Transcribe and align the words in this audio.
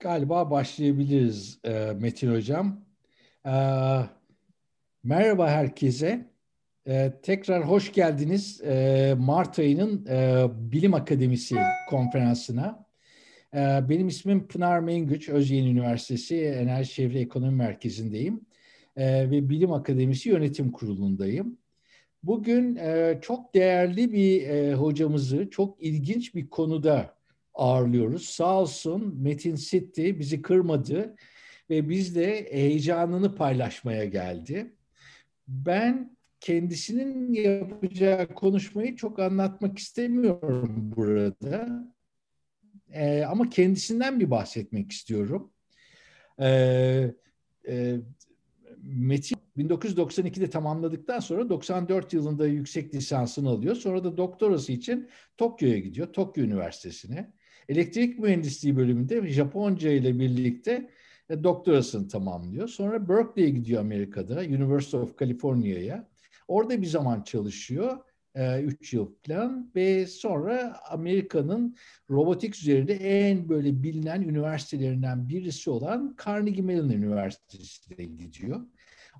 Galiba 0.00 0.50
başlayabiliriz 0.50 1.58
e, 1.64 1.92
Metin 2.00 2.34
Hocam. 2.34 2.84
E, 3.46 3.52
merhaba 5.04 5.50
herkese. 5.50 6.26
E, 6.86 7.12
tekrar 7.22 7.68
hoş 7.68 7.92
geldiniz 7.92 8.60
e, 8.60 9.14
Mart 9.18 9.58
ayının 9.58 10.06
e, 10.06 10.46
Bilim 10.72 10.94
Akademisi 10.94 11.56
konferansına. 11.90 12.86
E, 13.54 13.58
benim 13.88 14.08
ismim 14.08 14.48
Pınar 14.48 14.80
Mengüç, 14.80 15.28
Özyeğin 15.28 15.66
Üniversitesi 15.66 16.36
Enerji 16.36 16.94
Çevre 16.94 17.20
Ekonomi 17.20 17.56
Merkezi'ndeyim. 17.56 18.40
E, 18.96 19.30
ve 19.30 19.48
Bilim 19.48 19.72
Akademisi 19.72 20.28
Yönetim 20.28 20.72
Kurulu'ndayım. 20.72 21.58
Bugün 22.22 22.76
e, 22.76 23.18
çok 23.22 23.54
değerli 23.54 24.12
bir 24.12 24.48
e, 24.48 24.74
hocamızı 24.74 25.50
çok 25.50 25.82
ilginç 25.82 26.34
bir 26.34 26.50
konuda 26.50 27.17
ağırlıyoruz. 27.58 28.28
Sağ 28.28 28.60
olsun 28.60 29.18
Metin 29.22 29.54
Sitti 29.54 30.18
bizi 30.18 30.42
kırmadı 30.42 31.16
ve 31.70 31.88
bizle 31.88 32.52
heyecanını 32.52 33.34
paylaşmaya 33.34 34.04
geldi. 34.04 34.72
Ben 35.48 36.16
kendisinin 36.40 37.32
yapacağı 37.32 38.34
konuşmayı 38.34 38.96
çok 38.96 39.18
anlatmak 39.18 39.78
istemiyorum 39.78 40.92
burada. 40.96 41.84
Ee, 42.92 43.24
ama 43.24 43.50
kendisinden 43.50 44.20
bir 44.20 44.30
bahsetmek 44.30 44.92
istiyorum. 44.92 45.52
Ee, 46.40 47.14
e, 47.68 47.96
Metin 48.82 49.38
1992'de 49.56 50.50
tamamladıktan 50.50 51.20
sonra 51.20 51.48
94 51.48 52.12
yılında 52.12 52.46
yüksek 52.46 52.94
lisansını 52.94 53.48
alıyor. 53.48 53.74
Sonra 53.74 54.04
da 54.04 54.16
doktorası 54.16 54.72
için 54.72 55.08
Tokyo'ya 55.36 55.78
gidiyor, 55.78 56.12
Tokyo 56.12 56.44
Üniversitesi'ne. 56.44 57.32
Elektrik 57.68 58.18
mühendisliği 58.18 58.76
bölümünde 58.76 59.26
Japonca 59.26 59.90
ile 59.90 60.18
birlikte 60.18 60.90
e, 61.30 61.44
doktorasını 61.44 62.08
tamamlıyor. 62.08 62.68
Sonra 62.68 63.08
Berkeley'e 63.08 63.50
gidiyor 63.50 63.80
Amerika'da, 63.80 64.40
University 64.40 64.96
of 64.96 65.18
California'ya. 65.18 66.08
Orada 66.48 66.82
bir 66.82 66.86
zaman 66.86 67.22
çalışıyor. 67.22 67.98
3 68.34 68.94
e, 68.94 68.96
yıl 68.96 69.14
falan 69.26 69.70
ve 69.74 70.06
sonra 70.06 70.80
Amerika'nın 70.90 71.76
robotik 72.10 72.56
üzerinde 72.56 72.94
en 72.94 73.48
böyle 73.48 73.82
bilinen 73.82 74.22
üniversitelerinden 74.22 75.28
birisi 75.28 75.70
olan 75.70 76.16
Carnegie 76.26 76.62
Mellon 76.62 76.88
Üniversitesi'ne 76.88 78.04
gidiyor. 78.04 78.60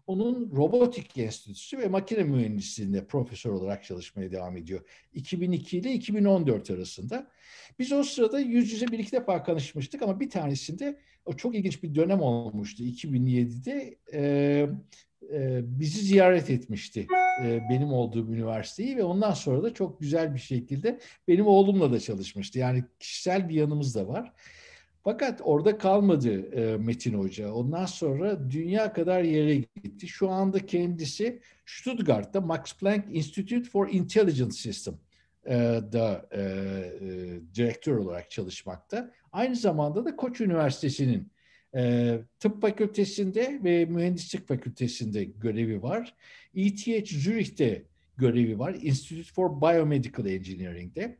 Onun 0.09 0.51
robotik 0.56 1.19
enstitüsü 1.19 1.78
ve 1.78 1.89
makine 1.89 2.23
mühendisliğinde 2.23 3.06
profesör 3.06 3.51
olarak 3.51 3.84
çalışmaya 3.84 4.33
devam 4.33 4.56
ediyor. 4.56 4.81
2002 5.15 5.78
ile 5.78 5.92
2014 5.92 6.70
arasında. 6.70 7.27
Biz 7.78 7.92
o 7.92 8.03
sırada 8.03 8.41
yüz 8.41 8.73
yüze 8.73 8.89
bir 8.89 8.98
iki 8.98 9.12
defa 9.12 9.42
konuşmuştuk 9.42 10.03
ama 10.03 10.20
bir 10.20 10.31
tanesinde 10.31 10.98
o 11.25 11.33
çok 11.33 11.55
ilginç 11.55 11.83
bir 11.83 11.95
dönem 11.95 12.20
olmuştu. 12.20 12.83
2007'de 12.83 13.98
e, 14.12 14.20
e, 15.33 15.61
bizi 15.62 16.00
ziyaret 16.00 16.50
etmişti 16.50 17.06
e, 17.45 17.61
benim 17.70 17.93
olduğum 17.93 18.33
üniversiteyi 18.33 18.97
ve 18.97 19.05
ondan 19.05 19.33
sonra 19.33 19.62
da 19.62 19.75
çok 19.75 20.00
güzel 20.00 20.34
bir 20.34 20.41
şekilde 20.41 20.98
benim 21.28 21.47
oğlumla 21.47 21.93
da 21.93 22.00
çalışmıştı. 22.00 22.59
Yani 22.59 22.84
kişisel 23.00 23.48
bir 23.48 23.55
yanımız 23.55 23.95
da 23.95 24.09
var. 24.09 24.33
Fakat 25.05 25.41
orada 25.45 25.79
kalmadı 25.79 26.53
e, 26.53 26.77
Metin 26.77 27.15
Hoca. 27.15 27.53
Ondan 27.53 27.87
sonra 27.87 28.51
dünya 28.51 28.93
kadar 28.93 29.23
yere 29.23 29.55
gitti. 29.57 30.09
Şu 30.09 30.31
anda 30.31 30.67
kendisi 30.67 31.41
Stuttgart'ta 31.67 32.41
Max 32.41 32.79
Planck 32.79 33.05
Institute 33.11 33.71
for 33.71 33.89
Intelligent 33.89 34.55
System 34.55 34.95
e, 35.47 35.55
da 35.93 36.29
e, 36.31 36.41
e, 36.41 36.45
direktör 37.55 37.97
olarak 37.97 38.31
çalışmakta. 38.31 39.12
Aynı 39.33 39.56
zamanda 39.56 40.05
da 40.05 40.17
Koç 40.17 40.41
Üniversitesi'nin 40.41 41.33
e, 41.75 42.15
tıp 42.41 42.61
fakültesinde 42.61 43.61
ve 43.65 43.84
mühendislik 43.84 44.49
fakültesinde 44.49 45.25
görevi 45.25 45.83
var. 45.83 46.15
ETH 46.55 47.06
Zürich'te 47.06 47.84
görevi 48.17 48.59
var. 48.59 48.77
Institute 48.83 49.33
for 49.34 49.61
Biomedical 49.61 50.27
Engineering'de 50.27 51.19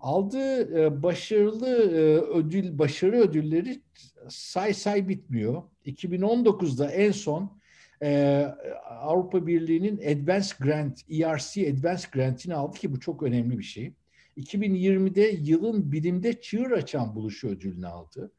aldığı 0.00 0.80
e, 0.80 1.02
başarılı 1.02 1.68
e, 1.68 2.00
ödül 2.20 2.78
başarı 2.78 3.16
ödülleri 3.16 3.80
say 4.28 4.74
say 4.74 5.08
bitmiyor. 5.08 5.62
2019'da 5.86 6.90
en 6.90 7.12
son 7.12 7.58
e, 8.02 8.42
Avrupa 8.90 9.46
Birliği'nin 9.46 9.96
Advanced 9.96 10.56
Grant, 10.60 11.00
ERC 11.10 11.72
Advanced 11.72 12.12
Grant'ini 12.12 12.54
aldı 12.54 12.78
ki 12.78 12.92
bu 12.92 13.00
çok 13.00 13.22
önemli 13.22 13.58
bir 13.58 13.64
şey. 13.64 13.92
2020'de 14.36 15.36
yılın 15.40 15.92
bilimde 15.92 16.40
çığır 16.40 16.70
açan 16.70 17.14
buluşu 17.14 17.48
ödülünü 17.48 17.86
aldı. 17.86 18.32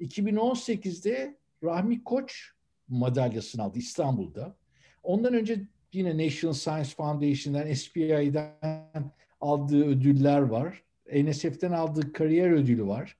2018'de 0.00 1.36
Rahmi 1.64 2.04
Koç 2.04 2.52
madalyasını 2.88 3.62
aldı 3.62 3.78
İstanbul'da. 3.78 4.56
Ondan 5.02 5.34
önce 5.34 5.60
yine 5.92 6.26
National 6.26 6.54
Science 6.54 6.90
Foundation'dan, 6.90 7.72
SPI'den 7.72 9.12
aldığı 9.40 9.84
ödüller 9.84 10.40
var. 10.40 10.82
NSF'den 11.14 11.72
aldığı 11.72 12.12
kariyer 12.12 12.50
ödülü 12.50 12.86
var. 12.86 13.16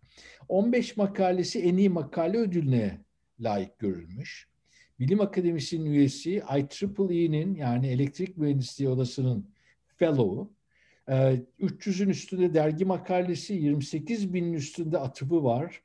15 0.49 0.97
makalesi 0.97 1.61
en 1.61 1.77
iyi 1.77 1.89
makale 1.89 2.39
ödülüne 2.39 3.01
layık 3.41 3.79
görülmüş. 3.79 4.49
Bilim 5.01 5.21
Akademisi'nin 5.21 5.87
üyesi 5.91 6.31
IEEE'nin 6.31 7.55
yani 7.55 7.89
Elektrik 7.89 8.37
Mühendisliği 8.37 8.91
Odası'nın 8.91 9.51
Fellow'u. 9.97 10.57
300'ün 11.09 12.09
ee, 12.09 12.11
üstünde 12.11 12.55
dergi 12.55 12.85
makalesi, 12.85 13.55
28 13.55 14.35
binin 14.35 14.53
üstünde 14.53 14.99
atıfı 14.99 15.45
var. 15.45 15.83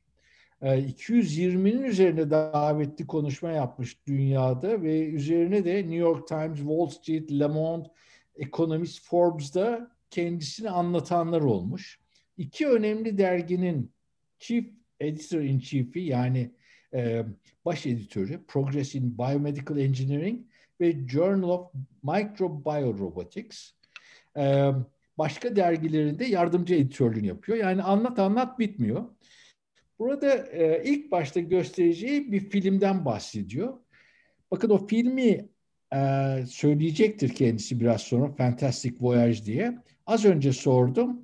220'nin 0.61 1.83
ee, 1.83 1.87
üzerine 1.87 2.29
davetli 2.29 3.07
konuşma 3.07 3.51
yapmış 3.51 4.07
dünyada 4.07 4.81
ve 4.81 5.05
üzerine 5.05 5.65
de 5.65 5.75
New 5.75 5.95
York 5.95 6.27
Times, 6.27 6.57
Wall 6.57 6.87
Street, 6.87 7.31
Le 7.31 7.47
Monde, 7.47 7.87
Economist, 8.35 9.03
Forbes'da 9.03 9.91
kendisini 10.11 10.69
anlatanlar 10.69 11.41
olmuş. 11.41 11.99
İki 12.37 12.67
önemli 12.67 13.17
derginin 13.17 13.91
Chief 14.39 14.65
Editor 14.99 15.41
in 15.41 15.59
Chief'i 15.59 15.99
yani 15.99 16.51
e, 16.93 17.25
baş 17.65 17.85
editörü 17.85 18.45
Progress 18.47 18.95
in 18.95 19.17
Biomedical 19.17 19.77
Engineering 19.77 20.39
ve 20.81 21.07
Journal 21.07 21.49
of 21.49 21.71
Microbiorobotics. 22.03 23.71
E, 24.37 24.71
başka 25.17 25.55
dergilerinde 25.55 26.25
yardımcı 26.25 26.75
editörlüğünü 26.75 27.27
yapıyor. 27.27 27.57
Yani 27.57 27.83
anlat 27.83 28.19
anlat 28.19 28.59
bitmiyor. 28.59 29.05
Burada 29.99 30.47
e, 30.47 30.83
ilk 30.85 31.11
başta 31.11 31.39
göstereceği 31.39 32.31
bir 32.31 32.39
filmden 32.39 33.05
bahsediyor. 33.05 33.73
Bakın 34.51 34.69
o 34.69 34.87
filmi 34.87 35.49
e, 35.95 35.99
söyleyecektir 36.47 37.29
kendisi 37.29 37.79
biraz 37.79 38.01
sonra 38.01 38.31
Fantastic 38.31 38.95
Voyage 38.99 39.45
diye. 39.45 39.77
Az 40.05 40.25
önce 40.25 40.53
sordum. 40.53 41.21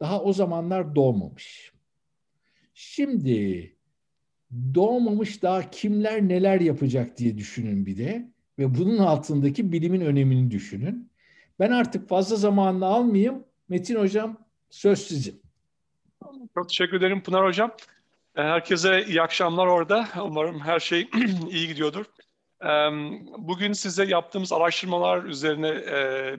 Daha 0.00 0.22
o 0.22 0.32
zamanlar 0.32 0.94
doğmamış. 0.94 1.72
Şimdi 2.74 3.76
doğmamış 4.74 5.42
daha 5.42 5.70
kimler 5.70 6.28
neler 6.28 6.60
yapacak 6.60 7.18
diye 7.18 7.38
düşünün 7.38 7.86
bir 7.86 7.98
de 7.98 8.28
ve 8.58 8.74
bunun 8.74 8.98
altındaki 8.98 9.72
bilimin 9.72 10.00
önemini 10.00 10.50
düşünün. 10.50 11.10
Ben 11.60 11.70
artık 11.70 12.08
fazla 12.08 12.36
zamanını 12.36 12.86
almayayım. 12.86 13.44
Metin 13.68 13.96
Hocam 13.96 14.36
söz 14.70 14.98
sizin. 14.98 15.42
Çok 16.54 16.68
teşekkür 16.68 16.96
ederim 16.96 17.22
Pınar 17.22 17.46
Hocam. 17.46 17.72
Herkese 18.34 19.04
iyi 19.06 19.22
akşamlar 19.22 19.66
orada. 19.66 20.08
Umarım 20.24 20.60
her 20.60 20.80
şey 20.80 21.08
iyi 21.50 21.68
gidiyordur. 21.68 22.04
Bugün 23.38 23.72
size 23.72 24.04
yaptığımız 24.04 24.52
araştırmalar 24.52 25.24
üzerine 25.24 25.72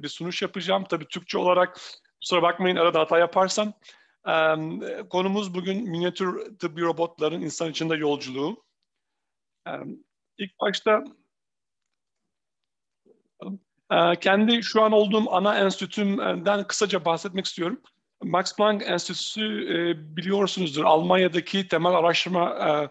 bir 0.03 0.07
sunuş 0.07 0.41
yapacağım. 0.41 0.83
Tabii 0.89 1.07
Türkçe 1.07 1.37
olarak 1.37 1.79
kusura 2.21 2.41
bakmayın 2.41 2.75
arada 2.75 2.99
hata 2.99 3.19
yaparsam. 3.19 3.73
Konumuz 5.09 5.55
bugün 5.55 5.89
minyatür 5.89 6.57
tıbbi 6.57 6.81
robotların 6.81 7.41
insan 7.41 7.69
içinde 7.71 7.95
yolculuğu. 7.95 8.63
İlk 10.37 10.59
başta 10.59 11.03
kendi 14.21 14.63
şu 14.63 14.81
an 14.81 14.91
olduğum 14.91 15.31
ana 15.31 15.59
enstitümden 15.59 16.67
kısaca 16.67 17.05
bahsetmek 17.05 17.45
istiyorum. 17.45 17.81
Max 18.23 18.55
Planck 18.55 18.87
Enstitüsü 18.87 19.41
biliyorsunuzdur 19.97 20.83
Almanya'daki 20.83 21.67
temel 21.67 21.91
araştırma 21.91 22.89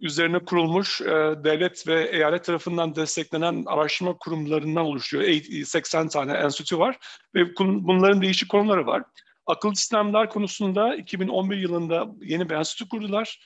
üzerine 0.00 0.38
kurulmuş 0.38 1.00
e, 1.00 1.04
devlet 1.44 1.88
ve 1.88 2.08
eyalet 2.12 2.44
tarafından 2.44 2.94
desteklenen 2.94 3.64
araştırma 3.66 4.16
kurumlarından 4.18 4.84
oluşuyor. 4.84 5.24
80 5.64 6.08
tane 6.08 6.32
enstitü 6.32 6.78
var 6.78 6.96
ve 7.34 7.56
bunların 7.58 8.22
değişik 8.22 8.48
konuları 8.48 8.86
var. 8.86 9.02
Akıl 9.46 9.74
sistemler 9.74 10.30
konusunda 10.30 10.96
2011 10.96 11.56
yılında 11.56 12.06
yeni 12.20 12.50
bir 12.50 12.54
enstitü 12.54 12.88
kurdular 12.88 13.38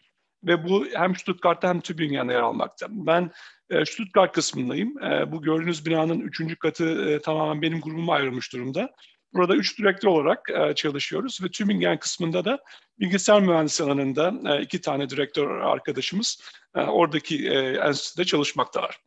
ve 0.44 0.64
bu 0.68 0.86
hem 0.94 1.16
Stuttgart'ta 1.16 1.68
hem 1.68 1.80
Tübingen'de 1.80 2.32
yer 2.32 2.40
almakta. 2.40 2.86
Ben 2.90 3.30
e, 3.70 3.84
Stuttgart 3.84 4.32
kısmındayım. 4.32 5.02
E, 5.02 5.32
bu 5.32 5.42
gördüğünüz 5.42 5.86
binanın 5.86 6.20
üçüncü 6.20 6.56
katı 6.56 7.10
e, 7.10 7.20
tamamen 7.20 7.62
benim 7.62 7.80
grubuma 7.80 8.14
ayrılmış 8.14 8.52
durumda. 8.52 8.90
Burada 9.34 9.56
üç 9.56 9.78
direktör 9.78 10.08
olarak 10.08 10.50
e, 10.50 10.74
çalışıyoruz 10.74 11.42
ve 11.42 11.48
Tübingen 11.48 11.98
kısmında 11.98 12.44
da 12.44 12.58
bilgisayar 12.98 13.40
mühendisliği 13.42 13.90
alanında 13.90 14.34
e, 14.46 14.62
iki 14.62 14.80
tane 14.80 15.10
direktör 15.10 15.60
arkadaşımız 15.60 16.42
e, 16.74 16.80
oradaki 16.80 17.48
e, 17.48 17.58
enstitüde 17.58 18.24
çalışmaktalar. 18.24 19.00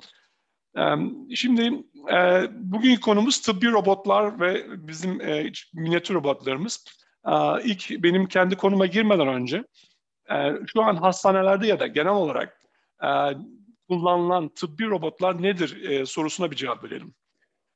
E, 0.78 0.82
şimdi 1.36 1.62
e, 2.14 2.48
bugünkü 2.52 3.02
konumuz 3.02 3.42
tıbbi 3.42 3.72
robotlar 3.72 4.40
ve 4.40 4.66
bizim 4.88 5.22
e, 5.22 5.52
minyatür 5.74 6.14
robotlarımız. 6.14 6.86
İlk 7.64 7.90
benim 7.90 8.28
kendi 8.28 8.56
konuma 8.56 8.86
girmeden 8.86 9.28
önce 9.28 9.64
şu 10.74 10.84
an 10.84 10.96
hastanelerde 10.96 11.68
ya 11.68 11.80
da 11.80 11.88
genel 11.88 12.12
olarak 12.12 12.62
kullanılan 13.90 14.50
tıbbi 14.50 14.86
robotlar 14.86 15.42
nedir 15.42 16.06
sorusuna 16.06 16.52
bir 16.52 16.56
cevap 16.56 16.84
verelim. 16.84 17.16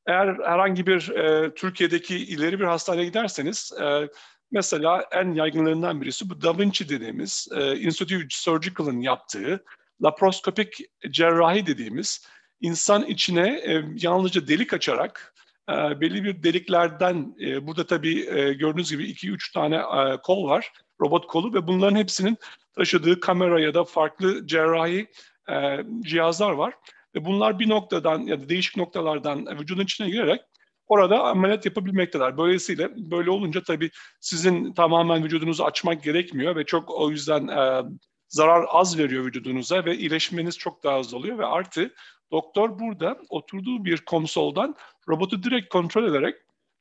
Eğer 0.07 0.27
herhangi 0.27 0.87
bir 0.87 1.09
e, 1.09 1.53
Türkiye'deki 1.53 2.17
ileri 2.17 2.59
bir 2.59 2.65
hastaneye 2.65 3.05
giderseniz 3.05 3.71
e, 3.81 4.09
mesela 4.51 5.05
en 5.11 5.33
yaygınlarından 5.33 6.01
birisi 6.01 6.29
bu 6.29 6.41
Da 6.41 6.57
Vinci 6.57 6.89
dediğimiz 6.89 7.47
e, 7.55 7.77
Institute 7.79 8.27
Surgical'ın 8.29 9.01
yaptığı 9.01 9.63
laparoskopik 10.03 10.77
cerrahi 11.09 11.67
dediğimiz 11.67 12.27
insan 12.61 13.05
içine 13.05 13.49
e, 13.49 13.83
yalnızca 13.95 14.47
delik 14.47 14.73
açarak 14.73 15.33
e, 15.69 15.73
belli 16.01 16.23
bir 16.23 16.43
deliklerden 16.43 17.35
e, 17.41 17.67
burada 17.67 17.85
tabii 17.85 18.19
e, 18.29 18.53
gördüğünüz 18.53 18.91
gibi 18.91 19.11
2-3 19.11 19.53
tane 19.53 19.75
e, 19.75 20.17
kol 20.23 20.49
var 20.49 20.71
robot 21.01 21.27
kolu 21.27 21.53
ve 21.53 21.67
bunların 21.67 21.95
hepsinin 21.95 22.37
taşıdığı 22.75 23.19
kamera 23.19 23.59
ya 23.59 23.73
da 23.73 23.83
farklı 23.83 24.47
cerrahi 24.47 25.07
e, 25.49 25.85
cihazlar 26.01 26.51
var. 26.51 26.73
Ve 27.17 27.25
bunlar 27.25 27.59
bir 27.59 27.69
noktadan 27.69 28.19
ya 28.19 28.41
da 28.41 28.49
değişik 28.49 28.77
noktalardan 28.77 29.59
vücudun 29.59 29.83
içine 29.83 30.09
girerek 30.09 30.41
orada 30.87 31.23
ameliyat 31.23 31.65
yapabilmekteler. 31.65 32.37
Böylesiyle 32.37 32.89
böyle 32.97 33.29
olunca 33.29 33.63
tabii 33.63 33.89
sizin 34.19 34.73
tamamen 34.73 35.23
vücudunuzu 35.23 35.63
açmak 35.63 36.03
gerekmiyor 36.03 36.55
ve 36.55 36.65
çok 36.65 36.91
o 36.91 37.09
yüzden 37.09 37.47
e, 37.47 37.83
zarar 38.27 38.65
az 38.69 38.97
veriyor 38.97 39.25
vücudunuza 39.25 39.85
ve 39.85 39.97
iyileşmeniz 39.97 40.57
çok 40.57 40.83
daha 40.83 40.99
hızlı 40.99 41.17
oluyor 41.17 41.37
ve 41.37 41.45
artı 41.45 41.93
doktor 42.31 42.79
burada 42.79 43.17
oturduğu 43.29 43.85
bir 43.85 43.97
konsoldan 43.97 44.75
robotu 45.09 45.43
direkt 45.43 45.69
kontrol 45.69 46.03
ederek 46.03 46.35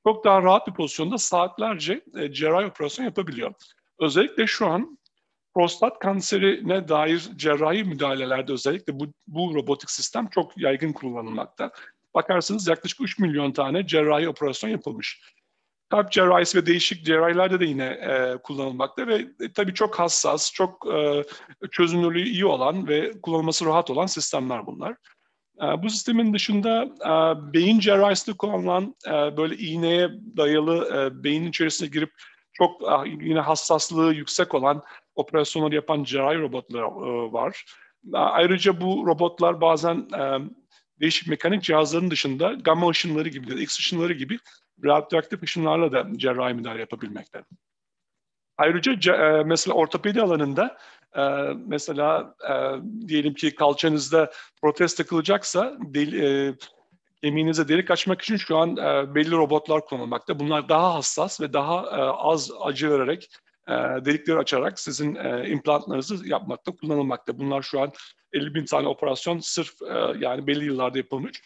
çok 0.07 0.25
daha 0.25 0.43
rahat 0.43 0.69
bir 0.69 0.75
pozisyonda 0.75 1.19
saatlerce 1.19 2.05
e, 2.17 2.33
cerrahi 2.33 2.67
operasyon 2.67 3.05
yapabiliyor. 3.05 3.55
Özellikle 4.01 4.47
şu 4.47 4.67
an 4.67 4.99
prostat 5.57 5.99
kanserine 5.99 6.89
dair 6.89 7.29
cerrahi 7.37 7.85
müdahalelerde 7.85 8.53
özellikle 8.53 9.01
bu, 9.01 9.07
bu 9.27 9.55
robotik 9.55 9.91
sistem 9.91 10.29
çok 10.29 10.59
yaygın 10.59 10.93
kullanılmakta. 10.93 11.71
Bakarsınız 12.15 12.69
yaklaşık 12.69 13.01
3 13.01 13.19
milyon 13.19 13.53
tane 13.53 13.87
cerrahi 13.87 14.29
operasyon 14.29 14.71
yapılmış. 14.71 15.21
Kalp 15.89 16.13
cerrahisi 16.13 16.59
ve 16.59 16.67
değişik 16.67 17.05
cerrahilerde 17.05 17.61
de 17.61 17.65
yine 17.65 17.85
e, 17.85 18.37
kullanılmakta 18.43 19.07
ve 19.07 19.15
e, 19.15 19.53
tabii 19.55 19.75
çok 19.75 19.99
hassas, 19.99 20.53
çok 20.53 20.87
e, 20.95 21.25
çözünürlüğü 21.71 22.29
iyi 22.29 22.47
olan 22.47 22.89
ve 22.89 23.13
kullanılması 23.23 23.67
rahat 23.67 23.91
olan 23.91 24.07
sistemler 24.07 24.67
bunlar. 24.67 24.93
E, 25.63 25.83
bu 25.83 25.91
sistemin 25.91 26.35
dışında 26.35 26.83
e, 26.85 27.53
beyin 27.53 27.81
cerrahisinde 27.81 28.37
kullanılan 28.37 28.95
e, 29.07 29.37
böyle 29.37 29.57
iğneye 29.57 30.11
dayalı 30.37 31.11
beynin 31.25 31.49
içerisine 31.49 31.89
girip 31.89 32.11
çok 32.53 32.89
ah, 32.89 33.07
yine 33.07 33.41
hassaslığı 33.41 34.15
yüksek 34.15 34.55
olan 34.55 34.83
operasyonları 35.17 35.75
yapan 35.75 36.05
cerrahi 36.05 36.39
robotlar 36.39 36.83
e, 36.83 37.33
var. 37.33 37.65
Ayrıca 38.13 38.81
bu 38.81 39.07
robotlar 39.07 39.61
bazen 39.61 40.09
e, 40.19 40.39
değişik 41.01 41.29
mekanik 41.29 41.63
cihazların 41.63 42.11
dışında 42.11 42.53
gamma 42.53 42.89
ışınları 42.89 43.29
gibi 43.29 43.63
X 43.63 43.79
ışınları 43.79 44.13
gibi 44.13 44.39
radyoaktif 44.85 45.43
ışınlarla 45.43 45.93
da 45.93 46.07
cerrahi 46.17 46.55
müdahale 46.55 46.81
yapabilmekte. 46.81 47.45
Ayrıca 48.59 49.15
e, 49.15 49.45
mesela 49.45 49.75
ortopedi 49.75 50.23
alanında 50.23 50.79
mesela 51.67 52.35
diyelim 53.09 53.35
ki 53.35 53.55
kalçanızda 53.55 54.31
protez 54.63 54.95
takılacaksa 54.95 55.77
deli, 55.81 56.55
kemiğinize 57.23 57.69
delik 57.69 57.91
açmak 57.91 58.23
için 58.23 58.37
şu 58.37 58.57
an 58.57 58.77
e, 58.77 59.15
belli 59.15 59.31
robotlar 59.31 59.87
kullanılmakta. 59.87 60.39
Bunlar 60.39 60.69
daha 60.69 60.95
hassas 60.95 61.41
ve 61.41 61.53
daha 61.53 61.77
e, 61.77 62.01
az 62.03 62.51
acı 62.61 62.91
vererek 62.91 63.29
e, 63.69 63.73
delikleri 64.05 64.39
açarak 64.39 64.81
sizin 64.81 65.15
e, 65.15 65.49
implantlarınızı 65.49 66.29
yapmakta 66.29 66.73
kullanılmakta. 66.73 67.39
Bunlar 67.39 67.63
şu 67.63 67.81
an 67.81 67.93
50 68.33 68.55
bin 68.55 68.65
tane 68.65 68.89
operasyon 68.89 69.39
sırf 69.39 69.83
e, 69.83 70.19
yani 70.19 70.47
belli 70.47 70.65
yıllarda 70.65 70.99
yapılmış. 70.99 71.43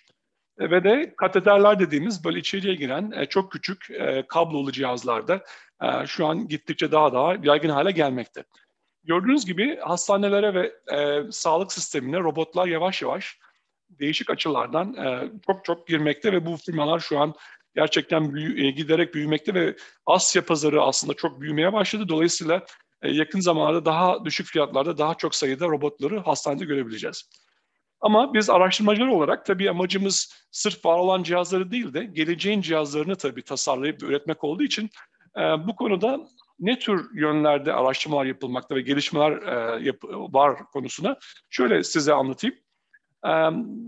E, 0.59 0.71
ve 0.71 0.85
de 0.85 1.15
kateterler 1.17 1.79
dediğimiz 1.79 2.25
böyle 2.25 2.39
içeriye 2.39 2.75
giren 2.75 3.13
e, 3.17 3.27
çok 3.27 3.53
küçük 3.53 3.91
e, 3.91 4.25
kablolu 4.29 4.73
cihazlarda 4.73 5.45
e, 5.83 6.07
şu 6.07 6.27
an 6.27 6.49
gittikçe 6.49 6.93
daha 6.93 7.13
daha 7.13 7.37
yaygın 7.43 7.69
hale 7.69 7.91
gelmekte. 7.91 8.45
Gördüğünüz 9.05 9.47
gibi 9.47 9.77
hastanelere 9.77 10.55
ve 10.55 10.73
e, 10.97 11.33
sağlık 11.33 11.73
sistemine 11.73 12.19
robotlar 12.19 12.67
yavaş 12.67 13.03
yavaş 13.03 13.39
değişik 13.91 14.31
açılardan 14.31 14.95
e, 14.95 15.33
çok 15.47 15.65
çok 15.65 15.87
girmekte 15.87 16.33
ve 16.33 16.47
bu 16.47 16.57
firmalar 16.57 16.99
şu 16.99 17.19
an 17.19 17.35
gerçekten 17.75 18.35
büyü, 18.35 18.67
e, 18.67 18.71
giderek 18.71 19.15
büyümekte 19.15 19.55
ve 19.55 19.77
Asya 20.07 20.45
pazarı 20.45 20.83
aslında 20.83 21.15
çok 21.15 21.41
büyümeye 21.41 21.73
başladı. 21.73 22.09
Dolayısıyla 22.09 22.67
e, 23.03 23.11
yakın 23.11 23.41
zamanlarda 23.41 23.85
daha 23.85 24.25
düşük 24.25 24.47
fiyatlarda 24.47 24.99
daha 24.99 25.15
çok 25.15 25.35
sayıda 25.35 25.67
robotları 25.67 26.19
hastanede 26.19 26.65
görebileceğiz. 26.65 27.31
Ama 28.01 28.35
biz 28.35 28.51
araştırmacılar 28.51 29.09
olarak 29.09 29.47
tabii 29.47 29.71
amacımız 29.71 30.47
sırf 30.51 30.85
var 30.85 30.99
olan 30.99 31.23
cihazları 31.23 31.71
değil 31.71 31.95
de 31.95 32.05
geleceğin 32.05 32.61
cihazlarını 32.61 33.17
tabii 33.17 33.43
tasarlayıp 33.43 34.03
üretmek 34.03 34.45
olduğu 34.45 34.63
için 34.63 34.91
e, 35.37 35.41
bu 35.41 35.77
konuda 35.77 36.21
ne 36.59 36.79
tür 36.79 37.09
yönlerde 37.15 37.73
araştırmalar 37.73 38.25
yapılmakta 38.25 38.75
ve 38.75 38.81
gelişmeler 38.81 39.33
e, 39.33 39.85
yap, 39.85 39.97
var 40.05 40.59
konusuna 40.73 41.17
şöyle 41.51 41.85
size 41.85 42.13
anlatayım 42.13 42.57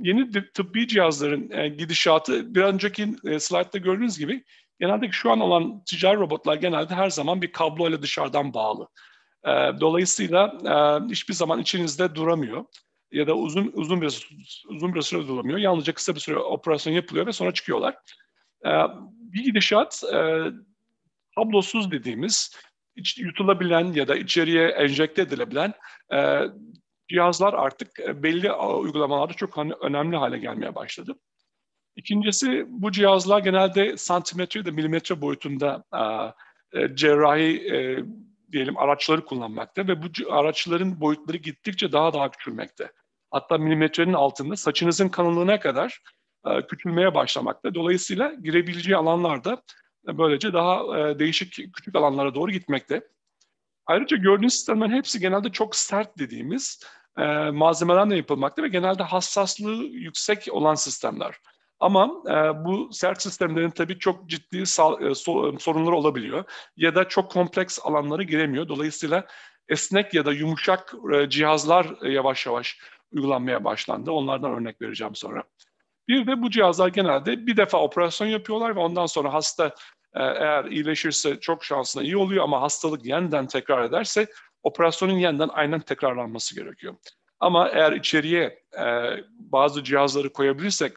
yeni 0.02 0.32
tıbbi 0.54 0.88
cihazların 0.88 1.50
e, 1.50 1.68
gidişatı 1.68 2.54
bir 2.54 2.62
önceki 2.62 3.16
e, 3.24 3.40
slaytta 3.40 3.78
gördüğünüz 3.78 4.18
gibi 4.18 4.44
genelde 4.80 5.08
şu 5.12 5.30
an 5.30 5.40
olan 5.40 5.84
ticari 5.84 6.16
robotlar 6.16 6.56
genelde 6.56 6.94
her 6.94 7.10
zaman 7.10 7.42
bir 7.42 7.52
kabloyla 7.52 8.02
dışarıdan 8.02 8.54
bağlı. 8.54 8.88
dolayısıyla 9.80 10.58
hiçbir 11.10 11.34
zaman 11.34 11.60
içinizde 11.60 12.14
duramıyor 12.14 12.64
ya 13.12 13.26
da 13.26 13.34
uzun 13.34 13.70
uzun 13.74 14.02
bir 14.02 14.28
uzun 14.68 14.94
bir 14.94 15.02
süre 15.02 15.28
duramıyor. 15.28 15.58
Yalnızca 15.58 15.92
kısa 15.92 16.14
bir 16.14 16.20
süre 16.20 16.38
operasyon 16.38 16.94
yapılıyor 16.94 17.26
ve 17.26 17.32
sonra 17.32 17.54
çıkıyorlar. 17.54 17.94
bir 19.14 19.44
gidişat 19.44 20.02
kablosuz 21.34 21.90
dediğimiz 21.90 22.56
yutulabilen 23.16 23.92
ya 23.92 24.08
da 24.08 24.16
içeriye 24.16 24.68
enjekte 24.68 25.22
edilebilen 25.22 25.74
cihazlar 27.08 27.54
artık 27.54 28.00
e, 28.00 28.22
belli 28.22 28.52
uygulamalarda 28.52 29.32
çok 29.32 29.58
önemli 29.58 30.16
hale 30.16 30.38
gelmeye 30.38 30.74
başladı. 30.74 31.14
İkincisi 31.96 32.64
bu 32.68 32.92
cihazlar 32.92 33.38
genelde 33.38 33.96
santimetre 33.96 34.60
ya 34.60 34.66
da 34.66 34.70
milimetre 34.70 35.20
boyutunda 35.20 35.84
e, 36.72 36.96
cerrahi 36.96 37.74
e, 37.74 38.04
diyelim 38.52 38.78
araçları 38.78 39.24
kullanmakta 39.24 39.88
ve 39.88 40.02
bu 40.02 40.06
araçların 40.30 41.00
boyutları 41.00 41.36
gittikçe 41.36 41.92
daha 41.92 42.12
daha 42.12 42.30
küçülmekte. 42.30 42.92
Hatta 43.30 43.58
milimetrenin 43.58 44.12
altında 44.12 44.56
saçınızın 44.56 45.08
kalınlığına 45.08 45.60
kadar 45.60 46.02
küçülmeye 46.68 47.14
başlamakta. 47.14 47.74
Dolayısıyla 47.74 48.34
girebileceği 48.34 48.96
alanlarda 48.96 49.62
böylece 50.06 50.52
daha 50.52 50.84
değişik 51.18 51.74
küçük 51.74 51.96
alanlara 51.96 52.34
doğru 52.34 52.50
gitmekte. 52.50 53.02
Ayrıca 53.86 54.16
gördüğünüz 54.16 54.54
sistemlerin 54.54 54.92
hepsi 54.92 55.20
genelde 55.20 55.48
çok 55.48 55.76
sert 55.76 56.18
dediğimiz 56.18 56.80
e, 57.18 57.50
malzemelerle 57.50 58.16
yapılmakta 58.16 58.62
ve 58.62 58.68
genelde 58.68 59.02
hassaslığı 59.02 59.84
yüksek 59.84 60.48
olan 60.50 60.74
sistemler. 60.74 61.36
Ama 61.80 62.22
e, 62.26 62.64
bu 62.64 62.88
sert 62.92 63.22
sistemlerin 63.22 63.70
tabii 63.70 63.98
çok 63.98 64.30
ciddi 64.30 64.66
sal, 64.66 65.02
e, 65.02 65.14
so, 65.14 65.58
sorunları 65.58 65.96
olabiliyor 65.96 66.44
ya 66.76 66.94
da 66.94 67.08
çok 67.08 67.30
kompleks 67.30 67.78
alanlara 67.82 68.22
giremiyor. 68.22 68.68
Dolayısıyla 68.68 69.26
esnek 69.68 70.14
ya 70.14 70.26
da 70.26 70.32
yumuşak 70.32 70.94
e, 71.14 71.28
cihazlar 71.28 71.86
e, 72.02 72.12
yavaş 72.12 72.46
yavaş 72.46 72.78
uygulanmaya 73.12 73.64
başlandı. 73.64 74.10
Onlardan 74.10 74.50
örnek 74.52 74.82
vereceğim 74.82 75.14
sonra. 75.14 75.42
Bir 76.08 76.26
de 76.26 76.42
bu 76.42 76.50
cihazlar 76.50 76.88
genelde 76.88 77.46
bir 77.46 77.56
defa 77.56 77.78
operasyon 77.78 78.28
yapıyorlar 78.28 78.76
ve 78.76 78.80
ondan 78.80 79.06
sonra 79.06 79.34
hasta 79.34 79.66
e, 79.66 79.72
eğer 80.14 80.64
iyileşirse 80.64 81.40
çok 81.40 81.64
şanslı 81.64 82.02
iyi 82.02 82.16
oluyor 82.16 82.44
ama 82.44 82.62
hastalık 82.62 83.04
yeniden 83.04 83.46
tekrar 83.46 83.84
ederse 83.84 84.26
operasyonun 84.62 85.18
yeniden 85.18 85.48
aynen 85.52 85.80
tekrarlanması 85.80 86.54
gerekiyor. 86.54 86.94
Ama 87.40 87.68
eğer 87.68 87.92
içeriye 87.92 88.62
e, 88.78 88.84
bazı 89.38 89.84
cihazları 89.84 90.32
koyabilirsek 90.32 90.92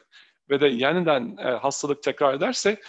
ve 0.50 0.60
de 0.60 0.66
yeniden 0.66 1.36
e, 1.36 1.42
hastalık 1.42 2.02
tekrar 2.02 2.34
ederse 2.34 2.80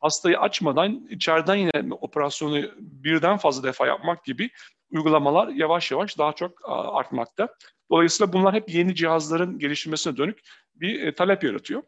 hastayı 0.00 0.38
açmadan 0.38 1.06
içeriden 1.10 1.54
yine 1.54 1.94
operasyonu 2.00 2.62
birden 2.78 3.36
fazla 3.36 3.62
defa 3.62 3.86
yapmak 3.86 4.24
gibi 4.24 4.50
uygulamalar 4.90 5.48
yavaş 5.48 5.90
yavaş 5.90 6.18
daha 6.18 6.32
çok 6.32 6.68
a, 6.68 6.94
artmakta. 6.98 7.48
Dolayısıyla 7.90 8.32
bunlar 8.32 8.54
hep 8.54 8.68
yeni 8.68 8.94
cihazların 8.94 9.58
gelişmesine 9.58 10.16
dönük 10.16 10.38
bir 10.74 11.06
e, 11.06 11.14
talep 11.14 11.44
yaratıyor. 11.44 11.82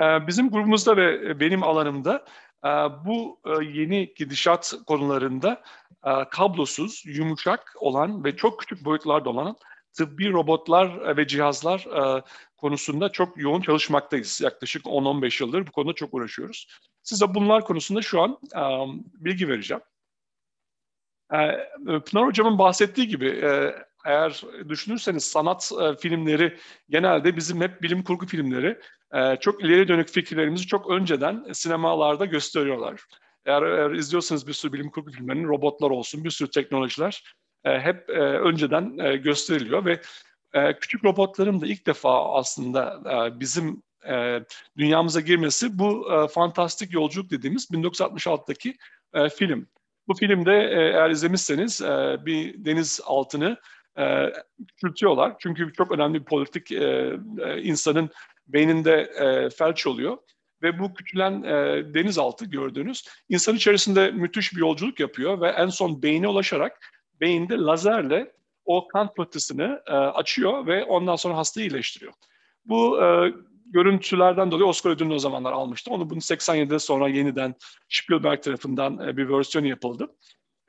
Ee, 0.00 0.26
bizim 0.26 0.50
grubumuzda 0.50 0.96
ve 0.96 1.40
benim 1.40 1.62
alanımda 1.62 2.14
e, 2.16 2.47
bu 3.04 3.40
e, 3.44 3.64
yeni 3.64 4.14
gidişat 4.16 4.74
konularında 4.86 5.62
e, 6.06 6.10
kablosuz, 6.30 7.02
yumuşak 7.06 7.74
olan 7.80 8.24
ve 8.24 8.36
çok 8.36 8.60
küçük 8.60 8.84
boyutlarda 8.84 9.30
olan 9.30 9.56
tıbbi 9.92 10.32
robotlar 10.32 11.16
ve 11.16 11.26
cihazlar 11.26 11.86
konusunda 12.56 13.08
çok 13.08 13.38
yoğun 13.38 13.60
çalışmaktayız. 13.60 14.40
Yaklaşık 14.40 14.84
10-15 14.84 15.42
yıldır 15.42 15.66
bu 15.66 15.72
konuda 15.72 15.92
çok 15.92 16.14
uğraşıyoruz. 16.14 16.68
Size 17.02 17.34
bunlar 17.34 17.64
konusunda 17.64 18.02
şu 18.02 18.20
an 18.20 18.38
bilgi 19.14 19.48
vereceğim. 19.48 19.82
Pınar 21.86 22.26
Hocam'ın 22.26 22.58
bahsettiği 22.58 23.08
gibi 23.08 23.44
eğer 24.04 24.42
düşünürseniz 24.68 25.24
sanat 25.24 25.72
filmleri 26.00 26.58
genelde 26.90 27.36
bizim 27.36 27.60
hep 27.60 27.82
bilim 27.82 28.02
kurgu 28.02 28.26
filmleri 28.26 28.78
çok 29.40 29.64
ileri 29.64 29.88
dönük 29.88 30.08
fikirlerimizi 30.08 30.66
çok 30.66 30.90
önceden 30.90 31.44
sinemalarda 31.52 32.24
gösteriyorlar. 32.24 33.00
Eğer, 33.46 33.62
eğer 33.62 33.90
izliyorsanız 33.90 34.48
bir 34.48 34.52
sürü 34.52 34.72
bilim 34.72 34.90
kurgu 34.90 35.10
filmlerinin 35.10 35.48
robotlar 35.48 35.90
olsun, 35.90 36.24
bir 36.24 36.30
sürü 36.30 36.50
teknolojiler 36.50 37.22
hep 37.62 38.08
önceden 38.08 38.96
gösteriliyor 39.22 39.84
ve 39.84 40.00
küçük 40.80 41.04
robotların 41.04 41.60
da 41.60 41.66
ilk 41.66 41.86
defa 41.86 42.34
aslında 42.34 43.00
bizim 43.40 43.82
dünyamıza 44.78 45.20
girmesi 45.20 45.78
bu 45.78 46.08
fantastik 46.34 46.92
yolculuk 46.92 47.30
dediğimiz 47.30 47.70
1966'daki 47.70 48.76
film. 49.36 49.68
Bu 50.08 50.14
filmde 50.14 50.52
eğer 50.72 51.10
izlemişseniz 51.10 51.80
bir 52.26 52.64
deniz 52.64 53.00
altını 53.04 53.56
küçültüyorlar. 54.68 55.36
Çünkü 55.38 55.72
çok 55.72 55.92
önemli 55.92 56.20
bir 56.20 56.24
politik 56.24 56.70
insanın 57.62 58.10
beyninde 58.46 59.10
felç 59.58 59.86
oluyor. 59.86 60.18
Ve 60.62 60.78
bu 60.78 60.94
küçülen 60.94 61.42
denizaltı 61.94 62.44
gördüğünüz 62.44 63.04
insan 63.28 63.54
içerisinde 63.54 64.10
müthiş 64.10 64.52
bir 64.52 64.60
yolculuk 64.60 65.00
yapıyor 65.00 65.40
ve 65.40 65.48
en 65.48 65.68
son 65.68 66.02
beyne 66.02 66.28
ulaşarak 66.28 66.80
beyinde 67.20 67.54
lazerle 67.54 68.32
o 68.68 68.88
kan 68.88 69.14
pıhtısını 69.14 69.82
e, 69.86 69.92
açıyor 69.92 70.66
ve 70.66 70.84
ondan 70.84 71.16
sonra 71.16 71.36
hastayı 71.36 71.66
iyileştiriyor. 71.66 72.12
Bu 72.64 73.02
e, 73.02 73.32
görüntülerden 73.66 74.50
dolayı 74.50 74.66
Oscar 74.66 74.90
ödülünü 74.90 75.14
o 75.14 75.18
zamanlar 75.18 75.52
almıştı. 75.52 75.90
Onu 75.90 76.10
bunu 76.10 76.18
87'de 76.18 76.78
sonra 76.78 77.08
yeniden 77.08 77.54
Spielberg 77.88 78.42
tarafından 78.42 79.08
e, 79.08 79.16
bir 79.16 79.28
versiyonu 79.28 79.66
yapıldı. 79.66 80.08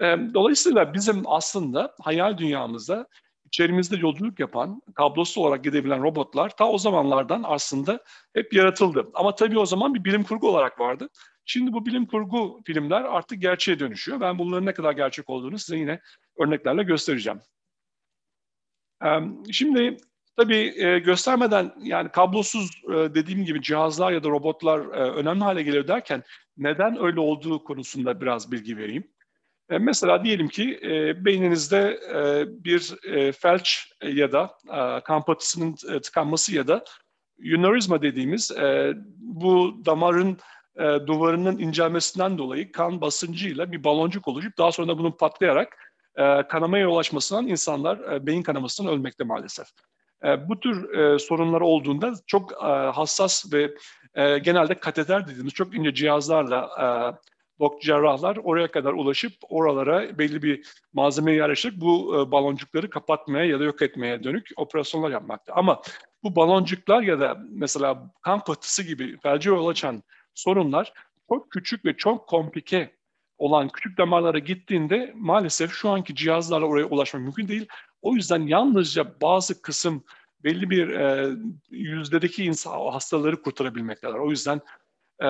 E, 0.02 0.06
dolayısıyla 0.34 0.94
bizim 0.94 1.24
aslında 1.26 1.96
hayal 2.02 2.38
dünyamızda 2.38 3.08
içerimizde 3.46 3.96
yolculuk 3.96 4.40
yapan, 4.40 4.82
kablosuz 4.96 5.38
olarak 5.38 5.64
gidebilen 5.64 6.04
robotlar 6.04 6.50
ta 6.50 6.70
o 6.70 6.78
zamanlardan 6.78 7.44
aslında 7.46 8.04
hep 8.34 8.54
yaratıldı. 8.54 9.10
Ama 9.14 9.36
tabii 9.36 9.60
o 9.60 9.66
zaman 9.66 9.94
bir 9.94 10.04
bilim 10.04 10.24
kurgu 10.24 10.50
olarak 10.50 10.80
vardı. 10.80 11.10
Şimdi 11.46 11.74
bu 11.74 11.86
bilim 11.86 12.06
kurgu 12.06 12.62
filmler 12.66 13.02
artık 13.02 13.42
gerçeğe 13.42 13.80
dönüşüyor. 13.80 14.20
Ben 14.20 14.40
bunların 14.40 14.66
ne 14.66 14.74
kadar 14.74 14.92
gerçek 14.92 15.30
olduğunu 15.30 15.60
size 15.60 15.78
yine 15.78 16.00
örneklerle 16.40 16.84
göstereceğim. 16.84 17.42
Şimdi 19.52 19.98
tabii 20.38 20.84
e, 20.84 21.00
göstermeden 21.00 21.74
yani 21.82 22.10
kablosuz 22.10 22.82
e, 22.90 22.94
dediğim 22.94 23.46
gibi 23.46 23.62
cihazlar 23.62 24.12
ya 24.12 24.24
da 24.24 24.30
robotlar 24.30 24.80
e, 24.80 25.12
önemli 25.12 25.44
hale 25.44 25.64
geliyor 25.64 25.88
derken 25.88 26.24
neden 26.58 27.04
öyle 27.04 27.20
olduğu 27.20 27.64
konusunda 27.64 28.22
biraz 28.22 28.52
bilgi 28.52 28.78
vereyim. 28.78 29.04
Mesela 29.70 30.24
diyelim 30.24 30.48
ki 30.48 30.80
beyninizde 31.26 32.00
bir 32.64 32.96
felç 33.32 33.94
ya 34.04 34.32
da 34.32 34.58
kan 35.04 35.26
patısının 35.26 35.76
tıkanması 36.04 36.56
ya 36.56 36.68
da 36.68 36.84
ünörizma 37.40 38.02
dediğimiz 38.02 38.52
bu 39.18 39.82
damarın 39.86 40.38
duvarının 41.08 41.60
incelmesinden 41.60 42.38
dolayı 42.38 42.72
kan 42.72 43.02
basıncıyla 43.02 43.72
bir 43.72 43.84
baloncuk 43.84 44.28
oluşup 44.28 44.58
daha 44.58 44.72
sonra 44.72 44.98
bunun 44.98 45.12
patlayarak 45.12 45.78
e, 46.16 46.48
kanamaya 46.48 46.90
ulaşmasından 46.90 47.48
insanlar 47.48 48.14
e, 48.14 48.26
beyin 48.26 48.44
kanamasından 48.44 48.94
ölmekte 48.94 49.24
maalesef. 49.24 49.68
E, 50.26 50.50
bu 50.50 50.60
tür 50.60 50.94
e, 50.94 51.20
sorunlar 51.20 51.62
olduğunda 51.62 52.14
çok 52.28 52.52
e, 52.52 52.66
hassas 52.68 53.54
ve 53.54 53.76
e, 54.16 54.38
genelde 54.38 54.74
kateter 54.76 55.28
dediğimiz 55.28 55.54
çok 55.54 55.76
ince 55.76 55.94
cihazlarla 55.94 56.70
e, 56.82 56.86
dok 57.60 57.82
cerrahlar 57.82 58.38
oraya 58.44 58.72
kadar 58.72 58.94
ulaşıp 58.94 59.34
oralara 59.50 60.18
belli 60.18 60.44
bir 60.44 60.68
malzeme 60.94 61.34
yerleştirip 61.34 61.82
bu 61.82 62.16
e, 62.16 62.32
baloncukları 62.32 62.90
kapatmaya 62.90 63.46
ya 63.46 63.60
da 63.60 63.64
yok 63.64 63.82
etmeye 63.82 64.24
dönük 64.24 64.50
operasyonlar 64.58 65.12
yapmakta. 65.12 65.54
Ama 65.54 65.82
bu 66.24 66.36
baloncuklar 66.36 67.02
ya 67.02 67.20
da 67.20 67.38
mesela 67.50 68.14
kan 68.22 68.44
pıhtısı 68.44 68.84
gibi 68.84 69.18
felce 69.18 69.50
yol 69.50 69.68
açan 69.68 70.04
sorunlar 70.34 70.94
çok 71.30 71.52
küçük 71.52 71.86
ve 71.86 71.98
çok 71.98 72.28
komplike 72.28 72.92
olan 73.38 73.70
küçük 73.70 73.98
damarlara 73.98 74.40
gittiğinde 74.40 75.14
maalesef 75.16 75.72
şu 75.72 75.90
anki 75.90 76.16
cihazlarla 76.16 76.66
oraya 76.66 76.86
ulaşmak 76.86 77.24
mümkün 77.24 77.48
değil. 77.48 77.68
O 78.02 78.16
yüzden 78.16 78.42
yalnızca 78.42 79.22
bazı 79.22 79.62
kısım 79.62 80.04
belli 80.44 80.70
bir 80.70 80.90
e, 80.90 81.30
yüzdedeki 81.70 82.44
insan 82.44 82.92
hastaları 82.92 83.42
kurtarabilmektedir. 83.42 84.14
O 84.14 84.30
yüzden 84.30 84.62
e, 85.24 85.28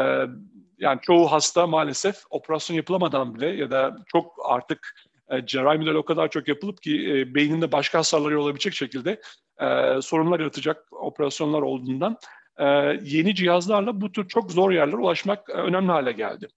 yani 0.80 1.00
çoğu 1.02 1.32
hasta 1.32 1.68
maalesef 1.68 2.16
operasyon 2.30 2.78
yapılamadan 2.78 3.36
bile 3.36 3.48
ya 3.48 3.72
da 3.72 3.96
çok 4.08 4.36
artık 4.46 4.96
e, 5.30 5.46
cerrahi 5.46 5.78
müdahale 5.78 5.98
o 5.98 6.06
kadar 6.06 6.30
çok 6.30 6.48
yapılıp 6.48 6.82
ki 6.82 7.12
e, 7.12 7.36
beyninde 7.36 7.72
başka 7.72 8.00
hasarları 8.00 8.42
olabilecek 8.42 8.74
şekilde 8.74 9.22
e, 9.60 10.02
sorunlar 10.02 10.40
yaratacak 10.40 10.86
operasyonlar 10.92 11.62
olduğundan 11.62 12.18
e, 12.58 12.66
yeni 13.04 13.36
cihazlarla 13.36 14.02
bu 14.02 14.12
tür 14.12 14.28
çok 14.28 14.52
zor 14.52 14.72
yerlere 14.72 14.98
ulaşmak 14.98 15.50
e, 15.50 15.54
önemli 15.54 15.92
hale 15.92 16.12
geldi. 16.12 16.48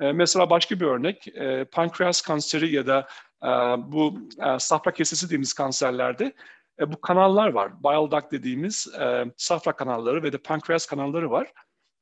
E, 0.00 0.12
mesela 0.12 0.50
başka 0.50 0.80
bir 0.80 0.86
örnek, 0.86 1.28
e, 1.28 1.64
pankreas 1.64 2.20
kanseri 2.20 2.74
ya 2.74 2.86
da 2.86 3.06
e, 3.42 3.48
bu 3.92 4.18
e, 4.46 4.58
safra 4.58 4.92
kesesi 4.92 5.26
dediğimiz 5.26 5.52
kanserlerde 5.52 6.32
e, 6.80 6.92
bu 6.92 7.00
kanallar 7.00 7.48
var. 7.48 7.82
Bile 7.84 8.10
duct 8.10 8.32
dediğimiz 8.32 8.88
e, 9.00 9.24
safra 9.36 9.72
kanalları 9.72 10.22
ve 10.22 10.32
de 10.32 10.38
pankreas 10.38 10.86
kanalları 10.86 11.30
var. 11.30 11.52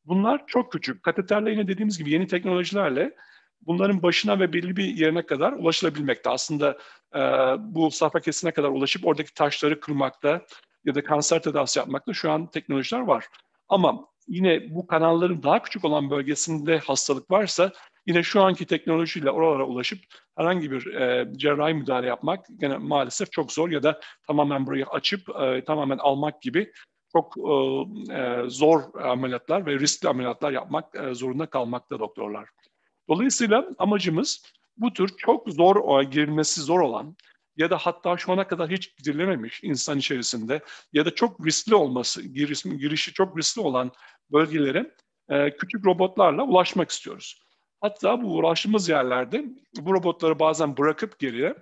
Bunlar 0.07 0.47
çok 0.47 0.73
küçük. 0.73 1.03
Kateterle 1.03 1.51
yine 1.51 1.69
dediğimiz 1.69 1.99
gibi 1.99 2.11
yeni 2.11 2.27
teknolojilerle 2.27 3.15
bunların 3.61 4.03
başına 4.03 4.41
ve 4.41 4.53
belli 4.53 4.77
bir 4.77 4.85
yerine 4.85 5.27
kadar 5.27 5.53
ulaşılabilmekte. 5.53 6.31
Aslında 6.31 6.79
e, 7.15 7.21
bu 7.59 7.91
safra 7.91 8.21
kesesine 8.21 8.51
kadar 8.51 8.69
ulaşıp 8.69 9.07
oradaki 9.07 9.35
taşları 9.35 9.81
kırmakta 9.81 10.43
ya 10.85 10.95
da 10.95 11.05
kanser 11.05 11.43
tedavisi 11.43 11.79
yapmakta 11.79 12.13
şu 12.13 12.31
an 12.31 12.51
teknolojiler 12.51 13.01
var. 13.01 13.27
Ama 13.69 14.07
yine 14.29 14.75
bu 14.75 14.87
kanalların 14.87 15.43
daha 15.43 15.63
küçük 15.63 15.85
olan 15.85 16.11
bölgesinde 16.11 16.79
hastalık 16.79 17.31
varsa 17.31 17.73
yine 18.07 18.23
şu 18.23 18.43
anki 18.43 18.67
teknolojiyle 18.67 19.31
oralara 19.31 19.65
ulaşıp 19.65 19.99
herhangi 20.37 20.71
bir 20.71 20.95
e, 20.95 21.33
cerrahi 21.37 21.75
müdahale 21.75 22.07
yapmak 22.07 22.47
gene 22.61 22.77
maalesef 22.77 23.33
çok 23.33 23.53
zor 23.53 23.71
ya 23.71 23.83
da 23.83 24.01
tamamen 24.27 24.67
burayı 24.67 24.87
açıp 24.87 25.29
e, 25.41 25.65
tamamen 25.65 25.99
almak 25.99 26.43
gibi 26.43 26.73
çok 27.17 27.37
e, 27.39 28.15
e 28.15 28.51
zor 28.51 28.95
ameliyatlar 29.01 29.67
ve 29.67 29.79
riskli 29.79 30.09
ameliyatlar 30.09 30.53
yapmak 30.53 30.95
e, 30.95 31.15
zorunda 31.15 31.47
kalmakta 31.47 31.99
doktorlar. 31.99 32.49
Dolayısıyla 33.09 33.69
amacımız 33.79 34.43
bu 34.77 34.93
tür 34.93 35.09
çok 35.17 35.49
zor 35.49 36.03
girilmesi 36.03 36.61
zor 36.61 36.81
olan 36.81 37.17
ya 37.57 37.71
da 37.71 37.79
hatta 37.79 38.17
şu 38.17 38.33
ana 38.33 38.47
kadar 38.49 38.71
hiç 38.71 38.97
girilememiş 39.05 39.61
insan 39.63 39.99
içerisinde 39.99 40.61
ya 40.93 41.07
da 41.07 41.15
çok 41.15 41.47
riskli 41.47 41.75
olması, 41.75 42.23
giriş, 42.23 42.63
girişi 42.63 43.13
çok 43.13 43.39
riskli 43.39 43.61
olan 43.61 43.93
bölgelere 44.33 44.95
e, 45.29 45.57
küçük 45.57 45.87
robotlarla 45.87 46.43
ulaşmak 46.43 46.91
istiyoruz. 46.91 47.41
Hatta 47.81 48.23
bu 48.23 48.35
uğraştığımız 48.35 48.89
yerlerde 48.89 49.45
bu 49.81 49.95
robotları 49.95 50.39
bazen 50.39 50.77
bırakıp 50.77 51.19
geriye 51.19 51.55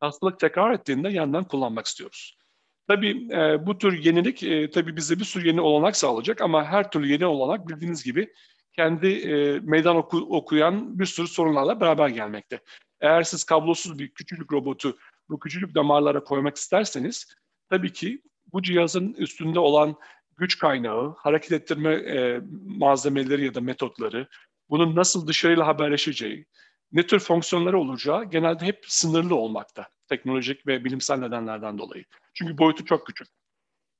hastalık 0.00 0.40
tekrar 0.40 0.72
ettiğinde 0.72 1.08
yandan 1.08 1.44
kullanmak 1.44 1.86
istiyoruz. 1.86 2.41
Tabii 2.88 3.28
e, 3.32 3.66
bu 3.66 3.78
tür 3.78 4.04
yenilik 4.04 4.42
e, 4.42 4.70
tabii 4.70 4.96
bize 4.96 5.18
bir 5.18 5.24
sürü 5.24 5.46
yeni 5.46 5.60
olanak 5.60 5.96
sağlayacak 5.96 6.40
ama 6.40 6.64
her 6.64 6.90
türlü 6.90 7.12
yeni 7.12 7.26
olanak 7.26 7.68
bildiğiniz 7.68 8.04
gibi 8.04 8.32
kendi 8.72 9.06
e, 9.06 9.60
meydan 9.60 9.96
oku, 9.96 10.18
okuyan 10.18 10.98
bir 10.98 11.06
sürü 11.06 11.28
sorunlarla 11.28 11.80
beraber 11.80 12.08
gelmekte. 12.08 12.60
Eğer 13.00 13.22
siz 13.22 13.44
kablosuz 13.44 13.98
bir 13.98 14.08
küçücük 14.08 14.52
robotu 14.52 14.98
bu 15.28 15.38
küçücük 15.38 15.74
damarlara 15.74 16.24
koymak 16.24 16.56
isterseniz 16.56 17.34
tabii 17.70 17.92
ki 17.92 18.22
bu 18.52 18.62
cihazın 18.62 19.12
üstünde 19.12 19.58
olan 19.58 19.96
güç 20.36 20.58
kaynağı, 20.58 21.14
hareket 21.18 21.52
ettirme 21.52 21.92
e, 21.92 22.40
malzemeleri 22.66 23.44
ya 23.44 23.54
da 23.54 23.60
metotları, 23.60 24.28
bunun 24.70 24.96
nasıl 24.96 25.26
dışarıyla 25.26 25.66
haberleşeceği, 25.66 26.46
ne 26.92 27.06
tür 27.06 27.18
fonksiyonları 27.18 27.78
olacağı 27.78 28.24
genelde 28.24 28.64
hep 28.64 28.84
sınırlı 28.88 29.34
olmakta 29.34 29.88
teknolojik 30.08 30.66
ve 30.66 30.84
bilimsel 30.84 31.18
nedenlerden 31.18 31.78
dolayı. 31.78 32.04
Çünkü 32.34 32.58
boyutu 32.58 32.84
çok 32.84 33.06
küçük. 33.06 33.28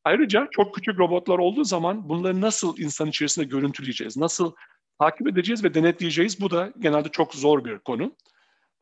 Ayrıca 0.04 0.48
çok 0.50 0.74
küçük 0.74 0.98
robotlar 0.98 1.38
olduğu 1.38 1.64
zaman 1.64 2.08
bunları 2.08 2.40
nasıl 2.40 2.78
insan 2.78 3.08
içerisinde 3.08 3.46
görüntüleyeceğiz, 3.46 4.16
nasıl 4.16 4.52
takip 4.98 5.28
edeceğiz 5.28 5.64
ve 5.64 5.74
denetleyeceğiz 5.74 6.40
bu 6.40 6.50
da 6.50 6.72
genelde 6.78 7.08
çok 7.08 7.34
zor 7.34 7.64
bir 7.64 7.78
konu. 7.78 8.12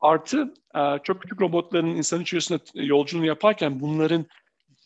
Artı 0.01 0.55
e, 0.75 0.81
çok 1.03 1.23
küçük 1.23 1.41
robotların 1.41 1.87
insan 1.87 2.21
içerisinde 2.21 2.61
yolculuğunu 2.75 3.27
yaparken 3.27 3.81
bunların 3.81 4.27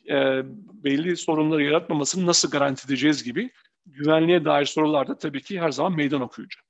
e, 0.09 0.43
belli 0.85 1.17
sorunları 1.17 1.63
yaratmamasını 1.63 2.27
nasıl 2.27 2.51
garanti 2.51 2.87
edeceğiz 2.87 3.25
gibi 3.25 3.51
güvenliğe 3.87 4.45
dair 4.45 4.65
sorular 4.65 5.09
da 5.09 5.19
tabii 5.19 5.43
ki 5.43 5.61
her 5.61 5.71
zaman 5.71 5.97
meydan 5.97 6.21
okuyucu. 6.21 6.61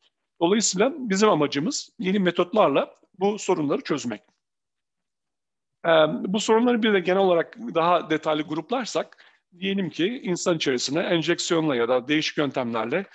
Dolayısıyla 0.44 0.92
bizim 0.98 1.28
amacımız 1.28 1.90
yeni 1.98 2.18
metotlarla 2.18 2.94
bu 3.18 3.38
sorunları 3.38 3.80
çözmek. 3.80 4.22
Ee, 5.86 5.88
bu 6.08 6.40
sorunları 6.40 6.82
bir 6.82 6.92
de 6.92 7.00
genel 7.00 7.20
olarak 7.20 7.58
daha 7.74 8.10
detaylı 8.10 8.42
gruplarsak, 8.42 9.24
diyelim 9.58 9.90
ki 9.90 10.20
insan 10.24 10.56
içerisine 10.56 11.00
enjeksiyonla 11.00 11.76
ya 11.76 11.88
da 11.88 12.08
değişik 12.08 12.38
yöntemlerle 12.38 13.06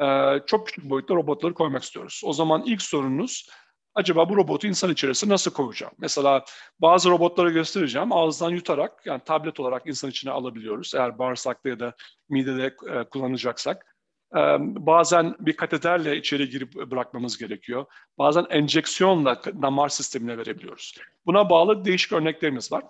e, 0.00 0.06
çok 0.46 0.66
küçük 0.66 0.84
boyutta 0.90 1.14
robotları 1.14 1.54
koymak 1.54 1.82
istiyoruz. 1.82 2.22
O 2.24 2.32
zaman 2.32 2.62
ilk 2.66 2.82
sorununuz 2.82 3.48
acaba 3.94 4.28
bu 4.28 4.36
robotu 4.36 4.66
insan 4.66 4.90
içerisine 4.90 5.32
nasıl 5.32 5.50
koyacağım? 5.50 5.92
Mesela 5.98 6.44
bazı 6.80 7.10
robotları 7.10 7.50
göstereceğim. 7.50 8.12
Ağızdan 8.12 8.50
yutarak 8.50 9.06
yani 9.06 9.20
tablet 9.24 9.60
olarak 9.60 9.86
insan 9.86 10.10
içine 10.10 10.30
alabiliyoruz. 10.30 10.94
Eğer 10.94 11.18
bağırsakta 11.18 11.68
ya 11.68 11.80
da 11.80 11.94
midede 12.28 12.66
e, 12.66 13.04
kullanacaksak. 13.04 13.87
E, 14.36 14.40
bazen 14.60 15.34
bir 15.40 15.56
kateterle 15.56 16.16
içeri 16.16 16.48
girip 16.48 16.74
bırakmamız 16.74 17.38
gerekiyor. 17.38 17.86
Bazen 18.18 18.46
enjeksiyonla 18.50 19.42
damar 19.62 19.88
sistemine 19.88 20.38
verebiliyoruz. 20.38 20.94
Buna 21.26 21.50
bağlı 21.50 21.84
değişik 21.84 22.12
örneklerimiz 22.12 22.72
var. 22.72 22.84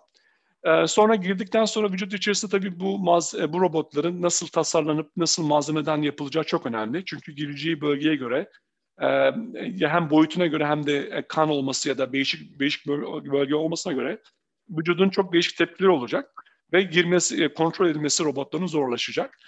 E, 0.64 0.86
sonra 0.86 1.14
girdikten 1.14 1.64
sonra 1.64 1.92
vücut 1.92 2.14
içerisinde 2.14 2.50
tabii 2.50 2.80
bu, 2.80 2.98
maz- 2.98 3.52
bu 3.52 3.60
robotların 3.60 4.22
nasıl 4.22 4.46
tasarlanıp 4.46 5.10
nasıl 5.16 5.46
malzemeden 5.46 6.02
yapılacağı 6.02 6.44
çok 6.44 6.66
önemli. 6.66 7.04
Çünkü 7.04 7.32
gireceği 7.32 7.80
bölgeye 7.80 8.16
göre 8.16 8.50
hem 9.80 10.10
boyutuna 10.10 10.46
göre 10.46 10.66
hem 10.66 10.86
de 10.86 11.24
kan 11.28 11.48
olması 11.48 11.88
ya 11.88 11.98
da 11.98 12.12
değişik 12.12 12.60
değişik 12.60 12.86
bölge 12.86 13.54
olmasına 13.54 13.92
göre 13.92 14.22
vücudun 14.70 15.10
çok 15.10 15.32
değişik 15.32 15.56
tepkileri 15.58 15.90
olacak 15.90 16.44
ve 16.72 16.82
girmesi, 16.82 17.48
kontrol 17.54 17.88
edilmesi 17.88 18.24
robotların 18.24 18.66
zorlaşacak. 18.66 19.38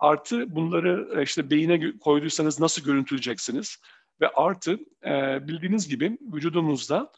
Artı 0.00 0.54
bunları 0.54 1.22
işte 1.22 1.50
beyine 1.50 1.98
koyduysanız 1.98 2.60
nasıl 2.60 2.84
görüntüleyeceksiniz? 2.84 3.78
Ve 4.20 4.28
artı 4.28 4.78
bildiğiniz 5.48 5.88
gibi 5.88 6.18
vücudumuzda 6.32 7.12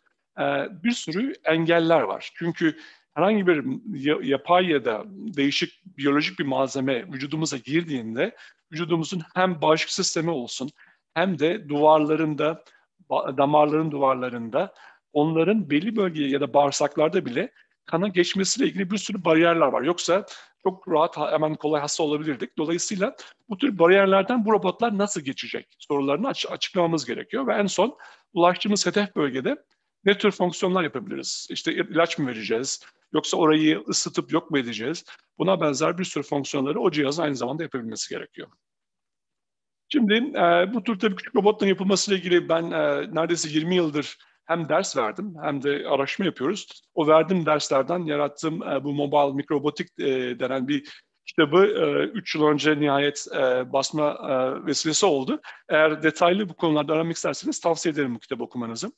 bir 0.84 0.92
sürü 0.92 1.34
engeller 1.44 2.00
var. 2.00 2.30
Çünkü 2.34 2.76
herhangi 3.14 3.46
bir 3.46 3.64
yapay 4.24 4.66
ya 4.66 4.84
da 4.84 5.04
değişik 5.06 5.82
biyolojik 5.98 6.38
bir 6.38 6.44
malzeme 6.44 7.12
vücudumuza 7.12 7.56
girdiğinde 7.56 8.36
vücudumuzun 8.72 9.22
hem 9.34 9.62
bağışıklık 9.62 9.92
sistemi 9.92 10.30
olsun 10.30 10.70
hem 11.14 11.38
de 11.38 11.68
duvarlarında, 11.68 12.64
damarların 13.10 13.90
duvarlarında 13.90 14.74
onların 15.12 15.70
belli 15.70 15.96
bölgeye 15.96 16.28
ya 16.28 16.40
da 16.40 16.54
bağırsaklarda 16.54 17.26
bile 17.26 17.52
kana 17.86 18.08
geçmesiyle 18.08 18.68
ilgili 18.68 18.90
bir 18.90 18.98
sürü 18.98 19.24
bariyerler 19.24 19.66
var. 19.66 19.82
Yoksa 19.82 20.26
çok 20.62 20.88
rahat 20.88 21.16
hemen 21.16 21.54
kolay 21.54 21.80
hasta 21.80 22.02
olabilirdik. 22.02 22.58
Dolayısıyla 22.58 23.16
bu 23.48 23.58
tür 23.58 23.78
bariyerlerden 23.78 24.44
bu 24.44 24.52
robotlar 24.52 24.98
nasıl 24.98 25.20
geçecek 25.20 25.76
sorularını 25.78 26.28
aç- 26.28 26.46
açıklamamız 26.50 27.06
gerekiyor 27.06 27.46
ve 27.46 27.54
en 27.54 27.66
son 27.66 27.96
ulaştığımız 28.32 28.86
hedef 28.86 29.16
bölgede 29.16 29.56
ne 30.04 30.18
tür 30.18 30.30
fonksiyonlar 30.30 30.82
yapabiliriz? 30.82 31.46
İşte 31.50 31.72
ilaç 31.74 32.18
mı 32.18 32.26
vereceğiz? 32.26 32.80
Yoksa 33.12 33.36
orayı 33.36 33.84
ısıtıp 33.88 34.32
yok 34.32 34.50
mu 34.50 34.58
edeceğiz? 34.58 35.04
Buna 35.38 35.60
benzer 35.60 35.98
bir 35.98 36.04
sürü 36.04 36.22
fonksiyonları 36.22 36.80
o 36.80 36.90
cihaz 36.90 37.20
aynı 37.20 37.36
zamanda 37.36 37.62
yapabilmesi 37.62 38.14
gerekiyor. 38.14 38.48
Şimdi 39.88 40.14
e, 40.14 40.74
bu 40.74 40.84
tür 40.84 40.98
tabii 40.98 41.16
küçük 41.16 41.36
robotların 41.36 41.70
yapılmasıyla 41.70 42.18
ilgili 42.18 42.48
ben 42.48 42.62
e, 42.70 43.14
neredeyse 43.14 43.48
20 43.48 43.74
yıldır 43.74 44.18
hem 44.44 44.68
ders 44.68 44.96
verdim 44.96 45.34
hem 45.42 45.62
de 45.62 45.88
araştırma 45.88 46.26
yapıyoruz. 46.26 46.82
O 46.94 47.06
verdiğim 47.06 47.46
derslerden 47.46 47.98
yarattığım 47.98 48.62
e, 48.62 48.84
bu 48.84 48.92
mobile 48.92 49.36
mikrobotik 49.36 49.88
e, 49.98 50.40
denen 50.40 50.68
bir 50.68 51.02
kitabı 51.26 51.64
3 52.14 52.36
e, 52.36 52.38
yıl 52.38 52.46
önce 52.46 52.80
nihayet 52.80 53.26
basma 53.66 54.16
vesilesi 54.66 55.06
oldu. 55.06 55.40
Eğer 55.68 56.02
detaylı 56.02 56.48
bu 56.48 56.54
konularda 56.54 56.92
aramak 56.92 57.16
isterseniz 57.16 57.60
tavsiye 57.60 57.92
ederim 57.92 58.14
bu 58.14 58.18
kitabı 58.18 58.42
okumanızı. 58.42 58.92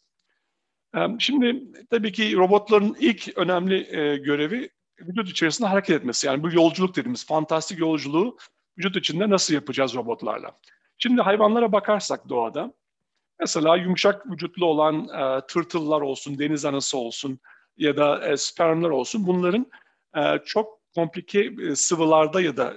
Şimdi 1.19 1.63
tabii 1.91 2.13
ki 2.13 2.37
robotların 2.37 2.97
ilk 2.99 3.39
önemli 3.39 3.85
görevi 4.23 4.71
vücut 5.01 5.29
içerisinde 5.29 5.69
hareket 5.69 5.97
etmesi. 5.97 6.27
Yani 6.27 6.43
bu 6.43 6.53
yolculuk 6.53 6.97
dediğimiz 6.97 7.27
fantastik 7.27 7.79
yolculuğu 7.79 8.37
vücut 8.79 8.97
içinde 8.97 9.31
nasıl 9.31 9.55
yapacağız 9.55 9.95
robotlarla? 9.95 10.59
Şimdi 10.99 11.23
hayvanlara 11.23 11.73
bakarsak 11.73 12.29
doğada, 12.29 12.75
mesela 13.41 13.77
yumuşak 13.77 14.31
vücutlu 14.31 14.67
olan 14.67 15.09
e, 15.09 15.47
tırtıllar 15.47 16.01
olsun, 16.01 16.39
deniz 16.39 16.65
anası 16.65 16.99
olsun 16.99 17.39
ya 17.77 17.97
da 17.97 18.29
e, 18.29 18.37
spermler 18.37 18.91
olsun 18.91 19.27
bunların 19.27 19.67
e, 20.17 20.39
çok 20.45 20.81
komplike 20.95 21.53
e, 21.63 21.77
sıvılarda 21.77 22.41
ya 22.41 22.57
da 22.57 22.75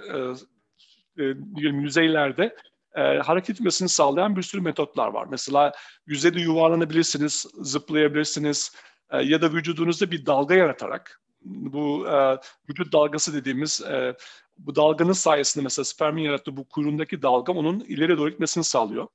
e, 1.18 1.24
e, 1.24 1.34
yüzeylerde 1.62 2.56
e, 2.94 3.00
hareket 3.02 3.56
etmesini 3.56 3.88
sağlayan 3.88 4.36
bir 4.36 4.42
sürü 4.42 4.60
metotlar 4.60 5.08
var. 5.08 5.26
Mesela 5.30 5.72
yüzeyde 6.06 6.40
yuvarlanabilirsiniz, 6.40 7.46
zıplayabilirsiniz 7.60 8.72
e, 9.10 9.22
ya 9.22 9.42
da 9.42 9.52
vücudunuzda 9.52 10.10
bir 10.10 10.26
dalga 10.26 10.54
yaratarak 10.54 11.20
bu 11.40 12.08
e, 12.08 12.36
vücut 12.68 12.92
dalgası 12.92 13.34
dediğimiz 13.34 13.80
e, 13.80 14.16
bu 14.58 14.76
dalganın 14.76 15.12
sayesinde 15.12 15.62
mesela 15.64 15.84
spermin 15.84 16.22
yarattığı 16.22 16.56
bu 16.56 16.68
kuyruğundaki 16.68 17.22
dalga 17.22 17.52
onun 17.52 17.80
ileri 17.80 18.18
doğru 18.18 18.30
gitmesini 18.30 18.64
sağlıyor. 18.64 19.06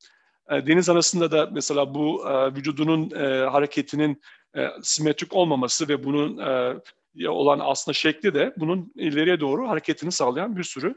E, 0.52 0.68
deniz 0.68 0.90
arasında 0.90 1.32
da 1.32 1.50
mesela 1.52 1.96
bu 1.96 2.30
e, 2.30 2.56
vücudunun 2.56 3.12
e, 3.12 3.46
hareketinin 3.46 4.22
simetrik 4.82 5.34
olmaması 5.34 5.88
ve 5.88 6.04
bunun 6.04 6.38
olan 7.28 7.60
aslında 7.64 7.94
şekli 7.94 8.34
de 8.34 8.54
bunun 8.58 8.92
ileriye 8.96 9.40
doğru 9.40 9.70
hareketini 9.70 10.12
sağlayan 10.12 10.58
bir 10.58 10.64
sürü 10.64 10.96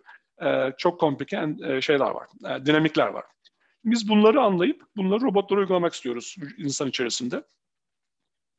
çok 0.78 1.00
komplike 1.00 1.46
şeyler 1.80 2.10
var, 2.10 2.28
dinamikler 2.66 3.06
var. 3.06 3.24
Biz 3.84 4.08
bunları 4.08 4.40
anlayıp 4.40 4.82
bunları 4.96 5.20
robotlara 5.20 5.60
uygulamak 5.60 5.94
istiyoruz 5.94 6.36
insan 6.58 6.88
içerisinde. 6.88 7.42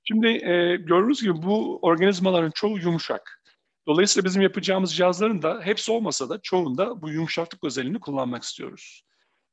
Şimdi 0.03 0.27
e, 0.27 0.75
gördüğünüz 0.75 1.21
gibi 1.21 1.33
bu 1.33 1.79
organizmaların 1.81 2.51
çoğu 2.51 2.79
yumuşak. 2.79 3.43
Dolayısıyla 3.87 4.25
bizim 4.25 4.41
yapacağımız 4.41 4.95
cihazların 4.95 5.41
da 5.41 5.61
hepsi 5.61 5.91
olmasa 5.91 6.29
da 6.29 6.39
çoğunda 6.41 7.01
bu 7.01 7.09
yumuşaklık 7.09 7.63
özelliğini 7.63 7.99
kullanmak 7.99 8.43
istiyoruz. 8.43 9.03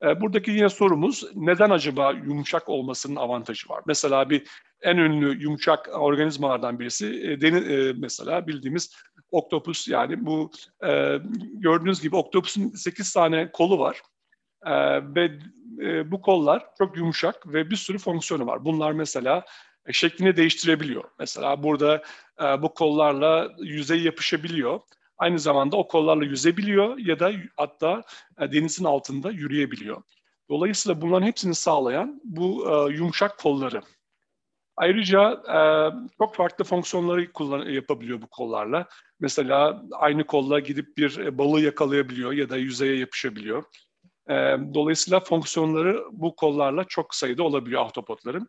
E, 0.04 0.20
buradaki 0.20 0.50
yine 0.50 0.68
sorumuz 0.68 1.24
neden 1.34 1.70
acaba 1.70 2.12
yumuşak 2.12 2.68
olmasının 2.68 3.16
avantajı 3.16 3.68
var? 3.68 3.82
Mesela 3.86 4.30
bir 4.30 4.42
en 4.82 4.96
ünlü 4.96 5.42
yumuşak 5.42 5.88
organizmalardan 5.92 6.78
birisi 6.78 7.06
e, 7.06 7.40
deniz, 7.40 7.70
e, 7.70 7.92
mesela 7.98 8.46
bildiğimiz 8.46 8.96
oktopus 9.30 9.88
yani 9.88 10.26
bu 10.26 10.50
e, 10.86 11.18
gördüğünüz 11.54 12.02
gibi 12.02 12.16
oktopusun 12.16 12.68
8 12.68 13.12
tane 13.12 13.50
kolu 13.52 13.78
var. 13.78 14.02
Ve 15.16 15.30
bu 16.10 16.22
kollar 16.22 16.66
çok 16.78 16.96
yumuşak 16.96 17.52
ve 17.52 17.70
bir 17.70 17.76
sürü 17.76 17.98
fonksiyonu 17.98 18.46
var. 18.46 18.64
Bunlar 18.64 18.92
mesela 18.92 19.44
şeklini 19.92 20.36
değiştirebiliyor. 20.36 21.04
Mesela 21.18 21.62
burada 21.62 22.02
bu 22.62 22.74
kollarla 22.74 23.52
yüzey 23.58 24.02
yapışabiliyor. 24.02 24.80
Aynı 25.24 25.38
zamanda 25.38 25.76
o 25.76 25.88
kollarla 25.88 26.24
yüzebiliyor 26.24 26.98
ya 26.98 27.18
da 27.18 27.32
hatta 27.56 28.02
e, 28.40 28.52
denizin 28.52 28.84
altında 28.84 29.30
yürüyebiliyor. 29.30 30.02
Dolayısıyla 30.50 31.00
bunların 31.00 31.26
hepsini 31.26 31.54
sağlayan 31.54 32.20
bu 32.24 32.66
e, 32.68 32.94
yumuşak 32.94 33.38
kolları. 33.38 33.82
Ayrıca 34.76 35.30
e, 35.32 35.58
çok 36.18 36.34
farklı 36.34 36.64
fonksiyonları 36.64 37.32
kullan 37.32 37.68
yapabiliyor 37.68 38.22
bu 38.22 38.26
kollarla. 38.26 38.88
Mesela 39.20 39.82
aynı 39.92 40.26
kolla 40.26 40.60
gidip 40.60 40.96
bir 40.96 41.18
e, 41.18 41.38
balığı 41.38 41.60
yakalayabiliyor 41.60 42.32
ya 42.32 42.50
da 42.50 42.56
yüzeye 42.56 42.96
yapışabiliyor. 42.96 43.64
E, 44.28 44.34
dolayısıyla 44.74 45.20
fonksiyonları 45.20 46.04
bu 46.12 46.37
kollarla 46.37 46.84
çok 46.84 47.14
sayıda 47.14 47.42
olabiliyor 47.42 47.82
ahtapotların. 47.82 48.46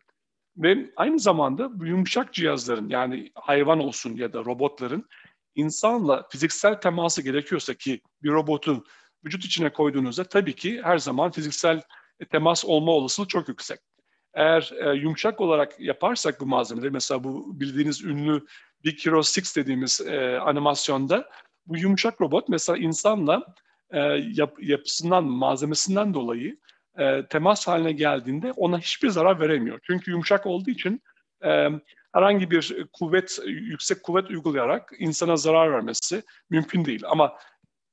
Ve 0.56 0.90
aynı 0.96 1.18
zamanda 1.18 1.80
bu 1.80 1.86
yumuşak 1.86 2.32
cihazların 2.34 2.88
yani 2.88 3.30
hayvan 3.34 3.80
olsun 3.80 4.16
ya 4.16 4.32
da 4.32 4.44
robotların 4.44 5.08
insanla 5.56 6.26
fiziksel 6.30 6.74
teması 6.74 7.22
gerekiyorsa 7.22 7.74
ki 7.74 8.00
bir 8.22 8.30
robotu 8.30 8.84
vücut 9.24 9.44
içine 9.44 9.72
koyduğunuzda 9.72 10.24
tabii 10.24 10.54
ki 10.54 10.80
her 10.82 10.98
zaman 10.98 11.30
fiziksel 11.30 11.82
temas 12.30 12.64
olma 12.64 12.92
olasılığı 12.92 13.28
çok 13.28 13.48
yüksek. 13.48 13.80
Eğer 14.34 14.70
e, 14.80 14.96
yumuşak 14.96 15.40
olarak 15.40 15.80
yaparsak 15.80 16.40
bu 16.40 16.46
malzemeleri 16.46 16.90
mesela 16.90 17.24
bu 17.24 17.60
bildiğiniz 17.60 18.04
ünlü 18.04 18.46
Big 18.84 19.06
Hero 19.06 19.18
6 19.18 19.56
dediğimiz 19.56 20.00
e, 20.00 20.38
animasyonda 20.38 21.30
bu 21.66 21.76
yumuşak 21.76 22.20
robot 22.20 22.48
mesela 22.48 22.78
insanla 22.78 23.54
e, 23.90 23.98
yap, 24.32 24.56
yapısından, 24.62 25.24
malzemesinden 25.24 26.14
dolayı 26.14 26.58
e, 26.98 27.26
temas 27.26 27.68
haline 27.68 27.92
geldiğinde 27.92 28.52
ona 28.52 28.78
hiçbir 28.78 29.08
zarar 29.08 29.40
veremiyor. 29.40 29.80
Çünkü 29.82 30.10
yumuşak 30.10 30.46
olduğu 30.46 30.70
için 30.70 31.02
e, 31.44 31.68
herhangi 32.16 32.50
bir 32.50 32.86
kuvvet, 32.92 33.38
yüksek 33.46 34.02
kuvvet 34.02 34.30
uygulayarak 34.30 34.92
insana 34.98 35.36
zarar 35.36 35.72
vermesi 35.72 36.22
mümkün 36.50 36.84
değil. 36.84 37.02
Ama 37.06 37.38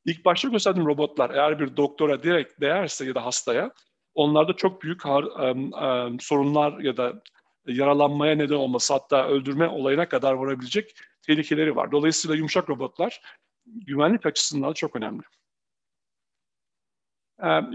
ilk 0.05 0.25
başta 0.25 0.49
gösterdiğim 0.49 0.87
robotlar 0.87 1.29
eğer 1.29 1.59
bir 1.59 1.77
doktora 1.77 2.23
direkt 2.23 2.61
değerse 2.61 3.05
ya 3.05 3.15
da 3.15 3.25
hastaya 3.25 3.71
onlarda 4.13 4.53
çok 4.53 4.81
büyük 4.81 5.05
har, 5.05 5.23
um, 5.23 5.73
um, 5.73 6.19
sorunlar 6.19 6.79
ya 6.79 6.97
da 6.97 7.21
yaralanmaya 7.67 8.35
neden 8.35 8.55
olması 8.55 8.93
hatta 8.93 9.27
öldürme 9.27 9.67
olayına 9.67 10.09
kadar 10.09 10.33
varabilecek 10.33 10.95
tehlikeleri 11.21 11.75
var. 11.75 11.91
Dolayısıyla 11.91 12.35
yumuşak 12.35 12.69
robotlar 12.69 13.21
güvenlik 13.65 14.25
açısından 14.25 14.73
çok 14.73 14.95
önemli. 14.95 15.23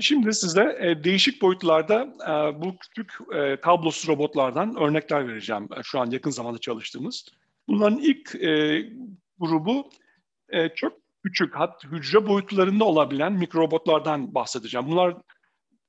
Şimdi 0.01 0.35
size 0.35 0.99
değişik 1.05 1.43
boyutlarda 1.43 2.09
bu 2.63 2.77
küçük 2.77 3.13
kablosuz 3.63 4.09
robotlardan 4.09 4.77
örnekler 4.77 5.29
vereceğim. 5.29 5.69
Şu 5.83 6.01
an 6.01 6.11
yakın 6.11 6.31
zamanda 6.31 6.59
çalıştığımız. 6.59 7.27
Bunların 7.69 7.99
ilk 7.99 8.33
grubu 9.39 9.91
çok 10.75 10.93
küçük, 11.25 11.55
hat 11.55 11.85
hücre 11.85 12.27
boyutlarında 12.27 12.85
olabilen 12.85 13.33
mikrorobotlardan 13.33 14.35
bahsedeceğim. 14.35 14.87
Bunlar 14.91 15.17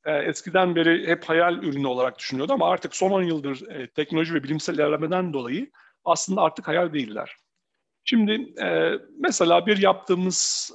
eskiden 0.05 0.75
beri 0.75 1.07
hep 1.07 1.23
hayal 1.23 1.63
ürünü 1.63 1.87
olarak 1.87 2.19
düşünüyordu 2.19 2.53
ama 2.53 2.69
artık 2.69 2.95
son 2.95 3.11
10 3.11 3.23
yıldır 3.23 3.87
teknoloji 3.95 4.33
ve 4.33 4.43
bilimsel 4.43 4.73
ilerlemeden 4.75 5.33
dolayı 5.33 5.71
aslında 6.05 6.41
artık 6.41 6.67
hayal 6.67 6.93
değiller. 6.93 7.35
Şimdi 8.03 8.53
mesela 9.19 9.65
bir 9.65 9.77
yaptığımız 9.77 10.71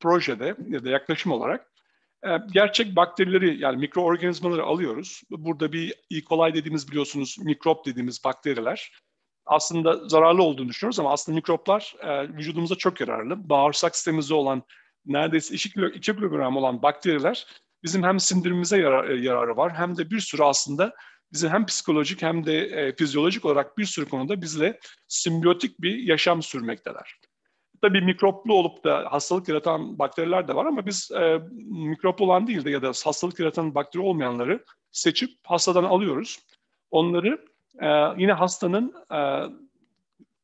projede 0.00 0.56
ya 0.68 0.84
da 0.84 0.88
yaklaşım 0.88 1.32
olarak 1.32 1.68
ee, 1.68 1.77
gerçek 2.52 2.96
bakterileri 2.96 3.60
yani 3.60 3.76
mikroorganizmaları 3.76 4.64
alıyoruz. 4.64 5.22
Burada 5.30 5.72
bir 5.72 5.94
E. 6.10 6.22
coli 6.22 6.54
dediğimiz 6.54 6.88
biliyorsunuz 6.88 7.36
mikrop 7.38 7.86
dediğimiz 7.86 8.24
bakteriler 8.24 8.92
aslında 9.48 10.08
zararlı 10.08 10.42
olduğunu 10.42 10.68
düşünüyoruz 10.68 11.00
ama 11.00 11.12
aslında 11.12 11.36
mikroplar 11.36 11.94
e, 12.00 12.28
vücudumuza 12.28 12.74
çok 12.74 13.00
yararlı. 13.00 13.48
Bağırsak 13.48 13.96
sistemimizde 13.96 14.34
olan 14.34 14.62
neredeyse 15.06 15.54
2, 15.54 15.72
kilo, 15.72 15.88
2 15.88 16.00
kilogram 16.00 16.56
olan 16.56 16.82
bakteriler 16.82 17.46
bizim 17.82 18.02
hem 18.02 18.20
sindirimimize 18.20 18.78
yarar, 18.78 19.08
e, 19.08 19.16
yararı 19.16 19.56
var 19.56 19.74
hem 19.74 19.96
de 19.96 20.10
bir 20.10 20.20
sürü 20.20 20.42
aslında 20.42 20.94
bizi 21.32 21.48
hem 21.48 21.66
psikolojik 21.66 22.22
hem 22.22 22.46
de 22.46 22.58
e, 22.58 22.96
fizyolojik 22.96 23.44
olarak 23.44 23.78
bir 23.78 23.84
sürü 23.84 24.08
konuda 24.08 24.42
bizle 24.42 24.80
simbiyotik 25.08 25.80
bir 25.80 25.96
yaşam 25.98 26.42
sürmekteler. 26.42 27.14
Tabii 27.82 28.00
mikroplu 28.00 28.54
olup 28.54 28.84
da 28.84 29.12
hastalık 29.12 29.48
yaratan 29.48 29.98
bakteriler 29.98 30.48
de 30.48 30.54
var 30.54 30.66
ama 30.66 30.86
biz 30.86 31.10
e, 31.10 31.40
mikrop 31.66 32.20
olan 32.20 32.46
değil 32.46 32.64
de 32.64 32.70
ya 32.70 32.82
da 32.82 32.88
hastalık 32.88 33.40
yaratan 33.40 33.74
bakteri 33.74 34.02
olmayanları 34.02 34.64
seçip 34.90 35.30
hastadan 35.44 35.84
alıyoruz. 35.84 36.38
Onları 36.90 37.44
e, 37.80 37.88
yine 38.16 38.32
hastanın 38.32 38.94
e, 39.12 39.20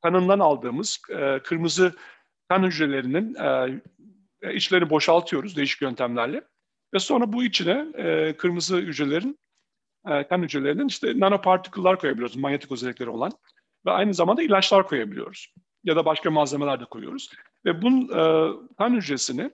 kanından 0.02 0.38
aldığımız 0.38 0.98
e, 1.10 1.38
kırmızı 1.38 1.94
kan 2.48 2.62
hücrelerinin 2.62 3.34
e, 3.34 4.54
içlerini 4.54 4.90
boşaltıyoruz 4.90 5.56
değişik 5.56 5.82
yöntemlerle. 5.82 6.42
Ve 6.94 6.98
sonra 6.98 7.32
bu 7.32 7.44
içine 7.44 7.86
e, 7.94 8.36
kırmızı 8.36 8.76
hücrelerin, 8.76 9.38
e, 10.08 10.28
kan 10.28 10.42
hücrelerinin 10.42 10.88
işte 10.88 11.20
nanopartiküller 11.20 11.98
koyabiliyoruz, 11.98 12.36
manyetik 12.36 12.72
özellikleri 12.72 13.10
olan. 13.10 13.32
Ve 13.86 13.90
aynı 13.90 14.14
zamanda 14.14 14.42
ilaçlar 14.42 14.86
koyabiliyoruz 14.86 15.54
ya 15.84 15.96
da 15.96 16.04
başka 16.04 16.30
malzemeler 16.30 16.80
de 16.80 16.84
koyuyoruz. 16.84 17.30
Ve 17.64 17.82
bunun 17.82 18.08
e, 18.08 18.52
kan 18.78 18.94
hücresini 18.94 19.50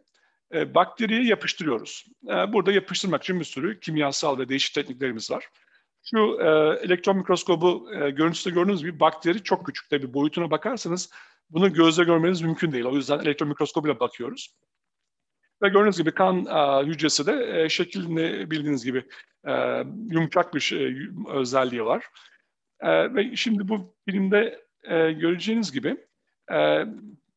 e, 0.54 0.74
bakteriye 0.74 1.24
yapıştırıyoruz. 1.24 2.06
E, 2.28 2.52
burada 2.52 2.72
yapıştırmak 2.72 3.22
için 3.22 3.40
bir 3.40 3.44
sürü 3.44 3.80
kimyasal 3.80 4.38
ve 4.38 4.48
değişik 4.48 4.74
tekniklerimiz 4.74 5.30
var. 5.30 5.48
Şu 6.10 6.38
e, 6.40 6.46
elektron 6.86 7.16
mikroskobu 7.16 7.90
e, 7.94 8.10
görüntüsünde 8.10 8.54
gördüğünüz 8.54 8.80
gibi 8.80 9.00
bakteri 9.00 9.42
çok 9.42 9.66
küçük. 9.66 9.90
Tabi 9.90 10.14
boyutuna 10.14 10.50
bakarsanız 10.50 11.10
bunu 11.50 11.72
gözle 11.72 12.04
görmeniz 12.04 12.42
mümkün 12.42 12.72
değil. 12.72 12.84
O 12.84 12.96
yüzden 12.96 13.18
elektron 13.18 13.48
mikroskobuyla 13.48 14.00
bakıyoruz. 14.00 14.54
Ve 15.62 15.68
gördüğünüz 15.68 15.98
gibi 15.98 16.10
kan 16.10 16.46
e, 16.46 16.86
hücresi 16.86 17.26
de 17.26 17.62
e, 17.62 17.68
şeklini 17.68 18.50
bildiğiniz 18.50 18.84
gibi 18.84 19.04
e, 19.46 19.84
yumuşak 20.10 20.54
bir 20.54 20.60
şey, 20.60 20.96
özelliği 21.28 21.84
var. 21.84 22.06
E, 22.80 23.14
ve 23.14 23.36
şimdi 23.36 23.68
bu 23.68 23.94
filmde 24.08 24.64
e, 24.84 25.12
göreceğiniz 25.12 25.72
gibi 25.72 25.96
e, 26.52 26.86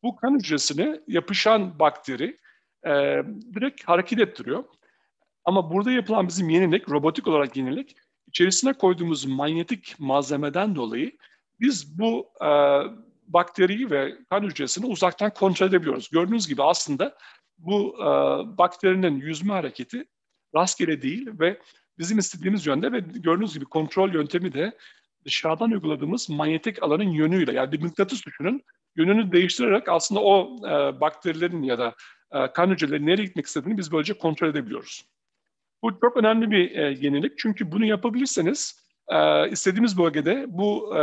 bu 0.04 0.15
kan 0.15 0.36
hücresine 0.36 0.99
yapışan 1.08 1.80
bakteri 1.80 2.39
e, 2.86 2.91
direkt 3.54 3.84
hareket 3.84 4.19
ettiriyor. 4.19 4.63
Ama 5.45 5.71
burada 5.71 5.91
yapılan 5.91 6.28
bizim 6.28 6.49
yenilik, 6.49 6.89
robotik 6.89 7.28
olarak 7.28 7.58
yenilik, 7.58 7.95
içerisine 8.28 8.73
koyduğumuz 8.73 9.26
manyetik 9.26 9.95
malzemeden 9.99 10.76
dolayı 10.76 11.12
biz 11.60 11.99
bu 11.99 12.30
e, 12.41 12.49
bakteriyi 13.28 13.91
ve 13.91 14.17
kan 14.30 14.43
hücresini 14.43 14.86
uzaktan 14.86 15.34
kontrol 15.34 15.67
edebiliyoruz. 15.67 16.10
Gördüğünüz 16.10 16.47
gibi 16.47 16.63
aslında 16.63 17.17
bu 17.58 17.95
e, 17.99 18.06
bakterinin 18.58 19.15
yüzme 19.15 19.54
hareketi 19.54 20.06
rastgele 20.56 21.02
değil 21.02 21.30
ve 21.39 21.60
bizim 21.97 22.17
istediğimiz 22.17 22.65
yönde 22.65 22.91
ve 22.91 22.99
gördüğünüz 22.99 23.54
gibi 23.54 23.65
kontrol 23.65 24.13
yöntemi 24.13 24.54
de 24.54 24.78
dışarıdan 25.26 25.71
uyguladığımız 25.71 26.30
manyetik 26.30 26.84
alanın 26.84 27.10
yönüyle 27.10 27.54
yani 27.54 27.71
bir 27.71 27.82
mıknatıs 27.82 28.26
düşünün 28.26 28.63
yönünü 28.95 29.32
değiştirerek 29.32 29.89
aslında 29.89 30.21
o 30.21 30.58
e, 30.67 31.01
bakterilerin 31.01 31.63
ya 31.63 31.77
da 31.77 31.95
e, 32.32 32.51
kan 32.53 32.69
hücrelerinin 32.69 33.08
nereye 33.08 33.23
gitmek 33.23 33.45
istediğini 33.45 33.77
biz 33.77 33.91
böylece 33.91 34.13
kontrol 34.13 34.47
edebiliyoruz. 34.47 35.06
Bu 35.84 35.99
çok 35.99 36.17
önemli 36.17 36.51
bir 36.51 36.71
e, 36.71 36.97
yenilik 37.01 37.38
çünkü 37.38 37.71
bunu 37.71 37.86
yapabilirseniz 37.86 38.88
e, 39.08 39.49
istediğimiz 39.49 39.97
bölgede 39.97 40.45
bu 40.47 40.97
e, 40.97 41.01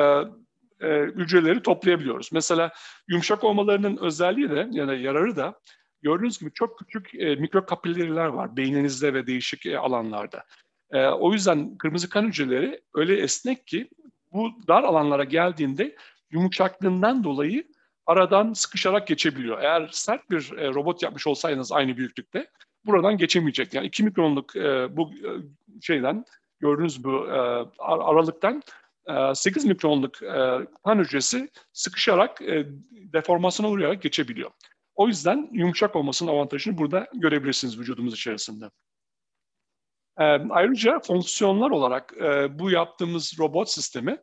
e, 0.80 1.02
hücreleri 1.02 1.62
toplayabiliyoruz. 1.62 2.30
Mesela 2.32 2.70
yumuşak 3.08 3.44
olmalarının 3.44 3.96
özelliği 3.96 4.50
de 4.50 4.68
ya 4.70 4.88
da 4.88 4.94
yararı 4.94 5.36
da 5.36 5.60
gördüğünüz 6.02 6.38
gibi 6.38 6.52
çok 6.54 6.78
küçük 6.78 7.14
e, 7.14 7.34
mikrokapilleriler 7.34 8.26
var 8.26 8.56
beyninizde 8.56 9.14
ve 9.14 9.26
değişik 9.26 9.66
e, 9.66 9.78
alanlarda. 9.78 10.44
E, 10.90 11.06
o 11.06 11.32
yüzden 11.32 11.78
kırmızı 11.78 12.08
kan 12.08 12.26
hücreleri 12.26 12.80
öyle 12.94 13.16
esnek 13.16 13.66
ki 13.66 13.88
bu 14.32 14.50
dar 14.68 14.82
alanlara 14.82 15.24
geldiğinde 15.24 15.96
yumuşaklığından 16.30 17.24
dolayı 17.24 17.64
aradan 18.10 18.52
sıkışarak 18.52 19.06
geçebiliyor. 19.06 19.62
Eğer 19.62 19.88
sert 19.92 20.30
bir 20.30 20.52
e, 20.58 20.68
robot 20.68 21.02
yapmış 21.02 21.26
olsaydınız 21.26 21.72
aynı 21.72 21.96
büyüklükte 21.96 22.50
buradan 22.84 23.18
geçemeyecek. 23.18 23.74
Yani 23.74 23.86
2 23.86 24.04
mikronluk 24.04 24.56
e, 24.56 24.96
bu 24.96 25.10
e, 25.12 25.30
şeyden 25.80 26.24
gördüğünüz 26.60 27.04
bu 27.04 27.26
e, 27.26 27.38
aralıktan 27.78 28.62
e, 29.06 29.34
8 29.34 29.64
mikronluk 29.64 30.22
e, 30.22 30.58
kan 30.84 30.98
hücresi 30.98 31.48
sıkışarak 31.72 32.42
e, 32.42 32.66
deformasyona 32.90 33.70
uğrayarak 33.70 34.02
geçebiliyor. 34.02 34.50
O 34.94 35.08
yüzden 35.08 35.48
yumuşak 35.52 35.96
olmasının 35.96 36.30
avantajını 36.30 36.78
burada 36.78 37.06
görebilirsiniz 37.14 37.78
vücudumuz 37.78 38.14
içerisinde. 38.14 38.70
E, 40.18 40.24
ayrıca 40.50 41.00
fonksiyonlar 41.00 41.70
olarak 41.70 42.14
e, 42.20 42.58
bu 42.58 42.70
yaptığımız 42.70 43.38
robot 43.38 43.70
sistemi 43.70 44.18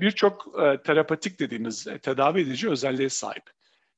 birçok 0.00 0.54
e, 0.62 0.82
terapatik 0.82 1.40
dediğimiz 1.40 1.86
e, 1.86 1.98
tedavi 1.98 2.40
edici 2.40 2.70
özelliğe 2.70 3.08
sahip. 3.08 3.42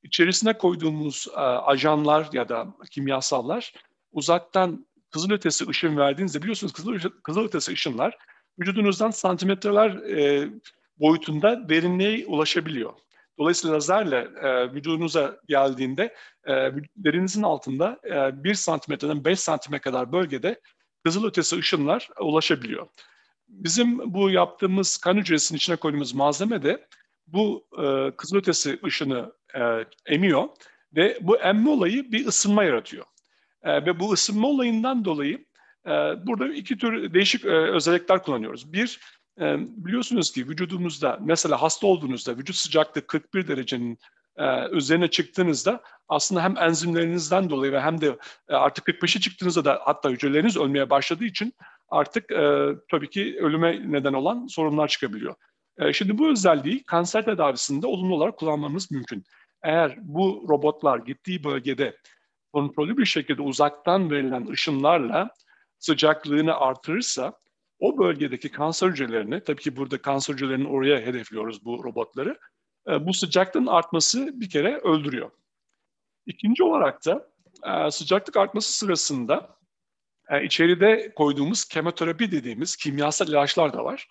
İçerisine 0.03 0.57
koyduğumuz 0.57 1.27
e, 1.35 1.39
ajanlar 1.39 2.29
ya 2.33 2.49
da 2.49 2.67
kimyasallar 2.91 3.73
uzaktan 4.11 4.85
kızılötesi 5.11 5.69
ışın 5.69 5.97
verdiğinizde 5.97 6.41
biliyorsunuz 6.41 6.73
kızıl, 6.73 6.99
kızılötesi 7.23 7.71
ışınlar 7.71 8.17
vücudunuzdan 8.59 9.11
santimetreler 9.11 9.97
boyutunda 10.99 11.69
derinliğe 11.69 12.25
ulaşabiliyor. 12.25 12.93
Dolayısıyla 13.41 13.75
lazerle 13.75 14.27
e, 14.41 14.73
vücudunuza 14.73 15.37
geldiğinde 15.47 16.15
e, 16.47 16.53
derinizin 16.95 17.43
altında 17.43 17.99
e, 18.03 18.43
1 18.43 18.53
santimetreden 18.53 19.25
5 19.25 19.39
santimetre 19.39 19.81
kadar 19.81 20.11
bölgede 20.11 20.61
kızılötesi 21.05 21.57
ışınlar 21.57 22.09
ulaşabiliyor. 22.19 22.87
Bizim 23.51 24.13
bu 24.13 24.29
yaptığımız 24.29 24.97
kan 24.97 25.17
hücresinin 25.17 25.57
içine 25.57 25.75
koyduğumuz 25.75 26.13
malzeme 26.13 26.63
de 26.63 26.87
bu 27.27 27.67
e, 27.83 28.15
kızılötesi 28.15 28.79
ışını 28.85 29.33
e, 29.55 29.85
emiyor 30.05 30.47
ve 30.95 31.17
bu 31.21 31.37
emme 31.37 31.69
olayı 31.69 32.11
bir 32.11 32.27
ısınma 32.27 32.63
yaratıyor. 32.63 33.05
E, 33.63 33.85
ve 33.85 33.99
bu 33.99 34.13
ısınma 34.13 34.47
olayından 34.47 35.05
dolayı 35.05 35.45
e, 35.85 35.89
burada 36.27 36.53
iki 36.53 36.77
tür 36.77 37.13
değişik 37.13 37.45
e, 37.45 37.49
özellikler 37.49 38.23
kullanıyoruz. 38.23 38.73
Bir, 38.73 38.99
e, 39.39 39.57
biliyorsunuz 39.59 40.31
ki 40.31 40.49
vücudumuzda 40.49 41.19
mesela 41.21 41.61
hasta 41.61 41.87
olduğunuzda 41.87 42.37
vücut 42.37 42.55
sıcaklığı 42.55 43.07
41 43.07 43.47
derecenin 43.47 43.99
e, 44.37 44.69
üzerine 44.69 45.07
çıktığınızda 45.07 45.81
aslında 46.07 46.43
hem 46.43 46.57
enzimlerinizden 46.57 47.49
dolayı 47.49 47.71
ve 47.71 47.81
hem 47.81 48.01
de 48.01 48.17
e, 48.49 48.55
artık 48.55 48.87
45'e 48.87 49.21
çıktığınızda 49.21 49.65
da 49.65 49.81
hatta 49.83 50.09
hücreleriniz 50.09 50.57
ölmeye 50.57 50.89
başladığı 50.89 51.25
için 51.25 51.53
artık 51.91 52.31
e, 52.31 52.67
tabii 52.91 53.09
ki 53.09 53.37
ölüme 53.41 53.91
neden 53.91 54.13
olan 54.13 54.47
sorunlar 54.47 54.87
çıkabiliyor. 54.87 55.35
E, 55.77 55.93
şimdi 55.93 56.17
bu 56.17 56.29
özelliği 56.29 56.83
kanser 56.83 57.25
tedavisinde 57.25 57.87
olumlu 57.87 58.15
olarak 58.15 58.37
kullanmamız 58.37 58.91
mümkün. 58.91 59.23
Eğer 59.63 59.97
bu 60.01 60.45
robotlar 60.49 60.97
gittiği 60.97 61.43
bölgede 61.43 61.97
kontrollü 62.53 62.97
bir 62.97 63.05
şekilde 63.05 63.41
uzaktan 63.41 64.11
verilen 64.11 64.47
ışınlarla 64.47 65.29
sıcaklığını 65.79 66.55
artırırsa 66.55 67.33
o 67.79 67.97
bölgedeki 67.97 68.51
kanser 68.51 68.87
hücrelerini, 68.87 69.43
tabii 69.43 69.61
ki 69.61 69.75
burada 69.75 70.01
kanser 70.01 70.33
hücrelerini 70.33 70.67
oraya 70.67 70.99
hedefliyoruz 70.99 71.65
bu 71.65 71.83
robotları, 71.83 72.39
e, 72.87 73.05
bu 73.05 73.13
sıcaklığın 73.13 73.65
artması 73.65 74.39
bir 74.41 74.49
kere 74.49 74.77
öldürüyor. 74.77 75.31
İkinci 76.25 76.63
olarak 76.63 77.05
da 77.05 77.27
e, 77.65 77.91
sıcaklık 77.91 78.37
artması 78.37 78.77
sırasında 78.77 79.60
e, 80.31 80.43
içeride 80.43 81.13
koyduğumuz 81.15 81.65
kemoterapi 81.65 82.31
dediğimiz 82.31 82.75
kimyasal 82.75 83.27
ilaçlar 83.27 83.73
da 83.73 83.85
var. 83.85 84.07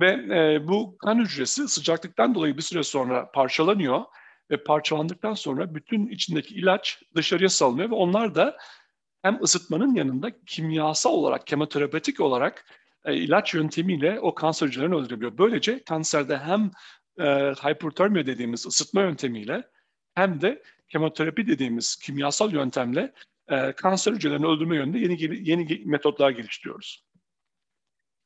Ve 0.00 0.10
e, 0.10 0.68
bu 0.68 0.96
kan 0.98 1.18
hücresi 1.18 1.68
sıcaklıktan 1.68 2.34
dolayı 2.34 2.56
bir 2.56 2.62
süre 2.62 2.82
sonra 2.82 3.30
parçalanıyor 3.30 4.02
ve 4.50 4.64
parçalandıktan 4.64 5.34
sonra 5.34 5.74
bütün 5.74 6.06
içindeki 6.08 6.54
ilaç 6.54 7.02
dışarıya 7.14 7.48
salınıyor 7.48 7.90
ve 7.90 7.94
onlar 7.94 8.34
da 8.34 8.56
hem 9.22 9.42
ısıtmanın 9.42 9.94
yanında 9.94 10.30
kimyasal 10.46 11.12
olarak, 11.12 11.46
kemoterapetik 11.46 12.20
olarak 12.20 12.66
e, 13.04 13.14
ilaç 13.14 13.54
yöntemiyle 13.54 14.20
o 14.20 14.34
kanser 14.34 14.66
hücrelerini 14.66 14.94
öldürebiliyor. 14.94 15.38
Böylece 15.38 15.84
kanserde 15.84 16.38
hem 16.38 16.70
e, 17.18 17.24
hipertermia 17.52 18.26
dediğimiz 18.26 18.66
ısıtma 18.66 19.00
yöntemiyle 19.00 19.62
hem 20.14 20.40
de 20.40 20.62
kemoterapi 20.88 21.46
dediğimiz 21.46 21.96
kimyasal 21.96 22.52
yöntemle 22.52 23.12
e, 23.48 23.72
kanser 23.72 24.12
hücrelerini 24.12 24.46
öldürme 24.46 24.76
yönünde 24.76 24.98
yeni 24.98 25.48
yeni 25.50 25.82
metotlar 25.84 26.30
geliştiriyoruz. 26.30 27.04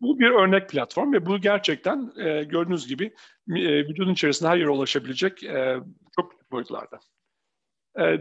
Bu 0.00 0.18
bir 0.18 0.30
örnek 0.30 0.68
platform 0.68 1.12
ve 1.12 1.26
bu 1.26 1.38
gerçekten 1.38 2.12
e, 2.16 2.44
gördüğünüz 2.44 2.86
gibi 2.86 3.14
e, 3.50 3.78
vücudun 3.88 4.12
içerisinde 4.12 4.48
her 4.48 4.56
yere 4.56 4.70
ulaşabilecek 4.70 5.44
e, 5.44 5.76
çok 6.16 6.50
boyutlarda. 6.50 7.00
E, 8.00 8.20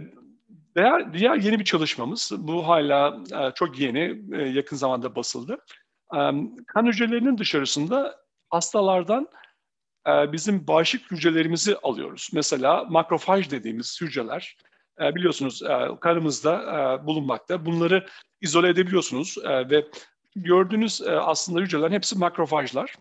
diğer, 0.76 1.14
diğer 1.14 1.36
yeni 1.36 1.60
bir 1.60 1.66
çalışmamız, 1.66 2.32
bu 2.38 2.68
hala 2.68 3.24
e, 3.34 3.52
çok 3.56 3.80
yeni, 3.80 4.22
e, 4.34 4.42
yakın 4.42 4.76
zamanda 4.76 5.16
basıldı. 5.16 5.58
E, 6.14 6.20
kan 6.68 6.86
hücrelerinin 6.86 7.38
dışarısında 7.38 8.18
hastalardan 8.50 9.28
e, 10.08 10.32
bizim 10.32 10.68
bağışıklık 10.68 11.12
hücrelerimizi 11.12 11.78
alıyoruz. 11.78 12.30
Mesela 12.34 12.84
makrofaj 12.84 13.52
dediğimiz 13.52 14.02
hücreler, 14.02 14.58
e, 15.02 15.16
biliyorsunuz 15.16 15.64
e, 15.64 15.88
kanımızda 16.02 16.62
e, 17.04 17.08
bulunmakta. 17.08 17.66
Bunları 17.66 18.06
izole 18.42 18.70
edebiliyorsunuz 18.70 19.38
ve 19.46 19.86
gördüğünüz 20.36 21.02
aslında 21.08 21.60
hücrelerin 21.60 21.94
hepsi 21.94 22.18
makrofajlar. 22.18 22.96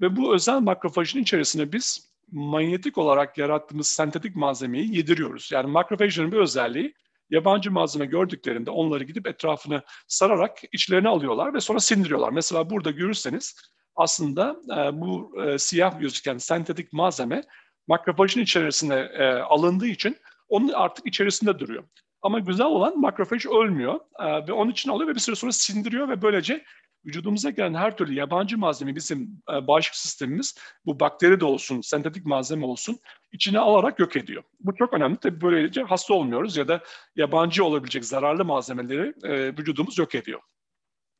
Ve 0.00 0.16
bu 0.16 0.34
özel 0.34 0.60
makrofajın 0.60 1.18
içerisine 1.18 1.72
biz 1.72 2.12
manyetik 2.32 2.98
olarak 2.98 3.38
yarattığımız 3.38 3.88
sentetik 3.88 4.36
malzemeyi 4.36 4.96
yediriyoruz. 4.96 5.52
Yani 5.52 5.70
makrofajların 5.70 6.32
bir 6.32 6.36
özelliği 6.36 6.94
yabancı 7.30 7.70
malzeme 7.70 8.06
gördüklerinde 8.06 8.70
onları 8.70 9.04
gidip 9.04 9.26
etrafını 9.26 9.82
sararak 10.08 10.58
içlerine 10.72 11.08
alıyorlar 11.08 11.54
ve 11.54 11.60
sonra 11.60 11.80
sindiriyorlar. 11.80 12.30
Mesela 12.30 12.70
burada 12.70 12.90
görürseniz 12.90 13.56
aslında 13.96 14.56
bu 14.92 15.34
siyah 15.58 16.00
gözüken 16.00 16.38
sentetik 16.38 16.92
malzeme 16.92 17.42
makrofajın 17.86 18.40
içerisine 18.40 19.08
alındığı 19.48 19.86
için 19.86 20.16
onun 20.52 20.68
artık 20.68 21.06
içerisinde 21.06 21.58
duruyor. 21.58 21.84
Ama 22.22 22.38
güzel 22.38 22.66
olan 22.66 23.00
makrofaj 23.00 23.46
ölmüyor 23.46 24.00
e, 24.18 24.48
ve 24.48 24.52
onun 24.52 24.70
için 24.70 24.90
alıyor 24.90 25.10
ve 25.10 25.14
bir 25.14 25.20
süre 25.20 25.36
sonra 25.36 25.52
sindiriyor 25.52 26.08
ve 26.08 26.22
böylece 26.22 26.64
vücudumuza 27.06 27.50
gelen 27.50 27.74
her 27.74 27.96
türlü 27.96 28.14
yabancı 28.14 28.58
malzeme 28.58 28.94
bizim 28.94 29.42
e, 29.52 29.66
bağışıklık 29.66 29.96
sistemimiz 29.96 30.54
bu 30.86 31.00
bakteri 31.00 31.40
de 31.40 31.44
olsun, 31.44 31.80
sentetik 31.80 32.26
malzeme 32.26 32.66
olsun 32.66 32.98
içine 33.32 33.58
alarak 33.58 33.98
yok 33.98 34.16
ediyor. 34.16 34.42
Bu 34.60 34.74
çok 34.74 34.92
önemli. 34.92 35.16
Tabii 35.16 35.40
böylece 35.40 35.82
hasta 35.82 36.14
olmuyoruz 36.14 36.56
ya 36.56 36.68
da 36.68 36.80
yabancı 37.16 37.64
olabilecek 37.64 38.04
zararlı 38.04 38.44
malzemeleri 38.44 39.14
e, 39.22 39.56
vücudumuz 39.58 39.98
yok 39.98 40.14
ediyor. 40.14 40.40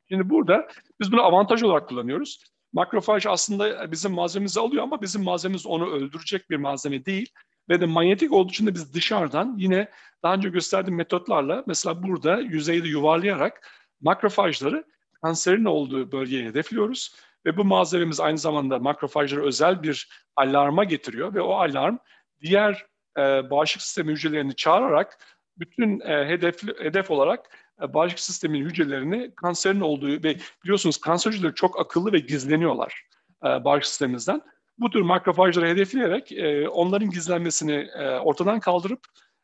Şimdi 0.09 0.29
burada 0.29 0.67
biz 0.99 1.11
bunu 1.11 1.21
avantaj 1.21 1.63
olarak 1.63 1.89
kullanıyoruz. 1.89 2.43
Makrofaj 2.73 3.25
aslında 3.25 3.91
bizim 3.91 4.11
malzememizi 4.11 4.59
alıyor 4.59 4.83
ama 4.83 5.01
bizim 5.01 5.23
malzememiz 5.23 5.65
onu 5.65 5.91
öldürecek 5.91 6.49
bir 6.49 6.57
malzeme 6.57 7.05
değil. 7.05 7.29
Ve 7.69 7.81
de 7.81 7.85
manyetik 7.85 8.33
olduğu 8.33 8.49
için 8.49 8.67
de 8.67 8.73
biz 8.73 8.93
dışarıdan 8.93 9.55
yine 9.57 9.89
daha 10.23 10.33
önce 10.33 10.49
gösterdiğim 10.49 10.97
metotlarla 10.97 11.63
mesela 11.67 12.03
burada 12.03 12.39
yüzeyde 12.39 12.87
yuvarlayarak 12.87 13.69
makrofajları 14.01 14.83
kanserin 15.21 15.65
olduğu 15.65 16.11
bölgeye 16.11 16.45
hedefliyoruz. 16.45 17.15
Ve 17.45 17.57
bu 17.57 17.63
malzememiz 17.63 18.19
aynı 18.19 18.37
zamanda 18.37 18.79
makrofajları 18.79 19.45
özel 19.45 19.83
bir 19.83 20.09
alarma 20.35 20.83
getiriyor 20.83 21.33
ve 21.33 21.41
o 21.41 21.53
alarm 21.53 21.97
diğer 22.41 22.85
e, 23.17 23.21
bağışıklık 23.49 23.85
sistemi 23.85 24.11
hücrelerini 24.11 24.55
çağırarak 24.55 25.17
bütün 25.57 25.99
e, 25.99 26.27
hedef, 26.27 26.63
hedef 26.79 27.11
olarak 27.11 27.57
e, 27.81 27.93
bağışıklık 27.93 28.23
sistemin 28.23 28.65
hücrelerini 28.65 29.35
kanserin 29.35 29.81
olduğu 29.81 30.07
ve 30.07 30.37
biliyorsunuz 30.63 30.97
kanser 30.97 31.31
hücreleri 31.31 31.55
çok 31.55 31.79
akıllı 31.79 32.13
ve 32.13 32.19
gizleniyorlar 32.19 33.03
e, 33.43 33.47
bağışıklık 33.47 33.85
sistemimizden. 33.85 34.41
Bu 34.77 34.89
tür 34.89 35.01
makrofajları 35.01 35.67
hedefleyerek 35.67 36.31
e, 36.31 36.69
onların 36.69 37.09
gizlenmesini 37.09 37.73
e, 37.73 38.17
ortadan 38.17 38.59
kaldırıp 38.59 38.99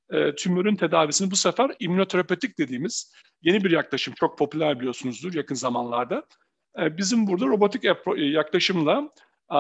e, 0.09 0.35
tümörün 0.35 0.75
tedavisini 0.75 1.31
bu 1.31 1.35
sefer 1.35 1.75
immünoterapetik 1.79 2.57
dediğimiz 2.57 3.13
yeni 3.41 3.63
bir 3.63 3.71
yaklaşım 3.71 4.13
çok 4.13 4.37
popüler 4.37 4.79
biliyorsunuzdur 4.79 5.33
yakın 5.33 5.55
zamanlarda. 5.55 6.25
E, 6.79 6.97
bizim 6.97 7.27
burada 7.27 7.45
robotik 7.45 7.83
yaklaşımla 8.17 9.09
e, 9.51 9.59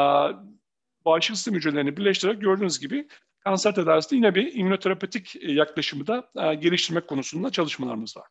bağışıklık 1.05 1.37
sistem 1.37 1.55
hücrelerini 1.55 1.97
birleştirerek 1.97 2.41
gördüğünüz 2.41 2.79
gibi 2.79 3.07
kanser 3.39 3.75
tedavisinde 3.75 4.15
yine 4.15 4.35
bir 4.35 4.53
immünoterapetik 4.53 5.35
yaklaşımı 5.43 6.07
da 6.07 6.31
e, 6.35 6.55
geliştirmek 6.55 7.07
konusunda 7.07 7.49
çalışmalarımız 7.49 8.17
var. 8.17 8.27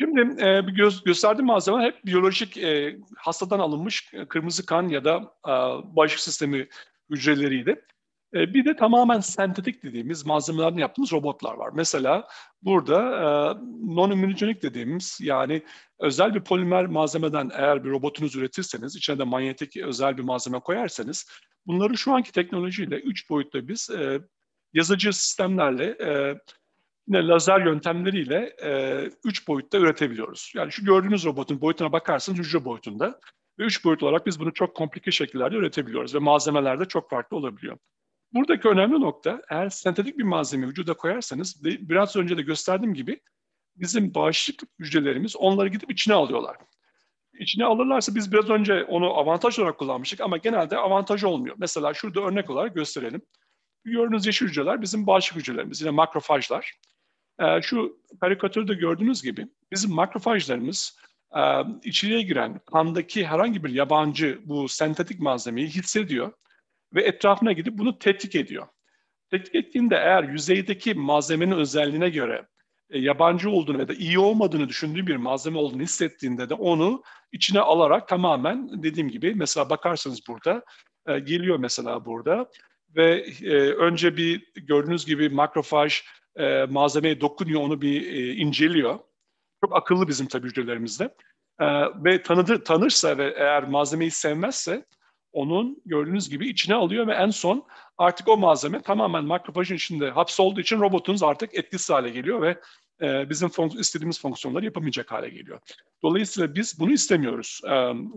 Şimdi 0.00 0.44
e, 0.44 0.60
göz, 0.60 1.04
gösterdiğim 1.04 1.46
malzeme 1.46 1.82
hep 1.82 2.06
biyolojik 2.06 2.56
e, 2.56 2.96
hastadan 3.16 3.58
alınmış 3.58 4.12
kırmızı 4.28 4.66
kan 4.66 4.88
ya 4.88 5.04
da 5.04 5.16
e, 5.46 5.52
bağışıklık 5.96 6.24
sistemi 6.24 6.68
hücreleriydi. 7.10 7.84
E, 8.34 8.54
bir 8.54 8.64
de 8.64 8.76
tamamen 8.76 9.20
sentetik 9.20 9.82
dediğimiz 9.82 10.26
malzemelerden 10.26 10.78
yaptığımız 10.78 11.12
robotlar 11.12 11.54
var. 11.54 11.70
Mesela 11.74 12.28
burada 12.62 12.96
e, 13.02 13.26
non-immunogenik 13.94 14.62
dediğimiz 14.62 15.18
yani 15.22 15.62
özel 15.98 16.34
bir 16.34 16.40
polimer 16.40 16.86
malzemeden 16.86 17.50
eğer 17.54 17.84
bir 17.84 17.90
robotunuz 17.90 18.36
üretirseniz, 18.36 18.96
içine 18.96 19.18
de 19.18 19.24
manyetik 19.24 19.76
özel 19.76 20.18
bir 20.18 20.22
malzeme 20.22 20.60
koyarsanız 20.60 21.30
bunları 21.66 21.96
şu 21.96 22.12
anki 22.12 22.32
teknolojiyle 22.32 22.96
üç 22.96 23.30
boyutta 23.30 23.68
biz 23.68 23.90
e, 23.90 24.20
yazıcı 24.72 25.12
sistemlerle 25.12 25.84
e, 25.84 26.38
yine 27.08 27.26
lazer 27.26 27.60
yöntemleriyle 27.60 28.56
e, 28.62 29.02
üç 29.24 29.48
boyutta 29.48 29.78
üretebiliyoruz. 29.78 30.52
Yani 30.54 30.72
şu 30.72 30.84
gördüğünüz 30.84 31.24
robotun 31.24 31.60
boyutuna 31.60 31.92
bakarsanız 31.92 32.38
hücre 32.38 32.64
boyutunda 32.64 33.20
ve 33.58 33.64
üç 33.64 33.84
boyut 33.84 34.02
olarak 34.02 34.26
biz 34.26 34.40
bunu 34.40 34.52
çok 34.52 34.76
komplike 34.76 35.10
şekillerde 35.10 35.56
üretebiliyoruz 35.56 36.14
ve 36.14 36.18
malzemeler 36.18 36.80
de 36.80 36.84
çok 36.84 37.10
farklı 37.10 37.36
olabiliyor. 37.36 37.78
Buradaki 38.32 38.68
önemli 38.68 39.00
nokta 39.00 39.42
eğer 39.50 39.68
sentetik 39.68 40.18
bir 40.18 40.24
malzeme 40.24 40.66
vücuda 40.66 40.94
koyarsanız 40.94 41.64
biraz 41.64 42.16
önce 42.16 42.36
de 42.36 42.42
gösterdiğim 42.42 42.94
gibi 42.94 43.20
bizim 43.76 44.14
bağışıklık 44.14 44.70
hücrelerimiz 44.78 45.36
onları 45.36 45.68
gidip 45.68 45.90
içine 45.90 46.14
alıyorlar. 46.14 46.56
İçine 47.40 47.64
alırlarsa 47.64 48.14
biz 48.14 48.32
biraz 48.32 48.50
önce 48.50 48.84
onu 48.84 49.18
avantaj 49.18 49.58
olarak 49.58 49.78
kullanmıştık 49.78 50.20
ama 50.20 50.36
genelde 50.36 50.76
avantaj 50.76 51.24
olmuyor. 51.24 51.56
Mesela 51.58 51.94
şurada 51.94 52.20
örnek 52.20 52.50
olarak 52.50 52.74
gösterelim. 52.74 53.22
Gördüğünüz 53.84 54.26
yeşil 54.26 54.46
hücreler 54.46 54.82
bizim 54.82 55.06
bağışıklık 55.06 55.42
hücrelerimiz, 55.42 55.80
yine 55.80 55.90
makrofajlar. 55.90 56.72
Ee, 57.40 57.62
şu 57.62 58.00
karikatürde 58.20 58.74
gördüğünüz 58.74 59.22
gibi 59.22 59.46
bizim 59.72 59.92
makrofajlarımız 59.92 60.98
e, 61.36 61.40
içeriye 61.84 62.22
giren 62.22 62.60
kandaki 62.72 63.26
herhangi 63.26 63.64
bir 63.64 63.70
yabancı 63.70 64.40
bu 64.44 64.68
sentetik 64.68 65.20
malzemeyi 65.20 65.68
hissediyor 65.68 66.32
ve 66.94 67.02
etrafına 67.02 67.52
gidip 67.52 67.78
bunu 67.78 67.98
tetkik 67.98 68.34
ediyor. 68.34 68.66
Tetkik 69.30 69.54
ettiğinde 69.54 69.96
eğer 69.96 70.24
yüzeydeki 70.24 70.94
malzemenin 70.94 71.56
özelliğine 71.56 72.10
göre 72.10 72.46
e, 72.90 72.98
yabancı 72.98 73.50
olduğunu 73.50 73.78
ya 73.78 73.88
da 73.88 73.94
iyi 73.94 74.18
olmadığını 74.18 74.68
düşündüğü 74.68 75.06
bir 75.06 75.16
malzeme 75.16 75.58
olduğunu 75.58 75.82
hissettiğinde 75.82 76.48
de 76.48 76.54
onu 76.54 77.02
içine 77.32 77.60
alarak 77.60 78.08
tamamen 78.08 78.82
dediğim 78.82 79.08
gibi 79.08 79.34
mesela 79.34 79.70
bakarsanız 79.70 80.20
burada 80.28 80.64
e, 81.06 81.18
geliyor 81.18 81.58
mesela 81.58 82.04
burada 82.04 82.50
ve 82.96 83.26
e, 83.42 83.54
önce 83.72 84.16
bir 84.16 84.52
gördüğünüz 84.54 85.06
gibi 85.06 85.28
makrofaj 85.28 86.02
e, 86.36 86.64
malzemeye 86.64 87.20
dokunuyor 87.20 87.60
onu 87.60 87.80
bir 87.80 88.12
e, 88.12 88.32
inceliyor. 88.32 88.98
Çok 89.64 89.76
akıllı 89.76 90.08
bizim 90.08 90.26
tabii 90.26 90.48
hücrelerimizde. 90.48 91.14
E, 91.60 91.66
ve 92.04 92.22
tanıdır, 92.22 92.64
tanırsa 92.64 93.18
ve 93.18 93.34
eğer 93.36 93.68
malzemeyi 93.68 94.10
sevmezse 94.10 94.84
onun 95.32 95.82
gördüğünüz 95.86 96.28
gibi 96.28 96.48
içine 96.48 96.74
alıyor 96.74 97.06
ve 97.06 97.14
en 97.14 97.30
son 97.30 97.66
artık 97.98 98.28
o 98.28 98.36
malzeme 98.36 98.82
tamamen 98.82 99.24
makrofajın 99.24 99.74
içinde 99.74 100.10
hapsolduğu 100.10 100.60
için 100.60 100.80
robotunuz 100.80 101.22
artık 101.22 101.54
etkisiz 101.54 101.90
hale 101.90 102.10
geliyor 102.10 102.42
ve 102.42 102.60
e, 103.02 103.30
bizim 103.30 103.48
fonks 103.48 103.76
istediğimiz 103.76 104.20
fonksiyonları 104.20 104.64
yapamayacak 104.64 105.12
hale 105.12 105.28
geliyor. 105.28 105.60
Dolayısıyla 106.02 106.54
biz 106.54 106.80
bunu 106.80 106.92
istemiyoruz 106.92 107.60
e, 107.64 107.74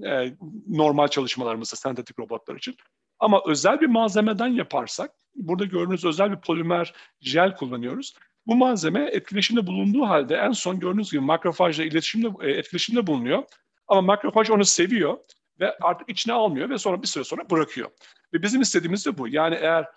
e, 0.10 0.36
normal 0.68 1.08
çalışmalarımızda 1.08 1.76
sentetik 1.76 2.20
robotlar 2.20 2.56
için. 2.56 2.76
Ama 3.24 3.42
özel 3.46 3.82
bir 3.82 3.88
malzemeden 3.88 4.48
yaparsak, 4.48 5.12
burada 5.36 5.66
gördüğünüz 5.66 6.06
özel 6.06 6.32
bir 6.32 6.42
polimer 6.42 6.94
jel 7.22 7.56
kullanıyoruz. 7.56 8.14
Bu 8.48 8.56
malzeme 8.56 9.06
etkileşimde 9.06 9.68
bulunduğu 9.68 10.04
halde 10.04 10.36
en 10.36 10.52
son 10.52 10.80
gördüğünüz 10.80 11.12
gibi 11.12 11.22
makrofajla 11.22 11.84
iletişimde, 11.84 12.28
e, 12.42 12.52
etkileşimde 12.52 13.08
bulunuyor. 13.08 13.44
Ama 13.88 14.02
makrofaj 14.02 14.50
onu 14.50 14.66
seviyor 14.66 15.18
ve 15.60 15.78
artık 15.82 16.10
içine 16.10 16.34
almıyor 16.34 16.70
ve 16.70 16.78
sonra 16.78 17.02
bir 17.02 17.08
süre 17.08 17.24
sonra 17.24 17.50
bırakıyor. 17.50 17.90
Ve 18.34 18.42
bizim 18.42 18.62
istediğimiz 18.62 19.06
de 19.06 19.18
bu. 19.18 19.28
Yani 19.28 19.56
eğer 19.56 19.88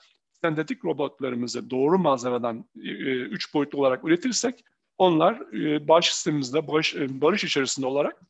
sentetik 0.42 0.84
robotlarımızı 0.84 1.70
doğru 1.70 1.98
malzemeden 1.98 2.64
e, 2.76 2.90
üç 3.20 3.54
boyutlu 3.54 3.78
olarak 3.78 4.04
üretirsek 4.04 4.64
onlar 4.98 5.54
e, 5.54 5.88
bağış 5.88 6.06
sistemimizde 6.06 6.68
barış, 6.68 6.94
e, 6.94 7.20
barış 7.20 7.44
içerisinde 7.44 7.86
olarak 7.86 8.20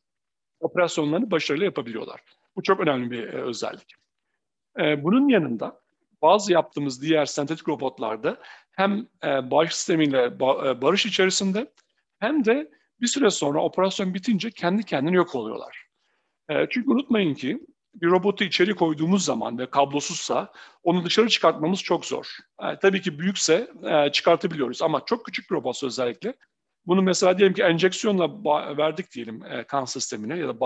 operasyonlarını 0.59 1.31
başarılı 1.31 1.63
yapabiliyorlar. 1.63 2.21
Bu 2.55 2.63
çok 2.63 2.79
önemli 2.79 3.11
bir 3.11 3.23
e, 3.23 3.41
özellik. 3.41 4.06
E, 4.79 5.03
bunun 5.03 5.29
yanında 5.29 5.81
bazı 6.21 6.53
yaptığımız 6.53 7.01
diğer 7.01 7.25
sentetik 7.25 7.69
robotlarda 7.69 8.37
hem 8.71 9.07
e, 9.23 9.51
bağış 9.51 9.75
sistemiyle 9.75 10.25
e, 10.25 10.39
barış 10.81 11.05
içerisinde 11.05 11.71
hem 12.19 12.45
de 12.45 12.71
bir 13.01 13.07
süre 13.07 13.29
sonra 13.29 13.63
operasyon 13.63 14.13
bitince 14.13 14.51
kendi 14.51 14.83
kendine 14.83 15.15
yok 15.15 15.35
oluyorlar. 15.35 15.87
E, 16.49 16.67
çünkü 16.69 16.89
unutmayın 16.89 17.33
ki 17.33 17.59
bir 17.93 18.07
robotu 18.07 18.43
içeri 18.43 18.75
koyduğumuz 18.75 19.25
zaman 19.25 19.57
ve 19.57 19.69
kablosuzsa 19.69 20.51
onu 20.83 21.05
dışarı 21.05 21.29
çıkartmamız 21.29 21.83
çok 21.83 22.05
zor. 22.05 22.37
E, 22.61 22.79
tabii 22.79 23.01
ki 23.01 23.19
büyükse 23.19 23.71
e, 23.83 24.11
çıkartabiliyoruz 24.11 24.81
ama 24.81 25.05
çok 25.05 25.25
küçük 25.25 25.51
bir 25.51 25.55
robot 25.55 25.83
özellikle 25.83 26.33
bunu 26.85 27.01
mesela 27.01 27.37
diyelim 27.37 27.53
ki 27.53 27.63
enjeksiyonla 27.63 28.43
verdik 28.77 29.11
diyelim 29.11 29.43
kan 29.67 29.85
sistemine 29.85 30.37
ya 30.37 30.47
da 30.47 30.59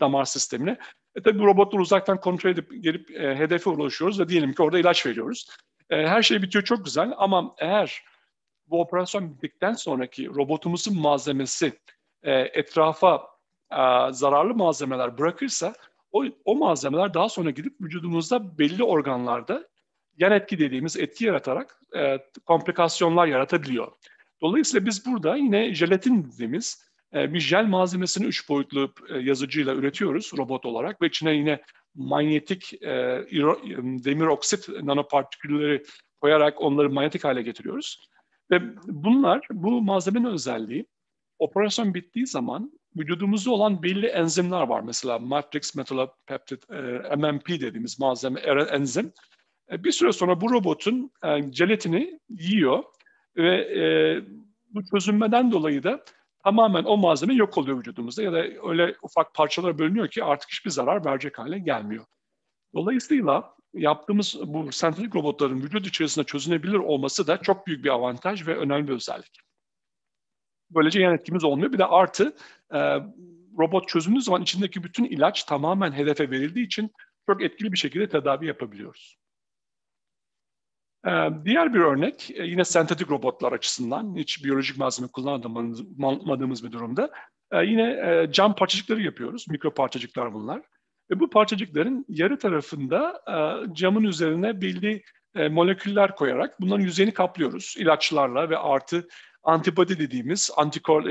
damar 0.00 0.24
sistemine. 0.24 0.78
E 1.20 1.22
tabii 1.22 1.38
bu 1.38 1.46
robotları 1.46 1.82
uzaktan 1.82 2.20
kontrol 2.20 2.50
edip 2.50 2.82
gelip 2.82 3.10
e, 3.10 3.36
hedefe 3.36 3.70
ulaşıyoruz 3.70 4.20
ve 4.20 4.28
diyelim 4.28 4.52
ki 4.52 4.62
orada 4.62 4.78
ilaç 4.78 5.06
veriyoruz. 5.06 5.46
E, 5.90 6.06
her 6.06 6.22
şey 6.22 6.42
bitiyor 6.42 6.64
çok 6.64 6.84
güzel 6.84 7.12
ama 7.16 7.54
eğer 7.58 8.02
bu 8.66 8.80
operasyon 8.80 9.34
bittikten 9.34 9.72
sonraki 9.72 10.26
robotumuzun 10.28 11.00
malzemesi 11.00 11.72
e, 12.22 12.32
etrafa 12.32 13.26
e, 13.72 13.78
zararlı 14.10 14.54
malzemeler 14.54 15.18
bırakırsa 15.18 15.74
o, 16.12 16.24
o 16.44 16.54
malzemeler 16.54 17.14
daha 17.14 17.28
sonra 17.28 17.50
gidip 17.50 17.80
vücudumuzda 17.80 18.58
belli 18.58 18.84
organlarda 18.84 19.68
yan 20.18 20.32
etki 20.32 20.58
dediğimiz 20.58 20.96
etki 20.96 21.24
yaratarak 21.24 21.80
e, 21.96 22.18
komplikasyonlar 22.46 23.26
yaratabiliyor. 23.26 23.92
Dolayısıyla 24.40 24.86
biz 24.86 25.06
burada 25.06 25.36
yine 25.36 25.74
jelatin 25.74 26.24
dediğimiz 26.24 26.89
bir 27.12 27.40
jel 27.40 27.64
malzemesini 27.64 28.26
üç 28.26 28.48
boyutlu 28.48 28.94
e, 29.08 29.18
yazıcıyla 29.18 29.74
üretiyoruz 29.74 30.32
robot 30.38 30.66
olarak 30.66 31.02
ve 31.02 31.06
içine 31.06 31.34
yine 31.34 31.62
manyetik 31.94 32.82
e, 32.82 33.26
demir 34.04 34.26
oksit 34.26 34.68
nanopartikülleri 34.68 35.82
koyarak 36.20 36.60
onları 36.60 36.90
manyetik 36.90 37.24
hale 37.24 37.42
getiriyoruz. 37.42 38.08
Ve 38.50 38.62
bunlar, 38.86 39.46
bu 39.50 39.82
malzemenin 39.82 40.24
özelliği 40.24 40.86
operasyon 41.38 41.94
bittiği 41.94 42.26
zaman 42.26 42.72
vücudumuzda 42.96 43.50
olan 43.50 43.82
belli 43.82 44.06
enzimler 44.06 44.62
var. 44.62 44.80
Mesela 44.80 45.18
matrix 45.18 45.76
metallopeptide, 45.76 46.60
e, 47.12 47.16
MMP 47.16 47.48
dediğimiz 47.48 48.00
malzeme, 48.00 48.40
enzim. 48.40 49.12
E, 49.70 49.84
bir 49.84 49.92
süre 49.92 50.12
sonra 50.12 50.40
bu 50.40 50.50
robotun 50.50 51.10
e, 51.24 51.52
jelatini 51.52 52.20
yiyor 52.28 52.84
ve 53.36 53.56
e, 53.56 53.82
bu 54.74 54.84
çözünmeden 54.84 55.52
dolayı 55.52 55.82
da 55.82 56.04
tamamen 56.44 56.84
o 56.84 56.96
malzeme 56.96 57.34
yok 57.34 57.58
oluyor 57.58 57.78
vücudumuzda 57.78 58.22
ya 58.22 58.32
da 58.32 58.44
öyle 58.68 58.94
ufak 59.02 59.34
parçalara 59.34 59.78
bölünüyor 59.78 60.08
ki 60.08 60.24
artık 60.24 60.50
hiçbir 60.50 60.70
zarar 60.70 61.04
verecek 61.04 61.38
hale 61.38 61.58
gelmiyor. 61.58 62.04
Dolayısıyla 62.74 63.54
yaptığımız 63.74 64.36
bu 64.46 64.72
sentetik 64.72 65.14
robotların 65.14 65.62
vücut 65.62 65.86
içerisinde 65.86 66.24
çözünebilir 66.24 66.74
olması 66.74 67.26
da 67.26 67.36
çok 67.36 67.66
büyük 67.66 67.84
bir 67.84 67.90
avantaj 67.90 68.46
ve 68.46 68.56
önemli 68.56 68.88
bir 68.88 68.92
özellik. 68.92 69.40
Böylece 70.70 71.00
yan 71.00 71.14
etkimiz 71.14 71.44
olmuyor. 71.44 71.72
Bir 71.72 71.78
de 71.78 71.86
artı 71.86 72.36
e, 72.72 72.78
robot 73.58 73.88
çözüldüğü 73.88 74.22
zaman 74.22 74.42
içindeki 74.42 74.84
bütün 74.84 75.04
ilaç 75.04 75.44
tamamen 75.44 75.92
hedefe 75.92 76.30
verildiği 76.30 76.66
için 76.66 76.90
çok 77.26 77.42
etkili 77.42 77.72
bir 77.72 77.78
şekilde 77.78 78.08
tedavi 78.08 78.46
yapabiliyoruz. 78.46 79.19
Ee, 81.06 81.10
diğer 81.44 81.74
bir 81.74 81.80
örnek 81.80 82.30
e, 82.30 82.44
yine 82.44 82.64
sentetik 82.64 83.10
robotlar 83.10 83.52
açısından 83.52 84.16
hiç 84.16 84.44
biyolojik 84.44 84.78
malzeme 84.78 85.08
kullanmadığımız 85.08 86.64
bir 86.64 86.72
durumda 86.72 87.10
e, 87.52 87.64
yine 87.64 87.82
e, 87.82 88.32
cam 88.32 88.54
parçacıkları 88.54 89.02
yapıyoruz. 89.02 89.46
Mikro 89.48 89.74
parçacıklar 89.74 90.34
bunlar. 90.34 90.62
Ve 91.10 91.20
bu 91.20 91.30
parçacıkların 91.30 92.04
yarı 92.08 92.38
tarafında 92.38 93.22
camın 93.72 94.04
üzerine 94.04 94.60
belli 94.60 95.02
moleküller 95.50 96.16
koyarak 96.16 96.60
bunların 96.60 96.84
yüzeyini 96.84 97.14
kaplıyoruz 97.14 97.74
ilaçlarla 97.78 98.50
ve 98.50 98.58
artı 98.58 99.08
antibody 99.42 99.98
dediğimiz 99.98 100.50
antikor 100.56 101.04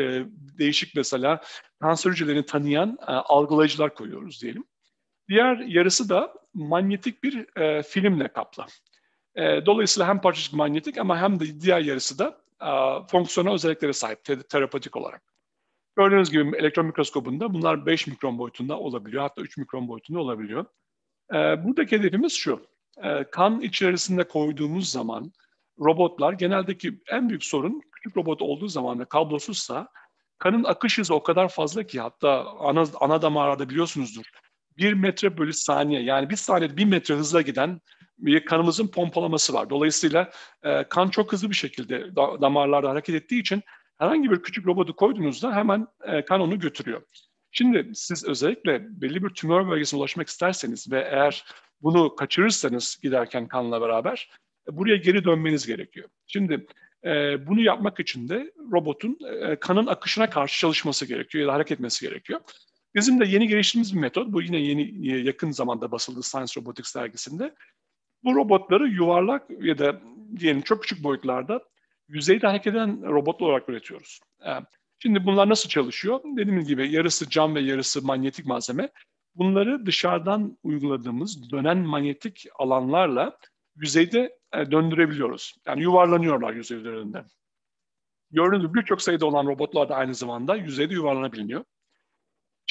değişik 0.58 0.96
mesela 0.96 1.42
kanser 1.82 2.12
hücrelerini 2.12 2.46
tanıyan 2.46 2.98
algılayıcılar 3.08 3.94
koyuyoruz 3.94 4.42
diyelim. 4.42 4.64
Diğer 5.30 5.58
yarısı 5.58 6.10
da 6.10 6.34
manyetik 6.54 7.24
bir 7.24 7.46
filmle 7.84 8.28
kaplı. 8.28 8.66
E, 9.40 9.66
dolayısıyla 9.66 10.08
hem 10.08 10.22
parçacık 10.22 10.54
manyetik 10.54 10.98
ama 10.98 11.18
hem 11.18 11.40
de 11.40 11.62
diğer 11.62 11.82
yarısı 11.82 12.20
da 12.20 12.38
e, 12.62 12.70
fonksiyonel 13.08 13.54
özelliklere 13.54 13.94
sahip 13.94 14.24
te- 14.24 14.44
terapatik 14.44 14.96
olarak. 14.96 15.22
Gördüğünüz 15.98 16.32
gibi 16.32 16.58
elektron 16.58 16.86
mikroskobunda 16.86 17.54
bunlar 17.54 17.86
5 17.86 18.08
mikron 18.08 18.38
boyutunda 18.38 18.80
olabiliyor. 18.80 19.24
Hatta 19.24 19.42
3 19.42 19.58
mikron 19.58 19.88
boyutunda 19.88 20.20
olabiliyor. 20.20 20.66
E, 21.34 21.36
buradaki 21.64 22.00
hedefimiz 22.00 22.34
şu. 22.34 22.62
E, 23.04 23.24
kan 23.24 23.62
içerisinde 23.62 24.24
koyduğumuz 24.24 24.92
zaman 24.92 25.32
robotlar 25.80 26.34
geneldeki 26.34 27.02
en 27.12 27.30
büyük 27.30 27.46
sorun 27.46 27.82
küçük 27.92 28.18
robot 28.18 28.42
olduğu 28.42 28.68
zaman 28.68 29.00
ve 29.00 29.06
kablosuzsa 29.06 29.88
kanın 30.38 30.64
akış 30.64 30.98
hızı 30.98 31.16
o 31.16 31.24
kadar 31.24 31.50
fazla 31.50 31.84
ki 31.84 32.00
hatta 32.00 32.46
ana, 32.60 32.84
ana 33.00 33.22
damarlarda 33.22 33.70
biliyorsunuzdur. 33.70 34.26
1 34.80 34.94
metre 34.94 35.38
bölü 35.38 35.54
saniye 35.54 36.02
yani 36.02 36.30
bir 36.30 36.36
saniyede 36.36 36.78
1 36.78 36.86
metre 36.86 37.16
hızla 37.16 37.42
giden 37.42 37.82
bir 38.18 38.46
kanımızın 38.46 38.88
pompalaması 38.88 39.54
var. 39.54 39.70
Dolayısıyla 39.70 40.32
e, 40.64 40.84
kan 40.84 41.10
çok 41.10 41.34
hızlı 41.34 41.50
bir 41.50 41.56
şekilde 41.56 42.16
da, 42.16 42.42
damarlarda 42.42 42.90
hareket 42.90 43.16
ettiği 43.16 43.42
için 43.42 43.64
herhangi 43.98 44.32
bir 44.32 44.42
küçük 44.42 44.68
robotu 44.68 44.96
koyduğunuzda 44.96 45.56
hemen 45.56 45.88
e, 46.04 46.26
kan 46.26 46.42
onu 46.42 46.60
götürüyor. 46.60 47.02
Şimdi 47.52 47.92
siz 47.94 48.26
özellikle 48.26 49.02
belli 49.02 49.24
bir 49.24 49.30
tümör 49.30 49.68
bölgesine 49.68 50.00
ulaşmak 50.00 50.28
isterseniz 50.28 50.92
ve 50.92 51.08
eğer 51.12 51.46
bunu 51.82 52.16
kaçırırsanız 52.16 53.00
giderken 53.04 53.48
kanla 53.48 53.82
beraber 53.82 54.30
e, 54.70 54.78
buraya 54.78 54.96
geri 54.96 55.24
dönmeniz 55.24 55.68
gerekiyor. 55.68 56.10
Şimdi 56.28 56.68
e, 57.06 57.10
bunu 57.48 57.62
yapmak 57.62 58.00
için 58.00 58.30
de 58.30 58.52
robotun 58.72 59.18
e, 59.42 59.56
kanın 59.56 59.88
akışına 59.88 60.30
karşı 60.30 60.60
çalışması 60.60 61.06
gerekiyor 61.06 61.42
ya 61.42 61.48
da 61.48 61.54
hareket 61.54 61.72
etmesi 61.72 62.06
gerekiyor. 62.06 62.40
Bizim 62.96 63.20
de 63.20 63.26
yeni 63.26 63.48
geliştirdiğimiz 63.48 63.96
bir 63.96 64.00
metot, 64.00 64.28
bu 64.28 64.42
yine 64.42 64.58
yeni 64.58 65.08
yakın 65.26 65.52
zamanda 65.52 65.92
basıldı 65.92 66.24
Science 66.24 66.62
Robotics 66.62 66.96
dergisinde. 66.96 67.56
Bu 68.24 68.36
robotları 68.36 68.88
yuvarlak 68.88 69.50
ya 69.62 69.78
da 69.78 70.02
diyelim 70.40 70.62
çok 70.62 70.82
küçük 70.82 71.04
boyutlarda 71.04 71.64
yüzeyde 72.08 72.48
hareket 72.48 72.74
eden 72.74 73.04
robotlar 73.04 73.48
olarak 73.48 73.70
üretiyoruz. 73.70 74.20
Şimdi 75.00 75.26
bunlar 75.26 75.50
nasıl 75.50 75.70
çalışıyor? 75.70 76.20
Dediğim 76.38 76.64
gibi 76.64 76.92
yarısı 76.92 77.30
cam 77.30 77.56
ve 77.56 77.60
yarısı 77.60 78.06
manyetik 78.06 78.46
malzeme. 78.46 78.90
Bunları 79.36 79.86
dışarıdan 79.86 80.58
uyguladığımız 80.64 81.52
dönen 81.52 81.78
manyetik 81.78 82.46
alanlarla 82.60 83.38
yüzeyde 83.76 84.38
e, 84.54 84.72
döndürebiliyoruz. 84.72 85.56
Yani 85.68 85.82
yuvarlanıyorlar 85.82 86.54
yüzey 86.54 86.78
üzerinde. 86.78 87.24
Gördüğünüz 88.32 88.62
gibi 88.62 88.74
birçok 88.74 89.02
sayıda 89.02 89.26
olan 89.26 89.46
robotlar 89.46 89.90
da 89.90 89.96
aynı 89.96 90.16
zamanda 90.16 90.56
yüzeyde 90.56 90.94
yuvarlanabiliyor. 90.94 91.64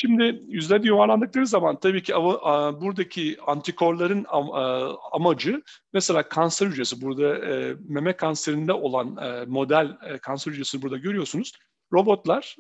Şimdi 0.00 0.42
yüzleri 0.48 0.87
yuvarlandıkları 0.87 1.46
zaman 1.46 1.80
tabii 1.80 2.02
ki 2.02 2.14
buradaki 2.80 3.37
antikorların 3.46 4.26
amacı 5.12 5.62
mesela 5.92 6.28
kanser 6.28 6.66
hücresi 6.66 7.02
burada 7.02 7.46
e, 7.46 7.76
meme 7.88 8.12
kanserinde 8.12 8.72
olan 8.72 9.16
e, 9.16 9.44
model 9.46 9.96
e, 10.06 10.18
kanser 10.18 10.52
hücresini 10.52 10.82
burada 10.82 10.96
görüyorsunuz. 10.96 11.52
Robotlar 11.92 12.56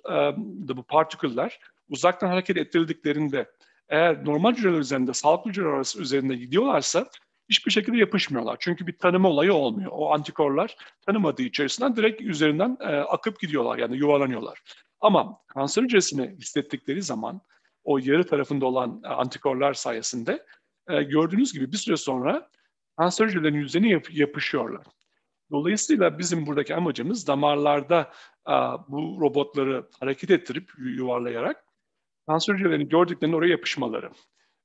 da 0.68 0.76
bu 0.76 0.82
partiküller 0.82 1.58
uzaktan 1.88 2.28
hareket 2.28 2.56
ettirildiklerinde 2.56 3.50
eğer 3.88 4.24
normal 4.24 4.52
hücreler 4.52 4.78
üzerinde, 4.78 5.14
sağlıklı 5.14 5.50
hücreler 5.50 5.68
arası 5.68 6.02
üzerinde 6.02 6.36
gidiyorlarsa 6.36 7.08
hiçbir 7.48 7.70
şekilde 7.70 7.96
yapışmıyorlar. 7.96 8.56
Çünkü 8.60 8.86
bir 8.86 8.98
tanıma 8.98 9.28
olayı 9.28 9.54
olmuyor. 9.54 9.90
O 9.94 10.12
antikorlar 10.12 10.76
tanımadığı 11.06 11.42
içerisinden 11.42 11.96
direkt 11.96 12.22
üzerinden 12.22 12.76
akıp 13.08 13.40
gidiyorlar 13.40 13.78
yani 13.78 13.96
yuvarlanıyorlar. 13.96 14.62
Ama 15.00 15.38
kanser 15.46 15.82
hücresini 15.82 16.36
hissettikleri 16.38 17.02
zaman 17.02 17.40
o 17.84 17.98
yarı 17.98 18.26
tarafında 18.26 18.66
olan 18.66 19.02
e, 19.04 19.08
antikorlar 19.08 19.74
sayesinde 19.74 20.46
e, 20.88 21.02
gördüğünüz 21.02 21.52
gibi 21.52 21.72
bir 21.72 21.76
süre 21.76 21.96
sonra 21.96 22.50
kanser 22.96 23.26
hücrelerinin 23.26 23.58
yüzeyine 23.58 23.88
yap- 23.88 24.14
yapışıyorlar. 24.14 24.86
Dolayısıyla 25.50 26.18
bizim 26.18 26.46
buradaki 26.46 26.74
amacımız 26.74 27.26
damarlarda 27.26 28.12
e, 28.48 28.52
bu 28.88 29.18
robotları 29.20 29.88
hareket 30.00 30.30
ettirip 30.30 30.70
yuvarlayarak 30.78 31.64
kanser 32.26 32.54
hücrelerini 32.54 32.88
gördüklerinde 32.88 33.36
oraya 33.36 33.50
yapışmaları. 33.50 34.10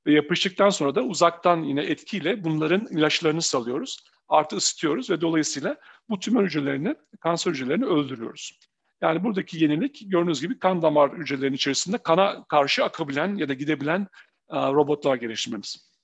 Ve 0.06 0.12
yapıştıktan 0.12 0.70
sonra 0.70 0.94
da 0.94 1.02
uzaktan 1.02 1.62
yine 1.62 1.82
etkiyle 1.82 2.44
bunların 2.44 2.86
ilaçlarını 2.86 3.42
salıyoruz. 3.42 4.04
Artı 4.28 4.56
ısıtıyoruz 4.56 5.10
ve 5.10 5.20
dolayısıyla 5.20 5.76
bu 6.08 6.20
tümör 6.20 6.44
hücrelerini, 6.44 6.96
kanser 7.20 7.50
hücrelerini 7.50 7.84
öldürüyoruz. 7.84 8.58
Yani 9.02 9.24
buradaki 9.24 9.64
yenilik 9.64 10.02
gördüğünüz 10.06 10.40
gibi 10.40 10.58
kan 10.58 10.82
damar 10.82 11.12
hücrelerinin 11.12 11.56
içerisinde 11.56 11.98
kana 11.98 12.44
karşı 12.44 12.84
akabilen 12.84 13.36
ya 13.36 13.48
da 13.48 13.54
gidebilen 13.54 14.08
e, 14.50 14.56
robotlar 14.56 15.16
geliştirmemiz. 15.16 15.94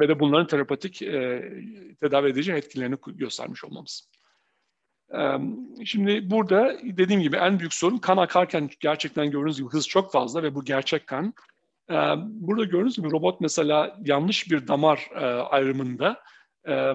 Ve 0.00 0.08
de 0.08 0.20
bunların 0.20 0.46
terapatik 0.46 1.02
e, 1.02 1.52
tedavi 2.00 2.28
edici 2.28 2.52
etkilerini 2.52 2.96
göstermiş 3.06 3.64
olmamız. 3.64 4.10
E, 5.14 5.20
şimdi 5.84 6.30
burada 6.30 6.78
dediğim 6.82 7.22
gibi 7.22 7.36
en 7.36 7.58
büyük 7.58 7.74
sorun 7.74 7.98
kan 7.98 8.16
akarken 8.16 8.70
gerçekten 8.80 9.30
gördüğünüz 9.30 9.58
gibi 9.58 9.68
hız 9.68 9.88
çok 9.88 10.12
fazla 10.12 10.42
ve 10.42 10.54
bu 10.54 10.64
gerçek 10.64 11.06
kan. 11.06 11.34
Burada 12.26 12.64
gördüğünüz 12.64 12.96
gibi 12.96 13.10
robot 13.10 13.40
mesela 13.40 13.98
yanlış 14.04 14.50
bir 14.50 14.68
damar 14.68 15.10
ayrımında 15.50 16.22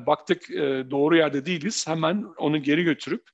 baktık 0.08 0.50
doğru 0.92 1.18
yerde 1.18 1.46
değiliz 1.46 1.88
hemen 1.88 2.26
onu 2.38 2.64
geri 2.64 2.84
götürüp 2.84 3.30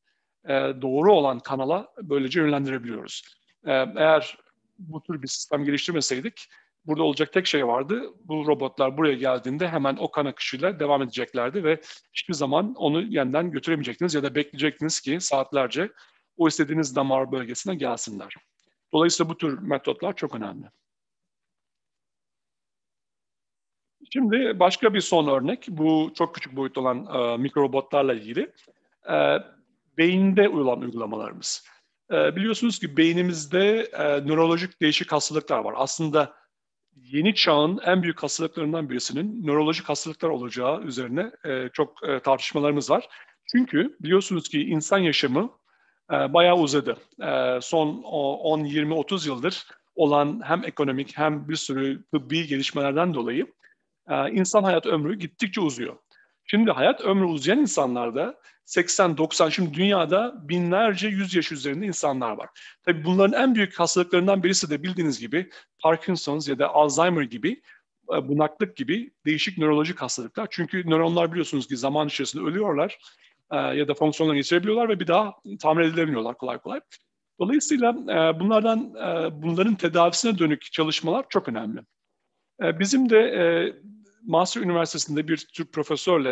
doğru 0.81 1.13
olan 1.13 1.39
kanala 1.39 1.87
böylece 2.01 2.41
yönlendirebiliyoruz. 2.41 3.23
Eğer 3.65 4.37
bu 4.79 5.03
tür 5.03 5.21
bir 5.21 5.27
sistem 5.27 5.65
geliştirmeseydik 5.65 6.47
burada 6.85 7.03
olacak 7.03 7.33
tek 7.33 7.47
şey 7.47 7.67
vardı. 7.67 8.01
Bu 8.23 8.47
robotlar 8.47 8.97
buraya 8.97 9.13
geldiğinde 9.13 9.67
hemen 9.67 9.97
o 9.99 10.11
kan 10.11 10.25
akışıyla 10.25 10.79
devam 10.79 11.01
edeceklerdi 11.01 11.63
ve 11.63 11.81
hiçbir 12.13 12.33
zaman 12.33 12.73
onu 12.73 13.01
yeniden 13.01 13.51
götüremeyecektiniz 13.51 14.13
ya 14.13 14.23
da 14.23 14.35
bekleyecektiniz 14.35 15.01
ki 15.01 15.21
saatlerce 15.21 15.91
o 16.37 16.47
istediğiniz 16.47 16.95
damar 16.95 17.31
bölgesine 17.31 17.75
gelsinler. 17.75 18.35
Dolayısıyla 18.93 19.29
bu 19.29 19.37
tür 19.37 19.59
metotlar 19.59 20.15
çok 20.15 20.35
önemli. 20.35 20.65
Şimdi 24.13 24.59
başka 24.59 24.93
bir 24.93 25.01
son 25.01 25.27
örnek, 25.27 25.65
bu 25.69 26.11
çok 26.15 26.35
küçük 26.35 26.55
boyutlu 26.55 26.81
olan 26.81 27.05
e, 27.05 27.37
mikrorobotlarla 27.37 28.13
ilgili. 28.13 28.51
E, 29.09 29.37
beyinde 29.97 30.49
olan 30.49 30.81
uygulamalarımız. 30.81 31.65
E, 32.11 32.35
biliyorsunuz 32.35 32.79
ki 32.79 32.97
beynimizde 32.97 33.89
e, 33.93 34.03
nörolojik 34.03 34.81
değişik 34.81 35.11
hastalıklar 35.11 35.59
var. 35.59 35.73
Aslında 35.77 36.33
yeni 36.95 37.35
çağın 37.35 37.79
en 37.85 38.03
büyük 38.03 38.23
hastalıklarından 38.23 38.89
birisinin 38.89 39.47
nörolojik 39.47 39.89
hastalıklar 39.89 40.29
olacağı 40.29 40.81
üzerine 40.81 41.31
e, 41.45 41.69
çok 41.73 42.07
e, 42.07 42.19
tartışmalarımız 42.19 42.89
var. 42.89 43.09
Çünkü 43.51 43.97
biliyorsunuz 43.99 44.49
ki 44.49 44.61
insan 44.61 44.97
yaşamı 44.97 45.61
bayağı 46.09 46.57
uzadı. 46.57 46.97
Son 47.61 48.03
10, 48.03 48.63
20, 48.63 48.93
30 48.93 49.25
yıldır 49.25 49.67
olan 49.95 50.41
hem 50.43 50.63
ekonomik 50.63 51.17
hem 51.17 51.49
bir 51.49 51.55
sürü 51.55 52.03
tıbbi 52.13 52.47
gelişmelerden 52.47 53.13
dolayı 53.13 53.47
insan 54.31 54.63
hayat 54.63 54.85
ömrü 54.85 55.19
gittikçe 55.19 55.61
uzuyor. 55.61 55.97
Şimdi 56.51 56.71
hayat 56.71 57.01
ömrü 57.01 57.25
uzayan 57.25 57.59
insanlarda 57.59 58.39
80-90 58.65 59.51
şimdi 59.51 59.73
dünyada 59.73 60.49
binlerce 60.49 61.07
yüz 61.07 61.35
yaş 61.35 61.51
üzerinde 61.51 61.85
insanlar 61.85 62.31
var. 62.31 62.49
Tabii 62.85 63.05
bunların 63.05 63.41
en 63.41 63.55
büyük 63.55 63.79
hastalıklarından 63.79 64.43
birisi 64.43 64.69
de 64.69 64.83
bildiğiniz 64.83 65.19
gibi 65.19 65.49
Parkinson's 65.83 66.47
ya 66.47 66.59
da 66.59 66.67
Alzheimer 66.67 67.21
gibi 67.21 67.61
e, 68.13 68.27
bunaklık 68.27 68.75
gibi 68.75 69.11
değişik 69.25 69.57
nörolojik 69.57 70.01
hastalıklar. 70.01 70.47
Çünkü 70.51 70.89
nöronlar 70.89 71.31
biliyorsunuz 71.31 71.67
ki 71.67 71.77
zaman 71.77 72.07
içerisinde 72.07 72.43
ölüyorlar 72.43 72.97
e, 73.51 73.57
ya 73.57 73.87
da 73.87 73.93
fonksiyonlarını 73.93 74.39
geçirebiliyorlar 74.39 74.89
ve 74.89 74.99
bir 74.99 75.07
daha 75.07 75.33
tamir 75.61 75.83
edilemiyorlar 75.83 76.37
kolay 76.37 76.57
kolay. 76.57 76.81
Dolayısıyla 77.39 77.89
e, 77.89 78.39
bunlardan 78.39 78.93
bunların 79.41 79.75
tedavisine 79.75 80.37
dönük 80.37 80.71
çalışmalar 80.71 81.25
çok 81.29 81.49
önemli. 81.49 81.79
Bizim 82.61 83.09
de 83.09 83.17
Master 84.24 84.61
Üniversitesi'nde 84.61 85.28
bir 85.28 85.38
Türk 85.38 85.74
profesörle, 85.74 86.32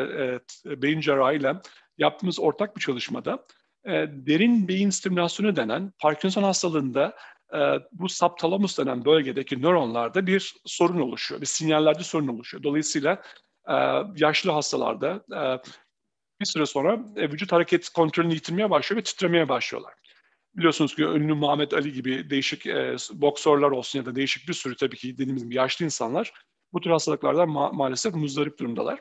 e, 0.67 0.81
beyin 0.81 1.01
cerrahıyla 1.01 1.61
yaptığımız 1.97 2.39
ortak 2.39 2.75
bir 2.75 2.81
çalışmada 2.81 3.45
e, 3.85 3.91
derin 4.09 4.67
beyin 4.67 4.89
stimülasyonu 4.89 5.55
denen 5.55 5.93
Parkinson 5.99 6.43
hastalığında 6.43 7.15
e, 7.53 7.59
bu 7.91 8.09
subtalamus 8.09 8.77
denen 8.77 9.05
bölgedeki 9.05 9.61
nöronlarda 9.61 10.27
bir 10.27 10.55
sorun 10.65 10.99
oluşuyor, 10.99 11.41
bir 11.41 11.45
sinyallerde 11.45 12.03
sorun 12.03 12.27
oluşuyor. 12.27 12.63
Dolayısıyla 12.63 13.21
e, 13.69 13.73
yaşlı 14.15 14.51
hastalarda 14.51 15.23
e, 15.31 15.41
bir 16.39 16.45
süre 16.45 16.65
sonra 16.65 16.99
e, 17.15 17.31
vücut 17.31 17.51
hareket 17.51 17.89
kontrolünü 17.89 18.33
yitirmeye 18.33 18.69
başlıyor 18.69 18.99
ve 18.99 19.03
titremeye 19.03 19.49
başlıyorlar. 19.49 19.93
Biliyorsunuz 20.55 20.95
ki 20.95 21.03
ünlü 21.03 21.33
Muhammed 21.33 21.71
Ali 21.71 21.93
gibi 21.93 22.29
değişik 22.29 22.65
e, 22.67 22.95
boksörler 23.13 23.67
olsun 23.67 23.99
ya 23.99 24.05
da 24.05 24.15
değişik 24.15 24.47
bir 24.47 24.53
sürü 24.53 24.75
tabii 24.75 24.97
ki 24.97 25.13
dediğimiz 25.17 25.43
gibi 25.43 25.55
yaşlı 25.55 25.85
insanlar 25.85 26.33
bu 26.73 26.81
tür 26.81 26.89
hastalıklardan 26.89 27.49
ma- 27.49 27.75
maalesef 27.75 28.15
muzdarip 28.15 28.59
durumdalar. 28.59 28.99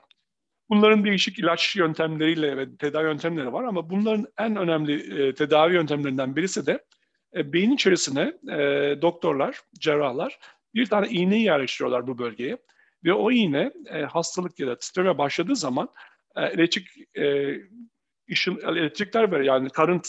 Bunların 0.70 1.04
değişik 1.04 1.38
ilaç 1.38 1.76
yöntemleriyle 1.76 2.56
ve 2.56 2.76
tedavi 2.76 3.04
yöntemleri 3.04 3.52
var 3.52 3.64
ama 3.64 3.90
bunların 3.90 4.26
en 4.38 4.56
önemli 4.56 5.22
e, 5.22 5.34
tedavi 5.34 5.74
yöntemlerinden 5.74 6.36
birisi 6.36 6.66
de 6.66 6.84
e, 7.36 7.52
beyin 7.52 7.70
içerisine 7.70 8.32
e, 8.48 8.58
doktorlar, 9.02 9.60
cerrahlar 9.78 10.38
bir 10.74 10.86
tane 10.86 11.08
iğneyi 11.08 11.44
yerleştiriyorlar 11.44 12.06
bu 12.06 12.18
bölgeye 12.18 12.58
ve 13.04 13.12
o 13.12 13.30
iğne 13.30 13.72
e, 13.86 14.02
hastalık 14.02 14.60
ya 14.60 14.66
da 14.66 14.78
titreme 14.78 15.18
başladığı 15.18 15.56
zaman 15.56 15.88
e, 16.36 16.44
elektrik 16.44 17.16
e, 17.16 17.56
ışın, 18.30 18.60
elektrikler 18.66 19.32
ver 19.32 19.40
yani 19.40 19.70
karın 19.70 20.02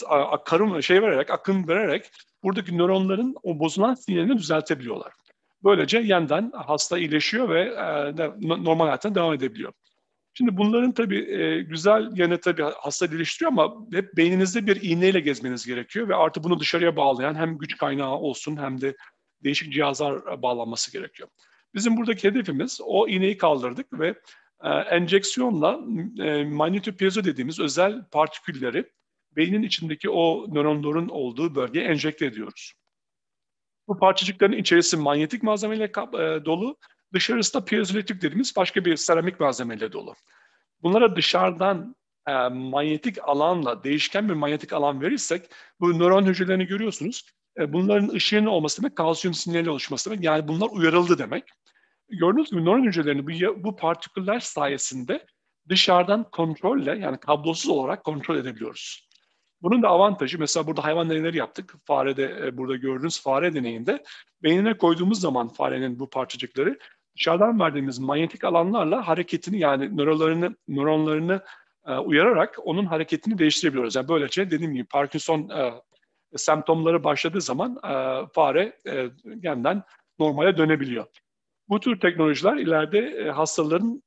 karın 0.44 0.80
şey 0.80 1.02
vererek 1.02 1.30
akım 1.30 1.68
vererek 1.68 2.10
buradaki 2.42 2.78
nöronların 2.78 3.34
o 3.42 3.58
bozulan 3.58 3.94
sinyalini 3.94 4.38
düzeltebiliyorlar. 4.38 5.12
Böylece 5.64 5.98
yeniden 5.98 6.52
hasta 6.54 6.98
iyileşiyor 6.98 7.48
ve 7.48 7.60
e, 7.60 8.64
normal 8.64 8.84
hayatına 8.84 9.14
devam 9.14 9.34
edebiliyor. 9.34 9.72
Şimdi 10.34 10.56
bunların 10.56 10.92
tabii 10.92 11.32
e, 11.32 11.62
güzel 11.62 12.10
yanı 12.14 12.40
tabii 12.40 12.62
hasta 12.62 13.06
iyileştiriyor 13.06 13.52
ama 13.52 13.74
hep 13.92 14.16
beyninizde 14.16 14.66
bir 14.66 14.82
iğneyle 14.82 15.20
gezmeniz 15.20 15.66
gerekiyor 15.66 16.08
ve 16.08 16.14
artı 16.14 16.44
bunu 16.44 16.60
dışarıya 16.60 16.96
bağlayan 16.96 17.34
hem 17.34 17.58
güç 17.58 17.76
kaynağı 17.76 18.14
olsun 18.14 18.56
hem 18.56 18.80
de 18.80 18.96
değişik 19.44 19.72
cihazlar 19.72 20.42
bağlanması 20.42 20.92
gerekiyor. 20.92 21.28
Bizim 21.74 21.96
buradaki 21.96 22.28
hedefimiz 22.28 22.80
o 22.84 23.08
iğneyi 23.08 23.38
kaldırdık 23.38 23.98
ve 24.00 24.14
e, 24.64 24.68
enjeksiyonla 24.68 25.80
e, 26.18 26.44
manyetopiezo 26.44 27.24
dediğimiz 27.24 27.60
özel 27.60 28.04
partikülleri 28.10 28.84
beynin 29.36 29.62
içindeki 29.62 30.10
o 30.10 30.54
nöronların 30.54 31.08
olduğu 31.08 31.54
bölgeye 31.54 31.84
enjekte 31.84 32.26
ediyoruz. 32.26 32.72
Bu 33.90 33.98
parçacıkların 33.98 34.52
içerisi 34.52 34.96
manyetik 34.96 35.42
malzemeyle 35.42 35.84
e, 35.84 36.44
dolu, 36.44 36.76
dışarısı 37.12 37.54
da 37.54 37.64
piezoelektrik 37.64 38.22
dediğimiz 38.22 38.56
başka 38.56 38.84
bir 38.84 38.96
seramik 38.96 39.40
malzemeyle 39.40 39.92
dolu. 39.92 40.14
Bunlara 40.82 41.16
dışarıdan 41.16 41.96
e, 42.28 42.48
manyetik 42.48 43.28
alanla, 43.28 43.84
değişken 43.84 44.28
bir 44.28 44.34
manyetik 44.34 44.72
alan 44.72 45.00
verirsek, 45.00 45.50
bu 45.80 45.98
nöron 45.98 46.24
hücrelerini 46.24 46.66
görüyorsunuz. 46.66 47.24
E, 47.58 47.72
bunların 47.72 48.08
ışığının 48.08 48.46
olması 48.46 48.82
demek, 48.82 48.96
kalsiyum 48.96 49.34
sinyali 49.34 49.70
oluşması 49.70 50.10
demek. 50.10 50.24
Yani 50.24 50.48
bunlar 50.48 50.68
uyarıldı 50.72 51.18
demek. 51.18 51.44
Gördüğünüz 52.08 52.50
gibi 52.50 52.64
nöron 52.64 52.86
hücrelerini 52.86 53.26
bu, 53.26 53.64
bu 53.64 53.76
partiküller 53.76 54.40
sayesinde 54.40 55.26
dışarıdan 55.68 56.30
kontrolle 56.30 56.98
yani 56.98 57.18
kablosuz 57.20 57.70
olarak 57.70 58.04
kontrol 58.04 58.36
edebiliyoruz. 58.36 59.09
Bunun 59.62 59.82
da 59.82 59.88
avantajı 59.88 60.38
mesela 60.38 60.66
burada 60.66 60.84
hayvan 60.84 61.10
deneyleri 61.10 61.36
yaptık. 61.36 61.74
Farede 61.84 62.38
e, 62.44 62.56
burada 62.56 62.76
gördüğünüz 62.76 63.22
fare 63.22 63.54
deneyinde 63.54 64.02
beynine 64.42 64.76
koyduğumuz 64.76 65.20
zaman 65.20 65.48
farenin 65.48 65.98
bu 65.98 66.10
parçacıkları 66.10 66.78
dışarıdan 67.16 67.60
verdiğimiz 67.60 67.98
manyetik 67.98 68.44
alanlarla 68.44 69.08
hareketini 69.08 69.58
yani 69.58 69.96
nöronlarını 69.96 70.56
nöronlarını 70.68 71.40
e, 71.86 71.94
uyararak 71.94 72.56
onun 72.64 72.86
hareketini 72.86 73.38
değiştirebiliyoruz. 73.38 73.96
Yani 73.96 74.08
böylece 74.08 74.50
dediğim 74.50 74.72
gibi 74.72 74.84
Parkinson 74.84 75.48
e, 75.48 75.72
semptomları 76.36 77.04
başladığı 77.04 77.40
zaman 77.40 77.78
e, 77.84 78.26
fare 78.32 78.78
e, 78.86 79.10
yeniden 79.42 79.82
normale 80.18 80.56
dönebiliyor. 80.56 81.06
Bu 81.68 81.80
tür 81.80 82.00
teknolojiler 82.00 82.56
ileride 82.56 82.98
e, 82.98 83.30
hastaların 83.30 84.02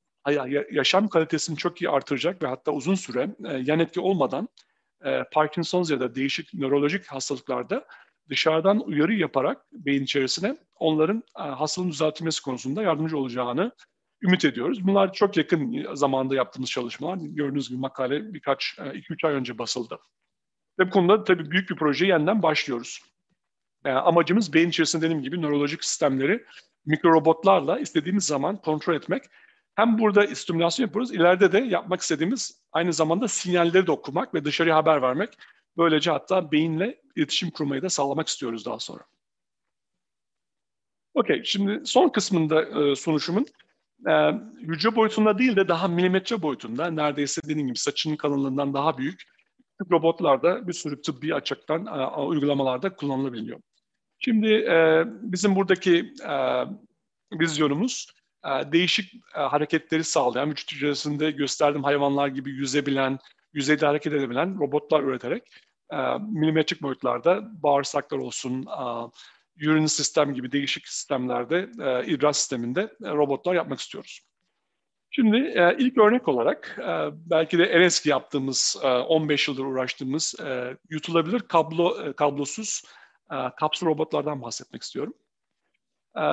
yaşam 0.71 1.07
kalitesini 1.07 1.57
çok 1.57 1.81
iyi 1.81 1.89
artıracak 1.89 2.43
ve 2.43 2.47
hatta 2.47 2.71
uzun 2.71 2.95
süre 2.95 3.29
e, 3.45 3.53
yan 3.65 3.79
etki 3.79 3.99
olmadan 3.99 4.49
e, 5.05 5.23
Parkinson's 5.31 5.91
ya 5.91 5.99
da 5.99 6.15
değişik 6.15 6.53
nörolojik 6.53 7.07
hastalıklarda 7.07 7.85
dışarıdan 8.29 8.79
uyarı 8.79 9.13
yaparak 9.13 9.65
beyin 9.71 10.03
içerisine 10.03 10.57
onların 10.79 11.23
e, 11.39 11.41
hastalığın 11.41 11.91
düzeltilmesi 11.91 12.41
konusunda 12.41 12.83
yardımcı 12.83 13.17
olacağını 13.17 13.71
ümit 14.23 14.45
ediyoruz. 14.45 14.87
Bunlar 14.87 15.13
çok 15.13 15.37
yakın 15.37 15.87
zamanda 15.95 16.35
yaptığımız 16.35 16.69
çalışmalar. 16.69 17.17
Gördüğünüz 17.17 17.69
gibi 17.69 17.79
makale 17.79 18.33
birkaç, 18.33 18.73
2-3 18.77 19.25
e, 19.25 19.27
ay 19.27 19.33
önce 19.33 19.57
basıldı. 19.57 19.99
Ve 20.79 20.87
bu 20.87 20.89
konuda 20.89 21.23
tabii 21.23 21.51
büyük 21.51 21.69
bir 21.69 21.75
projeyi 21.75 22.11
yeniden 22.11 22.43
başlıyoruz. 22.43 22.99
Yani 23.85 23.99
amacımız 23.99 24.53
beyin 24.53 24.69
içerisinde 24.69 25.05
dediğim 25.05 25.21
gibi 25.21 25.41
nörolojik 25.41 25.83
sistemleri 25.83 26.45
mikrorobotlarla 26.85 27.79
istediğimiz 27.79 28.25
zaman 28.25 28.57
kontrol 28.57 28.95
etmek 28.95 29.23
hem 29.75 29.99
burada 29.99 30.35
stimülasyon 30.35 30.85
yapıyoruz, 30.85 31.11
ileride 31.11 31.51
de 31.51 31.59
yapmak 31.59 32.01
istediğimiz 32.01 32.61
aynı 32.71 32.93
zamanda 32.93 33.27
sinyalleri 33.27 33.87
de 33.87 33.91
okumak 33.91 34.33
ve 34.33 34.45
dışarıya 34.45 34.75
haber 34.75 35.01
vermek. 35.01 35.37
Böylece 35.77 36.11
hatta 36.11 36.51
beyinle 36.51 37.01
iletişim 37.15 37.51
kurmayı 37.51 37.81
da 37.81 37.89
sağlamak 37.89 38.27
istiyoruz 38.27 38.65
daha 38.65 38.79
sonra. 38.79 39.03
Okey, 41.13 41.43
şimdi 41.43 41.85
son 41.85 42.09
kısmında 42.09 42.61
e, 42.61 42.95
sunuşumun 42.95 43.45
e, 44.07 44.31
hücre 44.59 44.95
boyutunda 44.95 45.37
değil 45.37 45.55
de 45.55 45.67
daha 45.67 45.87
milimetre 45.87 46.41
boyutunda, 46.41 46.91
neredeyse 46.91 47.41
dediğim 47.43 47.67
gibi 47.67 47.77
saçının 47.77 48.15
kalınlığından 48.15 48.73
daha 48.73 48.97
büyük 48.97 49.23
robotlarda 49.91 50.67
bir 50.67 50.73
sürü 50.73 51.01
tıbbi 51.01 51.35
açıktan 51.35 51.85
e, 51.85 52.05
uygulamalarda 52.21 52.95
kullanılabiliyor. 52.95 53.59
Şimdi 54.19 54.53
e, 54.53 55.03
bizim 55.07 55.55
buradaki 55.55 56.13
e, 56.29 56.63
vizyonumuz 57.39 58.07
değişik 58.71 59.13
e, 59.35 59.39
hareketleri 59.39 60.03
sağlayan, 60.03 60.51
vücut 60.51 60.71
hücresinde 60.71 61.31
gösterdiğim 61.31 61.83
hayvanlar 61.83 62.27
gibi 62.27 62.51
yüzebilen, 62.51 63.19
yüzeyde 63.53 63.85
hareket 63.85 64.13
edebilen 64.13 64.59
robotlar 64.59 65.03
üreterek 65.03 65.43
e, 65.91 65.97
milimetrik 66.17 66.81
boyutlarda 66.81 67.63
bağırsaklar 67.63 68.17
olsun, 68.17 68.65
urin 69.57 69.85
sistem 69.85 70.33
gibi 70.33 70.51
değişik 70.51 70.87
sistemlerde, 70.87 71.69
idrar 72.05 72.33
sisteminde 72.33 72.93
robotlar 73.01 73.53
yapmak 73.53 73.79
istiyoruz. 73.79 74.21
Şimdi 75.15 75.37
e, 75.37 75.75
ilk 75.79 75.97
örnek 75.97 76.27
olarak 76.27 76.79
e, 76.79 77.09
belki 77.13 77.57
de 77.57 77.63
en 77.63 77.81
eski 77.81 78.09
yaptığımız, 78.09 78.77
e, 78.83 78.87
15 78.87 79.47
yıldır 79.47 79.65
uğraştığımız 79.65 80.35
e, 80.39 80.77
yutulabilir 80.89 81.39
kablo 81.39 82.03
e, 82.03 82.13
kablosuz 82.13 82.83
e, 83.31 83.35
kapsül 83.57 83.87
robotlardan 83.87 84.41
bahsetmek 84.41 84.81
istiyorum. 84.81 85.13
E, 86.17 86.25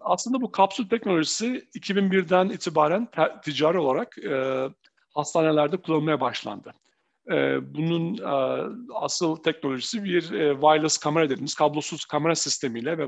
aslında 0.00 0.40
bu 0.40 0.52
kapsül 0.52 0.88
teknolojisi 0.88 1.68
2001'den 1.74 2.48
itibaren 2.48 3.08
ticari 3.44 3.78
olarak 3.78 4.18
e, 4.18 4.68
hastanelerde 5.14 5.76
kullanılmaya 5.76 6.20
başlandı. 6.20 6.72
E, 7.30 7.34
bunun 7.74 8.18
e, 8.18 8.62
asıl 8.94 9.36
teknolojisi 9.36 10.04
bir 10.04 10.32
e, 10.32 10.52
wireless 10.54 10.98
kamera 10.98 11.24
dediğimiz 11.24 11.54
kablosuz 11.54 12.04
kamera 12.04 12.34
sistemiyle 12.34 12.98
ve 12.98 13.04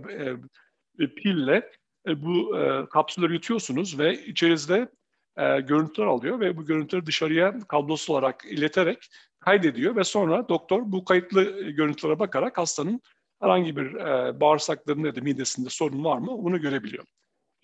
e, 1.01 1.15
pille 1.15 1.71
e, 2.09 2.23
bu 2.23 2.59
e, 2.59 2.89
kapsülleri 2.89 3.33
yutuyorsunuz 3.33 3.99
ve 3.99 4.25
içerisinde 4.25 4.89
e, 5.37 5.61
görüntüler 5.61 6.07
alıyor 6.07 6.41
ve 6.41 6.57
bu 6.57 6.67
görüntüleri 6.67 7.07
dışarıya 7.07 7.59
kablosuz 7.69 8.11
olarak 8.11 8.45
ileterek 8.45 8.99
kaydediyor 9.41 9.97
ve 9.97 10.05
sonra 10.05 10.49
doktor 10.49 10.83
bu 10.85 11.05
kayıtlı 11.05 11.63
görüntülere 11.63 12.19
bakarak 12.19 12.59
hastanın 12.59 13.01
herhangi 13.41 13.77
bir 13.77 13.95
e, 13.95 14.41
bağırsaklarında 14.41 15.07
ya 15.07 15.17
da 15.17 15.21
midesinde 15.21 15.71
sorun 15.71 16.05
var 16.05 16.19
mı 16.19 16.45
bunu 16.45 16.61
görebiliyor. 16.61 17.05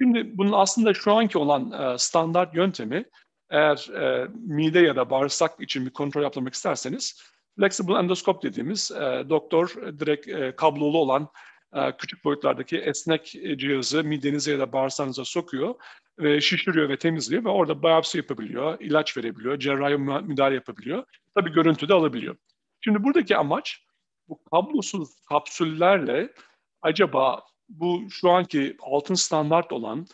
Şimdi 0.01 0.39
bunun 0.39 0.53
aslında 0.53 0.95
şu 0.95 1.13
anki 1.13 1.39
olan 1.39 1.73
e, 1.73 1.99
standart 1.99 2.55
yöntemi 2.55 3.05
eğer 3.51 3.89
e, 3.89 4.29
mide 4.35 4.81
ya 4.81 4.97
da 4.97 5.11
bağırsak 5.11 5.61
için 5.61 5.87
bir 5.87 5.91
kontrol 5.91 6.23
yapmak 6.23 6.55
isterseniz 6.55 7.23
flexible 7.59 7.99
endoskop 7.99 8.43
dediğimiz 8.43 8.91
e, 8.91 9.25
doktor 9.29 9.75
direkt 10.01 10.29
e, 10.29 10.57
kablolu 10.57 10.99
olan 10.99 11.29
e, 11.75 11.97
küçük 11.97 12.25
boyutlardaki 12.25 12.79
esnek 12.79 13.25
cihazı 13.57 14.05
midenize 14.05 14.53
ya 14.53 14.59
da 14.59 14.73
bağırsağınıza 14.73 15.25
sokuyor 15.25 15.75
ve 16.19 16.41
şişiriyor 16.41 16.89
ve 16.89 16.99
temizliyor 16.99 17.45
ve 17.45 17.49
orada 17.49 17.83
biyopsi 17.83 18.19
yapabiliyor, 18.19 18.81
ilaç 18.81 19.17
verebiliyor, 19.17 19.59
cerrahi 19.59 19.97
müdahale 19.97 20.55
yapabiliyor. 20.55 21.05
Tabii 21.35 21.53
görüntü 21.53 21.89
de 21.89 21.95
alabiliyor. 21.95 22.37
Şimdi 22.81 23.03
buradaki 23.03 23.37
amaç 23.37 23.85
bu 24.31 24.45
kablosuz 24.45 25.09
kapsüllerle 25.29 26.33
acaba 26.83 27.43
bu 27.69 28.11
şu 28.11 28.31
anki 28.31 28.77
altın 28.81 29.15
standart 29.15 29.73
olan 29.73 30.07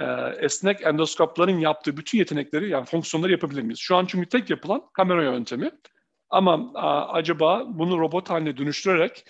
e, 0.00 0.04
esnek 0.40 0.86
endoskopların 0.86 1.58
yaptığı 1.58 1.96
bütün 1.96 2.18
yetenekleri 2.18 2.68
yani 2.68 2.84
fonksiyonları 2.84 3.32
yapabilir 3.32 3.62
miyiz? 3.62 3.78
Şu 3.78 3.96
an 3.96 4.06
çünkü 4.06 4.28
tek 4.28 4.50
yapılan 4.50 4.82
kamera 4.92 5.22
yöntemi. 5.22 5.70
Ama 6.30 6.72
a, 6.74 7.12
acaba 7.12 7.64
bunu 7.68 7.98
robot 7.98 8.30
haline 8.30 8.56
dönüştürerek 8.56 9.24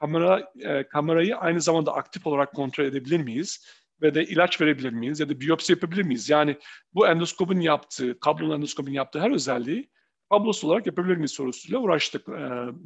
kamera 0.00 0.52
e, 0.58 0.88
kamerayı 0.88 1.36
aynı 1.36 1.60
zamanda 1.60 1.94
aktif 1.94 2.26
olarak 2.26 2.54
kontrol 2.54 2.84
edebilir 2.84 3.20
miyiz? 3.20 3.66
Ve 4.02 4.14
de 4.14 4.24
ilaç 4.24 4.60
verebilir 4.60 4.92
miyiz? 4.92 5.20
Ya 5.20 5.28
da 5.28 5.40
biyopsi 5.40 5.72
yapabilir 5.72 6.02
miyiz? 6.02 6.30
Yani 6.30 6.56
bu 6.94 7.08
endoskopun 7.08 7.60
yaptığı, 7.60 8.20
kablolu 8.20 8.54
endoskopun 8.54 8.92
yaptığı 8.92 9.20
her 9.20 9.30
özelliği 9.30 9.90
kablosuz 10.30 10.64
olarak 10.64 10.86
yapabilir 10.86 11.16
miyiz 11.16 11.30
sorusuyla 11.30 11.78
uğraştık. 11.78 12.28
E, 12.28 12.32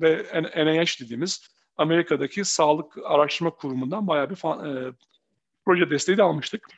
ve 0.01 0.27
NIH 0.57 1.01
dediğimiz 1.01 1.49
Amerika'daki 1.77 2.45
Sağlık 2.45 2.99
Araştırma 3.05 3.51
Kurumu'ndan 3.51 4.07
bayağı 4.07 4.31
bir 4.31 4.37
e, 4.37 4.93
proje 5.65 5.91
desteği 5.91 6.19
de 6.19 6.23
almıştık 6.23 6.69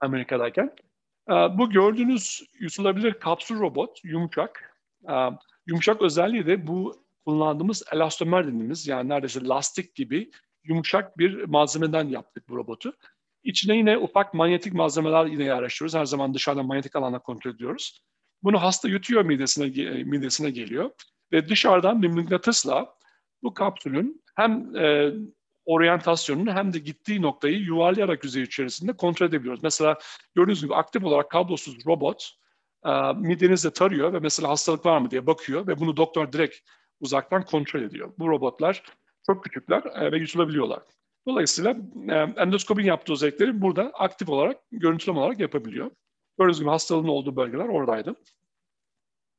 Amerika'dayken. 0.00 0.74
E, 1.28 1.32
bu 1.32 1.70
gördüğünüz 1.70 2.42
yutulabilir 2.60 3.14
kapsül 3.14 3.60
robot 3.60 4.04
yumuşak. 4.04 4.76
E, 5.10 5.14
yumuşak 5.66 6.02
özelliği 6.02 6.46
de 6.46 6.66
bu 6.66 7.04
kullandığımız 7.24 7.82
elastomer 7.92 8.46
dediğimiz 8.46 8.86
yani 8.86 9.08
neredeyse 9.08 9.44
lastik 9.44 9.94
gibi 9.94 10.30
yumuşak 10.64 11.18
bir 11.18 11.44
malzemeden 11.44 12.08
yaptık 12.08 12.48
bu 12.48 12.56
robotu. 12.56 12.92
İçine 13.44 13.76
yine 13.76 13.98
ufak 13.98 14.34
manyetik 14.34 14.72
malzemeler 14.72 15.26
yine 15.26 15.44
yerleştiriyoruz. 15.44 15.94
Her 15.94 16.04
zaman 16.04 16.34
dışarıdan 16.34 16.66
manyetik 16.66 16.96
alana 16.96 17.18
kontrol 17.18 17.50
ediyoruz. 17.50 18.02
Bunu 18.42 18.62
hasta 18.62 18.88
yutuyor 18.88 19.24
midesine, 19.24 19.66
midesine 20.04 20.50
geliyor 20.50 20.90
ve 21.32 21.48
dışarıdan 21.48 22.02
bir 22.02 22.08
mıknatısla 22.08 22.94
bu 23.42 23.54
kapsülün 23.54 24.22
hem 24.36 24.76
e, 24.76 25.12
oryantasyonunu 25.64 26.52
hem 26.52 26.72
de 26.72 26.78
gittiği 26.78 27.22
noktayı 27.22 27.58
yuvarlayarak 27.58 28.24
yüzey 28.24 28.42
içerisinde 28.42 28.92
kontrol 28.92 29.26
edebiliyoruz. 29.26 29.62
Mesela 29.62 29.98
gördüğünüz 30.34 30.62
gibi 30.62 30.74
aktif 30.74 31.04
olarak 31.04 31.30
kablosuz 31.30 31.86
robot 31.86 32.30
e, 32.86 32.90
midenizde 33.12 33.70
tarıyor 33.70 34.12
ve 34.12 34.18
mesela 34.18 34.48
hastalık 34.48 34.86
var 34.86 34.98
mı 34.98 35.10
diye 35.10 35.26
bakıyor 35.26 35.66
ve 35.66 35.80
bunu 35.80 35.96
doktor 35.96 36.32
direkt 36.32 36.56
uzaktan 37.00 37.44
kontrol 37.44 37.82
ediyor. 37.82 38.12
Bu 38.18 38.28
robotlar 38.28 38.82
çok 39.26 39.44
küçükler 39.44 39.82
e, 39.94 40.12
ve 40.12 40.18
yutulabiliyorlar. 40.18 40.82
Dolayısıyla 41.26 41.76
e, 42.08 42.14
endoskopin 42.42 42.84
yaptığı 42.84 43.12
özellikleri 43.12 43.60
burada 43.60 43.82
aktif 43.82 44.28
olarak, 44.28 44.56
görüntüleme 44.72 45.20
olarak 45.20 45.40
yapabiliyor. 45.40 45.90
Gördüğünüz 46.40 46.60
gibi 46.60 46.70
hastalığın 46.70 47.08
olduğu 47.08 47.36
bölgeler 47.36 47.68
oradaydı. 47.68 48.14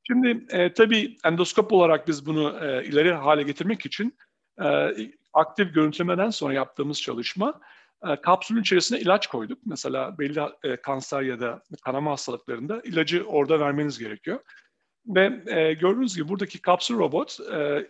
Şimdi 0.07 0.45
e, 0.49 0.73
tabii 0.73 1.17
endoskop 1.25 1.73
olarak 1.73 2.07
biz 2.07 2.25
bunu 2.25 2.65
e, 2.65 2.85
ileri 2.85 3.13
hale 3.13 3.43
getirmek 3.43 3.85
için 3.85 4.17
e, 4.63 4.91
aktif 5.33 5.73
görüntülemeden 5.73 6.29
sonra 6.29 6.53
yaptığımız 6.53 7.01
çalışma 7.01 7.61
e, 8.07 8.15
kapsülün 8.15 8.61
içerisine 8.61 8.99
ilaç 8.99 9.27
koyduk. 9.27 9.59
Mesela 9.65 10.17
belli 10.19 10.39
e, 10.63 10.75
kanser 10.75 11.21
ya 11.21 11.39
da 11.39 11.63
kanama 11.83 12.11
hastalıklarında 12.11 12.81
ilacı 12.81 13.23
orada 13.23 13.59
vermeniz 13.59 13.99
gerekiyor. 13.99 14.39
Ve 15.05 15.43
e, 15.47 15.73
gördüğünüz 15.73 16.15
gibi 16.15 16.29
buradaki 16.29 16.61
kapsül 16.61 16.97
robot 16.97 17.39
e, 17.53 17.87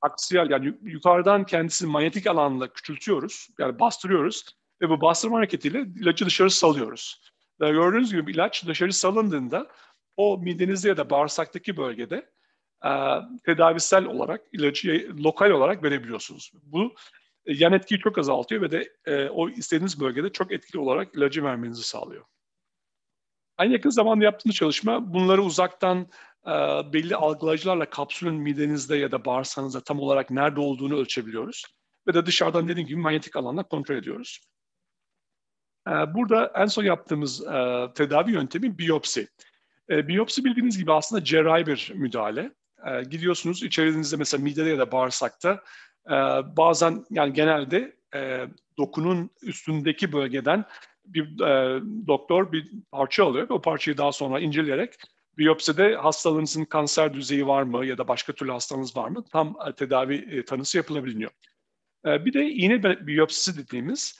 aksiyel 0.00 0.50
yani 0.50 0.74
yukarıdan 0.82 1.46
kendisini 1.46 1.90
manyetik 1.90 2.26
alanla 2.26 2.72
küçültüyoruz. 2.72 3.48
Yani 3.58 3.78
bastırıyoruz 3.78 4.44
ve 4.82 4.88
bu 4.88 5.00
bastırma 5.00 5.38
hareketiyle 5.38 5.80
ilacı 5.80 6.26
dışarı 6.26 6.50
salıyoruz. 6.50 7.20
Gördüğünüz 7.58 8.12
gibi 8.12 8.32
ilaç 8.32 8.66
dışarı 8.66 8.92
salındığında 8.92 9.68
o 10.16 10.38
midenizde 10.38 10.88
ya 10.88 10.96
da 10.96 11.10
bağırsaktaki 11.10 11.76
bölgede 11.76 12.30
e, 12.84 12.90
tedavisel 13.44 14.04
olarak 14.04 14.40
ilacı 14.52 15.16
lokal 15.24 15.50
olarak 15.50 15.82
verebiliyorsunuz. 15.82 16.52
Bu 16.62 16.94
e, 17.46 17.54
yan 17.54 17.72
etkiyi 17.72 18.00
çok 18.00 18.18
azaltıyor 18.18 18.62
ve 18.62 18.70
de 18.70 18.92
e, 19.06 19.28
o 19.28 19.48
istediğiniz 19.48 20.00
bölgede 20.00 20.32
çok 20.32 20.52
etkili 20.52 20.80
olarak 20.80 21.14
ilacı 21.14 21.44
vermenizi 21.44 21.82
sağlıyor. 21.82 22.24
En 23.58 23.70
yakın 23.70 23.90
zamanda 23.90 24.24
yaptığımız 24.24 24.56
çalışma 24.56 25.14
bunları 25.14 25.42
uzaktan 25.42 26.06
e, 26.46 26.52
belli 26.92 27.16
algılayıcılarla 27.16 27.90
kapsülün 27.90 28.34
midenizde 28.34 28.96
ya 28.96 29.12
da 29.12 29.24
bağırsağınızda 29.24 29.80
tam 29.80 30.00
olarak 30.00 30.30
nerede 30.30 30.60
olduğunu 30.60 30.96
ölçebiliyoruz. 30.96 31.64
Ve 32.06 32.14
de 32.14 32.26
dışarıdan 32.26 32.68
dediğim 32.68 32.88
gibi 32.88 33.00
manyetik 33.00 33.36
alanla 33.36 33.62
kontrol 33.62 33.96
ediyoruz. 33.96 34.40
E, 35.88 36.14
burada 36.14 36.52
en 36.54 36.66
son 36.66 36.84
yaptığımız 36.84 37.46
e, 37.46 37.86
tedavi 37.94 38.32
yöntemi 38.32 38.78
biyopsi. 38.78 39.28
E, 39.90 40.08
biyopsi 40.08 40.44
bildiğiniz 40.44 40.78
gibi 40.78 40.92
aslında 40.92 41.24
cerrahi 41.24 41.66
bir 41.66 41.92
müdahale. 41.94 42.52
E, 42.86 43.02
gidiyorsunuz 43.02 43.62
içerinizde 43.62 44.16
mesela 44.16 44.42
midede 44.42 44.68
ya 44.68 44.78
da 44.78 44.92
bağırsakta 44.92 45.62
bazen 46.56 47.04
yani 47.10 47.32
genelde 47.32 47.96
dokunun 48.78 49.30
üstündeki 49.42 50.12
bölgeden 50.12 50.64
bir 51.06 51.38
doktor 52.06 52.52
bir 52.52 52.70
parça 52.92 53.24
alıyor 53.24 53.48
ve 53.50 53.54
o 53.54 53.60
parçayı 53.60 53.98
daha 53.98 54.12
sonra 54.12 54.40
inceleyerek 54.40 54.94
biyopside 55.38 55.94
hastalığınızın 55.94 56.64
kanser 56.64 57.14
düzeyi 57.14 57.46
var 57.46 57.62
mı 57.62 57.86
ya 57.86 57.98
da 57.98 58.08
başka 58.08 58.32
türlü 58.32 58.50
hastalığınız 58.50 58.96
var 58.96 59.08
mı 59.08 59.24
tam 59.32 59.56
tedavi 59.76 60.44
tanısı 60.44 60.76
yapılabiliyor. 60.76 61.30
Bir 62.04 62.32
de 62.32 62.46
iğne 62.46 63.06
biyopsisi 63.06 63.58
dediğimiz 63.58 64.18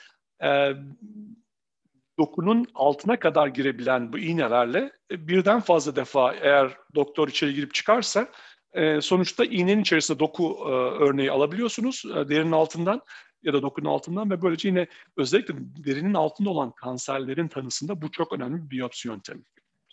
dokunun 2.19 2.67
altına 2.75 3.19
kadar 3.19 3.47
girebilen 3.47 4.13
bu 4.13 4.19
iğnelerle 4.19 4.93
e, 5.11 5.29
birden 5.29 5.61
fazla 5.61 5.97
defa 5.97 6.35
eğer 6.35 6.77
doktor 6.95 7.29
içeri 7.29 7.55
girip 7.55 7.75
çıkarsa 7.75 8.29
e, 8.73 9.01
sonuçta 9.01 9.45
iğnenin 9.45 9.83
içerisinde 9.83 10.19
doku 10.19 10.59
e, 10.65 10.71
örneği 11.05 11.31
alabiliyorsunuz 11.31 12.05
derinin 12.05 12.53
altından 12.53 13.01
ya 13.43 13.53
da 13.53 13.63
dokunun 13.63 13.89
altından 13.89 14.31
ve 14.31 14.43
böylece 14.43 14.69
yine 14.69 14.87
özellikle 15.17 15.55
derinin 15.59 16.15
altında 16.15 16.51
olan 16.51 16.73
kanserlerin 16.73 17.49
tanısında 17.49 18.03
bu 18.03 18.11
çok 18.11 18.33
önemli 18.33 18.65
bir 18.65 18.71
biyopsi 18.71 19.09
yöntemi. 19.09 19.43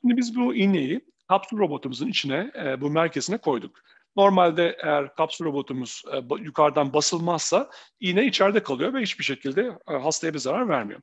Şimdi 0.02 0.18
biz 0.18 0.36
bu 0.36 0.56
iğneyi 0.56 1.02
kapsül 1.28 1.58
robotumuzun 1.58 2.08
içine, 2.08 2.52
bu 2.82 2.90
merkezine 2.90 3.38
koyduk. 3.38 3.80
Normalde 4.16 4.78
eğer 4.84 5.16
kapsül 5.16 5.46
robotumuz 5.46 6.04
yukarıdan 6.40 6.94
basılmazsa 6.94 7.70
iğne 8.00 8.26
içeride 8.26 8.64
kalıyor 8.64 8.94
ve 8.94 9.02
hiçbir 9.02 9.24
şekilde 9.24 9.78
hastaya 9.86 10.34
bir 10.34 10.40
zarar 10.40 10.70
vermiyor. 10.70 11.02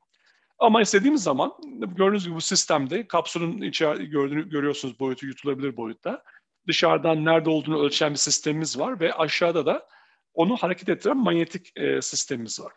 Ama 0.63 0.81
istediğimiz 0.81 1.23
zaman 1.23 1.53
gördüğünüz 1.95 2.25
gibi 2.25 2.35
bu 2.35 2.41
sistemde 2.41 3.07
kapsülün 3.07 3.61
içeri 3.61 4.05
gördüğünü 4.05 4.49
görüyorsunuz 4.49 4.99
boyutu 4.99 5.25
yutulabilir 5.25 5.77
boyutta. 5.77 6.23
Dışarıdan 6.67 7.25
nerede 7.25 7.49
olduğunu 7.49 7.83
ölçen 7.85 8.11
bir 8.11 8.17
sistemimiz 8.17 8.79
var 8.79 8.99
ve 8.99 9.13
aşağıda 9.13 9.65
da 9.65 9.87
onu 10.33 10.57
hareket 10.57 10.89
ettiren 10.89 11.17
manyetik 11.17 11.77
e, 11.77 12.01
sistemimiz 12.01 12.59
var. 12.59 12.73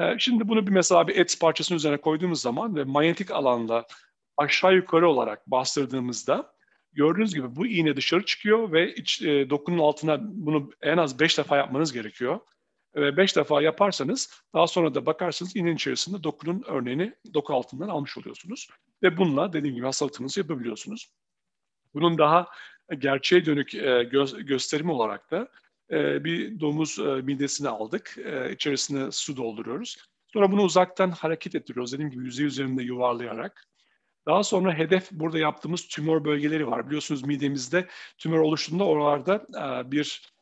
E, 0.00 0.18
şimdi 0.18 0.48
bunu 0.48 0.66
bir 0.66 0.72
mesela 0.72 1.08
bir 1.08 1.16
et 1.16 1.36
parçasının 1.40 1.76
üzerine 1.76 2.00
koyduğumuz 2.00 2.40
zaman 2.40 2.76
ve 2.76 2.84
manyetik 2.84 3.30
alanla 3.30 3.86
aşağı 4.36 4.74
yukarı 4.74 5.08
olarak 5.08 5.46
bastırdığımızda 5.46 6.52
gördüğünüz 6.92 7.34
gibi 7.34 7.56
bu 7.56 7.66
iğne 7.66 7.96
dışarı 7.96 8.24
çıkıyor 8.24 8.72
ve 8.72 8.94
iç, 8.94 9.22
e, 9.22 9.50
dokunun 9.50 9.78
altına 9.78 10.18
bunu 10.22 10.70
en 10.82 10.96
az 10.96 11.20
5 11.20 11.38
defa 11.38 11.56
yapmanız 11.56 11.92
gerekiyor. 11.92 12.40
Ve 12.96 13.16
5 13.16 13.36
defa 13.36 13.62
yaparsanız 13.62 14.42
daha 14.54 14.66
sonra 14.66 14.94
da 14.94 15.06
bakarsınız 15.06 15.56
iğnenin 15.56 15.74
içerisinde 15.74 16.24
dokunun 16.24 16.64
örneğini 16.66 17.14
doku 17.34 17.54
altından 17.54 17.88
almış 17.88 18.18
oluyorsunuz. 18.18 18.68
Ve 19.02 19.16
bununla 19.16 19.52
dediğim 19.52 19.76
gibi 19.76 19.86
hastalıklarınızı 19.86 20.40
yapabiliyorsunuz. 20.40 21.12
Bunun 21.94 22.18
daha 22.18 22.46
gerçeğe 22.98 23.44
dönük 23.46 23.74
e, 23.74 23.78
gö- 23.78 24.42
gösterimi 24.42 24.92
olarak 24.92 25.30
da 25.30 25.48
e, 25.90 26.24
bir 26.24 26.60
domuz 26.60 26.98
e, 26.98 27.02
midesini 27.02 27.68
aldık. 27.68 28.18
E, 28.24 28.52
içerisine 28.52 29.12
su 29.12 29.36
dolduruyoruz. 29.36 29.96
Sonra 30.32 30.52
bunu 30.52 30.62
uzaktan 30.62 31.10
hareket 31.10 31.54
ettiriyoruz. 31.54 31.92
Dediğim 31.92 32.10
gibi 32.10 32.24
yüzey 32.24 32.46
üzerinde 32.46 32.82
yuvarlayarak. 32.82 33.66
Daha 34.26 34.42
sonra 34.42 34.74
hedef 34.74 35.10
burada 35.10 35.38
yaptığımız 35.38 35.88
tümör 35.88 36.24
bölgeleri 36.24 36.66
var. 36.66 36.86
Biliyorsunuz 36.86 37.22
midemizde 37.22 37.86
tümör 38.18 38.38
oluştuğunda 38.38 38.84
oralarda 38.84 39.34
e, 39.34 39.90
bir 39.90 40.35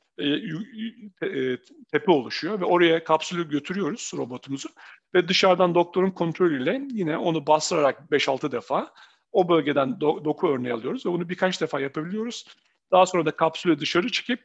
tepe 1.93 2.12
oluşuyor 2.12 2.61
ve 2.61 2.65
oraya 2.65 3.05
kapsülü 3.05 3.49
götürüyoruz 3.49 4.12
robotumuzu 4.17 4.69
ve 5.15 5.29
dışarıdan 5.29 5.75
doktorun 5.75 6.11
kontrolüyle 6.11 6.83
yine 6.91 7.19
onu 7.19 7.47
bastırarak 7.47 8.03
5-6 8.11 8.53
defa 8.53 8.93
o 9.33 9.49
bölgeden 9.49 10.01
do 10.01 10.25
doku 10.25 10.49
örneği 10.49 10.75
alıyoruz 10.75 11.07
ve 11.07 11.11
bunu 11.11 11.29
birkaç 11.29 11.61
defa 11.61 11.81
yapabiliyoruz. 11.81 12.47
Daha 12.93 13.07
sonra 13.07 13.27
da 13.27 13.31
kapsülü 13.31 13.79
dışarı 13.79 14.09
çıkıp 14.09 14.41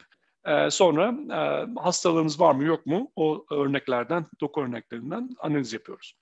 e, 0.45 0.69
sonra 0.69 1.13
e, 1.31 1.67
hastalığınız 1.79 2.39
var 2.39 2.55
mı 2.55 2.63
yok 2.63 2.85
mu 2.85 3.11
o 3.15 3.45
örneklerden, 3.51 4.25
doku 4.41 4.61
örneklerinden 4.61 5.29
analiz 5.39 5.73
yapıyoruz. 5.73 6.13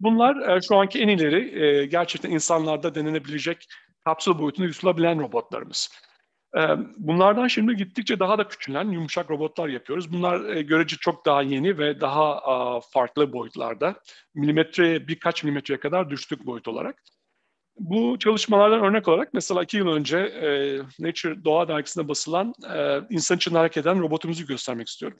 Bunlar 0.00 0.56
e, 0.56 0.60
şu 0.60 0.76
anki 0.76 1.00
en 1.00 1.08
ileri 1.08 1.64
e, 1.64 1.86
gerçekten 1.86 2.30
insanlarda 2.30 2.94
denenebilecek 2.94 3.66
kapsül 4.04 4.38
boyutunda 4.38 4.66
yutulabilen 4.66 5.20
robotlarımız. 5.20 5.90
E, 6.56 6.60
bunlardan 6.96 7.48
şimdi 7.48 7.76
gittikçe 7.76 8.18
daha 8.18 8.38
da 8.38 8.48
küçülen 8.48 8.90
yumuşak 8.90 9.30
robotlar 9.30 9.68
yapıyoruz. 9.68 10.12
Bunlar 10.12 10.56
e, 10.56 10.62
görece 10.62 10.96
çok 10.96 11.26
daha 11.26 11.42
yeni 11.42 11.78
ve 11.78 12.00
daha 12.00 12.80
farklı 12.80 13.32
boyutlarda. 13.32 13.94
Milimetreye 14.34 15.08
birkaç 15.08 15.44
milimetreye 15.44 15.80
kadar 15.80 16.10
düştük 16.10 16.46
boyut 16.46 16.68
olarak. 16.68 17.02
Bu 17.78 18.18
çalışmalardan 18.18 18.84
örnek 18.84 19.08
olarak 19.08 19.34
mesela 19.34 19.62
iki 19.62 19.76
yıl 19.76 19.88
önce 19.88 20.18
e, 20.18 20.78
Nature 20.98 21.44
Doğa 21.44 21.68
dergisinde 21.68 22.08
basılan 22.08 22.54
e, 22.74 23.00
insan 23.10 23.36
için 23.36 23.54
hareket 23.54 23.86
eden 23.86 24.00
robotumuzu 24.00 24.46
göstermek 24.46 24.88
istiyorum. 24.88 25.18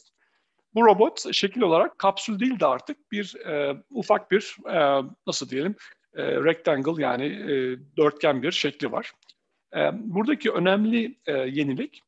Bu 0.74 0.87
robot 0.87 1.35
şekil 1.35 1.61
olarak 1.61 1.99
kapsül 1.99 2.41
değil 2.41 2.61
de 2.61 2.66
artık 2.66 3.12
bir 3.12 3.37
e, 3.47 3.76
ufak 3.91 4.30
bir 4.30 4.57
e, 4.70 5.03
nasıl 5.26 5.49
diyelim 5.49 5.76
e, 6.14 6.22
rectangle 6.22 7.03
yani 7.03 7.26
e, 7.26 7.78
dörtgen 7.97 8.43
bir 8.43 8.53
şekli 8.53 8.93
var. 8.93 9.12
E, 9.77 9.91
buradaki 9.95 10.51
önemli 10.51 11.18
e, 11.27 11.33
yenilik 11.33 12.01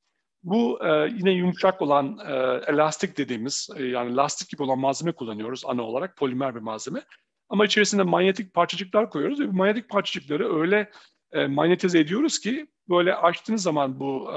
bu 0.42 0.86
e, 0.86 1.10
yine 1.16 1.30
yumuşak 1.30 1.82
olan 1.82 2.18
e, 2.26 2.32
elastik 2.72 3.18
dediğimiz 3.18 3.68
yani 3.78 4.16
lastik 4.16 4.48
gibi 4.48 4.62
olan 4.62 4.78
malzeme 4.78 5.12
kullanıyoruz 5.12 5.62
ana 5.66 5.82
olarak 5.82 6.16
polimer 6.16 6.54
bir 6.54 6.60
malzeme. 6.60 7.02
Ama 7.48 7.64
içerisinde 7.64 8.02
manyetik 8.02 8.54
parçacıklar 8.54 9.10
koyuyoruz 9.10 9.40
ve 9.40 9.48
bu 9.48 9.52
manyetik 9.52 9.88
parçacıkları 9.88 10.60
öyle 10.60 10.90
manyetize 11.48 11.98
ediyoruz 11.98 12.38
ki 12.38 12.66
böyle 12.88 13.14
açtığınız 13.14 13.62
zaman 13.62 14.00
bu 14.00 14.30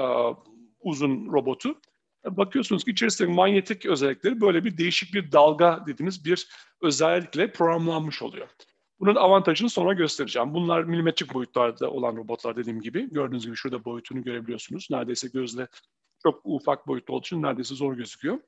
uzun 0.80 1.32
robotu 1.32 1.80
bakıyorsunuz 2.24 2.84
ki 2.84 2.90
içerisindeki 2.90 3.34
manyetik 3.34 3.86
özellikleri 3.86 4.40
böyle 4.40 4.64
bir 4.64 4.78
değişik 4.78 5.14
bir 5.14 5.32
dalga 5.32 5.84
dediğimiz 5.86 6.24
bir 6.24 6.48
özellikle 6.82 7.52
programlanmış 7.52 8.22
oluyor. 8.22 8.48
Bunun 9.00 9.14
avantajını 9.14 9.70
sonra 9.70 9.92
göstereceğim. 9.92 10.54
Bunlar 10.54 10.82
milimetrik 10.82 11.34
boyutlarda 11.34 11.90
olan 11.90 12.16
robotlar 12.16 12.56
dediğim 12.56 12.80
gibi. 12.80 13.10
Gördüğünüz 13.10 13.46
gibi 13.46 13.56
şurada 13.56 13.84
boyutunu 13.84 14.22
görebiliyorsunuz. 14.22 14.88
Neredeyse 14.90 15.28
gözle 15.28 15.68
çok 16.22 16.40
ufak 16.44 16.86
boyutta 16.86 17.12
olduğu 17.12 17.20
için 17.20 17.42
neredeyse 17.42 17.74
zor 17.74 17.94
gözüküyor. 17.94 18.38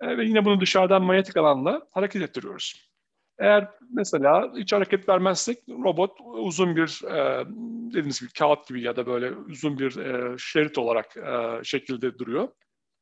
E, 0.00 0.18
ve 0.18 0.24
yine 0.24 0.44
bunu 0.44 0.60
dışarıdan 0.60 1.02
manyetik 1.02 1.36
alanla 1.36 1.88
hareket 1.90 2.22
ettiriyoruz. 2.22 2.92
Eğer 3.38 3.68
mesela 3.90 4.52
hiç 4.56 4.72
hareket 4.72 5.08
vermezsek 5.08 5.58
robot 5.68 6.18
uzun 6.24 6.76
bir 6.76 7.04
e, 7.04 7.46
dediğiniz 7.88 8.20
gibi 8.20 8.32
kağıt 8.32 8.68
gibi 8.68 8.82
ya 8.82 8.96
da 8.96 9.06
böyle 9.06 9.30
uzun 9.30 9.78
bir 9.78 9.96
e, 9.96 10.36
şerit 10.38 10.78
olarak 10.78 11.16
e, 11.16 11.64
şekilde 11.64 12.18
duruyor. 12.18 12.48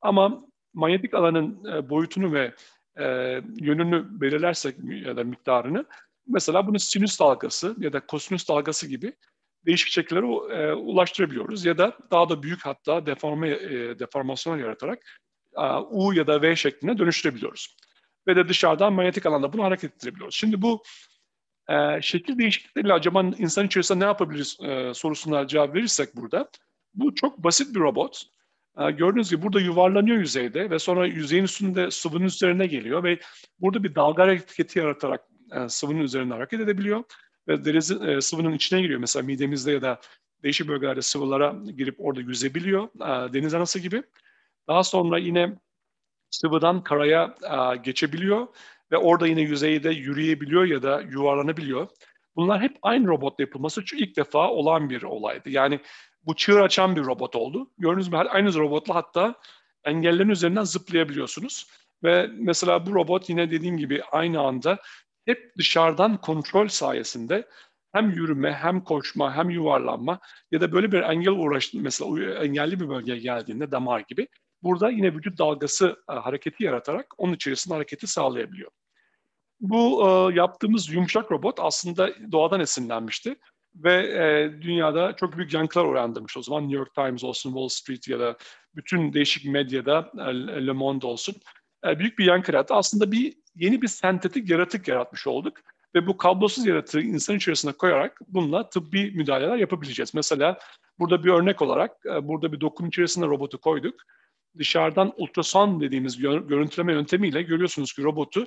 Ama 0.00 0.44
manyetik 0.74 1.14
alanın 1.14 1.64
e, 1.64 1.90
boyutunu 1.90 2.32
ve 2.32 2.54
e, 2.98 3.04
yönünü 3.60 4.20
belirlersek 4.20 4.76
ya 5.06 5.16
da 5.16 5.24
miktarını 5.24 5.86
mesela 6.30 6.66
bunu 6.66 6.78
sinüs 6.78 7.20
dalgası 7.20 7.76
ya 7.78 7.92
da 7.92 8.06
kosinüs 8.06 8.48
dalgası 8.48 8.86
gibi 8.86 9.12
değişik 9.66 9.88
şekillere 9.88 10.26
e, 10.26 10.72
ulaştırabiliyoruz 10.72 11.64
ya 11.64 11.78
da 11.78 11.96
daha 12.10 12.28
da 12.28 12.42
büyük 12.42 12.66
hatta 12.66 13.06
deforme 13.06 13.48
e, 13.48 13.98
deformasyon 13.98 14.58
yaratarak 14.58 14.98
e, 15.56 15.62
U 15.90 16.14
ya 16.14 16.26
da 16.26 16.42
V 16.42 16.56
şeklinde 16.56 16.98
dönüştürebiliyoruz. 16.98 17.76
Ve 18.26 18.36
de 18.36 18.48
dışarıdan 18.48 18.92
manyetik 18.92 19.26
alanda 19.26 19.52
bunu 19.52 19.64
hareket 19.64 19.94
ettirebiliyoruz. 19.94 20.34
Şimdi 20.34 20.62
bu 20.62 20.82
e, 21.68 22.02
şekil 22.02 22.38
değişiklikleriyle 22.38 22.92
acaba 22.92 23.22
insan 23.38 23.66
içerisinde 23.66 24.00
ne 24.00 24.04
yapabiliriz 24.04 24.58
e, 24.62 24.94
sorusuna 24.94 25.46
cevap 25.46 25.74
verirsek 25.74 26.16
burada. 26.16 26.50
Bu 26.94 27.14
çok 27.14 27.38
basit 27.38 27.74
bir 27.74 27.80
robot. 27.80 28.22
E, 28.78 28.90
gördüğünüz 28.90 29.30
gibi 29.30 29.42
burada 29.42 29.60
yuvarlanıyor 29.60 30.18
yüzeyde 30.18 30.70
ve 30.70 30.78
sonra 30.78 31.06
yüzeyin 31.06 31.44
üstünde 31.44 31.90
sıvının 31.90 32.24
üzerine 32.24 32.66
geliyor 32.66 33.04
ve 33.04 33.18
burada 33.58 33.82
bir 33.82 33.94
dalga 33.94 34.22
hareketi 34.22 34.78
yaratarak 34.78 35.29
e, 35.52 35.68
sıvının 35.68 36.00
üzerinde 36.00 36.34
hareket 36.34 36.60
edebiliyor 36.60 37.04
ve 37.48 37.64
deriz 37.64 37.90
e, 37.90 38.20
sıvının 38.20 38.52
içine 38.52 38.80
giriyor. 38.80 39.00
Mesela 39.00 39.26
midemizde 39.26 39.72
ya 39.72 39.82
da 39.82 40.00
değişik 40.42 40.68
bölgelerde 40.68 41.02
sıvılara 41.02 41.56
girip 41.76 41.94
orada 41.98 42.20
yüzebiliyor. 42.20 42.84
E, 42.84 43.32
deniz 43.32 43.54
anası 43.54 43.78
gibi. 43.78 44.02
Daha 44.68 44.84
sonra 44.84 45.18
yine 45.18 45.58
sıvıdan 46.30 46.82
karaya 46.82 47.34
e, 47.42 47.76
geçebiliyor 47.76 48.46
ve 48.92 48.96
orada 48.96 49.26
yine 49.26 49.40
yüzeyde 49.40 49.90
yürüyebiliyor 49.90 50.64
ya 50.64 50.82
da 50.82 51.00
yuvarlanabiliyor. 51.00 51.88
Bunlar 52.36 52.60
hep 52.60 52.78
aynı 52.82 53.06
robotla 53.06 53.44
yapılması 53.44 53.84
çünkü 53.84 54.04
ilk 54.04 54.16
defa 54.16 54.50
olan 54.50 54.90
bir 54.90 55.02
olaydı. 55.02 55.50
Yani 55.50 55.80
bu 56.26 56.36
çığır 56.36 56.60
açan 56.60 56.96
bir 56.96 57.04
robot 57.04 57.36
oldu. 57.36 57.70
Gördüğünüz 57.78 58.08
mü 58.08 58.16
aynı 58.16 58.54
robotla 58.54 58.94
hatta 58.94 59.34
engellerin 59.84 60.28
üzerinden 60.28 60.64
zıplayabiliyorsunuz. 60.64 61.66
Ve 62.02 62.30
mesela 62.32 62.86
bu 62.86 62.94
robot 62.94 63.28
yine 63.28 63.50
dediğim 63.50 63.76
gibi 63.76 64.02
aynı 64.12 64.40
anda 64.40 64.78
hep 65.26 65.52
dışarıdan 65.58 66.20
kontrol 66.20 66.68
sayesinde 66.68 67.46
hem 67.92 68.10
yürüme, 68.10 68.52
hem 68.52 68.84
koşma, 68.84 69.36
hem 69.36 69.50
yuvarlanma 69.50 70.20
ya 70.50 70.60
da 70.60 70.72
böyle 70.72 70.92
bir 70.92 71.00
engel 71.02 71.32
uğraştı 71.32 71.78
mesela 71.80 72.34
engelli 72.34 72.80
bir 72.80 72.88
bölgeye 72.88 73.18
geldiğinde 73.18 73.70
damar 73.70 74.00
gibi 74.08 74.28
burada 74.62 74.90
yine 74.90 75.14
vücut 75.14 75.38
dalgası 75.38 75.96
e, 76.10 76.12
hareketi 76.12 76.64
yaratarak 76.64 77.06
onun 77.18 77.32
içerisinde 77.32 77.74
hareketi 77.74 78.06
sağlayabiliyor. 78.06 78.70
Bu 79.60 80.08
e, 80.08 80.34
yaptığımız 80.34 80.90
yumuşak 80.90 81.32
robot 81.32 81.60
aslında 81.60 82.10
doğadan 82.32 82.60
esinlenmişti 82.60 83.36
ve 83.74 83.94
e, 83.94 84.52
dünyada 84.62 85.16
çok 85.16 85.36
büyük 85.36 85.54
yankılar 85.54 85.84
uyandırmış. 85.84 86.36
O 86.36 86.42
zaman 86.42 86.62
New 86.62 86.78
York 86.78 86.94
Times 86.94 87.24
olsun, 87.24 87.50
Wall 87.50 87.68
Street 87.68 88.08
ya 88.08 88.20
da 88.20 88.36
bütün 88.74 89.12
değişik 89.12 89.44
medyada, 89.44 90.12
Le 90.66 90.72
Monde 90.72 91.06
olsun 91.06 91.34
büyük 91.84 92.18
bir 92.18 92.24
yankı 92.24 92.52
yarattı. 92.52 92.74
Aslında 92.74 93.12
bir 93.12 93.34
yeni 93.54 93.82
bir 93.82 93.88
sentetik 93.88 94.50
yaratık 94.50 94.88
yaratmış 94.88 95.26
olduk 95.26 95.58
ve 95.94 96.06
bu 96.06 96.16
kablosuz 96.16 96.66
yaratığı 96.66 97.00
insan 97.00 97.36
içerisine 97.36 97.72
koyarak 97.72 98.20
bununla 98.28 98.68
tıbbi 98.68 99.10
müdahaleler 99.10 99.56
yapabileceğiz. 99.56 100.14
Mesela 100.14 100.58
burada 100.98 101.24
bir 101.24 101.30
örnek 101.30 101.62
olarak 101.62 101.96
e, 102.06 102.28
burada 102.28 102.52
bir 102.52 102.60
dokunun 102.60 102.88
içerisine 102.88 103.26
robotu 103.26 103.60
koyduk. 103.60 104.00
Dışarıdan 104.58 105.12
ultrason 105.16 105.80
dediğimiz 105.80 106.18
görüntüleme 106.18 106.92
yöntemiyle 106.92 107.42
görüyorsunuz 107.42 107.92
ki 107.92 108.02
robotu 108.02 108.46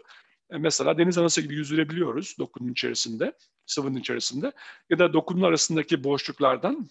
e, 0.50 0.58
mesela 0.58 0.98
deniz 0.98 1.18
anası 1.18 1.42
gibi 1.42 1.56
yüzdürebiliyoruz 1.56 2.36
dokunun 2.40 2.72
içerisinde, 2.72 3.34
sıvının 3.66 4.00
içerisinde 4.00 4.52
ya 4.90 5.00
da 5.00 5.14
dokunun 5.14 5.42
arasındaki 5.42 6.04
boşluklardan 6.04 6.90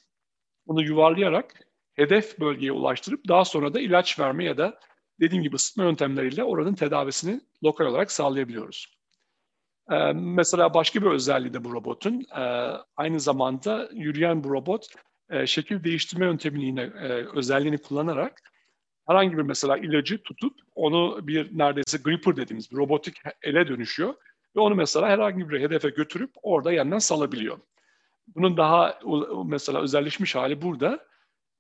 bunu 0.66 0.82
yuvarlayarak 0.82 1.54
hedef 1.94 2.40
bölgeye 2.40 2.72
ulaştırıp 2.72 3.28
daha 3.28 3.44
sonra 3.44 3.74
da 3.74 3.80
ilaç 3.80 4.18
verme 4.18 4.44
ya 4.44 4.58
da 4.58 4.80
dediğim 5.22 5.42
gibi 5.42 5.56
ısıtma 5.56 5.84
yöntemleriyle 5.84 6.44
oranın 6.44 6.74
tedavisini 6.74 7.40
lokal 7.64 7.86
olarak 7.86 8.12
sağlayabiliyoruz. 8.12 8.86
Ee, 9.90 10.12
mesela 10.12 10.74
başka 10.74 11.02
bir 11.02 11.06
özelliği 11.06 11.54
de 11.54 11.64
bu 11.64 11.72
robotun. 11.72 12.26
Ee, 12.36 12.40
aynı 12.96 13.20
zamanda 13.20 13.88
yürüyen 13.92 14.44
bu 14.44 14.50
robot 14.50 14.86
e, 15.30 15.46
şekil 15.46 15.84
değiştirme 15.84 16.26
yöntemini 16.26 16.64
yine 16.64 16.82
e, 16.82 17.08
özelliğini 17.34 17.78
kullanarak 17.78 18.40
herhangi 19.06 19.36
bir 19.36 19.42
mesela 19.42 19.76
ilacı 19.76 20.22
tutup 20.22 20.60
onu 20.74 21.26
bir 21.26 21.58
neredeyse 21.58 21.98
gripper 21.98 22.36
dediğimiz 22.36 22.70
bir 22.70 22.76
robotik 22.76 23.16
ele 23.42 23.68
dönüşüyor 23.68 24.14
ve 24.56 24.60
onu 24.60 24.74
mesela 24.74 25.08
herhangi 25.08 25.48
bir 25.48 25.60
hedefe 25.60 25.88
götürüp 25.88 26.30
orada 26.42 26.72
yeniden 26.72 26.98
salabiliyor. 26.98 27.58
Bunun 28.26 28.56
daha 28.56 29.00
mesela 29.46 29.80
özelleşmiş 29.80 30.34
hali 30.34 30.62
burada. 30.62 31.06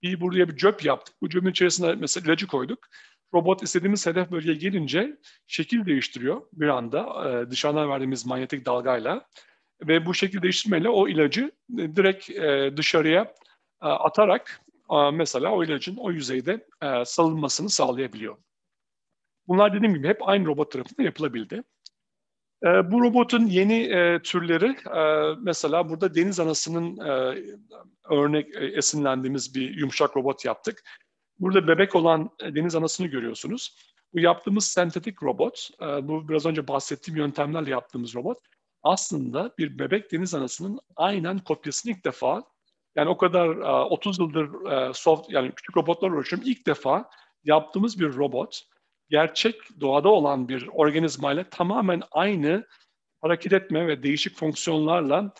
Bir 0.02 0.20
buraya 0.20 0.48
bir 0.48 0.56
cöp 0.56 0.84
yaptık. 0.84 1.14
Bu 1.22 1.28
cöpün 1.28 1.50
içerisine 1.50 1.94
mesela 1.94 2.26
ilacı 2.26 2.46
koyduk. 2.46 2.88
Robot 3.34 3.62
istediğimiz 3.62 4.06
hedef 4.06 4.30
bölgeye 4.30 4.56
gelince 4.56 5.16
şekil 5.46 5.86
değiştiriyor 5.86 6.42
bir 6.52 6.68
anda 6.68 7.30
e, 7.30 7.50
dışarıdan 7.50 7.90
verdiğimiz 7.90 8.26
manyetik 8.26 8.66
dalgayla 8.66 9.26
ve 9.82 10.06
bu 10.06 10.14
şekil 10.14 10.42
değiştirmeyle 10.42 10.88
o 10.88 11.08
ilacı 11.08 11.52
e, 11.78 11.96
direkt 11.96 12.30
e, 12.30 12.76
dışarıya 12.76 13.34
atarak 13.80 14.60
mesela 15.12 15.52
o 15.52 15.64
ilacın 15.64 15.96
o 15.96 16.10
yüzeyde 16.10 16.66
salınmasını 17.04 17.70
sağlayabiliyor. 17.70 18.36
Bunlar 19.48 19.74
dediğim 19.74 19.94
gibi 19.94 20.08
hep 20.08 20.28
aynı 20.28 20.46
robot 20.46 20.72
tarafından 20.72 21.04
yapılabildi. 21.04 21.62
E, 22.64 22.92
bu 22.92 23.02
robotun 23.02 23.46
yeni 23.46 23.82
e, 23.82 24.20
türleri 24.22 24.76
e, 24.96 25.34
mesela 25.42 25.88
burada 25.88 26.14
deniz 26.14 26.40
anasının 26.40 26.96
e, 26.96 27.42
örnek 28.10 28.56
e, 28.56 28.66
esinlendiğimiz 28.66 29.54
bir 29.54 29.78
yumuşak 29.78 30.16
robot 30.16 30.44
yaptık. 30.44 30.82
Burada 31.42 31.68
bebek 31.68 31.94
olan 31.94 32.30
e, 32.40 32.54
deniz 32.54 32.74
anasını 32.74 33.06
görüyorsunuz. 33.06 33.76
Bu 34.14 34.20
yaptığımız 34.20 34.64
sentetik 34.64 35.22
robot, 35.22 35.68
e, 35.80 36.08
bu 36.08 36.28
biraz 36.28 36.46
önce 36.46 36.68
bahsettiğim 36.68 37.18
yöntemlerle 37.18 37.70
yaptığımız 37.70 38.14
robot 38.14 38.38
aslında 38.82 39.54
bir 39.58 39.78
bebek 39.78 40.12
deniz 40.12 40.34
anasının 40.34 40.80
aynen 40.96 41.38
kopyasını 41.38 41.92
ilk 41.92 42.04
defa 42.04 42.42
yani 42.96 43.08
o 43.08 43.16
kadar 43.16 43.48
30 43.90 44.20
e, 44.20 44.22
yıldır 44.22 44.50
soft 44.94 45.30
yani 45.30 45.52
küçük 45.56 45.76
robotlar 45.76 46.10
uğraşıyorum. 46.10 46.48
İlk 46.48 46.66
defa 46.66 47.10
yaptığımız 47.44 48.00
bir 48.00 48.14
robot 48.14 48.62
gerçek 49.10 49.80
doğada 49.80 50.08
olan 50.08 50.48
bir 50.48 50.68
organizmayla 50.72 51.44
tamamen 51.50 52.02
aynı 52.10 52.66
hareket 53.20 53.52
etme 53.52 53.86
ve 53.86 54.02
değişik 54.02 54.36
fonksiyonlarla 54.36 55.34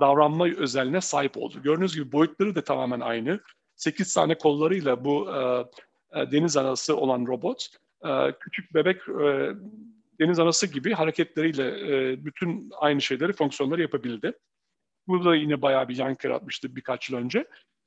davranma 0.00 0.46
özelliğine 0.46 1.00
sahip 1.00 1.36
oldu. 1.36 1.62
Gördüğünüz 1.62 1.94
gibi 1.94 2.12
boyutları 2.12 2.54
da 2.54 2.64
tamamen 2.64 3.00
aynı. 3.00 3.40
8 3.76 4.14
tane 4.14 4.38
kollarıyla 4.38 5.04
bu 5.04 5.30
e, 5.30 5.40
e, 6.20 6.32
deniz 6.32 6.56
anası 6.56 6.96
olan 6.96 7.26
robot 7.26 7.66
e, 8.04 8.32
küçük 8.40 8.74
bebek 8.74 9.08
e, 9.08 9.50
deniz 10.20 10.38
anası 10.38 10.66
gibi 10.66 10.92
hareketleriyle 10.92 11.68
e, 11.68 12.24
bütün 12.24 12.70
aynı 12.78 13.00
şeyleri, 13.00 13.32
fonksiyonları 13.32 13.82
yapabildi. 13.82 14.32
Bu 15.08 15.24
da 15.24 15.36
yine 15.36 15.62
bayağı 15.62 15.88
bir 15.88 15.96
yankı 15.96 16.26
yaratmıştı 16.26 16.76
birkaç 16.76 17.10
yıl 17.10 17.18
önce. 17.18 17.46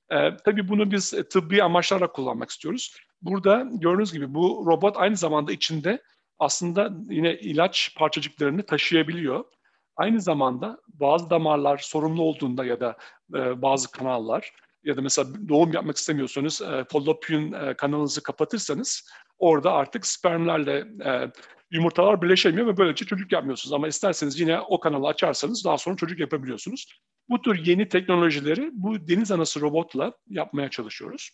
E, 0.10 0.38
tabii 0.38 0.68
bunu 0.68 0.92
biz 0.92 1.12
tıbbi 1.30 1.64
amaçlarla 1.64 2.12
kullanmak 2.12 2.50
istiyoruz. 2.50 2.96
Burada 3.22 3.68
gördüğünüz 3.72 4.14
gibi 4.14 4.34
bu 4.34 4.64
robot 4.68 4.98
aynı 4.98 5.16
zamanda 5.16 5.52
içinde 5.52 6.02
aslında 6.40 6.92
yine 7.10 7.34
ilaç 7.34 7.96
parçacıklarını 7.98 8.64
taşıyabiliyor. 8.64 9.46
Aynı 9.96 10.22
zamanda 10.22 10.82
bazı 10.88 11.30
damarlar 11.30 11.78
sorumlu 11.78 12.22
olduğunda 12.22 12.66
ya 12.66 12.80
da 12.80 12.98
e, 13.36 13.62
bazı 13.62 13.92
kanallar 13.92 14.54
ya 14.84 14.98
da 14.98 15.02
mesela 15.02 15.30
doğum 15.50 15.74
yapmak 15.74 15.98
istemiyorsanız 15.98 16.62
e, 16.62 16.86
fallopian 16.90 17.54
e, 17.54 17.74
kanalınızı 17.74 18.24
kapatırsanız 18.24 19.10
orada 19.38 19.72
artık 19.72 20.06
spermlerle 20.08 20.86
e, 21.06 21.32
yumurtalar 21.72 22.22
birleşemiyor 22.22 22.68
ve 22.68 22.78
böylece 22.78 23.06
çocuk 23.06 23.32
yapmıyorsunuz. 23.32 23.74
Ama 23.74 23.88
isterseniz 23.88 24.40
yine 24.40 24.60
o 24.60 24.80
kanalı 24.80 25.08
açarsanız 25.08 25.66
daha 25.66 25.78
sonra 25.78 25.96
çocuk 25.96 26.20
yapabiliyorsunuz. 26.20 26.88
Bu 27.30 27.42
tür 27.42 27.66
yeni 27.66 27.90
teknolojileri 27.90 28.70
bu 28.74 29.08
deniz 29.08 29.32
anası 29.32 29.62
robotla 29.62 30.14
yapmaya 30.30 30.70
çalışıyoruz. 30.70 31.30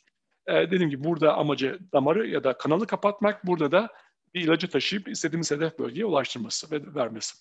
Ee, 0.48 0.54
dediğim 0.54 0.90
gibi 0.90 1.04
burada 1.04 1.36
amacı 1.36 1.80
damarı 1.94 2.28
ya 2.28 2.44
da 2.44 2.58
kanalı 2.58 2.88
kapatmak, 2.88 3.46
burada 3.46 3.72
da 3.72 3.90
bir 4.34 4.42
ilacı 4.42 4.70
taşıyıp 4.70 5.08
istediğimiz 5.08 5.52
hedef 5.52 5.80
bölgeye 5.80 6.06
ulaştırması 6.06 6.72
ve 6.72 6.96
vermesi. 6.96 7.38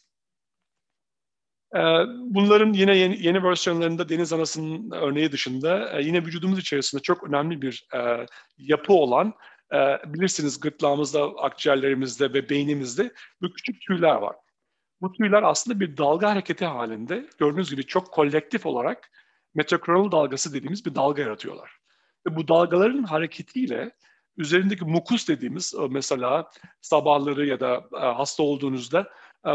Ee, 1.75 1.79
bunların 2.21 2.73
yine 2.73 2.97
yeni, 2.97 3.27
yeni 3.27 3.43
versiyonlarında 3.43 4.09
deniz 4.09 4.33
anasının 4.33 4.91
örneği 4.91 5.33
dışında 5.33 5.99
e, 5.99 6.03
yine 6.03 6.25
vücudumuz 6.25 6.59
içerisinde 6.59 7.03
çok 7.03 7.25
önemli 7.25 7.63
bir 7.63 7.87
e, 7.95 8.27
yapı 8.59 8.93
olan 8.93 9.35
e, 9.73 9.99
bilirsiniz 10.07 10.61
gırtlağımızda, 10.61 11.25
akciğerlerimizde 11.25 12.33
ve 12.33 12.49
beynimizde 12.49 13.13
bu 13.43 13.53
küçük 13.53 13.81
tüyler 13.81 14.15
var. 14.15 14.37
Bu 15.01 15.13
tüyler 15.13 15.43
aslında 15.43 15.81
bir 15.81 15.97
dalga 15.97 16.31
hareketi 16.31 16.65
halinde 16.65 17.27
gördüğünüz 17.39 17.71
gibi 17.71 17.87
çok 17.87 18.13
kolektif 18.13 18.67
olarak 18.67 19.11
metokronal 19.55 20.13
dalgası 20.13 20.55
dediğimiz 20.55 20.87
bir 20.87 20.95
dalga 20.95 21.23
yaratıyorlar. 21.23 21.71
Ve 22.27 22.37
bu 22.37 22.49
dalgaların 22.49 23.03
hareketiyle 23.03 23.91
üzerindeki 24.37 24.85
mukus 24.85 25.29
dediğimiz 25.29 25.75
mesela 25.91 26.51
sabahları 26.81 27.47
ya 27.47 27.61
da 27.61 27.85
hasta 27.93 28.43
olduğunuzda 28.43 29.11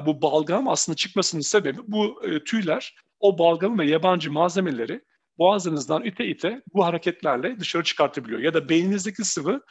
bu 0.05 0.21
balgam 0.21 0.67
aslında 0.67 0.95
çıkmasının 0.95 1.41
sebebi 1.41 1.79
bu 1.87 2.21
tüyler 2.45 2.95
o 3.19 3.39
balgamı 3.39 3.81
ve 3.81 3.87
yabancı 3.87 4.31
malzemeleri 4.31 5.01
boğazınızdan 5.37 6.03
ite 6.03 6.27
ite 6.27 6.61
bu 6.73 6.85
hareketlerle 6.85 7.59
dışarı 7.59 7.83
çıkartabiliyor. 7.83 8.39
Ya 8.39 8.53
da 8.53 8.69
beyninizdeki 8.69 9.23
sıvı 9.23 9.61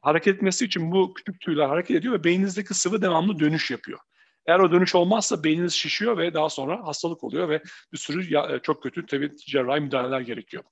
hareket 0.00 0.36
etmesi 0.36 0.64
için 0.64 0.92
bu 0.92 1.14
küçük 1.14 1.40
tüyler 1.40 1.68
hareket 1.68 1.96
ediyor 1.96 2.14
ve 2.14 2.24
beyninizdeki 2.24 2.74
sıvı 2.74 3.02
devamlı 3.02 3.38
dönüş 3.38 3.70
yapıyor. 3.70 3.98
Eğer 4.46 4.58
o 4.58 4.72
dönüş 4.72 4.94
olmazsa 4.94 5.44
beyniniz 5.44 5.72
şişiyor 5.72 6.18
ve 6.18 6.34
daha 6.34 6.48
sonra 6.48 6.86
hastalık 6.86 7.24
oluyor 7.24 7.48
ve 7.48 7.62
bir 7.92 7.98
sürü 7.98 8.34
ya, 8.34 8.58
çok 8.62 8.82
kötü 8.82 9.06
tabii 9.06 9.36
cerrahi 9.36 9.80
müdahaleler 9.80 10.20
gerekiyor. 10.20 10.62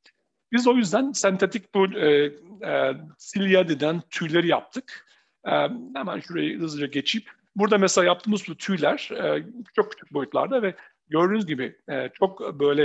Biz 0.53 0.66
o 0.66 0.76
yüzden 0.76 1.12
sentetik 1.12 1.74
bu 1.74 1.86
e, 1.86 2.32
e, 2.66 2.94
silya 3.18 3.68
deden 3.68 4.03
tüyleri 4.11 4.48
yaptık. 4.48 5.07
E, 5.46 5.51
hemen 5.94 6.20
şurayı 6.20 6.59
hızlıca 6.59 6.86
geçeyim. 6.86 7.26
Burada 7.61 7.78
mesela 7.78 8.04
yaptığımız 8.04 8.48
bu 8.48 8.54
tüyler 8.56 9.08
e, 9.12 9.44
çok 9.76 9.92
küçük 9.92 10.12
boyutlarda 10.12 10.62
ve 10.62 10.74
gördüğünüz 11.08 11.46
gibi 11.46 11.76
e, 11.90 12.11
çok 12.18 12.61
böyle 12.61 12.82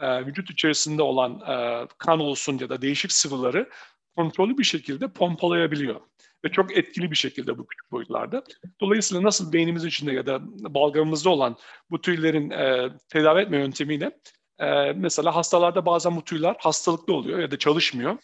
e, 0.00 0.26
vücut 0.26 0.50
içerisinde 0.50 1.02
olan 1.02 1.40
e, 1.40 1.86
kan 1.98 2.20
olsun 2.20 2.58
ya 2.58 2.68
da 2.68 2.82
değişik 2.82 3.12
sıvıları 3.12 3.68
kontrollü 4.16 4.58
bir 4.58 4.64
şekilde 4.64 5.08
pompalayabiliyor. 5.08 6.00
Ve 6.44 6.48
çok 6.48 6.76
etkili 6.76 7.10
bir 7.10 7.16
şekilde 7.16 7.58
bu 7.58 7.66
küçük 7.66 7.92
boyutlarda. 7.92 8.44
Dolayısıyla 8.80 9.22
nasıl 9.22 9.52
beynimizin 9.52 9.88
içinde 9.88 10.12
ya 10.12 10.26
da 10.26 10.40
balgamımızda 10.74 11.30
olan 11.30 11.56
bu 11.90 12.00
tüylerin 12.00 12.50
e, 12.50 12.90
tedavi 13.08 13.40
etme 13.40 13.56
yöntemiyle 13.56 14.20
e, 14.58 14.92
mesela 14.92 15.34
hastalarda 15.34 15.86
bazen 15.86 16.16
bu 16.16 16.24
tüyler 16.24 16.56
hastalıklı 16.58 17.14
oluyor 17.14 17.38
ya 17.38 17.50
da 17.50 17.58
çalışmıyor. 17.58 18.18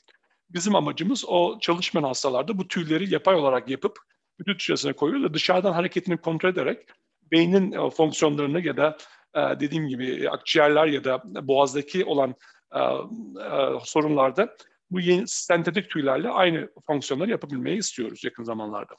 Bizim 0.50 0.74
amacımız 0.74 1.24
o 1.28 1.58
çalışmayan 1.60 2.04
hastalarda 2.04 2.58
bu 2.58 2.68
tüyleri 2.68 3.12
yapay 3.14 3.34
olarak 3.34 3.68
yapıp 3.68 3.98
vücut 4.40 4.62
içerisine 4.62 4.92
koyuyor 4.92 5.30
ve 5.30 5.34
dışarıdan 5.34 5.72
hareketini 5.72 6.16
kontrol 6.16 6.48
ederek 6.48 6.86
beynin 7.32 7.72
e, 7.72 7.90
fonksiyonlarını 7.90 8.66
ya 8.66 8.76
da 8.76 8.96
e, 9.34 9.40
dediğim 9.60 9.88
gibi 9.88 10.30
akciğerler 10.30 10.86
ya 10.86 11.04
da 11.04 11.22
boğazdaki 11.24 12.04
olan 12.04 12.34
e, 12.74 12.78
e, 12.78 13.78
sorunlarda 13.84 14.56
bu 14.90 15.00
yeni 15.00 15.28
sentetik 15.28 15.90
tüylerle 15.90 16.28
aynı 16.28 16.68
fonksiyonları 16.86 17.30
yapabilmeyi 17.30 17.78
istiyoruz 17.78 18.24
yakın 18.24 18.44
zamanlarda. 18.44 18.94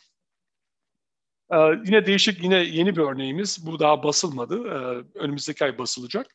Yine 1.86 2.06
değişik, 2.06 2.44
yine 2.44 2.56
yeni 2.56 2.96
bir 2.96 3.02
örneğimiz. 3.02 3.66
Bu 3.66 3.80
daha 3.80 4.04
basılmadı. 4.04 4.64
Önümüzdeki 5.16 5.66
ay 5.66 5.78
basılacak. 5.78 6.28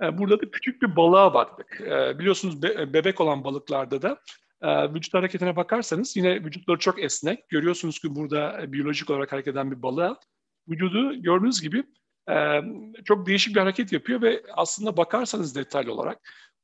Burada 0.00 0.40
da 0.40 0.50
küçük 0.50 0.82
bir 0.82 0.96
balığa 0.96 1.34
baktık. 1.34 1.80
Biliyorsunuz 2.18 2.62
be, 2.62 2.92
bebek 2.92 3.20
olan 3.20 3.44
balıklarda 3.44 4.02
da 4.02 4.20
e, 4.62 4.94
vücut 4.94 5.14
hareketine 5.14 5.56
bakarsanız 5.56 6.16
yine 6.16 6.44
vücutları 6.44 6.78
çok 6.78 7.02
esnek. 7.02 7.48
Görüyorsunuz 7.48 7.98
ki 7.98 8.14
burada 8.14 8.62
e, 8.62 8.72
biyolojik 8.72 9.10
olarak 9.10 9.32
hareket 9.32 9.52
eden 9.52 9.70
bir 9.70 9.82
balığa 9.82 10.20
vücudu 10.68 11.22
gördüğünüz 11.22 11.60
gibi 11.60 11.84
e, 12.30 12.60
çok 13.04 13.26
değişik 13.26 13.54
bir 13.54 13.60
hareket 13.60 13.92
yapıyor 13.92 14.22
ve 14.22 14.42
aslında 14.54 14.96
bakarsanız 14.96 15.56
detaylı 15.56 15.92
olarak 15.92 16.18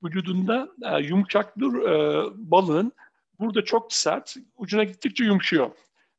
vücudunda 0.05 0.69
e, 0.83 1.03
yumuşaklığı 1.03 1.89
e, 1.89 1.95
balığın 2.35 2.93
burada 3.39 3.65
çok 3.65 3.93
sert, 3.93 4.37
ucuna 4.57 4.85
gittikçe 4.85 5.25
yumuşuyor. 5.25 5.71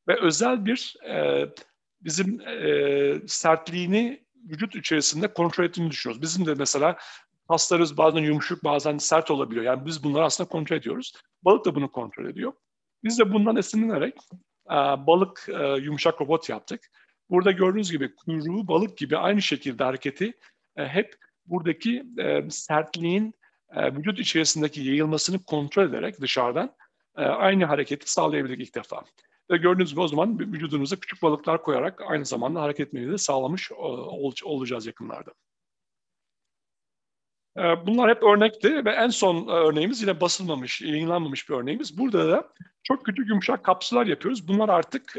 Ve 0.08 0.20
özel 0.20 0.66
bir 0.66 0.96
bizim 2.00 2.40
sertliğini 3.28 4.24
vücut 4.50 4.76
içerisinde 4.76 5.28
kontrol 5.28 5.64
ettiğini 5.64 5.90
düşünüyoruz. 5.90 6.22
Bizim 6.22 6.46
de 6.46 6.54
mesela 6.54 6.96
kaslarımız 7.48 7.96
bazen 7.96 8.22
yumuşak 8.22 8.64
bazen 8.64 8.98
sert 8.98 9.30
olabiliyor. 9.30 9.64
Yani 9.64 9.86
biz 9.86 10.04
bunları 10.04 10.24
aslında 10.24 10.48
kontrol 10.48 10.76
ediyoruz. 10.76 11.12
Balık 11.42 11.64
da 11.64 11.74
bunu 11.74 11.92
kontrol 11.92 12.26
ediyor. 12.26 12.52
Biz 13.04 13.18
de 13.18 13.32
bundan 13.32 13.56
esinlenerek 13.56 14.14
e, 14.70 14.74
balık 15.06 15.48
e, 15.48 15.66
yumuşak 15.66 16.20
robot 16.20 16.48
yaptık. 16.48 16.90
Burada 17.30 17.50
gördüğünüz 17.50 17.90
gibi 17.90 18.14
kuyruğu 18.14 18.68
balık 18.68 18.98
gibi 18.98 19.16
aynı 19.16 19.42
şekilde 19.42 19.84
hareketi 19.84 20.32
e, 20.76 20.86
hep 20.86 21.14
buradaki 21.46 22.04
e, 22.18 22.50
sertliğin 22.50 23.34
e, 23.72 23.94
vücut 23.94 24.18
içerisindeki 24.18 24.80
yayılmasını 24.80 25.44
kontrol 25.44 25.88
ederek 25.88 26.20
dışarıdan 26.20 26.74
e, 27.16 27.22
aynı 27.22 27.64
hareketi 27.64 28.12
sağlayabildik 28.12 28.60
ilk 28.60 28.74
defa. 28.74 29.04
Ve 29.50 29.56
gördüğünüz 29.56 29.90
gibi 29.90 30.00
o 30.00 30.08
zaman 30.08 30.38
vücudunuza 30.38 30.96
küçük 30.96 31.22
balıklar 31.22 31.62
koyarak 31.62 32.02
aynı 32.06 32.24
zamanda 32.24 32.62
hareket 32.62 32.86
etmeyi 32.86 33.10
de 33.10 33.18
sağlamış 33.18 33.72
ol, 33.72 34.32
olacağız 34.44 34.86
yakınlarda. 34.86 35.32
E, 37.58 37.86
bunlar 37.86 38.10
hep 38.10 38.22
örnekti 38.22 38.84
ve 38.84 38.90
en 38.90 39.08
son 39.08 39.48
örneğimiz 39.48 40.02
yine 40.02 40.20
basılmamış, 40.20 40.82
yayınlanmamış 40.82 41.48
bir 41.48 41.54
örneğimiz. 41.54 41.98
Burada 41.98 42.28
da 42.28 42.48
çok 42.82 43.04
küçük 43.04 43.28
yumuşak 43.28 43.64
kapsüller 43.64 44.06
yapıyoruz. 44.06 44.48
Bunlar 44.48 44.68
artık 44.68 45.16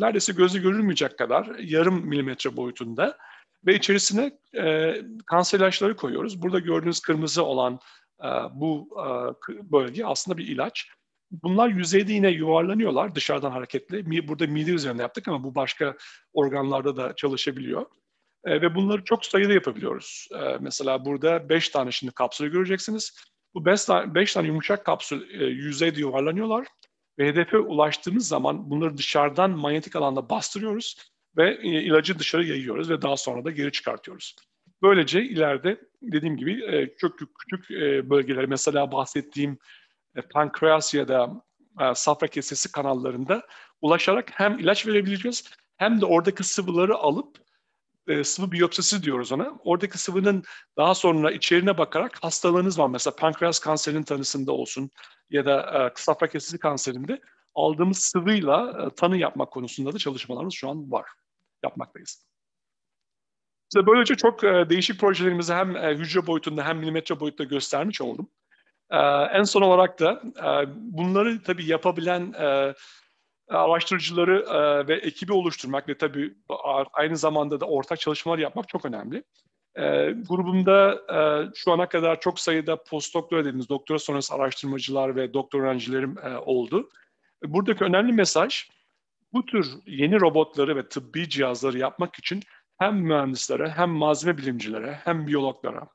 neredeyse 0.00 0.32
gözü 0.32 0.62
görülmeyecek 0.62 1.18
kadar 1.18 1.58
yarım 1.58 2.06
milimetre 2.08 2.56
boyutunda 2.56 3.18
ve 3.66 3.74
içerisine 3.74 4.32
e, 4.56 4.94
kanser 5.26 5.58
ilaçları 5.58 5.96
koyuyoruz. 5.96 6.42
Burada 6.42 6.58
gördüğünüz 6.58 7.00
kırmızı 7.00 7.44
olan 7.44 7.80
e, 8.24 8.28
bu 8.52 8.88
e, 8.98 9.12
bölge 9.72 10.04
aslında 10.04 10.38
bir 10.38 10.48
ilaç. 10.48 10.88
Bunlar 11.30 11.68
yüzeyde 11.68 12.12
yine 12.12 12.30
yuvarlanıyorlar 12.30 13.14
dışarıdan 13.14 13.50
hareketli. 13.50 14.28
Burada 14.28 14.46
mide 14.46 14.70
üzerinde 14.70 15.02
yaptık 15.02 15.28
ama 15.28 15.44
bu 15.44 15.54
başka 15.54 15.96
organlarda 16.32 16.96
da 16.96 17.16
çalışabiliyor. 17.16 17.86
E, 18.44 18.60
ve 18.60 18.74
bunları 18.74 19.04
çok 19.04 19.26
sayıda 19.26 19.52
yapabiliyoruz. 19.52 20.28
E, 20.32 20.58
mesela 20.60 21.04
burada 21.04 21.48
5 21.48 21.68
tane 21.68 21.90
şimdi 21.90 22.12
kapsül 22.12 22.48
göreceksiniz. 22.48 23.16
Bu 23.54 23.64
5 23.64 23.84
tane, 23.84 24.14
beş 24.14 24.32
tane 24.32 24.46
yumuşak 24.46 24.84
kapsül 24.84 25.40
e, 25.40 25.44
yüzeyde 25.44 26.00
yuvarlanıyorlar. 26.00 26.66
Ve 27.18 27.26
hedefe 27.26 27.58
ulaştığımız 27.58 28.28
zaman 28.28 28.70
bunları 28.70 28.96
dışarıdan 28.96 29.50
manyetik 29.50 29.96
alanda 29.96 30.30
bastırıyoruz 30.30 30.96
ve 31.36 31.58
e, 31.62 31.68
ilacı 31.68 32.18
dışarı 32.18 32.44
yayıyoruz 32.44 32.90
ve 32.90 33.02
daha 33.02 33.16
sonra 33.16 33.44
da 33.44 33.50
geri 33.50 33.72
çıkartıyoruz. 33.72 34.36
Böylece 34.82 35.22
ileride 35.22 35.80
dediğim 36.02 36.36
gibi 36.36 36.64
e, 36.64 36.94
çok 36.98 37.18
küçük 37.18 37.70
e, 37.70 38.10
bölgelere 38.10 38.46
mesela 38.46 38.92
bahsettiğim 38.92 39.58
pankreas 40.32 40.94
ya 40.94 41.08
da 41.08 41.42
safra 41.94 42.26
kesesi 42.26 42.72
kanallarında 42.72 43.46
ulaşarak 43.80 44.30
hem 44.32 44.58
ilaç 44.58 44.86
verebileceğiz 44.86 45.50
hem 45.76 46.00
de 46.00 46.06
oradaki 46.06 46.44
sıvıları 46.44 46.94
alıp 46.94 47.43
e, 48.08 48.24
sıvı 48.24 48.52
biyopsisi 48.52 49.02
diyoruz 49.02 49.32
ona. 49.32 49.58
Oradaki 49.64 49.98
sıvının 49.98 50.44
daha 50.76 50.94
sonra 50.94 51.30
içerine 51.30 51.78
bakarak 51.78 52.24
hastalığınız 52.24 52.78
var. 52.78 52.88
Mesela 52.88 53.16
pankreas 53.16 53.58
kanserinin 53.58 54.02
tanısında 54.02 54.52
olsun 54.52 54.90
ya 55.30 55.46
da 55.46 55.60
e, 55.60 55.92
safra 56.00 56.28
kesesi 56.28 56.58
kanserinde 56.58 57.20
aldığımız 57.54 57.98
sıvıyla 57.98 58.86
e, 58.86 58.94
tanı 58.94 59.16
yapmak 59.16 59.50
konusunda 59.50 59.92
da 59.92 59.98
çalışmalarımız 59.98 60.54
şu 60.54 60.70
an 60.70 60.92
var. 60.92 61.06
Yapmaktayız. 61.62 62.26
İşte 63.74 63.86
böylece 63.86 64.14
çok 64.14 64.44
e, 64.44 64.66
değişik 64.70 65.00
projelerimizi 65.00 65.54
hem 65.54 65.76
e, 65.76 65.94
hücre 65.94 66.26
boyutunda 66.26 66.64
hem 66.66 66.78
milimetre 66.78 67.20
boyutta 67.20 67.44
göstermiş 67.44 68.00
oldum. 68.00 68.30
E, 68.90 68.98
en 69.32 69.42
son 69.42 69.62
olarak 69.62 70.00
da 70.00 70.22
e, 70.38 70.74
bunları 70.76 71.42
tabii 71.42 71.66
yapabilen 71.66 72.32
e, 72.32 72.74
araştırıcıları 73.48 74.44
e, 74.48 74.88
ve 74.88 74.94
ekibi 74.94 75.32
oluşturmak 75.32 75.88
ve 75.88 75.98
tabii 75.98 76.34
aynı 76.92 77.16
zamanda 77.16 77.60
da 77.60 77.66
ortak 77.66 78.00
çalışmalar 78.00 78.38
yapmak 78.38 78.68
çok 78.68 78.84
önemli. 78.84 79.24
E, 79.76 79.82
grubumda 80.28 80.92
e, 81.14 81.18
şu 81.54 81.72
ana 81.72 81.88
kadar 81.88 82.20
çok 82.20 82.40
sayıda 82.40 82.82
postdoktora 82.82 83.40
dediğimiz 83.40 83.68
doktora 83.68 83.98
sonrası 83.98 84.34
araştırmacılar 84.34 85.16
ve 85.16 85.34
doktor 85.34 85.60
öğrencilerim 85.60 86.18
e, 86.18 86.36
oldu. 86.36 86.88
Buradaki 87.44 87.84
önemli 87.84 88.12
mesaj 88.12 88.68
bu 89.32 89.46
tür 89.46 89.66
yeni 89.86 90.20
robotları 90.20 90.76
ve 90.76 90.88
tıbbi 90.88 91.28
cihazları 91.28 91.78
yapmak 91.78 92.18
için 92.18 92.42
hem 92.78 92.96
mühendislere 92.96 93.68
hem 93.68 93.90
malzeme 93.90 94.38
bilimcilere 94.38 95.00
hem 95.04 95.26
biyologlara 95.26 95.88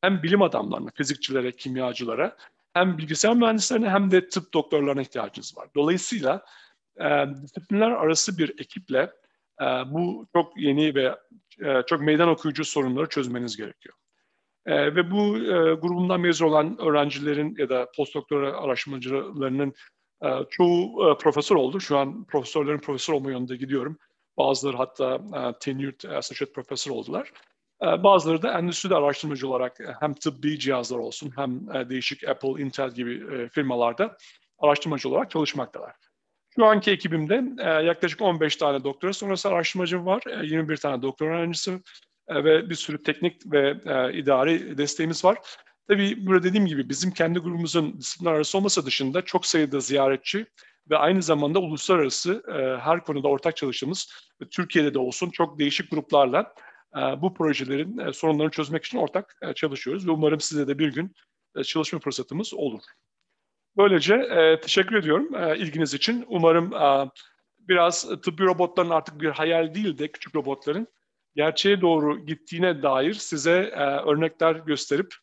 hem 0.00 0.22
bilim 0.22 0.42
adamlarına, 0.42 0.90
fizikçilere, 0.94 1.52
kimyacılara 1.52 2.36
hem 2.74 2.98
bilgisayar 2.98 3.34
mühendislerine 3.34 3.90
hem 3.90 4.10
de 4.10 4.28
tıp 4.28 4.54
doktorlarına 4.54 5.02
ihtiyacınız 5.02 5.56
var. 5.56 5.68
Dolayısıyla 5.76 6.44
e, 7.00 7.26
disiplinler 7.42 7.90
arası 7.90 8.38
bir 8.38 8.60
ekiple 8.60 9.10
e, 9.60 9.64
bu 9.64 10.26
çok 10.36 10.56
yeni 10.56 10.94
ve 10.94 11.16
e, 11.64 11.82
çok 11.86 12.00
meydan 12.00 12.28
okuyucu 12.28 12.64
sorunları 12.64 13.08
çözmeniz 13.08 13.56
gerekiyor. 13.56 13.94
E, 14.66 14.96
ve 14.96 15.10
bu 15.10 15.38
e, 15.38 15.74
grubundan 15.74 16.20
mezun 16.20 16.46
olan 16.46 16.78
öğrencilerin 16.80 17.54
ya 17.58 17.68
da 17.68 17.88
postdoktora 17.96 18.56
araştırmacılarının 18.56 19.72
e, 20.24 20.28
çoğu 20.50 21.10
e, 21.10 21.18
profesör 21.18 21.56
oldu. 21.56 21.80
Şu 21.80 21.98
an 21.98 22.24
profesörlerin 22.24 22.78
profesör 22.78 23.14
olma 23.14 23.30
yönünde 23.30 23.56
gidiyorum. 23.56 23.98
Bazıları 24.36 24.76
hatta 24.76 25.14
e, 25.14 25.58
tenured 25.60 26.02
associate 26.02 26.52
profesör 26.52 26.90
oldular. 26.92 27.32
E, 27.82 27.86
bazıları 27.86 28.42
da 28.42 28.58
endüstride 28.58 28.94
araştırmacı 28.94 29.48
olarak 29.48 29.80
e, 29.80 29.94
hem 30.00 30.14
tıbbi 30.14 30.58
cihazlar 30.58 30.98
olsun 30.98 31.32
hem 31.36 31.76
e, 31.76 31.90
değişik 31.90 32.28
Apple, 32.28 32.62
Intel 32.62 32.90
gibi 32.90 33.48
firmalarda 33.48 34.16
araştırmacı 34.58 35.08
olarak 35.08 35.30
çalışmaktalar. 35.30 35.92
Şu 36.56 36.64
anki 36.64 36.90
ekibimde 36.90 37.44
e, 37.58 37.68
yaklaşık 37.68 38.22
15 38.22 38.56
tane 38.56 38.84
doktora 38.84 39.12
sonrası 39.12 39.48
araştırmacım 39.48 40.06
var, 40.06 40.22
e, 40.26 40.46
21 40.46 40.76
tane 40.76 41.02
doktor 41.02 41.26
öğrencisi 41.26 41.80
e, 42.28 42.44
ve 42.44 42.70
bir 42.70 42.74
sürü 42.74 43.02
teknik 43.02 43.52
ve 43.52 43.80
e, 43.86 44.18
idari 44.18 44.78
desteğimiz 44.78 45.24
var. 45.24 45.38
Tabii 45.88 46.26
burada 46.26 46.42
dediğim 46.42 46.66
gibi 46.66 46.88
bizim 46.88 47.10
kendi 47.10 47.38
grubumuzun 47.38 48.00
disiplinler 48.00 48.32
arası 48.32 48.58
olmasa 48.58 48.86
dışında 48.86 49.22
çok 49.22 49.46
sayıda 49.46 49.80
ziyaretçi 49.80 50.46
ve 50.90 50.96
aynı 50.96 51.22
zamanda 51.22 51.58
uluslararası 51.58 52.42
e, 52.48 52.80
her 52.80 53.04
konuda 53.04 53.28
ortak 53.28 53.56
çalıştığımız 53.56 54.12
ve 54.42 54.48
Türkiye'de 54.48 54.94
de 54.94 54.98
olsun 54.98 55.30
çok 55.30 55.58
değişik 55.58 55.90
gruplarla 55.90 56.54
e, 56.96 57.00
bu 57.00 57.34
projelerin 57.34 57.98
e, 57.98 58.12
sorunlarını 58.12 58.50
çözmek 58.50 58.84
için 58.84 58.98
ortak 58.98 59.36
e, 59.42 59.52
çalışıyoruz 59.52 60.06
ve 60.06 60.10
umarım 60.10 60.40
size 60.40 60.68
de 60.68 60.78
bir 60.78 60.94
gün 60.94 61.14
e, 61.56 61.64
çalışma 61.64 61.98
fırsatımız 61.98 62.54
olur. 62.54 62.82
Böylece 63.76 64.14
e, 64.14 64.60
teşekkür 64.60 64.96
ediyorum 64.96 65.34
e, 65.34 65.58
ilginiz 65.58 65.94
için. 65.94 66.24
Umarım 66.28 66.74
e, 66.74 67.10
biraz 67.58 68.08
tıbbi 68.22 68.42
robotların 68.42 68.90
artık 68.90 69.20
bir 69.20 69.28
hayal 69.28 69.74
değil 69.74 69.98
de 69.98 70.08
küçük 70.08 70.34
robotların 70.34 70.88
gerçeğe 71.36 71.80
doğru 71.80 72.26
gittiğine 72.26 72.82
dair 72.82 73.14
size 73.14 73.72
e, 73.74 73.82
örnekler 73.82 74.54
gösterip 74.54 75.14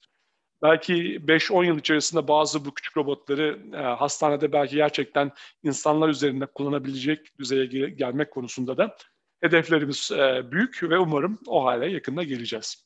belki 0.61 0.93
5-10 1.27 1.65
yıl 1.65 1.79
içerisinde 1.79 2.27
bazı 2.27 2.65
bu 2.65 2.73
küçük 2.73 2.97
robotları 2.97 3.59
e, 3.73 3.77
hastanede 3.77 4.51
belki 4.53 4.75
gerçekten 4.75 5.31
insanlar 5.63 6.09
üzerinde 6.09 6.45
kullanabilecek 6.45 7.39
düzeye 7.39 7.65
gelmek 7.89 8.31
konusunda 8.31 8.77
da 8.77 8.95
hedeflerimiz 9.41 10.11
e, 10.11 10.51
büyük 10.51 10.83
ve 10.83 10.97
umarım 10.99 11.39
o 11.47 11.65
hale 11.65 11.91
yakında 11.91 12.23
geleceğiz. 12.23 12.85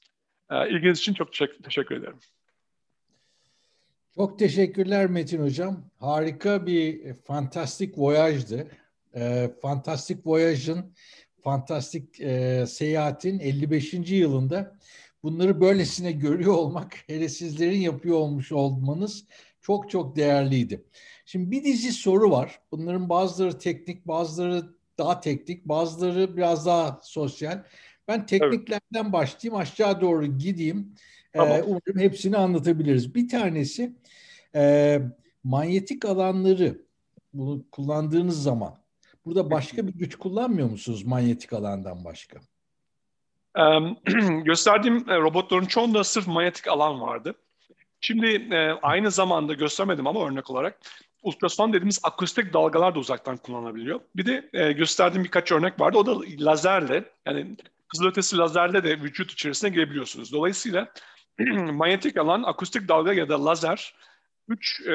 E, 0.52 0.70
ilginiz 0.70 1.00
için 1.00 1.14
çok 1.14 1.32
teşekkür, 1.32 1.64
teşekkür 1.64 1.96
ederim. 1.96 2.20
Çok 4.18 4.40
teşekkürler 4.40 5.08
Metin 5.10 5.42
Hocam. 5.44 5.84
Harika 6.00 6.66
bir 6.66 7.14
fantastik 7.14 7.98
voyajdı. 7.98 8.68
E, 9.16 9.52
fantastik 9.62 10.28
Voyage'ın, 10.28 10.94
fantastik 11.44 12.22
e, 12.22 12.66
seyahatin 12.68 13.40
55. 13.40 13.94
yılında 13.94 14.78
bunları 15.24 15.62
böylesine 15.62 16.12
görüyor 16.12 16.54
olmak, 16.54 16.94
hele 17.08 17.30
sizlerin 17.30 17.80
yapıyor 17.80 18.16
olmuş 18.16 18.52
olmanız 18.52 19.26
çok 19.62 19.90
çok 19.90 20.16
değerliydi. 20.16 20.86
Şimdi 21.26 21.52
bir 21.52 21.64
dizi 21.64 21.92
soru 21.92 22.32
var. 22.32 22.60
Bunların 22.72 23.10
bazıları 23.10 23.60
teknik, 23.60 24.08
bazıları 24.08 24.76
daha 24.98 25.20
teknik, 25.20 25.66
bazıları 25.66 26.38
biraz 26.38 26.66
daha 26.66 27.00
sosyal. 27.04 27.64
Ben 28.08 28.26
tekniklerden 28.26 29.04
evet. 29.04 29.14
başlayayım, 29.14 29.62
aşağı 29.62 30.02
doğru 30.02 30.38
gideyim. 30.38 30.96
Tamam. 31.36 31.58
Ee, 31.58 31.64
umarım 31.64 32.00
hepsini 32.00 32.38
anlatabiliriz. 32.38 33.16
Bir 33.16 33.30
tanesi 33.30 33.96
e, 34.56 35.02
manyetik 35.44 36.06
alanları 36.06 36.82
bunu 37.34 37.66
kullandığınız 37.72 38.44
zaman 38.44 38.76
burada 39.26 39.52
başka 39.52 39.88
bir 39.88 39.94
güç 39.94 40.16
kullanmıyor 40.16 40.70
musunuz 40.70 41.04
manyetik 41.04 41.54
alandan 41.54 42.06
başka? 42.06 42.40
gösterdiğim 44.44 45.10
e, 45.10 45.18
robotların 45.18 45.66
çoğunda 45.66 46.04
sırf 46.04 46.28
manyetik 46.28 46.68
alan 46.68 47.02
vardı. 47.02 47.36
Şimdi 48.02 48.28
e, 48.56 48.72
aynı 48.82 49.12
zamanda 49.12 49.54
göstermedim 49.54 50.08
ama 50.08 50.28
örnek 50.28 50.50
olarak 50.50 50.80
ultrason 51.24 51.74
dediğimiz 51.74 52.00
akustik 52.04 52.54
dalgalar 52.54 52.96
da 52.96 53.00
uzaktan 53.00 53.38
kullanılabiliyor. 53.38 54.00
Bir 54.16 54.26
de 54.26 54.50
e, 54.54 54.72
gösterdiğim 54.72 55.24
birkaç 55.24 55.52
örnek 55.52 55.80
vardı. 55.80 55.98
O 55.98 56.06
da 56.06 56.20
lazerle 56.40 57.04
yani 57.26 57.56
kızılötesi 57.88 58.38
lazerle 58.38 58.84
de 58.84 59.02
vücut 59.02 59.32
içerisine 59.32 59.70
girebiliyorsunuz. 59.70 60.32
Dolayısıyla 60.34 60.88
manyetik 61.72 62.18
alan, 62.18 62.44
akustik 62.44 62.88
dalga 62.88 63.14
ya 63.14 63.30
da 63.30 63.46
lazer 63.46 63.94
üç 64.48 64.82
e, 64.88 64.94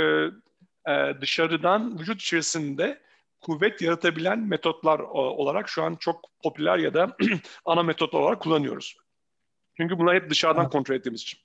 e, 0.92 1.20
dışarıdan 1.20 1.98
vücut 1.98 2.20
içerisinde 2.20 3.00
kuvvet 3.40 3.82
yaratabilen 3.82 4.38
metotlar 4.38 4.98
olarak 5.14 5.68
şu 5.68 5.82
an 5.82 5.96
çok 6.00 6.30
popüler 6.42 6.78
ya 6.78 6.94
da 6.94 7.16
ana 7.64 7.82
metot 7.82 8.14
olarak 8.14 8.42
kullanıyoruz. 8.42 8.96
Çünkü 9.76 9.98
bunlar 9.98 10.14
hep 10.14 10.30
dışarıdan 10.30 10.70
kontrol 10.70 10.94
ettiğimiz 10.94 11.22
için. 11.22 11.40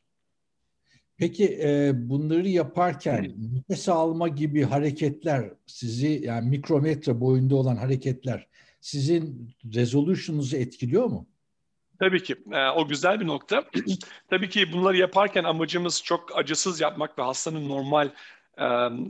Peki 1.18 1.60
e, 1.64 1.92
bunları 1.96 2.48
yaparken 2.48 3.36
nefes 3.54 3.90
alma 3.90 4.28
gibi 4.28 4.64
hareketler 4.64 5.54
sizi 5.66 6.22
yani 6.24 6.50
mikrometre 6.50 7.20
boyunda 7.22 7.56
olan 7.56 7.76
hareketler 7.76 8.48
sizin 8.82 9.52
resolution'unuzu 9.74 10.58
etkiliyor 10.58 11.06
mu? 11.06 11.28
Tabii 12.00 12.24
ki. 12.24 12.36
E, 12.52 12.70
o 12.70 12.88
güzel 12.88 13.20
bir 13.20 13.28
nokta. 13.28 13.64
Tabii 14.30 14.50
ki 14.50 14.74
bunları 14.74 14.98
yaparken 14.98 15.44
amacımız 15.44 16.04
çok 16.04 16.38
acısız 16.38 16.82
yapmak 16.82 17.20
ve 17.20 17.24
hastanın 17.24 17.70
normal 17.70 18.10
e, 18.58 18.64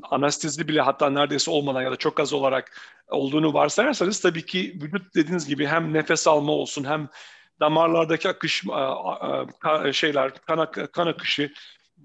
anestezi 0.10 0.68
bile 0.68 0.82
hatta 0.82 1.10
neredeyse 1.10 1.52
olmadan 1.52 1.82
ya 1.82 1.92
da 1.92 1.96
çok 1.96 2.20
az 2.20 2.34
olarak 2.34 2.82
olduğunu 3.08 3.54
varsayarsanız 3.54 4.20
tabii 4.22 4.46
ki 4.46 4.78
vücut 4.82 5.16
dediğiniz 5.16 5.48
gibi 5.48 5.68
hem 5.68 5.94
nefes 5.94 6.28
alma 6.28 6.52
olsun 6.52 6.84
hem 6.84 7.10
damarlardaki 7.60 8.30
akış 8.30 8.64
e, 8.66 9.88
e, 9.88 9.94
şeyler 9.94 10.34
kan, 10.36 10.72
kan 10.72 11.08
akışı 11.08 11.54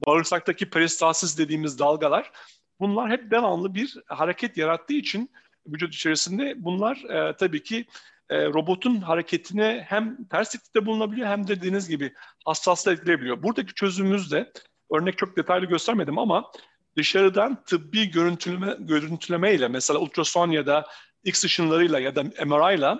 bağırsaktaki 0.06 0.70
peristalsiz 0.70 1.38
dediğimiz 1.38 1.78
dalgalar 1.78 2.32
bunlar 2.80 3.10
hep 3.10 3.30
devamlı 3.30 3.74
bir 3.74 3.96
hareket 4.06 4.56
yarattığı 4.56 4.94
için 4.94 5.30
vücut 5.66 5.94
içerisinde 5.94 6.54
bunlar 6.56 6.96
e, 6.96 7.36
tabii 7.36 7.62
ki 7.62 7.86
e, 8.30 8.44
robotun 8.46 9.00
hareketine 9.00 9.84
hem 9.88 10.24
ters 10.24 10.54
etkide 10.54 10.86
bulunabiliyor 10.86 11.28
hem 11.28 11.48
de 11.48 11.56
dediğiniz 11.56 11.88
gibi 11.88 12.12
hassasla 12.44 12.92
etkileyebiliyor. 12.92 13.42
Buradaki 13.42 13.74
çözümümüz 13.74 14.32
de 14.32 14.52
örnek 14.92 15.18
çok 15.18 15.36
detaylı 15.36 15.66
göstermedim 15.66 16.18
ama 16.18 16.50
dışarıdan 16.96 17.62
tıbbi 17.64 18.10
görüntüleme, 18.10 18.76
görüntüleme 18.78 19.54
ile 19.54 19.68
mesela 19.68 20.00
ultrason 20.00 20.50
ya 20.50 20.66
da 20.66 20.86
X 21.24 21.44
ışınlarıyla 21.44 21.98
ya 21.98 22.16
da 22.16 22.22
MRI 22.22 22.78
ile 22.78 22.98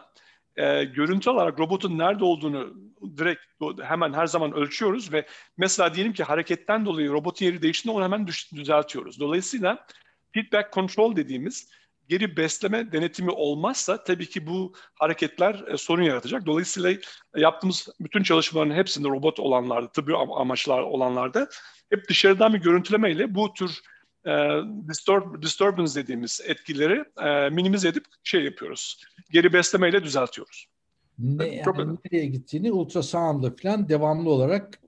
e, 0.56 0.84
görüntü 0.84 1.30
olarak 1.30 1.60
robotun 1.60 1.98
nerede 1.98 2.24
olduğunu 2.24 2.74
direkt 3.16 3.40
hemen 3.82 4.12
her 4.12 4.26
zaman 4.26 4.52
ölçüyoruz 4.52 5.12
ve 5.12 5.26
mesela 5.56 5.94
diyelim 5.94 6.12
ki 6.12 6.24
hareketten 6.24 6.86
dolayı 6.86 7.10
robotun 7.10 7.46
yeri 7.46 7.62
değiştiğinde 7.62 7.96
onu 7.96 8.04
hemen 8.04 8.26
düzeltiyoruz. 8.54 9.20
Dolayısıyla 9.20 9.86
feedback 10.34 10.72
control 10.72 11.16
dediğimiz 11.16 11.68
geri 12.10 12.36
besleme 12.36 12.92
denetimi 12.92 13.30
olmazsa 13.30 14.04
tabii 14.04 14.28
ki 14.28 14.46
bu 14.46 14.72
hareketler 14.94 15.64
e, 15.68 15.76
sorun 15.76 16.02
yaratacak. 16.02 16.46
Dolayısıyla 16.46 16.94
yaptığımız 17.36 17.88
bütün 18.00 18.22
çalışmaların 18.22 18.74
hepsinde 18.74 19.08
robot 19.08 19.40
olanlarda, 19.40 19.92
tıbbi 19.92 20.16
amaçlar 20.16 20.82
olanlarda 20.82 21.48
hep 21.90 22.08
dışarıdan 22.08 22.54
bir 22.54 22.58
görüntülemeyle 22.58 23.34
bu 23.34 23.52
tür 23.52 23.80
e, 24.26 24.32
disturb, 24.88 25.42
disturbance 25.42 25.94
dediğimiz 25.94 26.40
etkileri 26.46 27.04
e, 27.22 27.50
minimize 27.50 27.88
edip 27.88 28.04
şey 28.24 28.44
yapıyoruz. 28.44 29.02
Geri 29.30 29.52
beslemeyle 29.52 30.04
düzeltiyoruz. 30.04 30.66
Ne, 31.18 31.46
yani 31.46 31.64
Çok 31.64 31.76
nereye 31.78 32.26
gittiğini 32.26 32.72
ultrasoundla 32.72 33.54
falan 33.62 33.88
devamlı 33.88 34.30
olarak 34.30 34.80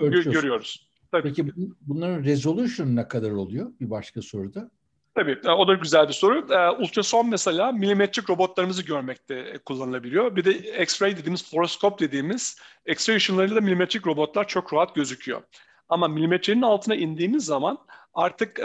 ölçüyoruz. 0.00 0.32
görüyoruz. 0.32 0.88
Tabii. 1.12 1.22
Peki 1.28 1.52
bunların 1.80 2.24
resolution 2.24 2.96
ne 2.96 3.08
kadar 3.08 3.30
oluyor? 3.30 3.72
Bir 3.80 3.90
başka 3.90 4.22
soruda. 4.22 4.70
Tabii 5.18 5.38
o 5.48 5.68
da 5.68 5.74
güzel 5.74 6.08
bir 6.08 6.12
soru. 6.12 6.52
E, 6.52 6.70
ultrason 6.70 7.28
mesela 7.28 7.72
milimetrik 7.72 8.30
robotlarımızı 8.30 8.82
görmekte 8.82 9.34
e, 9.34 9.58
kullanılabiliyor. 9.58 10.36
Bir 10.36 10.44
de 10.44 10.52
X-ray 10.82 11.16
dediğimiz 11.16 11.50
fluoroskop 11.50 12.00
dediğimiz 12.00 12.56
X-ray 12.86 13.16
ışınlarıyla 13.16 13.60
milimetrik 13.60 14.06
robotlar 14.06 14.48
çok 14.48 14.74
rahat 14.74 14.94
gözüküyor. 14.94 15.42
Ama 15.88 16.08
milimetrenin 16.08 16.62
altına 16.62 16.94
indiğimiz 16.94 17.44
zaman 17.44 17.78
artık 18.14 18.60
e, 18.60 18.64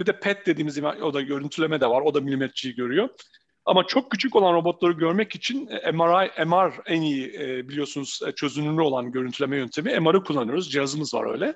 bir 0.00 0.06
de 0.06 0.20
PET 0.20 0.46
dediğimiz 0.46 0.84
o 0.84 1.14
da 1.14 1.20
görüntüleme 1.20 1.80
de 1.80 1.86
var. 1.86 2.00
O 2.00 2.14
da 2.14 2.20
milimetreyi 2.20 2.74
görüyor. 2.74 3.08
Ama 3.64 3.86
çok 3.86 4.10
küçük 4.10 4.36
olan 4.36 4.54
robotları 4.54 4.92
görmek 4.92 5.34
için 5.34 5.66
e, 5.66 5.92
MRI, 5.92 6.44
MR 6.46 6.72
en 6.86 7.02
iyi 7.02 7.32
biliyorsunuz 7.68 8.20
çözünürlüğü 8.36 8.82
olan 8.82 9.12
görüntüleme 9.12 9.56
yöntemi. 9.56 10.00
MR'ı 10.00 10.24
kullanıyoruz. 10.24 10.70
Cihazımız 10.70 11.14
var 11.14 11.32
öyle. 11.32 11.54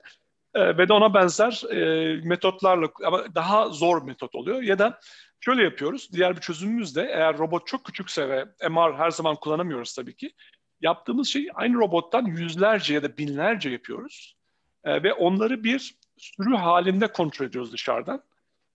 E, 0.55 0.79
ve 0.79 0.89
de 0.89 0.93
ona 0.93 1.15
benzer 1.15 1.63
e, 1.71 2.21
metotlarla 2.25 2.89
ama 3.05 3.35
daha 3.35 3.69
zor 3.69 4.03
metot 4.03 4.35
oluyor. 4.35 4.63
Ya 4.63 4.79
da 4.79 5.01
şöyle 5.41 5.63
yapıyoruz. 5.63 6.09
Diğer 6.13 6.37
bir 6.37 6.41
çözümümüz 6.41 6.97
de 6.97 7.03
eğer 7.03 7.39
robot 7.39 7.67
çok 7.67 7.85
küçükse 7.85 8.29
ve 8.29 8.45
MR 8.69 8.95
her 8.95 9.11
zaman 9.11 9.37
kullanamıyoruz 9.37 9.95
tabii 9.95 10.17
ki. 10.17 10.33
Yaptığımız 10.81 11.29
şey 11.29 11.49
aynı 11.55 11.75
robottan 11.75 12.25
yüzlerce 12.25 12.95
ya 12.95 13.03
da 13.03 13.17
binlerce 13.17 13.71
yapıyoruz. 13.71 14.37
E, 14.85 15.03
ve 15.03 15.13
onları 15.13 15.65
bir 15.65 15.95
sürü 16.19 16.57
halinde 16.57 17.13
kontrol 17.13 17.47
ediyoruz 17.47 17.73
dışarıdan. 17.73 18.23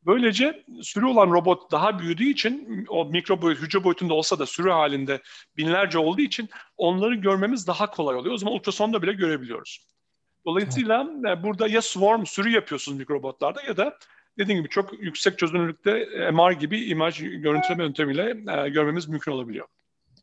Böylece 0.05 0.63
sürü 0.81 1.05
olan 1.05 1.31
robot 1.31 1.71
daha 1.71 1.99
büyüdüğü 1.99 2.29
için 2.29 2.85
o 2.89 3.05
mikro 3.05 3.41
boyut, 3.41 3.61
hücre 3.61 3.83
boyutunda 3.83 4.13
olsa 4.13 4.39
da 4.39 4.45
sürü 4.45 4.69
halinde 4.69 5.21
binlerce 5.57 5.99
olduğu 5.99 6.21
için 6.21 6.49
onları 6.77 7.15
görmemiz 7.15 7.67
daha 7.67 7.91
kolay 7.91 8.15
oluyor. 8.15 8.35
O 8.35 8.37
zaman 8.37 8.55
ultrasonda 8.55 9.01
bile 9.01 9.13
görebiliyoruz. 9.13 9.92
Dolayısıyla 10.45 11.07
evet. 11.27 11.43
burada 11.43 11.67
ya 11.67 11.81
swarm 11.81 12.25
sürü 12.25 12.49
yapıyorsunuz 12.49 12.97
mikrobotlarda 12.97 13.61
ya 13.61 13.77
da 13.77 13.97
dediğim 14.37 14.61
gibi 14.61 14.69
çok 14.69 15.03
yüksek 15.03 15.39
çözünürlükte 15.39 16.07
MR 16.31 16.51
gibi 16.51 16.85
imaj 16.85 17.19
görüntüleme 17.19 17.83
yöntemiyle 17.83 18.29
e, 18.65 18.69
görmemiz 18.69 19.07
mümkün 19.07 19.31
olabiliyor. 19.31 19.67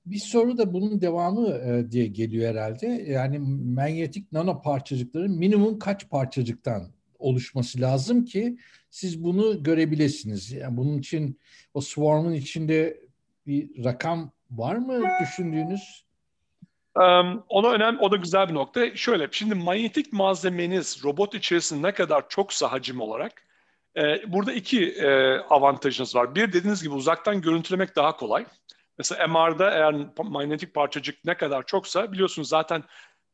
Bir 0.06 0.18
soru 0.18 0.58
da 0.58 0.72
bunun 0.72 1.00
devamı 1.00 1.48
e, 1.48 1.90
diye 1.90 2.06
geliyor 2.06 2.50
herhalde. 2.50 2.86
Yani 2.86 3.38
manyetik 3.74 4.32
nano 4.32 4.62
parçacıkların 4.62 5.38
minimum 5.38 5.78
kaç 5.78 6.10
parçacıktan 6.10 6.92
oluşması 7.18 7.80
lazım 7.80 8.24
ki 8.24 8.58
siz 8.90 9.24
bunu 9.24 9.62
görebilirsiniz. 9.62 10.52
Yani 10.52 10.76
bunun 10.76 10.98
için 10.98 11.38
o 11.74 11.80
swarm'ın 11.80 12.32
içinde 12.32 13.00
bir 13.46 13.84
rakam 13.84 14.32
var 14.50 14.76
mı 14.76 15.02
düşündüğünüz? 15.22 16.04
Um, 16.96 17.44
ona 17.48 17.70
önemli, 17.70 17.98
o 18.00 18.10
da 18.10 18.16
güzel 18.16 18.48
bir 18.48 18.54
nokta. 18.54 18.96
Şöyle, 18.96 19.28
şimdi 19.30 19.54
manyetik 19.54 20.12
malzemeniz 20.12 21.04
robot 21.04 21.34
içerisinde 21.34 21.88
ne 21.88 21.94
kadar 21.94 22.28
çoksa 22.28 22.72
hacim 22.72 23.00
olarak, 23.00 23.42
e, 23.96 24.32
burada 24.32 24.52
iki 24.52 24.92
e, 24.92 25.38
avantajınız 25.38 26.16
var. 26.16 26.34
Bir 26.34 26.52
dediğiniz 26.52 26.82
gibi 26.82 26.94
uzaktan 26.94 27.40
görüntülemek 27.40 27.96
daha 27.96 28.16
kolay. 28.16 28.46
Mesela 28.98 29.26
MR'da 29.26 29.70
eğer 29.70 29.94
manyetik 30.24 30.74
parçacık 30.74 31.24
ne 31.24 31.36
kadar 31.36 31.66
çoksa 31.66 32.12
biliyorsunuz 32.12 32.48
zaten 32.48 32.84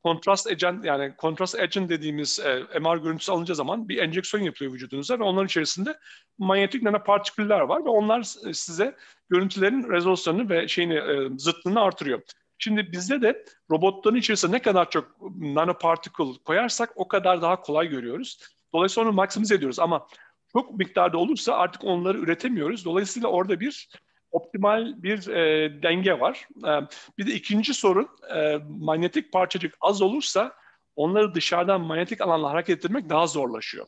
kontrast 0.03 0.47
agent 0.47 0.85
yani 0.85 1.17
kontrast 1.17 1.55
agent 1.55 1.91
dediğimiz 1.91 2.41
e, 2.41 2.79
MR 2.81 2.97
görüntüsü 2.97 3.33
alınca 3.33 3.55
zaman 3.55 3.89
bir 3.89 3.99
enjeksiyon 3.99 4.45
yapılıyor 4.45 4.75
vücudunuza 4.75 5.19
ve 5.19 5.23
onların 5.23 5.47
içerisinde 5.47 5.99
manyetik 6.39 6.83
nanopartiküller 6.83 7.61
var 7.61 7.85
ve 7.85 7.89
onlar 7.89 8.23
size 8.53 8.97
görüntülerin 9.29 9.91
rezolusyonunu 9.91 10.51
ve 10.51 10.69
şeyini 10.69 10.95
e, 10.95 11.39
zıtlığını 11.39 11.81
artırıyor. 11.81 12.23
Şimdi 12.59 12.93
bizde 12.93 13.23
de 13.23 13.45
robotların 13.71 14.17
içerisine 14.17 14.53
ne 14.53 14.63
kadar 14.63 14.91
çok 14.91 15.17
nanoparticle 15.41 16.39
koyarsak 16.45 16.93
o 16.97 17.09
kadar 17.09 17.43
daha 17.43 17.61
kolay 17.61 17.89
görüyoruz. 17.89 18.39
Dolayısıyla 18.73 19.09
onu 19.09 19.17
maksimize 19.17 19.55
ediyoruz 19.55 19.79
ama 19.79 20.07
çok 20.53 20.79
miktarda 20.79 21.19
olursa 21.19 21.55
artık 21.55 21.85
onları 21.85 22.19
üretemiyoruz. 22.19 22.85
Dolayısıyla 22.85 23.29
orada 23.29 23.61
bir 23.61 23.89
optimal 24.31 25.03
bir 25.03 25.29
e, 25.29 25.83
denge 25.83 26.21
var. 26.21 26.49
E, 26.67 26.71
bir 27.19 27.27
de 27.27 27.35
ikinci 27.35 27.75
sorun 27.75 28.09
e, 28.37 28.59
manyetik 28.69 29.33
parçacık 29.33 29.75
az 29.81 30.03
olursa 30.03 30.53
onları 30.97 31.35
dışarıdan 31.35 31.81
manyetik 31.81 32.21
alanla 32.21 32.51
hareket 32.51 32.79
ettirmek 32.79 33.09
daha 33.09 33.27
zorlaşıyor. 33.27 33.87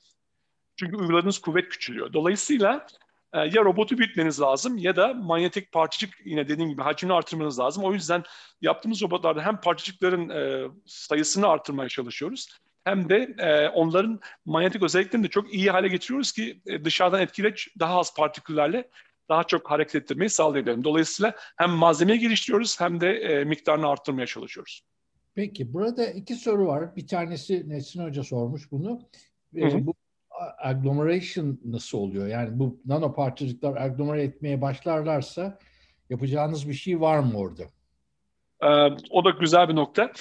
Çünkü 0.77 0.97
uyguladığınız 0.97 1.39
kuvvet 1.39 1.69
küçülüyor. 1.69 2.13
Dolayısıyla 2.13 2.87
e, 3.33 3.39
ya 3.39 3.65
robotu 3.65 3.99
büyütmeniz 3.99 4.41
lazım 4.41 4.79
ya 4.79 4.97
da 4.97 5.15
manyetik 5.15 5.73
parçacık 5.73 6.15
yine 6.25 6.49
dediğim 6.49 6.71
gibi 6.71 6.83
hacmini 6.83 7.13
artırmanız 7.13 7.59
lazım. 7.59 7.85
O 7.85 7.93
yüzden 7.93 8.23
yaptığımız 8.61 9.03
robotlarda 9.03 9.43
hem 9.43 9.61
parçacıkların 9.61 10.29
e, 10.29 10.69
sayısını 10.87 11.49
artırmaya 11.49 11.89
çalışıyoruz 11.89 12.49
hem 12.85 13.09
de 13.09 13.35
e, 13.39 13.69
onların 13.69 14.21
manyetik 14.45 14.83
özelliklerini 14.83 15.27
de 15.27 15.31
çok 15.31 15.55
iyi 15.55 15.71
hale 15.71 15.89
getiriyoruz 15.89 16.33
ki 16.33 16.61
e, 16.67 16.85
dışarıdan 16.85 17.21
etkileç 17.21 17.69
daha 17.79 17.99
az 17.99 18.15
partiküllerle 18.15 18.89
daha 19.29 19.45
çok 19.45 19.71
hareket 19.71 19.95
ettirmeyi 19.95 20.31
sağlayabilirim. 20.31 20.85
Dolayısıyla 20.85 21.35
hem 21.57 21.71
malzemeyi 21.71 22.19
geliştiriyoruz 22.19 22.81
hem 22.81 23.01
de 23.01 23.11
e, 23.11 23.45
miktarını 23.45 23.89
arttırmaya 23.89 24.27
çalışıyoruz. 24.27 24.83
Peki 25.35 25.73
burada 25.73 26.07
iki 26.07 26.35
soru 26.35 26.67
var. 26.67 26.97
Bir 26.97 27.07
tanesi 27.07 27.69
Nesin 27.69 28.05
Hoca 28.05 28.23
sormuş 28.23 28.73
bunu. 28.73 29.01
E, 29.57 29.61
hı 29.63 29.77
hı. 29.77 29.87
Bu 29.87 29.95
agglomeration 30.59 31.61
nasıl 31.65 31.99
oluyor? 31.99 32.27
Yani 32.27 32.59
bu 32.59 32.81
nano 32.87 33.15
parçacıklar 33.15 33.77
agglomere 33.77 34.23
etmeye 34.23 34.61
başlarlarsa 34.61 35.59
yapacağınız 36.11 36.69
bir 36.69 36.75
şey 36.75 37.01
var 37.01 37.19
mı 37.19 37.39
orada? 37.39 37.63
Ee, 38.63 38.97
o 39.11 39.25
da 39.25 39.31
güzel 39.31 39.69
bir 39.69 39.77
nokta 39.77 40.13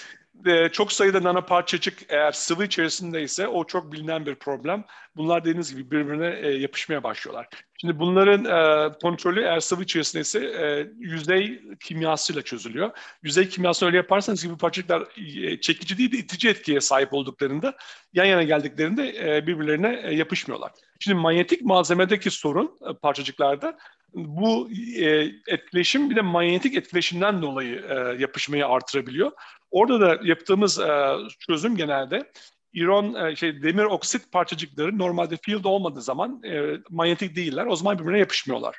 e, 0.45 0.69
çok 0.69 0.91
sayıda 0.91 1.23
nanoparçacık 1.23 1.97
eğer 2.09 2.31
sıvı 2.31 2.65
içerisinde 2.65 3.21
ise 3.21 3.47
o 3.47 3.67
çok 3.67 3.91
bilinen 3.91 4.25
bir 4.25 4.35
problem. 4.35 4.83
Bunlar 5.15 5.41
dediğiniz 5.41 5.75
gibi 5.75 5.91
birbirine 5.91 6.39
e, 6.41 6.49
yapışmaya 6.49 7.03
başlıyorlar. 7.03 7.47
Şimdi 7.81 7.99
bunların 7.99 8.45
e, 8.45 8.93
kontrolü 9.01 9.41
eğer 9.41 9.59
sıvı 9.59 9.83
içerisinde 9.83 10.21
ise 10.21 10.39
e, 10.39 10.87
yüzey 10.97 11.61
kimyasıyla 11.79 12.41
çözülüyor. 12.41 12.91
Yüzey 13.23 13.49
kimyasını 13.49 13.87
öyle 13.87 13.97
yaparsanız 13.97 14.43
gibi 14.43 14.57
parçacıklar 14.57 15.07
e, 15.43 15.61
çekici 15.61 15.97
değil 15.97 16.11
de 16.11 16.17
itici 16.17 16.51
etkiye 16.51 16.81
sahip 16.81 17.13
olduklarında 17.13 17.77
yan 18.13 18.25
yana 18.25 18.43
geldiklerinde 18.43 19.03
birbirlerine 19.47 20.13
yapışmıyorlar. 20.15 20.71
Şimdi 20.99 21.17
manyetik 21.17 21.61
malzemedeki 21.61 22.31
sorun 22.31 22.77
parçacıklarda 23.01 23.77
bu 24.13 24.69
e, 24.99 25.31
etkileşim 25.47 26.09
bir 26.09 26.15
de 26.15 26.21
manyetik 26.21 26.75
etkileşimden 26.75 27.41
dolayı 27.41 27.85
e, 27.89 28.21
yapışmayı 28.21 28.67
artırabiliyor. 28.67 29.31
Orada 29.71 30.01
da 30.01 30.19
yaptığımız 30.23 30.79
e, 30.79 31.15
çözüm 31.39 31.75
genelde 31.75 32.31
iron 32.73 33.13
e, 33.13 33.35
şey 33.35 33.63
demir 33.63 33.83
oksit 33.83 34.31
parçacıkları 34.31 34.97
normalde 34.97 35.37
field 35.37 35.63
olmadığı 35.63 36.01
zaman 36.01 36.43
e, 36.43 36.77
manyetik 36.89 37.35
değiller. 37.35 37.65
O 37.65 37.75
zaman 37.75 37.99
birbirine 37.99 38.19
yapışmıyorlar. 38.19 38.77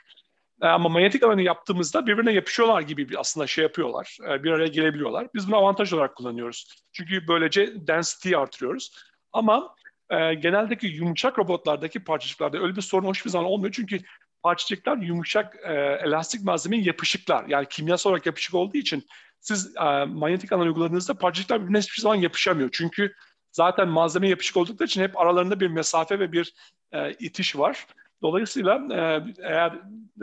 E, 0.63 0.67
ama 0.67 0.89
manyetik 0.89 1.23
alanı 1.23 1.43
yaptığımızda 1.43 2.07
birbirine 2.07 2.33
yapışıyorlar 2.33 2.83
gibi 2.83 3.09
bir 3.09 3.21
aslında 3.21 3.47
şey 3.47 3.63
yapıyorlar. 3.63 4.19
E, 4.29 4.45
bir 4.45 4.51
araya 4.51 4.69
gelebiliyorlar. 4.69 5.29
Biz 5.35 5.49
bunu 5.49 5.57
avantaj 5.57 5.93
olarak 5.93 6.17
kullanıyoruz. 6.17 6.85
Çünkü 6.93 7.29
böylece 7.29 7.87
density'yi 7.87 8.37
artırıyoruz. 8.37 8.91
Ama 9.33 9.75
e, 10.11 10.35
geneldeki 10.35 10.87
yumuşak 10.87 11.39
robotlardaki 11.39 12.05
parçacıklarda 12.05 12.59
öyle 12.59 12.77
bir 12.77 12.83
sorun 12.83 13.11
hiçbir 13.11 13.31
zaman 13.31 13.47
olmuyor. 13.47 13.73
Çünkü 13.73 14.01
parçacıklar 14.43 14.97
yumuşak 14.97 15.57
e, 15.65 15.73
elastik 16.05 16.45
malzemenin 16.45 16.85
yapışıklar. 16.85 17.45
Yani 17.49 17.67
kimyasal 17.71 18.11
olarak 18.11 18.27
yapışık 18.27 18.55
olduğu 18.55 18.77
için 18.77 19.05
siz 19.41 19.77
e, 19.77 20.05
manyetik 20.05 20.53
alan 20.53 20.67
uyguladığınızda 20.67 21.15
parçacıklar 21.15 21.61
birbirine 21.61 21.79
hiçbir 21.79 22.03
zaman 22.03 22.17
yapışamıyor. 22.17 22.69
Çünkü 22.73 23.15
zaten 23.53 23.89
malzeme 23.89 24.29
yapışık 24.29 24.57
oldukları 24.57 24.87
için 24.87 25.03
hep 25.03 25.21
aralarında 25.21 25.61
bir 25.61 25.69
mesafe 25.69 26.19
ve 26.19 26.33
bir 26.33 26.55
e, 26.93 27.13
itiş 27.13 27.57
var. 27.59 27.87
Dolayısıyla 28.23 28.81
e, 28.93 29.25
eğer 29.43 29.73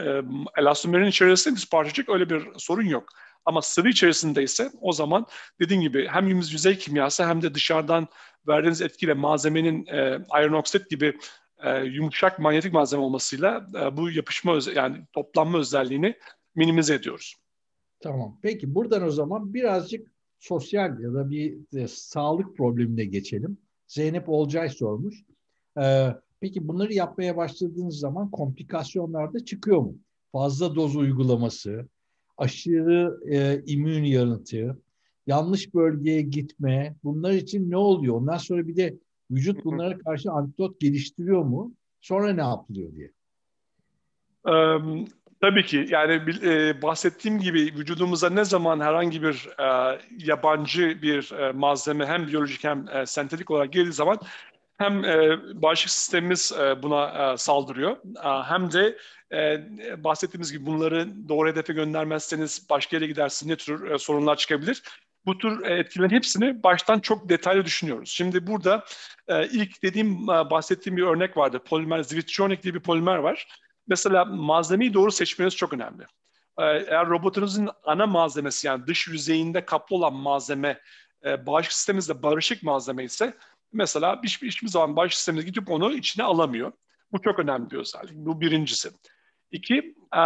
e, 0.01 0.21
elastomerin 0.57 1.05
içerisinde 1.05 1.55
bir 1.55 1.67
parçacık 1.71 2.09
öyle 2.09 2.29
bir 2.29 2.43
sorun 2.57 2.85
yok. 2.85 3.09
Ama 3.45 3.61
sıvı 3.61 3.89
içerisinde 3.89 4.43
ise 4.43 4.71
o 4.81 4.91
zaman 4.91 5.25
dediğim 5.59 5.81
gibi 5.81 6.07
hem 6.07 6.27
yüzey 6.27 6.77
kimyası 6.77 7.25
hem 7.25 7.41
de 7.41 7.53
dışarıdan 7.53 8.07
verdiğiniz 8.47 8.81
etkiyle 8.81 9.13
malzemenin 9.13 9.85
e, 9.87 10.19
iron 10.41 10.53
oxide 10.53 10.83
gibi 10.89 11.17
e, 11.63 11.83
yumuşak 11.83 12.39
manyetik 12.39 12.73
malzeme 12.73 13.03
olmasıyla 13.03 13.69
e, 13.81 13.97
bu 13.97 14.11
yapışma 14.11 14.59
yani 14.75 14.97
toplanma 15.13 15.57
özelliğini 15.57 16.15
minimize 16.55 16.93
ediyoruz. 16.93 17.35
Tamam. 17.99 18.39
Peki 18.41 18.75
buradan 18.75 19.03
o 19.03 19.11
zaman 19.11 19.53
birazcık 19.53 20.11
sosyal 20.39 20.99
ya 20.99 21.13
da 21.13 21.29
bir 21.29 21.57
e, 21.73 21.87
sağlık 21.87 22.57
problemine 22.57 23.05
geçelim. 23.05 23.57
Zeynep 23.87 24.29
Olcay 24.29 24.69
sormuş. 24.69 25.23
Ee, 25.81 26.07
peki 26.39 26.67
bunları 26.67 26.93
yapmaya 26.93 27.37
başladığınız 27.37 27.99
zaman 27.99 28.31
komplikasyonlar 28.31 29.33
da 29.33 29.45
çıkıyor 29.45 29.81
mu? 29.81 29.97
fazla 30.35 30.75
doz 30.75 30.95
uygulaması, 30.95 31.87
aşırı 32.37 33.19
e, 33.31 33.63
immün 33.65 34.03
yanıtı, 34.03 34.81
yanlış 35.27 35.73
bölgeye 35.73 36.21
gitme 36.21 36.95
bunlar 37.03 37.31
için 37.31 37.71
ne 37.71 37.77
oluyor? 37.77 38.15
Ondan 38.15 38.37
sonra 38.37 38.67
bir 38.67 38.75
de 38.75 38.97
vücut 39.31 39.65
bunlara 39.65 39.97
karşı 39.97 40.31
antidot 40.31 40.79
geliştiriyor 40.79 41.43
mu? 41.43 41.73
Sonra 42.01 42.33
ne 42.33 42.41
yapılıyor 42.41 42.91
diye. 42.95 43.11
Um, 44.43 45.05
tabii 45.41 45.65
ki 45.65 45.87
yani 45.89 46.21
e, 46.43 46.81
bahsettiğim 46.81 47.39
gibi 47.39 47.59
vücudumuza 47.59 48.29
ne 48.29 48.45
zaman 48.45 48.79
herhangi 48.79 49.21
bir 49.21 49.49
e, 49.59 49.99
yabancı 50.17 51.01
bir 51.01 51.31
e, 51.31 51.51
malzeme 51.51 52.05
hem 52.05 52.27
biyolojik 52.27 52.63
hem 52.63 52.87
e, 52.87 53.05
sentetik 53.05 53.51
olarak 53.51 53.73
girdiği 53.73 53.93
zaman 53.93 54.19
hem 54.77 55.05
e, 55.05 55.39
bağışıklık 55.61 55.91
sistemimiz 55.91 56.51
e, 56.59 56.83
buna 56.83 57.33
e, 57.33 57.37
saldırıyor 57.37 57.97
e, 58.23 58.43
hem 58.43 58.71
de 58.71 58.97
e, 59.31 60.03
bahsettiğimiz 60.03 60.51
gibi 60.51 60.65
bunları 60.65 61.29
doğru 61.29 61.49
hedefe 61.49 61.73
göndermezseniz 61.73 62.67
başka 62.69 62.97
yere 62.97 63.07
gidersiniz 63.07 63.49
ne 63.49 63.55
tür 63.55 63.91
e, 63.91 63.97
sorunlar 63.97 64.35
çıkabilir. 64.35 64.83
Bu 65.25 65.37
tür 65.37 65.63
e, 65.63 65.79
etkilerin 65.79 66.09
hepsini 66.09 66.63
baştan 66.63 66.99
çok 66.99 67.29
detaylı 67.29 67.65
düşünüyoruz. 67.65 68.09
Şimdi 68.09 68.47
burada 68.47 68.85
e, 69.27 69.47
ilk 69.47 69.83
dediğim 69.83 70.23
e, 70.23 70.49
bahsettiğim 70.49 70.97
bir 70.97 71.03
örnek 71.03 71.37
vardı. 71.37 71.61
Polimer, 71.65 72.03
Zvitronic 72.03 72.63
diye 72.63 72.73
bir 72.73 72.79
polimer 72.79 73.15
var. 73.15 73.47
Mesela 73.87 74.25
malzemeyi 74.25 74.93
doğru 74.93 75.11
seçmeniz 75.11 75.55
çok 75.55 75.73
önemli. 75.73 76.03
E, 76.57 76.63
eğer 76.63 77.07
robotunuzun 77.07 77.69
ana 77.83 78.07
malzemesi 78.07 78.67
yani 78.67 78.87
dış 78.87 79.07
yüzeyinde 79.07 79.65
kaplı 79.65 79.95
olan 79.95 80.13
malzeme 80.13 80.81
e, 81.25 81.45
bağışıklık 81.45 81.75
sisteminizde 81.75 82.23
barışık 82.23 82.63
malzeme 82.63 83.03
ise 83.03 83.33
mesela 83.73 84.21
hiçbir, 84.23 84.47
hiçbir 84.47 84.67
zaman 84.67 84.95
bağışıklık 84.95 85.17
sisteminiz 85.17 85.45
gidip 85.45 85.71
onu 85.71 85.93
içine 85.93 86.25
alamıyor. 86.25 86.71
Bu 87.11 87.21
çok 87.21 87.39
önemli 87.39 87.71
bir 87.71 87.77
özellik. 87.77 88.15
Bu 88.15 88.41
birincisi. 88.41 88.89
İki, 89.51 89.95
e, 90.15 90.21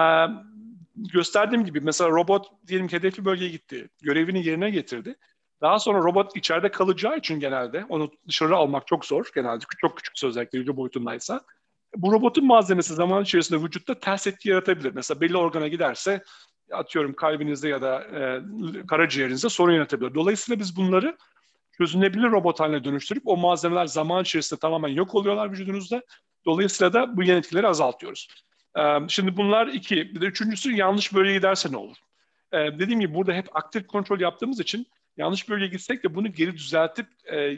gösterdiğim 1.14 1.66
gibi 1.66 1.82
mesela 1.82 2.10
robot 2.10 2.48
diyelim 2.68 2.88
ki 2.88 2.98
hedefli 2.98 3.26
bölgeye 3.26 3.50
gitti. 3.50 3.90
Görevini 4.02 4.48
yerine 4.48 4.70
getirdi. 4.70 5.16
Daha 5.62 5.80
sonra 5.80 6.00
robot 6.00 6.36
içeride 6.36 6.72
kalacağı 6.72 7.18
için 7.18 7.40
genelde 7.40 7.86
onu 7.90 8.12
dışarı 8.28 8.56
almak 8.56 8.88
çok 8.88 9.06
zor. 9.06 9.26
Genelde 9.36 9.66
çok 9.82 9.98
küçük 9.98 10.24
özellikle 10.24 10.60
hücre 10.60 10.78
boyutundaysa. 10.78 11.42
Bu 11.96 12.12
robotun 12.12 12.46
malzemesi 12.46 12.94
zaman 12.94 13.24
içerisinde 13.24 13.64
vücutta 13.64 14.00
ters 14.00 14.28
etki 14.28 14.50
yaratabilir. 14.50 14.92
Mesela 14.96 15.22
belli 15.22 15.38
organa 15.38 15.68
giderse 15.68 16.24
atıyorum 16.72 17.14
kalbinizde 17.14 17.70
ya 17.70 17.82
da 17.82 18.02
e, 18.04 18.42
karaciğerinizde 18.88 19.50
sorun 19.50 19.74
yaratabilir. 19.74 20.16
Dolayısıyla 20.16 20.60
biz 20.60 20.78
bunları 20.78 21.18
çözünebilir 21.78 22.32
robot 22.32 22.60
haline 22.60 22.84
dönüştürüp 22.84 23.24
o 23.26 23.38
malzemeler 23.38 23.86
zaman 23.86 24.22
içerisinde 24.22 24.60
tamamen 24.60 24.90
yok 24.90 25.16
oluyorlar 25.16 25.52
vücudunuzda. 25.52 26.02
Dolayısıyla 26.46 26.94
da 26.94 27.18
bu 27.18 27.24
yan 27.24 27.38
etkileri 27.38 27.68
azaltıyoruz. 27.68 28.28
Şimdi 29.08 29.38
bunlar 29.38 29.68
iki. 29.68 30.16
Bir 30.16 30.22
de 30.22 30.26
üçüncüsü 30.26 30.72
yanlış 30.72 31.14
bölgeye 31.14 31.38
giderse 31.38 31.72
ne 31.72 31.78
olur? 31.78 31.98
Dediğim 32.54 33.00
gibi 33.00 33.14
burada 33.14 33.34
hep 33.34 33.56
aktif 33.56 33.88
kontrol 33.88 34.20
yaptığımız 34.20 34.60
için 34.60 34.88
yanlış 35.18 35.50
bölgeye 35.50 35.70
gitsek 35.70 36.04
de 36.04 36.16
bunu 36.16 36.34
geri 36.34 36.54
düzeltip 36.54 37.08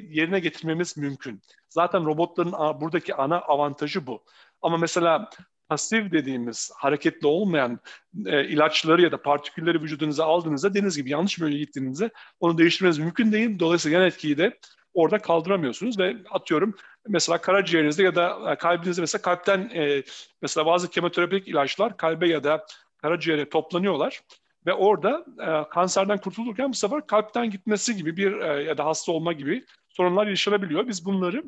yerine 0.10 0.40
getirmemiz 0.40 0.98
mümkün. 0.98 1.42
Zaten 1.70 2.06
robotların 2.06 2.52
buradaki 2.82 3.16
ana 3.16 3.40
avantajı 3.40 4.08
bu. 4.08 4.24
Ama 4.62 4.78
mesela 4.78 5.30
pasif 5.70 6.12
dediğimiz 6.12 6.72
hareketli 6.76 7.28
olmayan 7.28 7.80
e, 8.26 8.46
ilaçları 8.46 9.02
ya 9.02 9.12
da 9.12 9.22
partikülleri 9.22 9.82
vücudunuza 9.82 10.26
aldığınızda 10.26 10.74
deniz 10.74 10.98
gibi 10.98 11.10
yanlış 11.10 11.42
bölgeye 11.42 11.60
gittiğinizde 11.60 12.10
onu 12.40 12.58
değiştirmeniz 12.58 13.00
mümkün 13.00 13.32
değil. 13.32 13.60
Dolayısıyla 13.60 14.00
yan 14.00 14.08
etkiyi 14.08 14.38
de 14.38 14.60
orada 14.94 15.20
kaldıramıyorsunuz 15.20 16.00
ve 16.00 16.16
atıyorum 16.32 16.76
mesela 17.08 17.38
karaciğerinizde 17.38 18.04
ya 18.04 18.16
da 18.16 18.52
e, 18.52 18.56
kalbinizde 18.56 19.02
mesela 19.02 19.22
kalpten 19.22 19.72
e, 19.74 20.04
mesela 20.42 20.66
bazı 20.66 20.90
kemoterapik 20.90 21.48
ilaçlar 21.48 21.98
kalbe 21.98 22.28
ya 22.28 22.44
da 22.44 22.66
karaciğere 22.98 23.50
toplanıyorlar 23.50 24.22
ve 24.66 24.74
orada 24.74 25.26
e, 25.40 25.70
kanserden 25.70 26.18
kurtulurken 26.18 26.70
bu 26.70 26.74
sefer 26.74 27.08
kalpten 27.08 27.50
gitmesi 27.50 27.96
gibi 27.96 28.18
bir 28.18 28.40
e, 28.40 28.64
ya 28.64 28.78
da 28.78 28.86
hasta 28.86 29.12
olma 29.12 29.34
gibi 29.34 29.66
sorunlar 29.90 30.28
yaşanabiliyor. 30.28 30.88
Biz 30.88 31.06
bunları 31.06 31.44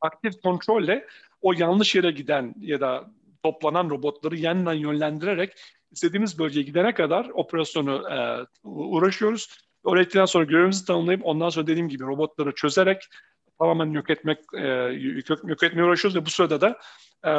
aktif 0.00 0.42
kontrolle 0.42 1.06
o 1.40 1.52
yanlış 1.52 1.94
yere 1.94 2.10
giden 2.10 2.54
ya 2.60 2.80
da 2.80 3.10
toplanan 3.42 3.90
robotları 3.90 4.36
yeniden 4.36 4.74
yönlendirerek 4.74 5.52
istediğimiz 5.90 6.38
bölgeye 6.38 6.62
gidene 6.62 6.94
kadar 6.94 7.28
operasyonu 7.34 8.08
e, 8.10 8.46
uğraşıyoruz. 8.68 9.67
Oraya 9.84 10.02
gittikten 10.02 10.24
sonra 10.24 10.44
görevimizi 10.44 10.84
tanımlayıp 10.84 11.20
ondan 11.24 11.48
sonra 11.48 11.66
dediğim 11.66 11.88
gibi 11.88 12.04
robotları 12.04 12.54
çözerek 12.54 13.02
tamamen 13.58 13.92
yok 13.92 14.10
etmek 14.10 14.38
e, 14.54 14.66
yok 15.44 15.62
etmeye 15.62 15.84
uğraşıyoruz 15.84 16.16
ve 16.16 16.26
bu 16.26 16.30
sırada 16.30 16.60
da 16.60 16.78
e, 17.24 17.30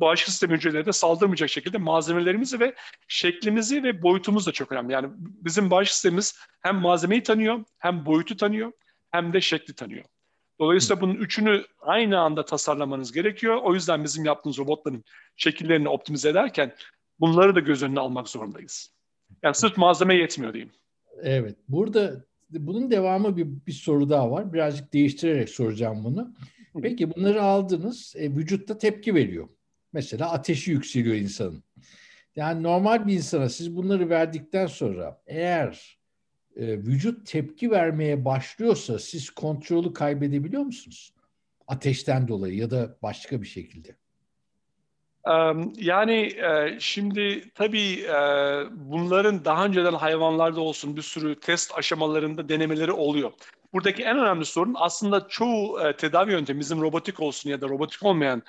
bağışıklık 0.00 0.30
sistemi 0.30 0.54
hücreleri 0.54 0.86
de 0.86 0.92
saldırmayacak 0.92 1.50
şekilde 1.50 1.78
malzemelerimizi 1.78 2.60
ve 2.60 2.74
şeklimizi 3.08 3.82
ve 3.82 4.02
boyutumuz 4.02 4.46
da 4.46 4.52
çok 4.52 4.72
önemli. 4.72 4.92
Yani 4.92 5.08
bizim 5.16 5.70
bağışıklık 5.70 5.94
sistemimiz 5.94 6.38
hem 6.60 6.76
malzemeyi 6.76 7.22
tanıyor, 7.22 7.64
hem 7.78 8.06
boyutu 8.06 8.36
tanıyor, 8.36 8.72
hem 9.10 9.32
de 9.32 9.40
şekli 9.40 9.74
tanıyor. 9.74 10.04
Dolayısıyla 10.60 11.00
bunun 11.00 11.14
üçünü 11.14 11.64
aynı 11.80 12.20
anda 12.20 12.44
tasarlamanız 12.44 13.12
gerekiyor. 13.12 13.60
O 13.62 13.74
yüzden 13.74 14.04
bizim 14.04 14.24
yaptığımız 14.24 14.58
robotların 14.58 15.04
şekillerini 15.36 15.88
optimize 15.88 16.28
ederken 16.28 16.74
bunları 17.20 17.54
da 17.54 17.60
göz 17.60 17.82
önüne 17.82 18.00
almak 18.00 18.28
zorundayız. 18.28 18.94
Yani 19.42 19.54
sırf 19.54 19.76
malzeme 19.76 20.14
yetmiyor 20.14 20.52
diyeyim. 20.52 20.72
Evet. 21.22 21.56
Burada 21.68 22.24
bunun 22.50 22.90
devamı 22.90 23.36
bir, 23.36 23.46
bir 23.66 23.72
soru 23.72 24.10
daha 24.10 24.30
var. 24.30 24.52
Birazcık 24.52 24.92
değiştirerek 24.92 25.48
soracağım 25.48 26.04
bunu. 26.04 26.34
Peki 26.82 27.14
bunları 27.14 27.42
aldınız. 27.42 28.14
E, 28.16 28.30
vücutta 28.30 28.78
tepki 28.78 29.14
veriyor. 29.14 29.48
Mesela 29.92 30.30
ateşi 30.30 30.70
yükseliyor 30.70 31.14
insanın. 31.14 31.64
Yani 32.36 32.62
normal 32.62 33.06
bir 33.06 33.12
insana 33.14 33.48
siz 33.48 33.76
bunları 33.76 34.10
verdikten 34.10 34.66
sonra 34.66 35.22
eğer 35.26 35.98
e, 36.56 36.78
vücut 36.78 37.26
tepki 37.26 37.70
vermeye 37.70 38.24
başlıyorsa 38.24 38.98
siz 38.98 39.30
kontrolü 39.30 39.92
kaybedebiliyor 39.92 40.62
musunuz? 40.62 41.14
Ateşten 41.68 42.28
dolayı 42.28 42.56
ya 42.56 42.70
da 42.70 42.96
başka 43.02 43.42
bir 43.42 43.46
şekilde. 43.46 43.96
Yani 45.76 46.20
e, 46.20 46.76
şimdi 46.80 47.50
tabii 47.54 48.00
e, 48.00 48.16
bunların 48.70 49.44
daha 49.44 49.64
önceden 49.64 49.92
hayvanlarda 49.92 50.60
olsun 50.60 50.96
bir 50.96 51.02
sürü 51.02 51.40
test 51.40 51.78
aşamalarında 51.78 52.48
denemeleri 52.48 52.92
oluyor. 52.92 53.32
Buradaki 53.72 54.02
en 54.02 54.18
önemli 54.18 54.44
sorun 54.44 54.74
aslında 54.78 55.28
çoğu 55.28 55.80
e, 55.80 55.96
tedavi 55.96 56.32
yöntemi 56.32 56.60
bizim 56.60 56.80
robotik 56.80 57.20
olsun 57.20 57.50
ya 57.50 57.60
da 57.60 57.68
robotik 57.68 58.02
olmayan 58.02 58.42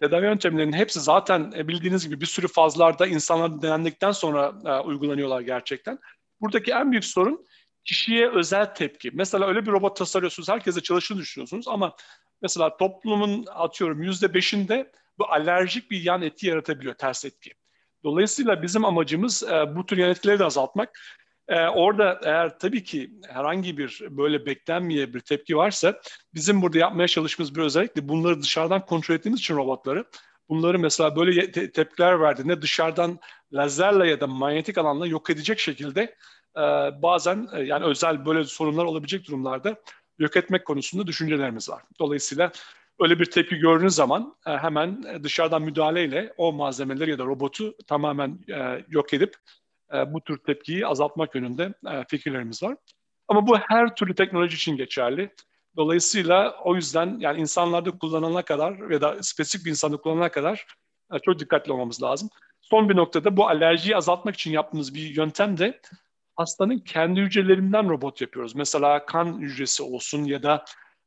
tedavi 0.00 0.24
yöntemlerinin 0.26 0.72
hepsi 0.72 1.00
zaten 1.00 1.52
bildiğiniz 1.52 2.08
gibi 2.08 2.20
bir 2.20 2.26
sürü 2.26 2.48
fazlarda 2.48 3.06
insanlar 3.06 3.62
denendikten 3.62 4.12
sonra 4.12 4.52
uygulanıyorlar 4.82 5.40
gerçekten. 5.40 5.98
Buradaki 6.40 6.72
en 6.72 6.90
büyük 6.90 7.04
sorun 7.04 7.46
kişiye 7.84 8.30
özel 8.30 8.74
tepki. 8.74 9.10
Mesela 9.14 9.46
öyle 9.46 9.66
bir 9.66 9.72
robot 9.72 9.96
tasarlıyorsunuz, 9.96 10.48
herkese 10.48 10.80
çalışını 10.80 11.18
düşünüyorsunuz 11.18 11.68
ama 11.68 11.96
mesela 12.42 12.76
toplumun 12.76 13.44
atıyorum 13.54 14.02
yüzde 14.02 14.34
beşinde 14.34 14.92
bu 15.18 15.32
alerjik 15.32 15.90
bir 15.90 16.02
yan 16.02 16.22
etki 16.22 16.46
yaratabiliyor, 16.46 16.94
ters 16.94 17.24
etki. 17.24 17.50
Dolayısıyla 18.04 18.62
bizim 18.62 18.84
amacımız 18.84 19.42
e, 19.42 19.76
bu 19.76 19.86
tür 19.86 19.98
yan 19.98 20.10
etkileri 20.10 20.38
de 20.38 20.44
azaltmak. 20.44 21.00
E, 21.48 21.60
orada 21.60 22.20
eğer 22.24 22.58
tabii 22.58 22.84
ki 22.84 23.10
herhangi 23.28 23.78
bir 23.78 24.02
böyle 24.10 24.46
beklenmeye 24.46 25.14
bir 25.14 25.20
tepki 25.20 25.56
varsa 25.56 26.00
bizim 26.34 26.62
burada 26.62 26.78
yapmaya 26.78 27.08
çalıştığımız 27.08 27.54
bir 27.54 27.62
özellikle 27.62 28.08
bunları 28.08 28.42
dışarıdan 28.42 28.86
kontrol 28.86 29.14
ettiğimiz 29.14 29.40
için 29.40 29.56
robotları 29.56 30.04
bunları 30.48 30.78
mesela 30.78 31.16
böyle 31.16 31.52
te- 31.52 31.72
tepkiler 31.72 32.20
verdiğinde 32.20 32.62
dışarıdan 32.62 33.18
lazerle 33.52 34.08
ya 34.08 34.20
da 34.20 34.26
manyetik 34.26 34.78
alanla 34.78 35.06
yok 35.06 35.30
edecek 35.30 35.58
şekilde 35.58 36.00
e, 36.56 36.62
bazen 37.02 37.48
e, 37.52 37.60
yani 37.60 37.84
özel 37.84 38.26
böyle 38.26 38.44
sorunlar 38.44 38.84
olabilecek 38.84 39.28
durumlarda 39.28 39.76
yok 40.18 40.36
etmek 40.36 40.64
konusunda 40.64 41.06
düşüncelerimiz 41.06 41.70
var. 41.70 41.82
Dolayısıyla 41.98 42.52
öyle 43.00 43.18
bir 43.18 43.24
tepki 43.24 43.56
gördüğünüz 43.56 43.94
zaman 43.94 44.36
e, 44.46 44.50
hemen 44.50 45.02
dışarıdan 45.22 45.62
müdahaleyle 45.62 46.34
o 46.36 46.52
malzemeleri 46.52 47.10
ya 47.10 47.18
da 47.18 47.24
robotu 47.24 47.74
tamamen 47.86 48.38
e, 48.48 48.84
yok 48.88 49.14
edip 49.14 49.34
e, 49.94 50.12
bu 50.12 50.20
tür 50.20 50.38
tepkiyi 50.38 50.86
azaltmak 50.86 51.34
yönünde 51.34 51.74
fikirlerimiz 52.08 52.62
var. 52.62 52.76
Ama 53.28 53.46
bu 53.46 53.58
her 53.58 53.94
türlü 53.94 54.14
teknoloji 54.14 54.56
için 54.56 54.76
geçerli. 54.76 55.30
Dolayısıyla 55.76 56.56
o 56.64 56.74
yüzden 56.74 57.16
yani 57.20 57.40
insanlarda 57.40 57.90
kullanana 57.90 58.42
kadar 58.42 58.90
ya 58.90 59.00
da 59.00 59.22
spesifik 59.22 59.66
bir 59.66 59.70
insanda 59.70 59.96
kullanana 59.96 60.28
kadar 60.28 60.66
çok 61.24 61.38
dikkatli 61.38 61.72
olmamız 61.72 62.02
lazım. 62.02 62.28
Son 62.60 62.88
bir 62.88 62.96
noktada 62.96 63.36
bu 63.36 63.48
alerjiyi 63.48 63.96
azaltmak 63.96 64.34
için 64.34 64.50
yaptığımız 64.50 64.94
bir 64.94 65.16
yöntem 65.16 65.58
de 65.58 65.80
hastanın 66.36 66.78
kendi 66.78 67.20
hücrelerinden 67.20 67.88
robot 67.88 68.20
yapıyoruz. 68.20 68.54
Mesela 68.54 69.06
kan 69.06 69.40
hücresi 69.40 69.82
olsun 69.82 70.24
ya 70.24 70.42
da 70.42 70.64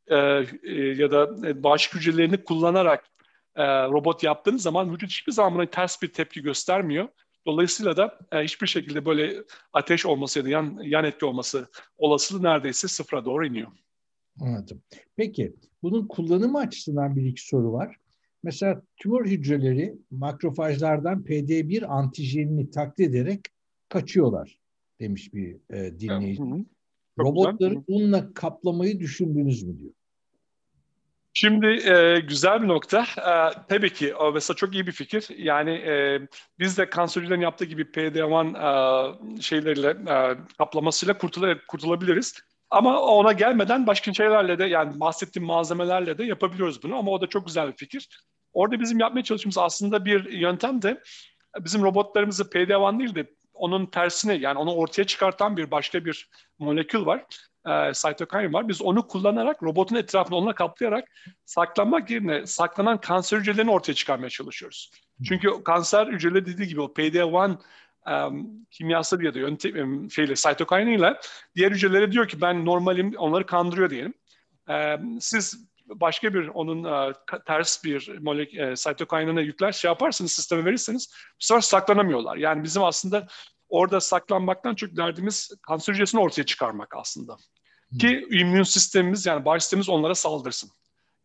e, 0.08 0.16
e, 0.64 0.74
ya 0.74 1.12
da 1.12 1.30
bağışıklık 1.64 2.02
hücrelerini 2.02 2.44
kullanarak 2.44 3.06
e, 3.56 3.64
robot 3.66 4.24
yaptığınız 4.24 4.62
zaman 4.62 4.94
vücut 4.94 5.10
hiçbir 5.10 5.32
zaman 5.32 5.56
buna 5.56 5.66
ters 5.66 6.02
bir 6.02 6.08
tepki 6.08 6.42
göstermiyor. 6.42 7.08
Dolayısıyla 7.46 7.98
da 7.98 8.20
e, 8.32 8.44
hiçbir 8.44 8.68
şekilde 8.68 9.06
böyle 9.06 9.44
ateş 9.74 10.06
olması 10.06 10.40
ya 10.40 10.46
da 10.46 10.50
yan, 10.50 10.80
yan 10.84 11.06
etki 11.06 11.26
olması 11.26 11.68
olasılığı 11.98 12.44
neredeyse 12.44 12.88
sıfıra 12.88 13.26
doğru 13.26 13.48
iniyor. 13.48 13.72
Anladım. 14.42 14.82
Peki 15.16 15.56
bunun 15.84 16.08
kullanımı 16.08 16.60
açısından 16.60 17.16
bir 17.16 17.26
iki 17.26 17.48
soru 17.48 17.74
var. 17.74 17.96
Mesela 18.44 18.82
tümör 18.98 19.26
hücreleri 19.26 19.98
makrofajlardan 20.12 21.24
PD1 21.24 21.86
antijenini 21.86 22.70
taklit 22.70 23.10
ederek 23.10 23.42
kaçıyorlar 23.90 24.60
demiş 25.00 25.34
bir 25.34 25.58
e, 25.70 26.00
dinleyici. 26.00 26.44
Hı. 26.44 26.66
Robotları 27.20 27.88
bununla 27.88 28.34
kaplamayı 28.34 29.00
düşündünüz 29.00 29.64
mü 29.64 29.80
diyor. 29.80 29.94
Şimdi 31.40 31.68
e, 31.68 32.20
güzel 32.20 32.62
bir 32.62 32.68
nokta. 32.68 33.02
E, 33.02 33.34
tabii 33.70 33.94
ki 33.94 34.16
o 34.16 34.32
mesela 34.32 34.56
çok 34.56 34.74
iyi 34.74 34.88
bir 34.88 34.92
fikir. 34.92 35.28
Yani 35.38 35.72
e, 35.72 36.22
biz 36.60 36.78
de 36.78 36.90
kansercilerin 36.90 37.42
yaptığı 37.42 37.66
gibi 37.66 37.82
PD-1 37.84 39.38
e, 39.38 39.42
şeyleriyle 39.42 39.90
e, 39.90 40.38
kaplamasıyla 40.58 41.18
kurtul 41.18 41.56
kurtulabiliriz. 41.68 42.34
Ama 42.70 43.02
ona 43.02 43.32
gelmeden 43.32 43.88
başka 43.88 44.14
şeylerle 44.14 44.60
de 44.60 44.66
yani 44.66 45.00
bahsettiğim 45.00 45.46
malzemelerle 45.46 46.18
de 46.18 46.24
yapabiliyoruz 46.24 46.84
bunu. 46.84 46.98
Ama 46.98 47.12
o 47.12 47.22
da 47.22 47.28
çok 47.28 47.46
güzel 47.46 47.68
bir 47.68 47.78
fikir. 47.78 48.10
Orada 48.54 48.80
bizim 48.80 49.00
yapmaya 49.00 49.24
çalıştığımız 49.24 49.58
aslında 49.58 50.06
bir 50.06 50.32
yöntem 50.32 50.82
de 50.82 51.02
bizim 51.60 51.84
robotlarımızı 51.84 52.44
PD-1 52.44 53.00
değil 53.00 53.16
de 53.16 53.34
onun 53.54 53.86
tersine 53.86 54.34
yani 54.34 54.60
onu 54.60 54.76
ortaya 54.76 55.04
çıkartan 55.04 55.58
bir 55.58 55.72
başka 55.72 56.06
bir 56.06 56.30
molekül 56.60 57.06
var. 57.06 57.26
E, 57.66 57.94
cytokine 57.94 58.54
var. 58.54 58.68
Biz 58.68 58.82
onu 58.82 59.08
kullanarak 59.08 59.64
robotun 59.64 59.96
etrafını 59.96 60.38
onunla 60.38 60.56
kaplayarak 60.56 61.10
saklanmak 61.46 62.10
yerine 62.10 62.48
saklanan 62.48 63.02
kanser 63.02 63.38
hücrelerini 63.38 63.72
ortaya 63.72 63.94
çıkarmaya 63.94 64.30
çalışıyoruz. 64.30 64.92
Çünkü 65.28 65.64
kanser 65.64 66.08
hücreleri 66.08 66.46
dediği 66.46 66.68
gibi 66.68 66.82
o 66.82 66.86
PD-1 66.86 67.58
um, 68.08 68.66
kimyasal 68.72 69.22
ya 69.22 69.34
da 69.34 69.40
yöntem 69.40 70.12
şeyle 70.12 70.36
cytokine 70.36 70.96
ile 70.96 71.20
diğer 71.56 71.72
hücrelere 71.72 72.12
diyor 72.12 72.28
ki 72.28 72.42
ben 72.42 72.66
normalim 72.66 73.14
onları 73.18 73.46
kandırıyor 73.46 73.90
diyelim. 73.90 74.14
Um, 74.70 75.22
siz 75.22 75.68
başka 75.88 76.34
bir 76.34 76.48
onun 76.48 76.84
uh, 76.84 77.14
ters 77.46 77.84
bir 77.84 78.18
molek 78.22 78.54
uh, 78.54 78.76
cytokine'ına 78.76 79.42
yükler 79.42 79.72
şey 79.72 79.90
yaparsanız 79.90 80.32
sisteme 80.32 80.66
verirseniz 80.66 81.10
bu 81.14 81.46
sefer 81.46 81.62
saklanamıyorlar. 81.62 82.38
Yani 82.38 82.64
bizim 82.64 82.84
aslında 82.84 83.28
orada 83.70 84.02
saklanmaktan 84.02 84.76
çok 84.76 84.98
derdimiz 84.98 85.52
kanser 85.62 85.94
hücresini 85.94 86.22
ortaya 86.22 86.44
çıkarmak 86.44 86.96
aslında. 86.96 87.38
Ki 88.00 88.28
immün 88.32 88.64
sistemimiz 88.64 89.26
yani 89.26 89.46
bağış 89.46 89.64
sistemimiz 89.64 89.90
onlara 89.90 90.16
saldırsın. 90.16 90.70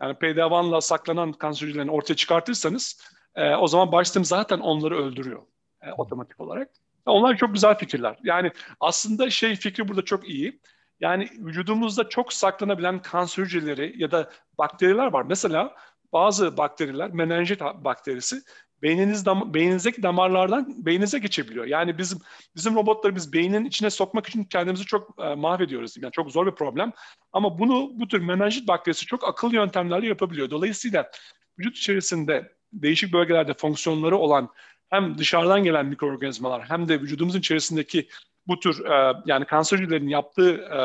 Yani 0.02 0.14
PD-1'la 0.14 0.80
saklanan 0.80 1.32
kanser 1.32 1.66
hücrelerini 1.66 1.90
ortaya 1.90 2.14
çıkartırsanız 2.14 3.00
e, 3.34 3.54
o 3.54 3.66
zaman 3.66 3.92
bağış 3.92 4.08
sistemi 4.08 4.26
zaten 4.26 4.58
onları 4.58 4.98
öldürüyor 5.04 5.42
e, 5.82 5.92
otomatik 5.92 6.40
olarak. 6.40 6.68
Onlar 7.06 7.36
çok 7.36 7.54
güzel 7.54 7.78
fikirler. 7.78 8.18
Yani 8.22 8.50
aslında 8.80 9.30
şey 9.30 9.56
fikri 9.56 9.88
burada 9.88 10.04
çok 10.04 10.28
iyi. 10.28 10.60
Yani 11.00 11.28
vücudumuzda 11.38 12.08
çok 12.08 12.32
saklanabilen 12.32 13.02
kanser 13.02 13.42
hücreleri 13.42 13.94
ya 13.96 14.10
da 14.10 14.30
bakteriler 14.58 15.12
var. 15.12 15.22
Mesela 15.22 15.76
bazı 16.12 16.56
bakteriler, 16.56 17.10
menenjit 17.10 17.60
bakterisi 17.60 18.42
beyniniz 18.82 19.26
dam 19.26 19.54
beyninizdeki 19.54 20.02
damarlardan 20.02 20.86
beyninize 20.86 21.18
geçebiliyor. 21.18 21.66
Yani 21.66 21.98
bizim 21.98 22.18
bizim 22.56 22.74
robotları 22.74 23.16
biz 23.16 23.32
beynin 23.32 23.64
içine 23.64 23.90
sokmak 23.90 24.26
için 24.26 24.44
kendimizi 24.44 24.84
çok 24.84 25.14
e, 25.18 25.34
mahvediyoruz. 25.34 25.96
Yani 25.96 26.12
çok 26.12 26.30
zor 26.30 26.46
bir 26.46 26.54
problem. 26.54 26.92
Ama 27.32 27.58
bunu 27.58 27.90
bu 27.94 28.08
tür 28.08 28.20
menenjit 28.20 28.68
bakterisi 28.68 29.06
çok 29.06 29.28
akıllı 29.28 29.54
yöntemlerle 29.54 30.06
yapabiliyor. 30.06 30.50
Dolayısıyla 30.50 31.10
vücut 31.58 31.76
içerisinde 31.76 32.52
değişik 32.72 33.12
bölgelerde 33.12 33.54
fonksiyonları 33.54 34.16
olan 34.16 34.48
hem 34.90 35.18
dışarıdan 35.18 35.64
gelen 35.64 35.86
mikroorganizmalar 35.86 36.62
hem 36.62 36.88
de 36.88 37.00
vücudumuzun 37.00 37.38
içerisindeki 37.38 38.08
bu 38.46 38.60
tür 38.60 38.84
e, 38.84 39.14
yani 39.26 39.44
kanser 39.44 40.00
yaptığı 40.00 40.54
e, 40.54 40.80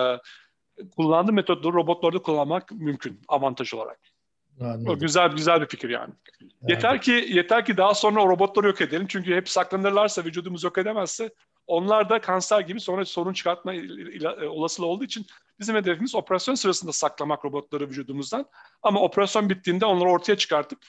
kullandığı 0.96 1.34
metodları 1.34 1.74
robotlarda 1.74 2.20
kullanmak 2.20 2.72
mümkün 2.72 3.22
avantaj 3.28 3.74
olarak. 3.74 4.00
Anladım. 4.62 4.88
O 4.90 5.00
güzel 5.00 5.32
güzel 5.32 5.62
bir 5.62 5.68
fikir 5.68 5.90
yani. 5.90 6.14
yani. 6.62 6.72
Yeter 6.72 7.02
ki 7.02 7.26
yeter 7.30 7.66
ki 7.66 7.78
daha 7.78 7.94
sonra 7.94 8.24
o 8.24 8.30
robotları 8.30 8.68
yok 8.68 8.82
edelim. 8.82 9.08
Çünkü 9.10 9.36
hep 9.36 9.50
saklanırlarsa 9.50 10.24
vücudumuz 10.26 10.64
yok 10.64 10.78
edemezse 10.78 11.30
onlar 11.68 12.10
da 12.10 12.22
kanser 12.22 12.60
gibi 12.62 12.80
sonra 12.80 13.06
sorun 13.06 13.34
çıkartma 13.34 13.74
olasılığı 14.50 14.86
olduğu 14.86 15.04
için 15.04 15.26
bizim 15.60 15.76
hedefimiz 15.76 16.16
operasyon 16.16 16.56
sırasında 16.56 16.92
saklamak 16.92 17.46
robotları 17.46 17.90
vücudumuzdan. 17.90 18.46
Ama 18.84 19.02
operasyon 19.02 19.50
bittiğinde 19.50 19.86
onları 19.86 20.10
ortaya 20.10 20.38
çıkartıp 20.38 20.80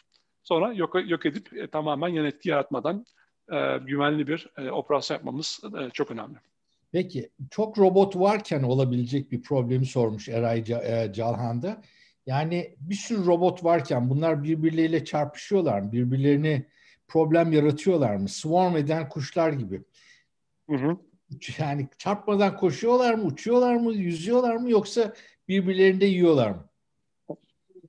sonra 0.43 0.73
yok, 0.73 0.97
yok 1.11 1.27
edip 1.27 1.53
e, 1.53 1.67
tamamen 1.67 2.09
yan 2.09 2.25
etki 2.25 2.49
yaratmadan 2.49 3.07
e, 3.53 3.79
güvenli 3.79 4.27
bir 4.27 4.49
e, 4.59 4.71
operasyon 4.71 5.17
yapmamız 5.17 5.61
e, 5.81 5.91
çok 5.91 6.11
önemli. 6.11 6.37
Peki 6.93 7.31
çok 7.51 7.79
robot 7.79 8.17
varken 8.17 8.63
olabilecek 8.63 9.33
bir 9.33 9.43
problemi 9.43 9.87
sormuş 9.87 10.29
Eray 10.29 10.59
e, 10.59 11.13
Calhan'da. 11.13 11.83
Yani 12.29 12.75
bir 12.81 12.95
sürü 12.95 13.27
robot 13.27 13.65
varken 13.65 14.11
bunlar 14.11 14.45
birbirleriyle 14.45 15.05
çarpışıyorlar 15.05 15.81
mı? 15.81 15.93
Birbirlerini 15.93 16.67
problem 17.09 17.53
yaratıyorlar 17.53 18.17
mı? 18.17 18.29
Swarm 18.29 18.77
eden 18.77 19.09
kuşlar 19.09 19.53
gibi. 19.53 19.83
Hı 20.71 20.77
hı. 20.77 20.97
Yani 21.59 21.89
çarpmadan 21.99 22.57
koşuyorlar 22.57 23.15
mı, 23.15 23.23
uçuyorlar 23.23 23.77
mı, 23.77 23.93
yüzüyorlar 23.93 24.57
mı 24.57 24.71
yoksa 24.71 25.13
birbirlerini 25.49 26.01
de 26.01 26.07
yiyorlar 26.07 26.51
mı? 26.51 26.69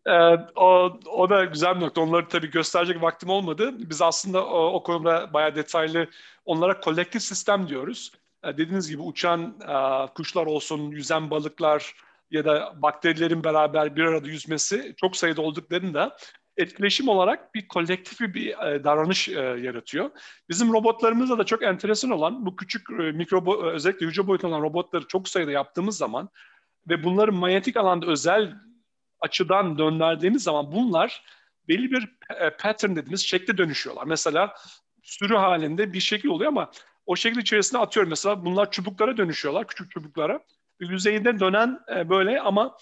Ee, 0.06 0.12
o, 0.56 1.00
o 1.12 1.30
da 1.30 1.46
güzel 1.46 1.76
bir 1.76 1.82
nokta. 1.82 2.02
Onları 2.02 2.28
tabii 2.28 2.52
gösterecek 2.52 3.02
vaktim 3.02 3.30
olmadı. 3.30 3.90
Biz 3.90 4.02
aslında 4.02 4.46
o, 4.46 4.74
o 4.74 4.84
konuda 4.84 5.34
bayağı 5.34 5.56
detaylı 5.56 6.10
onlara 6.46 6.80
kolektif 6.80 7.22
sistem 7.22 7.68
diyoruz. 7.68 8.12
Ee, 8.44 8.48
dediğiniz 8.58 8.90
gibi 8.90 9.02
uçan 9.02 9.56
e, 9.62 10.08
kuşlar 10.14 10.46
olsun, 10.46 10.92
yüzen 10.92 11.32
balıklar 11.32 11.96
ya 12.32 12.46
da 12.46 12.74
bakterilerin 12.82 13.44
beraber 13.44 13.96
bir 13.96 14.04
arada 14.04 14.28
yüzmesi 14.28 14.94
çok 14.98 15.16
sayıda 15.18 15.42
olduklarında 15.42 16.18
etkileşim 16.58 17.08
olarak 17.08 17.56
bir 17.56 17.68
kolektif 17.68 18.20
bir 18.20 18.48
e, 18.48 18.84
davranış 18.84 19.30
e, 19.30 19.42
yaratıyor. 19.42 20.12
Bizim 20.50 20.74
robotlarımızda 20.74 21.38
da 21.38 21.44
çok 21.44 21.64
enteresan 21.64 22.12
olan 22.12 22.46
bu 22.46 22.56
küçük 22.56 22.90
e, 22.92 22.94
mikro 22.94 23.64
özellikle 23.64 24.06
hücre 24.06 24.28
boyutunda 24.28 24.56
olan 24.56 24.64
robotları 24.64 25.08
çok 25.08 25.28
sayıda 25.28 25.52
yaptığımız 25.52 25.98
zaman 25.98 26.30
ve 26.90 27.04
bunları 27.04 27.34
manyetik 27.34 27.78
alanda 27.78 28.06
özel 28.06 28.54
açıdan 29.20 29.78
döndürdüğümüz 29.78 30.44
zaman 30.44 30.72
bunlar 30.72 31.24
belli 31.68 31.92
bir 31.92 32.18
pattern 32.60 32.96
dediğimiz 32.96 33.22
şekle 33.22 33.58
dönüşüyorlar. 33.58 34.06
Mesela 34.06 34.54
sürü 35.04 35.36
halinde 35.36 35.94
bir 35.94 36.00
şekil 36.00 36.30
oluyor 36.30 36.48
ama 36.48 36.72
o 37.06 37.16
şekil 37.16 37.38
içerisinde 37.38 37.82
atıyorum 37.82 38.10
mesela 38.10 38.46
bunlar 38.46 38.72
çubuklara 38.72 39.18
dönüşüyorlar, 39.18 39.68
küçük 39.68 39.92
çubuklara. 39.92 40.40
Yüzeyinde 40.80 41.40
dönen 41.40 41.80
e, 41.96 42.10
böyle 42.10 42.42
ama 42.42 42.78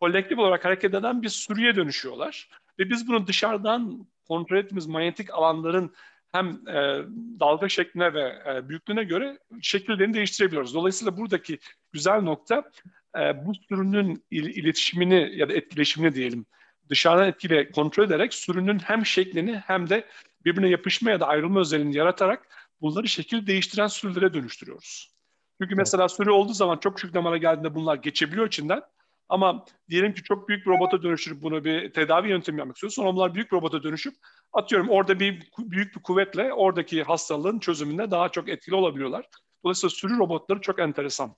kolektif 0.00 0.38
olarak 0.38 0.64
hareket 0.64 0.94
eden 0.94 1.22
bir 1.22 1.28
sürüye 1.28 1.76
dönüşüyorlar. 1.76 2.48
Ve 2.78 2.90
biz 2.90 3.08
bunu 3.08 3.26
dışarıdan 3.26 4.06
kontrol 4.28 4.56
ettiğimiz 4.56 4.86
manyetik 4.86 5.34
alanların 5.34 5.94
hem 6.32 6.68
e, 6.68 7.02
dalga 7.40 7.68
şekline 7.68 8.14
ve 8.14 8.42
e, 8.46 8.68
büyüklüğüne 8.68 9.04
göre 9.04 9.38
şekillerini 9.62 10.14
değiştirebiliyoruz. 10.14 10.74
Dolayısıyla 10.74 11.16
buradaki 11.16 11.58
güzel 11.92 12.22
nokta 12.22 12.70
e, 13.18 13.46
bu 13.46 13.54
sürünün 13.54 14.24
il, 14.30 14.44
iletişimini 14.44 15.32
ya 15.36 15.48
da 15.48 15.52
etkileşimini 15.52 16.14
diyelim 16.14 16.46
dışarıdan 16.88 17.28
etkiyle 17.28 17.70
kontrol 17.70 18.04
ederek 18.04 18.34
sürünün 18.34 18.78
hem 18.78 19.06
şeklini 19.06 19.56
hem 19.56 19.88
de 19.88 20.06
birbirine 20.44 20.68
yapışma 20.68 21.10
ya 21.10 21.20
da 21.20 21.26
ayrılma 21.26 21.60
özelliğini 21.60 21.96
yaratarak 21.96 22.48
bunları 22.80 23.08
şekil 23.08 23.46
değiştiren 23.46 23.86
sürülere 23.86 24.34
dönüştürüyoruz. 24.34 25.12
Çünkü 25.60 25.74
mesela 25.74 26.08
sürü 26.08 26.30
olduğu 26.30 26.52
zaman 26.52 26.78
çok 26.78 26.96
küçük 26.96 27.14
damara 27.14 27.36
geldiğinde 27.36 27.74
bunlar 27.74 27.96
geçebiliyor 27.96 28.46
içinden. 28.46 28.82
Ama 29.28 29.64
diyelim 29.90 30.14
ki 30.14 30.22
çok 30.22 30.48
büyük 30.48 30.66
bir 30.66 30.70
robota 30.70 31.02
dönüştürüp 31.02 31.42
bunu 31.42 31.64
bir 31.64 31.92
tedavi 31.92 32.28
yöntemi 32.28 32.58
yapmak 32.58 32.76
istiyorsun. 32.76 33.04
Onlar 33.04 33.34
büyük 33.34 33.52
robota 33.52 33.82
dönüşüp 33.82 34.14
atıyorum 34.52 34.88
orada 34.88 35.20
bir 35.20 35.50
büyük 35.58 35.96
bir 35.96 36.02
kuvvetle 36.02 36.52
oradaki 36.52 37.02
hastalığın 37.02 37.58
çözümünde 37.58 38.10
daha 38.10 38.28
çok 38.28 38.48
etkili 38.48 38.74
olabiliyorlar. 38.74 39.28
Dolayısıyla 39.64 39.90
sürü 39.90 40.18
robotları 40.18 40.60
çok 40.60 40.78
enteresan. 40.78 41.34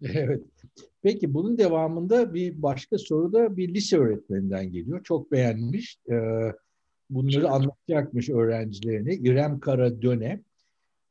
Evet. 0.14 0.42
Peki 1.02 1.34
bunun 1.34 1.58
devamında 1.58 2.34
bir 2.34 2.62
başka 2.62 2.98
soru 2.98 3.32
da 3.32 3.56
bir 3.56 3.74
lise 3.74 3.98
öğretmeninden 3.98 4.72
geliyor. 4.72 5.04
Çok 5.04 5.32
beğenmiş. 5.32 5.98
Ee, 6.10 6.52
bunları 7.10 7.48
anlatacakmış 7.48 8.30
öğrencilerine. 8.30 9.14
İrem 9.14 9.60
Kara 9.60 10.02
Döne. 10.02 10.42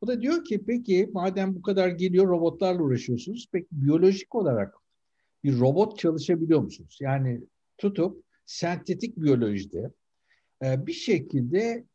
O 0.02 0.08
da 0.08 0.22
diyor 0.22 0.46
ki 0.46 0.64
peki 0.66 1.10
madem 1.14 1.56
bu 1.56 1.62
kadar 1.62 1.90
geliyor 1.90 2.28
robotlarla 2.28 2.84
uğraşıyorsunuz. 2.84 3.48
Peki 3.52 3.68
biyolojik 3.72 4.36
olarak 4.36 4.76
bir 5.44 5.60
robot 5.60 6.00
çalışabiliyor 6.00 6.60
musunuz? 6.60 6.98
Yani 7.02 7.42
tutup 7.78 8.24
sentetik 8.46 9.18
biyolojide 9.18 9.92
e, 10.64 10.88
bir 10.88 10.94
şekilde 10.94 11.86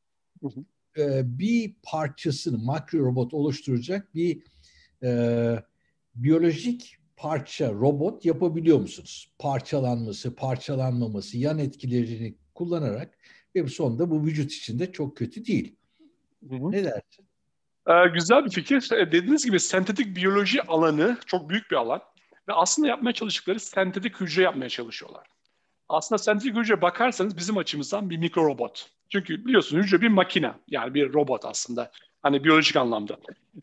e, 0.99 1.39
bir 1.39 1.74
parçasını 1.83 2.59
makro 2.59 2.99
robot 2.99 3.35
oluşturacak 3.35 4.15
bir 4.15 4.43
e, 5.03 5.62
biyolojik 6.15 6.97
parça 7.16 7.73
robot 7.73 8.24
yapabiliyor 8.24 8.78
musunuz? 8.78 9.33
Parçalanması, 9.39 10.35
parçalanmaması, 10.35 11.39
yan 11.39 11.59
etkilerini 11.59 12.35
kullanarak 12.55 13.19
ve 13.55 13.69
sonunda 13.69 14.11
bu 14.11 14.24
vücut 14.24 14.53
içinde 14.53 14.93
çok 14.93 15.16
kötü 15.16 15.47
değil. 15.47 15.77
Hı 16.49 16.57
hı. 16.57 16.73
Ne 16.73 16.85
dersin? 16.85 17.26
Ee, 17.87 18.09
güzel 18.15 18.45
bir 18.45 18.51
fikir. 18.51 18.93
Ee, 18.93 19.13
dediğiniz 19.13 19.45
gibi 19.45 19.61
sentetik 19.61 20.17
biyoloji 20.17 20.63
alanı 20.63 21.19
çok 21.27 21.49
büyük 21.49 21.71
bir 21.71 21.77
alan. 21.77 22.01
Ve 22.49 22.53
aslında 22.53 22.89
yapmaya 22.89 23.13
çalıştıkları 23.13 23.61
sentetik 23.61 24.21
hücre 24.21 24.43
yapmaya 24.43 24.69
çalışıyorlar. 24.69 25.27
Aslında 25.89 26.19
sentetik 26.19 26.57
hücre 26.57 26.83
bakarsanız 26.83 27.37
bizim 27.37 27.57
açımızdan 27.57 28.11
bir 28.11 28.17
mikro 28.17 28.45
robot. 28.45 28.91
Çünkü 29.09 29.45
biliyorsun 29.45 29.79
hücre 29.79 30.01
bir 30.01 30.09
makine 30.09 30.53
yani 30.69 30.95
bir 30.95 31.13
robot 31.13 31.45
aslında. 31.45 31.91
Hani 32.23 32.45
biyolojik 32.45 32.77
anlamda. 32.77 33.17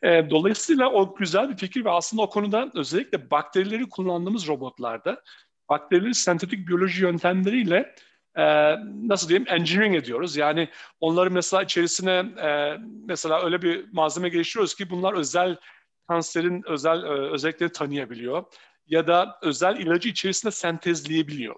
E, 0.03 0.29
dolayısıyla 0.29 0.89
o 0.89 1.15
güzel 1.15 1.49
bir 1.49 1.57
fikir 1.57 1.85
ve 1.85 1.89
aslında 1.89 2.23
o 2.23 2.29
konuda 2.29 2.71
özellikle 2.75 3.31
bakterileri 3.31 3.89
kullandığımız 3.89 4.47
robotlarda 4.47 5.21
bakterileri 5.69 6.13
sentetik 6.13 6.67
biyoloji 6.67 7.03
yöntemleriyle 7.03 7.95
e, 8.37 8.43
nasıl 9.07 9.29
diyeyim 9.29 9.47
engineering 9.49 9.95
ediyoruz. 9.95 10.37
Yani 10.37 10.69
onları 10.99 11.31
mesela 11.31 11.63
içerisine 11.63 12.25
e, 12.43 12.77
mesela 13.05 13.45
öyle 13.45 13.61
bir 13.61 13.85
malzeme 13.91 14.29
geliştiriyoruz 14.29 14.75
ki 14.75 14.89
bunlar 14.89 15.13
özel 15.13 15.57
kanserin 16.07 16.63
özel 16.67 17.03
e, 17.03 17.07
özellikleri 17.07 17.71
tanıyabiliyor 17.71 18.43
ya 18.87 19.07
da 19.07 19.39
özel 19.41 19.77
ilacı 19.77 20.09
içerisinde 20.09 20.51
sentezleyebiliyor. 20.51 21.55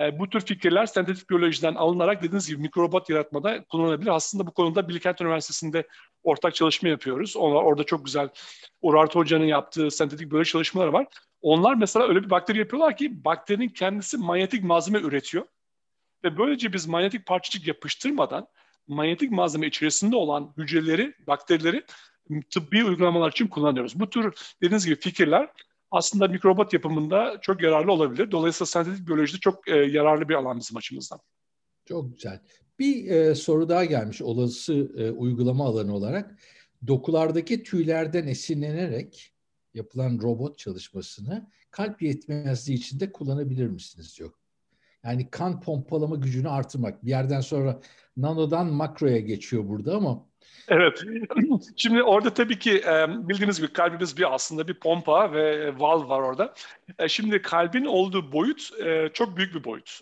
E, 0.00 0.18
bu 0.18 0.28
tür 0.28 0.40
fikirler 0.40 0.86
sentetik 0.86 1.30
biyolojiden 1.30 1.74
alınarak 1.74 2.22
dediğiniz 2.22 2.48
gibi 2.48 2.62
mikrobot 2.62 3.10
yaratmada 3.10 3.64
kullanılabilir. 3.64 4.10
Aslında 4.10 4.46
bu 4.46 4.52
konuda 4.52 4.88
Bilkent 4.88 5.20
Üniversitesi'nde 5.20 5.86
ortak 6.22 6.54
çalışma 6.54 6.88
yapıyoruz. 6.88 7.36
Onlar, 7.36 7.62
orada 7.62 7.84
çok 7.84 8.04
güzel 8.04 8.28
Urart 8.82 9.14
Hoca'nın 9.14 9.44
yaptığı 9.44 9.90
sentetik 9.90 10.30
biyoloji 10.30 10.50
çalışmaları 10.50 10.92
var. 10.92 11.06
Onlar 11.42 11.74
mesela 11.74 12.08
öyle 12.08 12.22
bir 12.22 12.30
bakteri 12.30 12.58
yapıyorlar 12.58 12.96
ki 12.96 13.24
bakterinin 13.24 13.68
kendisi 13.68 14.16
manyetik 14.16 14.64
malzeme 14.64 14.98
üretiyor. 14.98 15.44
Ve 16.24 16.38
böylece 16.38 16.72
biz 16.72 16.86
manyetik 16.86 17.26
parçacık 17.26 17.66
yapıştırmadan 17.66 18.46
manyetik 18.88 19.30
malzeme 19.30 19.66
içerisinde 19.66 20.16
olan 20.16 20.54
hücreleri, 20.56 21.14
bakterileri 21.26 21.84
tıbbi 22.50 22.84
uygulamalar 22.84 23.30
için 23.30 23.46
kullanıyoruz. 23.46 24.00
Bu 24.00 24.10
tür 24.10 24.34
dediğiniz 24.62 24.86
gibi 24.86 25.00
fikirler 25.00 25.50
aslında 25.90 26.28
mikrobot 26.28 26.72
yapımında 26.72 27.38
çok 27.40 27.62
yararlı 27.62 27.92
olabilir. 27.92 28.30
Dolayısıyla 28.30 28.66
sentetik 28.66 29.06
biyolojide 29.08 29.38
çok 29.38 29.68
e, 29.68 29.76
yararlı 29.76 30.28
bir 30.28 30.34
alan 30.34 30.58
bizim 30.60 30.76
açımızdan. 30.76 31.20
Çok 31.84 32.12
güzel. 32.14 32.40
Bir 32.78 33.10
e, 33.10 33.34
soru 33.34 33.68
daha 33.68 33.84
gelmiş 33.84 34.22
olası 34.22 34.92
e, 34.96 35.10
uygulama 35.10 35.66
alanı 35.66 35.94
olarak. 35.94 36.38
Dokulardaki 36.86 37.62
tüylerden 37.62 38.26
esinlenerek 38.26 39.34
yapılan 39.74 40.18
robot 40.22 40.58
çalışmasını 40.58 41.50
kalp 41.70 42.02
yetmezliği 42.02 42.78
için 42.78 43.00
de 43.00 43.12
kullanabilir 43.12 43.66
misiniz 43.66 44.18
diyor. 44.18 44.32
Yani 45.04 45.30
kan 45.30 45.60
pompalama 45.60 46.16
gücünü 46.16 46.48
artırmak. 46.48 47.04
Bir 47.04 47.10
yerden 47.10 47.40
sonra 47.40 47.80
nanodan 48.16 48.66
makroya 48.66 49.18
geçiyor 49.18 49.68
burada 49.68 49.96
ama 49.96 50.30
Evet. 50.68 51.04
Şimdi 51.76 52.02
orada 52.02 52.34
tabii 52.34 52.58
ki 52.58 52.82
e, 52.86 53.28
bildiğiniz 53.28 53.60
gibi 53.60 53.72
kalbimiz 53.72 54.16
bir 54.16 54.34
aslında 54.34 54.68
bir 54.68 54.74
pompa 54.74 55.32
ve 55.32 55.74
valv 55.78 56.08
var 56.08 56.20
orada. 56.20 56.54
E, 56.98 57.08
şimdi 57.08 57.42
kalbin 57.42 57.84
olduğu 57.84 58.32
boyut 58.32 58.70
e, 58.84 59.10
çok 59.12 59.36
büyük 59.36 59.54
bir 59.54 59.64
boyut. 59.64 60.00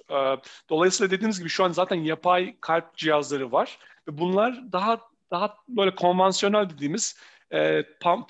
Dolayısıyla 0.70 1.10
dediğiniz 1.10 1.38
gibi 1.38 1.48
şu 1.48 1.64
an 1.64 1.70
zaten 1.70 1.96
yapay 1.96 2.56
kalp 2.60 2.96
cihazları 2.96 3.52
var. 3.52 3.78
Bunlar 4.08 4.72
daha 4.72 4.98
daha 5.30 5.56
böyle 5.68 5.94
konvansiyonel 5.94 6.70
dediğimiz 6.70 7.16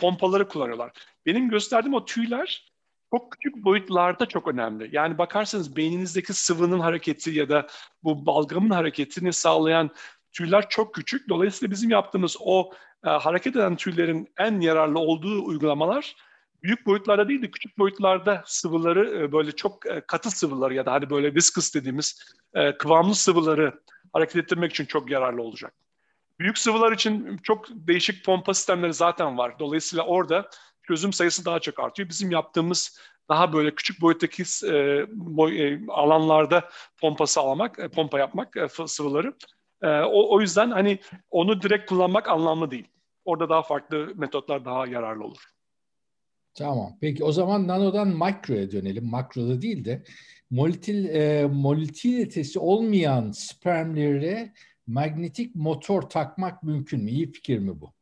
pompaları 0.00 0.48
kullanıyorlar. 0.48 0.92
Benim 1.26 1.48
gösterdiğim 1.48 1.94
o 1.94 2.04
tüyler 2.04 2.67
çok 3.10 3.32
küçük 3.32 3.64
boyutlarda 3.64 4.26
çok 4.26 4.48
önemli. 4.48 4.88
Yani 4.92 5.18
bakarsanız 5.18 5.76
beyninizdeki 5.76 6.32
sıvının 6.32 6.80
hareketi 6.80 7.30
ya 7.30 7.48
da 7.48 7.66
bu 8.02 8.26
balgamın 8.26 8.70
hareketini 8.70 9.32
sağlayan 9.32 9.90
tüyler 10.32 10.68
çok 10.68 10.94
küçük. 10.94 11.28
Dolayısıyla 11.28 11.70
bizim 11.70 11.90
yaptığımız 11.90 12.36
o 12.40 12.72
e, 13.04 13.08
hareket 13.08 13.56
eden 13.56 13.76
tüylerin 13.76 14.28
en 14.38 14.60
yararlı 14.60 14.98
olduğu 14.98 15.44
uygulamalar 15.44 16.16
büyük 16.62 16.86
boyutlarda 16.86 17.28
değil 17.28 17.42
de 17.42 17.50
küçük 17.50 17.78
boyutlarda 17.78 18.42
sıvıları 18.46 19.22
e, 19.22 19.32
böyle 19.32 19.52
çok 19.52 19.86
e, 19.86 20.00
katı 20.00 20.30
sıvıları 20.30 20.74
ya 20.74 20.86
da 20.86 20.92
hani 20.92 21.10
böyle 21.10 21.34
viscous 21.34 21.74
dediğimiz 21.74 22.34
e, 22.54 22.78
kıvamlı 22.78 23.14
sıvıları 23.14 23.80
hareket 24.12 24.36
ettirmek 24.36 24.70
için 24.70 24.84
çok 24.84 25.10
yararlı 25.10 25.42
olacak. 25.42 25.74
Büyük 26.38 26.58
sıvılar 26.58 26.92
için 26.92 27.38
çok 27.42 27.66
değişik 27.70 28.24
pompa 28.24 28.54
sistemleri 28.54 28.94
zaten 28.94 29.38
var. 29.38 29.58
Dolayısıyla 29.58 30.04
orada 30.04 30.50
çözüm 30.88 31.12
sayısı 31.12 31.44
daha 31.44 31.60
çok 31.60 31.80
artıyor. 31.80 32.08
Bizim 32.08 32.30
yaptığımız 32.30 33.00
daha 33.28 33.52
böyle 33.52 33.74
küçük 33.74 34.00
boyuttaki 34.00 34.42
e, 34.66 35.06
boy, 35.12 35.72
e, 35.72 35.80
alanlarda 35.88 36.68
pompa 37.00 37.26
sağlamak, 37.26 37.78
e, 37.78 37.88
pompa 37.88 38.18
yapmak 38.18 38.56
e, 38.56 38.68
sıvıları 38.86 39.34
e, 39.82 39.88
o, 39.88 40.34
o 40.34 40.40
yüzden 40.40 40.70
hani 40.70 40.98
onu 41.30 41.62
direkt 41.62 41.88
kullanmak 41.88 42.28
anlamlı 42.28 42.70
değil. 42.70 42.88
Orada 43.24 43.48
daha 43.48 43.62
farklı 43.62 44.12
metotlar 44.16 44.64
daha 44.64 44.86
yararlı 44.86 45.24
olur. 45.24 45.42
Tamam. 46.54 46.96
Peki 47.00 47.24
o 47.24 47.32
zaman 47.32 47.68
nanodan 47.68 48.08
makroya 48.08 48.70
dönelim. 48.70 49.10
Makroda 49.10 49.62
değil 49.62 49.84
de 49.84 50.04
molitil, 50.50 51.08
e, 51.08 51.46
molitilitesi 51.46 52.58
olmayan 52.58 53.30
spermlere 53.30 54.52
magnetik 54.86 55.54
motor 55.54 56.02
takmak 56.02 56.62
mümkün 56.62 57.04
mü? 57.04 57.10
İyi 57.10 57.32
fikir 57.32 57.58
mi 57.58 57.80
bu? 57.80 57.97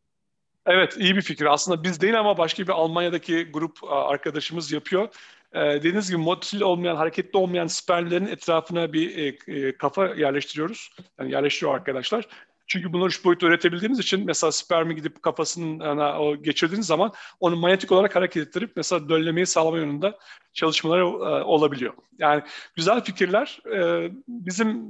Evet, 0.67 0.97
iyi 0.99 1.17
bir 1.17 1.23
fikir. 1.23 1.47
Aslında 1.47 1.83
biz 1.83 2.01
değil 2.01 2.21
ama 2.21 2.39
başka 2.39 2.63
bir 2.63 2.73
Almanya'daki 2.73 3.45
grup 3.53 3.79
arkadaşımız 3.91 4.73
yapıyor. 4.73 5.09
E, 5.53 5.61
dediğiniz 5.61 6.11
gibi 6.11 6.21
motil 6.21 6.61
olmayan, 6.61 6.97
hareketli 6.97 7.39
olmayan 7.39 7.67
spermlerin 7.67 8.27
etrafına 8.27 8.93
bir 8.93 9.19
e, 9.19 9.37
e, 9.47 9.77
kafa 9.77 10.07
yerleştiriyoruz. 10.07 10.91
Yani 11.19 11.33
yerleştiriyor 11.33 11.75
arkadaşlar. 11.75 12.29
Çünkü 12.67 12.93
bunları 12.93 13.09
üç 13.09 13.25
boyutlu 13.25 13.47
üretebildiğimiz 13.47 13.99
için 13.99 14.27
mesela 14.27 14.53
spermi 14.53 14.95
gidip 14.95 15.23
kafasının 15.23 15.81
yani, 15.81 16.03
o 16.03 16.37
geçirdiğiniz 16.37 16.87
zaman 16.87 17.13
onu 17.41 17.57
manyetik 17.57 17.93
olarak 17.93 18.17
hareket 18.17 18.47
ettirip 18.49 18.73
mesela 18.77 19.09
döllemeyi 19.09 19.47
sağlama 19.47 19.79
yönünde 19.79 20.17
çalışmaları 20.53 21.03
e, 21.03 21.45
olabiliyor. 21.45 21.95
Yani 22.19 22.43
güzel 22.77 23.05
fikirler 23.05 23.61
e, 23.75 24.11
bizim 24.29 24.83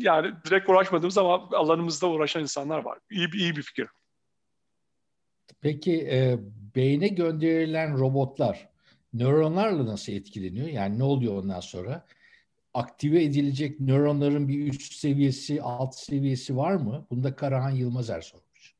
yani 0.00 0.32
direkt 0.46 0.68
uğraşmadığımız 0.68 1.18
ama 1.18 1.48
alanımızda 1.52 2.08
uğraşan 2.08 2.42
insanlar 2.42 2.78
var. 2.78 2.98
İyi, 3.10 3.28
iyi 3.34 3.56
bir 3.56 3.62
fikir. 3.62 3.86
Peki 5.66 6.08
e, 6.10 6.38
beyne 6.76 7.08
gönderilen 7.08 7.98
robotlar 7.98 8.68
nöronlarla 9.14 9.86
nasıl 9.86 10.12
etkileniyor? 10.12 10.68
Yani 10.68 10.98
ne 10.98 11.04
oluyor 11.04 11.42
ondan 11.42 11.60
sonra? 11.60 12.06
Aktive 12.74 13.24
edilecek 13.24 13.80
nöronların 13.80 14.48
bir 14.48 14.72
üst 14.72 14.92
seviyesi, 14.92 15.62
alt 15.62 15.94
seviyesi 15.94 16.56
var 16.56 16.74
mı? 16.74 17.06
Bunda 17.10 17.36
Karahan 17.36 17.70
Yılmazer 17.70 18.20
sormuş. 18.20 18.74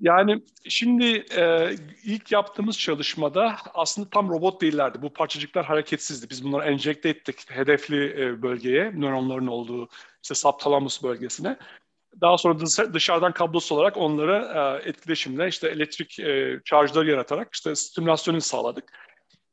Yani 0.00 0.42
şimdi 0.68 1.24
e, 1.36 1.70
ilk 2.04 2.32
yaptığımız 2.32 2.78
çalışmada 2.78 3.56
aslında 3.74 4.10
tam 4.10 4.28
robot 4.28 4.60
değillerdi. 4.60 5.02
Bu 5.02 5.12
parçacıklar 5.12 5.64
hareketsizdi. 5.64 6.30
Biz 6.30 6.44
bunları 6.44 6.70
enjekte 6.70 7.08
ettik 7.08 7.50
hedefli 7.50 8.22
e, 8.22 8.42
bölgeye, 8.42 8.92
nöronların 8.94 9.46
olduğu 9.46 9.88
işte 10.22 10.34
subthalamus 10.34 11.02
bölgesine. 11.02 11.58
Daha 12.20 12.38
sonra 12.38 12.58
dışarıdan 12.94 13.32
kablosuz 13.32 13.72
olarak 13.72 13.96
onlara 13.96 14.78
e, 14.84 14.88
etkileşimle 14.88 15.48
işte 15.48 15.68
elektrik 15.68 16.18
e, 16.18 16.60
şarjları 16.64 17.10
yaratarak 17.10 17.54
işte 17.54 17.74
stimülasyonu 17.74 18.40
sağladık. 18.40 18.92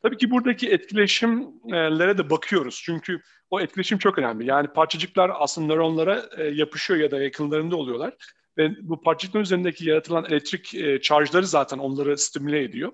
Tabii 0.03 0.17
ki 0.17 0.31
buradaki 0.31 0.69
etkileşimlere 0.69 2.17
de 2.17 2.29
bakıyoruz. 2.29 2.81
Çünkü 2.85 3.21
o 3.49 3.61
etkileşim 3.61 3.97
çok 3.97 4.17
önemli. 4.17 4.45
Yani 4.45 4.67
parçacıklar 4.67 5.31
aslında 5.33 5.73
nöronlara 5.73 6.25
e, 6.37 6.43
yapışıyor 6.43 6.99
ya 6.99 7.11
da 7.11 7.23
yakınlarında 7.23 7.75
oluyorlar. 7.75 8.13
Ve 8.57 8.71
bu 8.81 9.01
parçacıkların 9.01 9.43
üzerindeki 9.43 9.89
yaratılan 9.89 10.25
elektrik 10.25 10.75
e, 10.75 11.01
charge'ları 11.01 11.47
zaten 11.47 11.77
onları 11.77 12.17
stimüle 12.17 12.63
ediyor. 12.63 12.91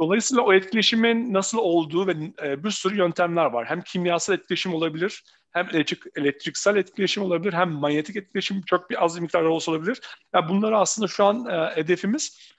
Dolayısıyla 0.00 0.42
o 0.42 0.52
etkileşimin 0.52 1.32
nasıl 1.32 1.58
olduğu 1.58 2.06
ve 2.06 2.12
e, 2.42 2.64
bir 2.64 2.70
sürü 2.70 2.96
yöntemler 2.96 3.44
var. 3.44 3.66
Hem 3.66 3.80
kimyasal 3.80 4.34
etkileşim 4.34 4.74
olabilir, 4.74 5.22
hem 5.52 5.68
elektrik, 5.72 6.02
elektriksel 6.16 6.76
etkileşim 6.76 7.22
olabilir, 7.22 7.52
hem 7.52 7.70
manyetik 7.70 8.16
etkileşim 8.16 8.62
çok 8.62 8.90
bir 8.90 9.04
az 9.04 9.16
bir 9.16 9.20
miktarda 9.20 9.48
olsa 9.48 9.70
olabilir. 9.72 10.00
Yani 10.34 10.48
bunları 10.48 10.78
aslında 10.78 11.08
şu 11.08 11.24
an 11.24 11.46
e, 11.46 11.76
hedefimiz 11.76 12.52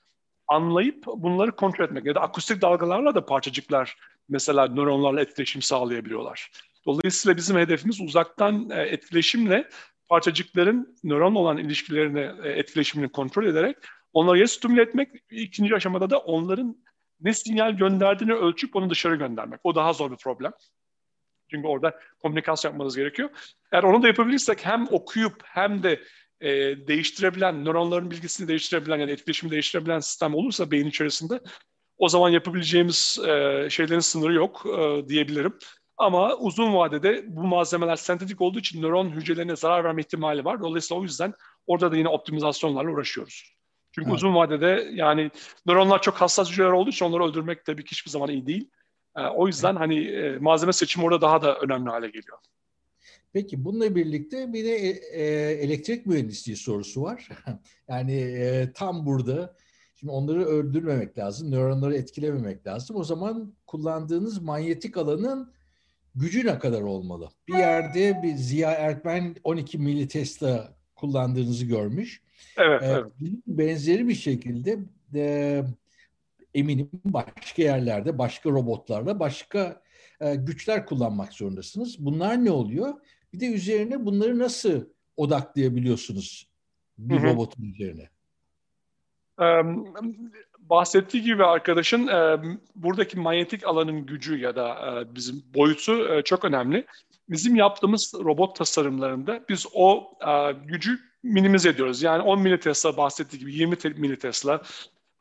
anlayıp 0.47 1.05
bunları 1.05 1.55
kontrol 1.55 1.85
etmek. 1.85 2.05
Ya 2.05 2.15
da 2.15 2.21
akustik 2.21 2.61
dalgalarla 2.61 3.15
da 3.15 3.25
parçacıklar 3.25 3.97
mesela 4.29 4.67
nöronlarla 4.67 5.21
etkileşim 5.21 5.61
sağlayabiliyorlar. 5.61 6.51
Dolayısıyla 6.85 7.37
bizim 7.37 7.57
hedefimiz 7.57 8.01
uzaktan 8.01 8.69
e, 8.69 8.81
etkileşimle 8.81 9.69
parçacıkların 10.09 10.97
nöron 11.03 11.35
olan 11.35 11.57
ilişkilerini, 11.57 12.31
e, 12.43 12.49
etkileşimini 12.49 13.11
kontrol 13.11 13.45
ederek 13.45 13.77
onları 14.13 14.39
ya 14.39 14.47
stimüle 14.47 14.81
etmek, 14.81 15.09
ikinci 15.29 15.75
aşamada 15.75 16.09
da 16.09 16.17
onların 16.19 16.77
ne 17.21 17.33
sinyal 17.33 17.71
gönderdiğini 17.71 18.33
ölçüp 18.33 18.75
onu 18.75 18.89
dışarı 18.89 19.15
göndermek. 19.15 19.59
O 19.63 19.75
daha 19.75 19.93
zor 19.93 20.11
bir 20.11 20.17
problem. 20.17 20.51
Çünkü 21.53 21.67
orada 21.67 21.99
komünikasyon 22.21 22.71
yapmanız 22.71 22.95
gerekiyor. 22.95 23.29
Eğer 23.71 23.83
onu 23.83 24.03
da 24.03 24.07
yapabilirsek 24.07 24.65
hem 24.65 24.87
okuyup 24.91 25.43
hem 25.43 25.83
de 25.83 25.99
e, 26.41 26.49
değiştirebilen, 26.87 27.65
nöronların 27.65 28.11
bilgisini 28.11 28.47
değiştirebilen 28.47 28.97
yani 28.97 29.11
etkileşimi 29.11 29.51
değiştirebilen 29.51 29.99
sistem 29.99 30.35
olursa 30.35 30.71
beyin 30.71 30.87
içerisinde 30.87 31.39
o 31.97 32.09
zaman 32.09 32.29
yapabileceğimiz 32.29 33.19
e, 33.27 33.67
şeylerin 33.69 33.99
sınırı 33.99 34.33
yok 34.33 34.65
e, 34.65 35.09
diyebilirim. 35.09 35.57
Ama 35.97 36.35
uzun 36.35 36.73
vadede 36.73 37.23
bu 37.27 37.43
malzemeler 37.43 37.95
sentetik 37.95 38.41
olduğu 38.41 38.59
için 38.59 38.81
nöron 38.81 39.09
hücrelerine 39.09 39.55
zarar 39.55 39.83
verme 39.83 40.01
ihtimali 40.01 40.45
var. 40.45 40.61
Dolayısıyla 40.61 41.01
o 41.01 41.03
yüzden 41.03 41.33
orada 41.67 41.91
da 41.91 41.97
yine 41.97 42.07
optimizasyonlarla 42.09 42.91
uğraşıyoruz. 42.91 43.55
Çünkü 43.91 44.09
evet. 44.09 44.15
uzun 44.15 44.35
vadede 44.35 44.89
yani 44.93 45.31
nöronlar 45.65 46.01
çok 46.01 46.15
hassas 46.15 46.51
hücreler 46.51 46.71
olduğu 46.71 46.89
için 46.89 47.05
onları 47.05 47.23
öldürmek 47.23 47.65
tabii 47.65 47.83
ki 47.83 47.91
hiçbir 47.91 48.11
zaman 48.11 48.29
iyi 48.29 48.45
değil. 48.45 48.69
E, 49.17 49.21
o 49.21 49.47
yüzden 49.47 49.75
hani 49.75 50.07
e, 50.07 50.37
malzeme 50.37 50.73
seçimi 50.73 51.05
orada 51.05 51.21
daha 51.21 51.41
da 51.41 51.55
önemli 51.55 51.89
hale 51.89 52.07
geliyor. 52.07 52.37
Peki 53.33 53.65
bununla 53.65 53.95
birlikte 53.95 54.53
bir 54.53 54.63
de 54.63 54.75
e, 54.75 54.89
e 55.11 55.51
elektrik 55.51 56.05
mühendisliği 56.05 56.57
sorusu 56.57 57.01
var. 57.01 57.29
yani 57.87 58.69
tam 58.73 59.05
burada 59.05 59.55
şimdi 59.95 60.13
onları 60.13 60.45
öldürmemek 60.45 61.17
lazım, 61.17 61.51
nöronları 61.51 61.95
etkilememek 61.95 62.67
lazım. 62.67 62.95
O 62.95 63.03
zaman 63.03 63.53
kullandığınız 63.67 64.41
manyetik 64.41 64.97
alanın 64.97 65.53
gücü 66.15 66.45
ne 66.45 66.59
kadar 66.59 66.81
olmalı? 66.81 67.29
Bir 67.47 67.53
yerde 67.53 68.19
bir 68.23 68.35
Ziya 68.35 68.71
Erkmen 68.71 69.35
12 69.43 69.77
militesla 69.77 70.73
kullandığınızı 70.95 71.65
görmüş. 71.65 72.21
Evet, 72.57 72.83
ee, 72.83 72.85
evet. 72.85 73.11
Benzeri 73.47 74.07
bir 74.07 74.15
şekilde 74.15 74.79
eminim 76.53 76.89
başka 77.05 77.61
yerlerde, 77.61 78.17
başka 78.17 78.49
robotlarla, 78.49 79.19
başka 79.19 79.81
e, 80.19 80.35
güçler 80.35 80.85
kullanmak 80.85 81.33
zorundasınız. 81.33 82.05
Bunlar 82.05 82.45
ne 82.45 82.51
oluyor? 82.51 82.93
Bir 83.33 83.39
de 83.39 83.45
üzerine 83.45 84.05
bunları 84.05 84.39
nasıl 84.39 84.85
odaklayabiliyorsunuz 85.17 86.49
bir 86.97 87.15
Hı-hı. 87.15 87.23
robotun 87.23 87.63
üzerine? 87.63 88.09
Um, 89.39 89.93
bahsettiği 90.57 91.23
gibi 91.23 91.45
arkadaşın 91.45 92.07
e, 92.07 92.39
buradaki 92.75 93.19
manyetik 93.19 93.67
alanın 93.67 94.05
gücü 94.05 94.37
ya 94.37 94.55
da 94.55 94.69
e, 95.01 95.15
bizim 95.15 95.43
boyutu 95.55 96.13
e, 96.13 96.21
çok 96.21 96.45
önemli. 96.45 96.85
Bizim 97.29 97.55
yaptığımız 97.55 98.13
robot 98.13 98.55
tasarımlarında 98.55 99.43
biz 99.49 99.65
o 99.73 100.11
e, 100.27 100.51
gücü 100.51 100.99
minimize 101.23 101.69
ediyoruz. 101.69 102.01
Yani 102.01 102.21
10 102.21 102.41
militesla 102.41 102.97
bahsettiği 102.97 103.39
gibi 103.39 103.53
20 103.53 103.75
militesla 103.97 104.61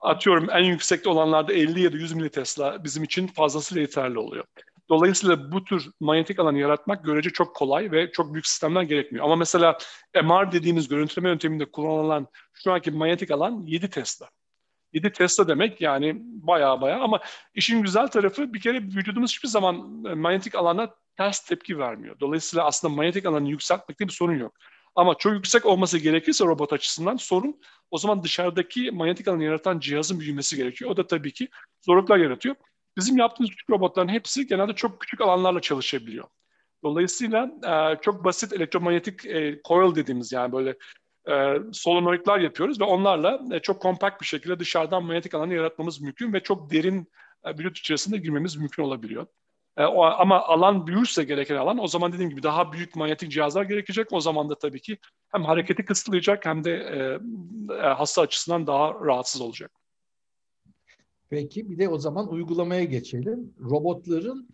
atıyorum 0.03 0.51
en 0.51 0.65
yüksekte 0.65 1.09
olanlarda 1.09 1.53
50 1.53 1.81
ya 1.81 1.93
da 1.93 1.97
100 1.97 2.13
militesla 2.13 2.85
bizim 2.85 3.05
için 3.05 3.27
fazlasıyla 3.27 3.83
yeterli 3.83 4.19
oluyor. 4.19 4.45
Dolayısıyla 4.89 5.53
bu 5.53 5.65
tür 5.65 5.91
manyetik 6.01 6.39
alanı 6.39 6.59
yaratmak 6.59 7.05
görece 7.05 7.31
çok 7.31 7.57
kolay 7.57 7.93
ve 7.93 8.13
çok 8.13 8.35
büyük 8.35 8.47
sistemler 8.47 8.83
gerekmiyor. 8.83 9.25
Ama 9.25 9.37
mesela 9.37 9.79
MR 10.23 10.53
dediğimiz 10.53 10.89
görüntüleme 10.89 11.29
yönteminde 11.29 11.65
kullanılan 11.71 12.27
şu 12.55 12.73
anki 12.73 12.91
manyetik 12.91 13.31
alan 13.31 13.63
7 13.67 13.91
Tesla. 13.91 14.29
7 14.93 15.13
Tesla 15.13 15.49
demek 15.49 15.81
yani 15.81 16.17
baya 16.21 16.81
baya 16.81 17.01
ama 17.01 17.21
işin 17.55 17.83
güzel 17.83 18.09
tarafı 18.09 18.55
bir 18.55 18.61
kere 18.61 18.83
vücudumuz 18.83 19.31
hiçbir 19.31 19.49
zaman 19.49 19.77
manyetik 20.19 20.55
alana 20.55 20.95
ters 21.17 21.45
tepki 21.45 21.79
vermiyor. 21.79 22.21
Dolayısıyla 22.21 22.65
aslında 22.65 22.95
manyetik 22.95 23.27
alanı 23.27 23.49
yükseltmekte 23.49 24.09
bir 24.09 24.13
sorun 24.13 24.39
yok. 24.39 24.55
Ama 24.95 25.15
çok 25.19 25.33
yüksek 25.33 25.67
olması 25.67 25.99
gerekirse 25.99 26.45
robot 26.45 26.73
açısından 26.73 27.17
sorun 27.17 27.61
o 27.91 27.99
zaman 27.99 28.23
dışarıdaki 28.23 28.91
manyetik 28.91 29.29
alanı 29.29 29.45
yaratan 29.45 29.81
cihazın 29.81 30.21
büyümesi 30.21 30.57
gerekiyor. 30.57 30.91
O 30.91 30.97
da 30.97 31.07
tabii 31.07 31.33
ki 31.33 31.49
zorluklar 31.87 32.17
yaratıyor. 32.17 32.55
Bizim 32.97 33.19
yaptığımız 33.19 33.51
küçük 33.51 33.71
robotların 33.71 34.09
hepsi 34.09 34.47
genelde 34.47 34.75
çok 34.75 35.01
küçük 35.01 35.21
alanlarla 35.21 35.61
çalışabiliyor. 35.61 36.29
Dolayısıyla 36.85 37.51
e, 37.67 38.01
çok 38.03 38.25
basit 38.25 38.53
elektromanyetik 38.53 39.27
e, 39.27 39.61
coil 39.69 39.95
dediğimiz 39.95 40.33
yani 40.33 40.53
böyle 40.53 40.77
e, 41.31 41.57
solenoidlar 41.73 42.39
yapıyoruz 42.39 42.81
ve 42.81 42.85
onlarla 42.85 43.41
e, 43.53 43.61
çok 43.61 43.83
kompakt 43.83 44.21
bir 44.21 44.27
şekilde 44.27 44.59
dışarıdan 44.59 45.05
manyetik 45.05 45.35
alanı 45.35 45.55
yaratmamız 45.55 46.01
mümkün 46.01 46.33
ve 46.33 46.41
çok 46.41 46.73
derin 46.73 47.09
e, 47.45 47.69
içerisinde 47.69 48.19
girmemiz 48.19 48.57
mümkün 48.57 48.83
olabiliyor. 48.83 49.27
E, 49.77 49.85
o, 49.85 50.03
ama 50.03 50.41
alan 50.41 50.87
büyürse 50.87 51.25
gereken 51.25 51.57
alan 51.57 51.79
o 51.79 51.87
zaman 51.87 52.13
dediğim 52.13 52.31
gibi 52.31 52.43
daha 52.43 52.73
büyük 52.73 52.97
manyetik 52.97 53.31
cihazlar 53.33 53.65
gerekecek. 53.65 54.13
O 54.13 54.21
zaman 54.21 54.51
da 54.51 54.59
tabii 54.59 54.81
ki 54.81 54.99
hem 55.29 55.45
hareketi 55.45 55.85
kısıtlayacak 55.85 56.47
hem 56.47 56.65
de 56.65 56.71
e, 56.73 57.19
e, 57.75 57.81
hasta 57.81 58.23
açısından 58.23 58.67
daha 58.67 58.95
rahatsız 58.95 59.41
olacak. 59.41 59.73
Peki 61.31 61.71
bir 61.71 61.79
de 61.79 61.89
o 61.89 61.99
zaman 61.99 62.29
uygulamaya 62.29 62.85
geçelim. 62.85 63.55
Robotların, 63.61 64.49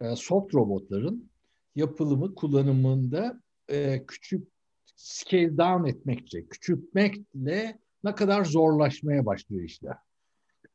e, 0.00 0.16
soft 0.16 0.54
robotların 0.54 1.30
yapılımı, 1.76 2.34
kullanımında 2.34 3.40
e, 3.68 4.06
küçük 4.06 4.48
scale 4.96 5.58
down 5.58 5.84
etmekçe, 5.84 6.46
küçültmekle 6.46 7.78
ne 8.04 8.14
kadar 8.14 8.44
zorlaşmaya 8.44 9.26
başlıyor 9.26 9.62
işler. 9.62 9.96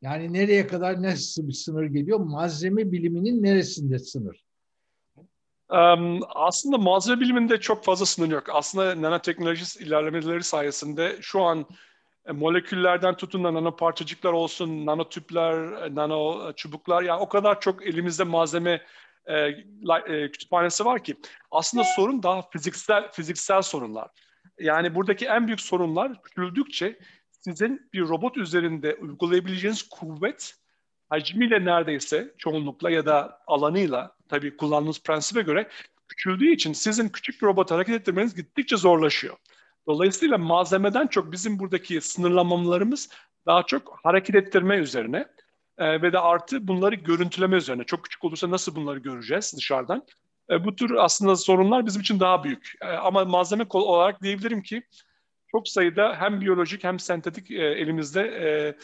Yani 0.03 0.34
nereye 0.34 0.67
kadar 0.67 1.03
nasıl 1.03 1.47
bir 1.47 1.53
sınır 1.53 1.84
geliyor? 1.84 2.19
Malzeme 2.19 2.91
biliminin 2.91 3.43
neresinde 3.43 3.99
sınır? 3.99 4.43
Um, 5.69 6.19
aslında 6.35 6.77
malzeme 6.77 7.21
biliminde 7.21 7.59
çok 7.59 7.84
fazla 7.84 8.05
sınır 8.05 8.31
yok. 8.31 8.43
Aslında 8.53 9.01
nanoteknoloji 9.01 9.84
ilerlemeleri 9.84 10.43
sayesinde 10.43 11.17
şu 11.21 11.41
an 11.41 11.65
e, 12.25 12.31
moleküllerden 12.31 13.15
tutun 13.15 13.43
da 13.43 13.53
nano 13.53 13.75
parçacıklar 13.75 14.34
olsun, 14.34 14.85
nano 14.85 15.09
tüpler, 15.09 15.85
e, 15.85 15.95
nano 15.95 16.49
e, 16.49 16.53
çubuklar 16.53 17.01
yani 17.01 17.21
o 17.21 17.30
kadar 17.30 17.61
çok 17.61 17.88
elimizde 17.88 18.23
malzeme 18.23 18.81
e, 19.25 19.35
e, 19.35 20.31
kütüphanesi 20.31 20.85
var 20.85 21.03
ki 21.03 21.15
aslında 21.51 21.84
sorun 21.84 22.23
daha 22.23 22.41
fiziksel 22.49 23.11
fiziksel 23.11 23.61
sorunlar. 23.61 24.09
Yani 24.59 24.95
buradaki 24.95 25.25
en 25.25 25.47
büyük 25.47 25.61
sorunlar 25.61 26.23
küçüldükçe 26.23 26.99
sizin 27.45 27.90
bir 27.94 28.02
robot 28.02 28.38
üzerinde 28.38 28.95
uygulayabileceğiniz 28.95 29.90
kuvvet 29.90 30.56
hacmiyle 31.10 31.65
neredeyse 31.65 32.34
çoğunlukla 32.38 32.91
ya 32.91 33.06
da 33.06 33.40
alanıyla 33.48 34.15
tabii 34.30 34.57
kullandığınız 34.57 35.03
prensibe 35.03 35.41
göre 35.41 35.70
küçüldüğü 36.07 36.52
için 36.52 36.74
sizin 36.74 37.10
küçük 37.10 37.41
bir 37.41 37.48
robot 37.48 37.72
hareket 37.72 37.95
ettirmeniz 37.95 38.36
gittikçe 38.36 38.78
zorlaşıyor. 38.78 39.38
Dolayısıyla 39.88 40.38
malzemeden 40.38 41.07
çok 41.07 41.32
bizim 41.32 41.60
buradaki 41.60 42.02
sınırlamalarımız 42.02 43.10
daha 43.45 43.64
çok 43.64 43.99
hareket 44.03 44.36
ettirme 44.36 44.78
üzerine 44.78 45.26
e, 45.78 46.02
ve 46.02 46.14
de 46.14 46.20
artı 46.20 46.68
bunları 46.68 46.95
görüntüleme 46.95 47.56
üzerine. 47.56 47.84
Çok 47.84 48.03
küçük 48.03 48.24
olursa 48.24 48.52
nasıl 48.52 48.76
bunları 48.76 48.99
göreceğiz 48.99 49.53
dışarıdan? 49.57 50.03
E, 50.49 50.65
bu 50.65 50.76
tür 50.76 50.91
aslında 50.91 51.36
sorunlar 51.36 51.86
bizim 51.86 52.02
için 52.02 52.20
daha 52.20 52.44
büyük. 52.44 52.74
E, 52.82 52.88
ama 52.88 53.26
malzeme 53.26 53.65
olarak 53.70 54.24
diyebilirim 54.24 54.61
ki 54.61 54.84
çok 55.55 55.67
sayıda 55.67 56.15
hem 56.15 56.41
biyolojik 56.41 56.84
hem 56.84 56.99
sentetik 56.99 57.51
e, 57.51 57.55
elimizde 57.55 58.21
e, 58.21 58.75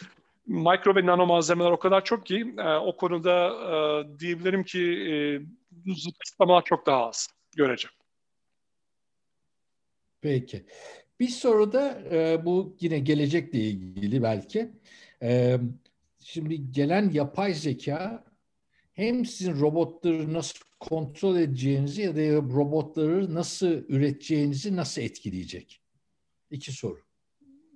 mikro 0.47 0.95
ve 0.95 1.05
nano 1.05 1.25
malzemeler 1.25 1.71
o 1.71 1.79
kadar 1.79 2.05
çok 2.05 2.25
ki 2.25 2.53
e, 2.57 2.75
o 2.75 2.97
konuda 2.97 3.47
e, 3.47 4.19
diyebilirim 4.19 4.63
ki 4.63 4.81
e, 4.81 5.13
kısıtlamalar 6.19 6.63
çok 6.65 6.85
daha 6.85 7.07
az 7.07 7.29
göreceğim. 7.55 7.93
Peki. 10.21 10.65
Bir 11.19 11.27
soru 11.27 11.73
da 11.73 12.01
e, 12.11 12.45
bu 12.45 12.77
yine 12.79 12.99
gelecekle 12.99 13.59
ilgili 13.59 14.23
belki. 14.23 14.71
E, 15.21 15.57
şimdi 16.19 16.71
gelen 16.71 17.09
yapay 17.09 17.53
zeka 17.53 18.23
hem 18.93 19.25
sizin 19.25 19.59
robotları 19.59 20.33
nasıl 20.33 20.59
kontrol 20.79 21.37
edeceğinizi 21.37 22.01
ya 22.01 22.15
da 22.15 22.21
robotları 22.35 23.33
nasıl 23.33 23.71
üreteceğinizi 23.87 24.75
nasıl 24.75 25.01
etkileyecek? 25.01 25.78
İki 26.51 26.71
soru. 26.71 26.99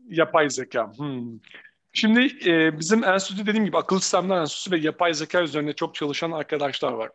Yapay 0.09 0.49
zeka. 0.49 0.91
Hmm. 0.97 1.39
Şimdi 1.93 2.49
e, 2.49 2.79
bizim 2.79 3.03
enstitü 3.03 3.45
dediğim 3.45 3.65
gibi 3.65 3.77
akıllı 3.77 4.01
sistemler 4.01 4.41
enstitüsü 4.41 4.71
ve 4.71 4.77
yapay 4.77 5.13
zeka 5.13 5.41
üzerine 5.41 5.73
çok 5.73 5.95
çalışan 5.95 6.31
arkadaşlar 6.31 6.91
var. 6.91 7.09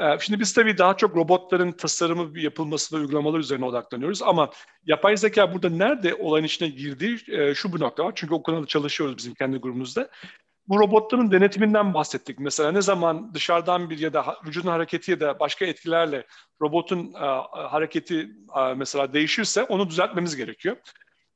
E, 0.00 0.18
şimdi 0.20 0.40
biz 0.40 0.52
tabii 0.52 0.78
daha 0.78 0.96
çok 0.96 1.16
robotların 1.16 1.72
tasarımı 1.72 2.38
yapılması 2.38 2.96
ve 2.96 3.00
uygulamalar 3.00 3.38
üzerine 3.38 3.64
odaklanıyoruz 3.64 4.22
ama 4.22 4.50
yapay 4.86 5.16
zeka 5.16 5.54
burada 5.54 5.70
nerede 5.70 6.14
olayın 6.14 6.44
içine 6.44 6.68
girdiği 6.68 7.18
e, 7.28 7.54
şu 7.54 7.72
bir 7.72 7.80
nokta 7.80 8.04
var. 8.04 8.12
Çünkü 8.14 8.34
o 8.34 8.42
konuda 8.42 8.66
çalışıyoruz 8.66 9.16
bizim 9.16 9.34
kendi 9.34 9.56
grubumuzda. 9.56 10.10
Bu 10.68 10.78
robotların 10.78 11.30
denetiminden 11.30 11.94
bahsettik. 11.94 12.38
Mesela 12.38 12.72
ne 12.72 12.82
zaman 12.82 13.34
dışarıdan 13.34 13.90
bir 13.90 13.98
ya 13.98 14.12
da 14.12 14.36
vücudun 14.46 14.68
hareketi 14.68 15.10
ya 15.10 15.20
da 15.20 15.40
başka 15.40 15.64
etkilerle 15.64 16.26
robotun 16.62 17.14
e, 17.14 17.26
hareketi 17.52 18.30
e, 18.56 18.74
mesela 18.74 19.12
değişirse 19.12 19.62
onu 19.62 19.90
düzeltmemiz 19.90 20.36
gerekiyor. 20.36 20.76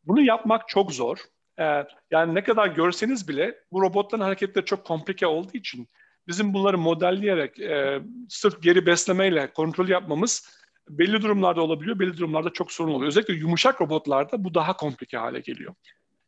Bunu 0.05 0.21
yapmak 0.21 0.69
çok 0.69 0.93
zor. 0.93 1.19
E, 1.61 1.85
yani 2.11 2.35
ne 2.35 2.45
kadar 2.45 2.67
görseniz 2.67 3.29
bile 3.29 3.55
bu 3.73 3.83
robotların 3.83 4.23
hareketleri 4.23 4.65
çok 4.65 4.85
komplike 4.85 5.27
olduğu 5.27 5.57
için 5.57 5.89
bizim 6.29 6.55
bunları 6.55 6.79
modelleyerek 6.79 7.61
e, 7.61 8.01
sırf 8.29 8.63
geri 8.63 8.87
beslemeyle 8.87 9.53
kontrol 9.53 9.89
yapmamız 9.89 10.59
belli 10.89 11.23
durumlarda 11.23 11.63
olabiliyor, 11.63 11.99
belli 11.99 12.17
durumlarda 12.17 12.51
çok 12.51 12.73
sorun 12.73 12.93
oluyor. 12.93 13.09
Özellikle 13.09 13.35
yumuşak 13.35 13.81
robotlarda 13.81 14.45
bu 14.45 14.55
daha 14.55 14.77
komplike 14.77 15.19
hale 15.19 15.41
geliyor. 15.41 15.75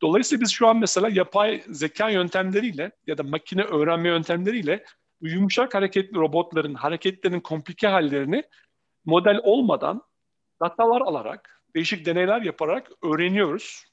Dolayısıyla 0.02 0.40
biz 0.40 0.50
şu 0.50 0.68
an 0.68 0.76
mesela 0.76 1.08
yapay 1.08 1.62
zeka 1.68 2.10
yöntemleriyle 2.10 2.90
ya 3.06 3.18
da 3.18 3.22
makine 3.22 3.62
öğrenme 3.62 4.08
yöntemleriyle 4.08 4.84
yumuşak 5.20 5.74
hareketli 5.74 6.16
robotların 6.16 6.74
hareketlerinin 6.74 7.40
komplike 7.40 7.88
hallerini 7.88 8.44
model 9.04 9.40
olmadan 9.42 10.02
datalar 10.62 11.00
alarak, 11.00 11.62
değişik 11.74 12.06
deneyler 12.06 12.42
yaparak 12.42 12.90
öğreniyoruz. 13.02 13.84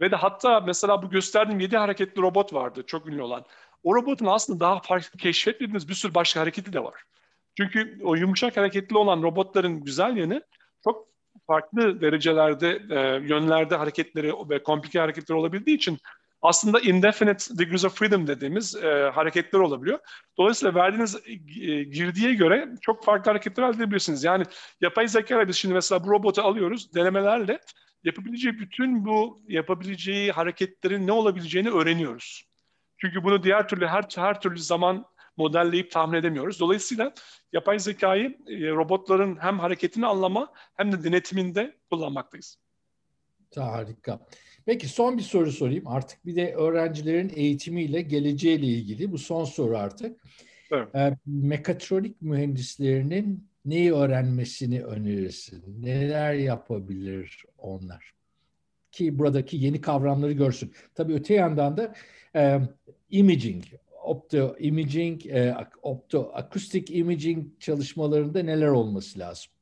Ve 0.00 0.10
de 0.10 0.16
hatta 0.16 0.60
mesela 0.60 1.02
bu 1.02 1.10
gösterdiğim 1.10 1.60
7 1.60 1.76
hareketli 1.76 2.22
robot 2.22 2.54
vardı 2.54 2.82
çok 2.86 3.06
ünlü 3.06 3.22
olan. 3.22 3.44
O 3.82 3.94
robotun 3.94 4.26
aslında 4.26 4.60
daha 4.60 4.80
farklı 4.80 5.18
keşfetmediğimiz 5.18 5.88
bir 5.88 5.94
sürü 5.94 6.14
başka 6.14 6.40
hareketi 6.40 6.72
de 6.72 6.84
var. 6.84 7.02
Çünkü 7.56 7.98
o 8.02 8.14
yumuşak 8.14 8.56
hareketli 8.56 8.96
olan 8.96 9.22
robotların 9.22 9.80
güzel 9.80 10.16
yanı 10.16 10.42
çok 10.84 11.08
farklı 11.46 12.00
derecelerde, 12.00 12.82
e, 12.90 13.26
yönlerde 13.26 13.76
hareketleri 13.76 14.32
ve 14.50 14.62
komplike 14.62 15.00
hareketleri 15.00 15.38
olabildiği 15.38 15.76
için 15.76 15.98
aslında 16.42 16.80
indefinite 16.80 17.58
degrees 17.58 17.84
of 17.84 17.98
freedom 17.98 18.26
dediğimiz 18.26 18.76
e, 18.76 19.10
hareketler 19.14 19.58
olabiliyor. 19.58 19.98
Dolayısıyla 20.38 20.74
verdiğiniz 20.74 21.16
e, 21.26 21.34
girdiye 21.84 22.34
göre 22.34 22.68
çok 22.80 23.04
farklı 23.04 23.30
hareketler 23.30 23.62
elde 23.62 23.76
edebilirsiniz. 23.76 24.24
Yani 24.24 24.44
yapay 24.80 25.08
zeka 25.08 25.36
ile 25.36 25.48
biz 25.48 25.56
şimdi 25.56 25.74
mesela 25.74 26.04
bu 26.04 26.10
robotu 26.10 26.42
alıyoruz 26.42 26.94
denemelerle 26.94 27.60
yapabileceği 28.04 28.58
bütün 28.58 29.04
bu 29.04 29.40
yapabileceği 29.48 30.32
hareketlerin 30.32 31.06
ne 31.06 31.12
olabileceğini 31.12 31.70
öğreniyoruz. 31.70 32.44
Çünkü 32.98 33.24
bunu 33.24 33.42
diğer 33.42 33.68
türlü 33.68 33.86
her 33.86 34.04
her 34.16 34.40
türlü 34.40 34.58
zaman 34.58 35.04
modelleyip 35.36 35.90
tahmin 35.90 36.18
edemiyoruz. 36.18 36.60
Dolayısıyla 36.60 37.14
yapay 37.52 37.78
zekayı 37.78 38.38
e, 38.48 38.70
robotların 38.70 39.36
hem 39.36 39.58
hareketini 39.58 40.06
anlama 40.06 40.52
hem 40.74 40.92
de 40.92 41.04
denetiminde 41.04 41.76
kullanmaktayız. 41.90 42.58
Harika. 43.56 44.20
Peki 44.66 44.88
son 44.88 45.18
bir 45.18 45.22
soru 45.22 45.52
sorayım. 45.52 45.86
Artık 45.86 46.26
bir 46.26 46.36
de 46.36 46.54
öğrencilerin 46.54 47.32
eğitimiyle 47.34 48.02
geleceğiyle 48.02 48.66
ilgili 48.66 49.12
bu 49.12 49.18
son 49.18 49.44
soru 49.44 49.78
artık. 49.78 50.20
Evet. 50.72 50.94
E, 50.94 51.16
mekatronik 51.26 52.22
mühendislerinin 52.22 53.48
neyi 53.64 53.94
öğrenmesini 53.94 54.84
önerirsin? 54.84 55.82
Neler 55.82 56.34
yapabilir 56.34 57.44
onlar? 57.58 58.12
Ki 58.92 59.18
buradaki 59.18 59.56
yeni 59.56 59.80
kavramları 59.80 60.32
görsün. 60.32 60.72
Tabii 60.94 61.14
öte 61.14 61.34
yandan 61.34 61.76
da 61.76 61.94
e, 62.36 62.60
imaging, 63.10 63.64
opto 64.06 64.56
imaging, 64.58 65.26
e, 65.26 65.56
opto 65.82 66.30
akustik 66.34 66.90
imaging 66.90 67.46
çalışmalarında 67.60 68.42
neler 68.42 68.68
olması 68.68 69.18
lazım? 69.18 69.52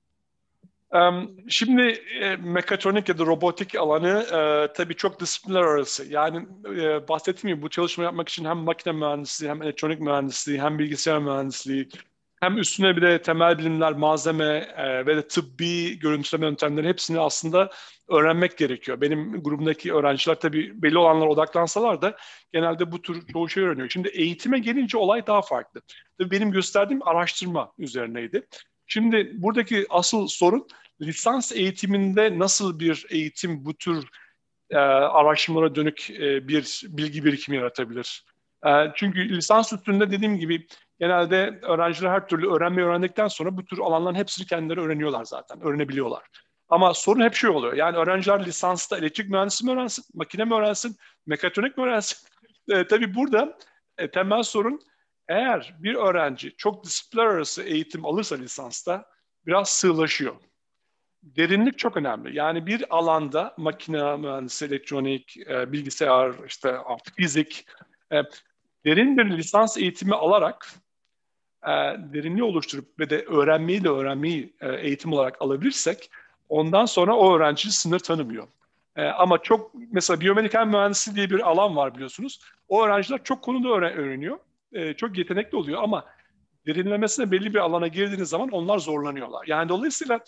Şimdi 1.48 1.82
e, 2.20 2.36
mekatronik 2.36 3.08
ya 3.08 3.18
da 3.18 3.26
robotik 3.26 3.74
alanı 3.76 4.22
e, 4.22 4.72
tabii 4.72 4.94
çok 4.94 5.20
disiplinler 5.20 5.60
arası. 5.60 6.12
Yani 6.12 6.46
e, 6.66 7.08
bahsettiğim 7.08 7.56
gibi 7.56 7.62
bu 7.62 7.70
çalışma 7.70 8.04
yapmak 8.04 8.28
için 8.28 8.44
hem 8.44 8.56
makine 8.56 8.92
mühendisliği, 8.92 9.50
hem 9.50 9.62
elektronik 9.62 10.00
mühendisliği, 10.00 10.60
hem 10.60 10.78
bilgisayar 10.78 11.18
mühendisliği, 11.18 11.88
hem 12.44 12.58
üstüne 12.58 12.96
bir 12.96 13.02
de 13.02 13.22
temel 13.22 13.58
bilimler, 13.58 13.92
malzeme 13.92 14.68
e, 14.76 15.06
ve 15.06 15.16
de 15.16 15.28
tıbbi 15.28 15.98
görüntüleme 15.98 16.46
yöntemleri 16.46 16.88
hepsini 16.88 17.20
aslında 17.20 17.70
öğrenmek 18.08 18.58
gerekiyor. 18.58 19.00
Benim 19.00 19.42
grubumdaki 19.42 19.94
öğrenciler 19.94 20.40
tabii 20.40 20.82
belli 20.82 20.98
olanlara 20.98 21.30
odaklansalar 21.30 22.02
da 22.02 22.16
genelde 22.52 22.92
bu 22.92 23.02
tür 23.02 23.26
çoğu 23.32 23.48
şey 23.48 23.62
öğreniyor. 23.62 23.88
Şimdi 23.88 24.08
eğitime 24.08 24.58
gelince 24.58 24.98
olay 24.98 25.26
daha 25.26 25.42
farklı. 25.42 25.82
Tabii 26.18 26.30
benim 26.30 26.50
gösterdiğim 26.50 27.08
araştırma 27.08 27.72
üzerineydi. 27.78 28.46
Şimdi 28.86 29.30
buradaki 29.34 29.86
asıl 29.90 30.26
sorun 30.26 30.66
lisans 31.00 31.52
eğitiminde 31.52 32.38
nasıl 32.38 32.80
bir 32.80 33.06
eğitim 33.10 33.64
bu 33.64 33.74
tür 33.74 34.08
e, 34.70 34.76
araştırmalara 34.76 35.74
dönük 35.74 36.10
e, 36.10 36.48
bir 36.48 36.82
bilgi 36.84 37.24
birikimi 37.24 37.56
yaratabilir? 37.56 38.24
E, 38.66 38.70
çünkü 38.94 39.28
lisans 39.28 39.72
üstünde 39.72 40.10
dediğim 40.10 40.38
gibi 40.38 40.66
genelde 40.98 41.58
öğrenciler 41.62 42.10
her 42.10 42.28
türlü 42.28 42.50
öğrenmeyi 42.50 42.88
öğrendikten 42.88 43.28
sonra 43.28 43.56
bu 43.56 43.64
tür 43.64 43.78
alanların 43.78 44.14
hepsini 44.14 44.46
kendileri 44.46 44.80
öğreniyorlar 44.80 45.24
zaten, 45.24 45.60
öğrenebiliyorlar. 45.60 46.22
Ama 46.68 46.94
sorun 46.94 47.20
hep 47.20 47.34
şey 47.34 47.50
oluyor. 47.50 47.72
Yani 47.72 47.96
öğrenciler 47.96 48.46
lisansta 48.46 48.98
elektrik 48.98 49.30
mühendisi 49.30 49.64
mi 49.66 49.72
öğrensin, 49.72 50.04
makine 50.14 50.44
mi 50.44 50.54
öğrensin, 50.54 50.96
mekatronik 51.26 51.78
mi 51.78 51.84
öğrensin? 51.84 52.18
E, 52.68 52.86
tabii 52.86 53.14
burada 53.14 53.58
e, 53.98 54.10
temel 54.10 54.42
sorun 54.42 54.80
eğer 55.28 55.74
bir 55.78 55.94
öğrenci 55.94 56.56
çok 56.56 56.84
disiplinler 56.84 57.26
arası 57.26 57.62
eğitim 57.62 58.06
alırsa 58.06 58.36
lisansta 58.36 59.06
biraz 59.46 59.68
sığlaşıyor. 59.68 60.34
Derinlik 61.22 61.78
çok 61.78 61.96
önemli. 61.96 62.36
Yani 62.36 62.66
bir 62.66 62.96
alanda 62.96 63.54
makine 63.56 64.16
mühendisi, 64.16 64.64
elektronik, 64.64 65.36
e, 65.36 65.72
bilgisayar, 65.72 66.34
işte 66.46 66.78
artık 66.78 67.16
fizik, 67.16 67.66
e, 68.12 68.22
derin 68.84 69.18
bir 69.18 69.36
lisans 69.36 69.76
eğitimi 69.76 70.14
alarak 70.14 70.68
e, 71.66 71.72
derinliği 72.12 72.44
oluşturup 72.44 73.00
ve 73.00 73.10
de 73.10 73.24
öğrenmeyi 73.24 73.84
de 73.84 73.88
öğrenmeyi 73.88 74.52
e, 74.60 74.72
eğitim 74.72 75.12
olarak 75.12 75.42
alabilirsek 75.42 76.10
ondan 76.48 76.86
sonra 76.86 77.16
o 77.16 77.36
öğrenci 77.36 77.72
sınır 77.72 77.98
tanımıyor. 77.98 78.48
E, 78.96 79.04
ama 79.04 79.38
çok 79.38 79.70
mesela 79.92 80.20
biyomedikal 80.20 80.66
mühendisi 80.66 81.16
diye 81.16 81.30
bir 81.30 81.40
alan 81.40 81.76
var 81.76 81.94
biliyorsunuz. 81.94 82.40
O 82.68 82.84
öğrenciler 82.84 83.24
çok 83.24 83.42
konuda 83.42 83.68
öğren 83.68 83.92
öğreniyor. 83.92 84.38
Çok 84.96 85.18
yetenekli 85.18 85.56
oluyor 85.56 85.82
ama 85.82 86.04
derinlemesine 86.66 87.30
belli 87.30 87.54
bir 87.54 87.58
alana 87.58 87.88
girdiğiniz 87.88 88.28
zaman 88.28 88.48
onlar 88.48 88.78
zorlanıyorlar. 88.78 89.46
Yani 89.46 89.68
dolayısıyla 89.68 90.20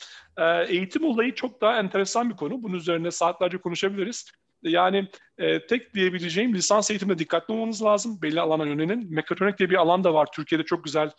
eğitim 0.69 1.05
olayı 1.05 1.35
çok 1.35 1.61
daha 1.61 1.79
enteresan 1.79 2.31
bir 2.31 2.37
konu. 2.37 2.63
Bunun 2.63 2.75
üzerine 2.75 3.11
saatlerce 3.11 3.59
konuşabiliriz. 3.59 4.31
Yani 4.63 5.09
e, 5.39 5.67
tek 5.67 5.95
diyebileceğim 5.95 6.55
lisans 6.55 6.91
eğitimde 6.91 7.19
dikkatli 7.19 7.55
olmanız 7.55 7.83
lazım. 7.83 8.23
Belli 8.23 8.41
alana 8.41 8.67
yönelin. 8.67 9.15
Mekatronik 9.15 9.59
diye 9.59 9.71
bir 9.71 9.77
alan 9.77 10.05
da 10.05 10.15
var. 10.15 10.29
Türkiye'de 10.35 10.65
çok 10.65 10.85
güzel 10.85 11.11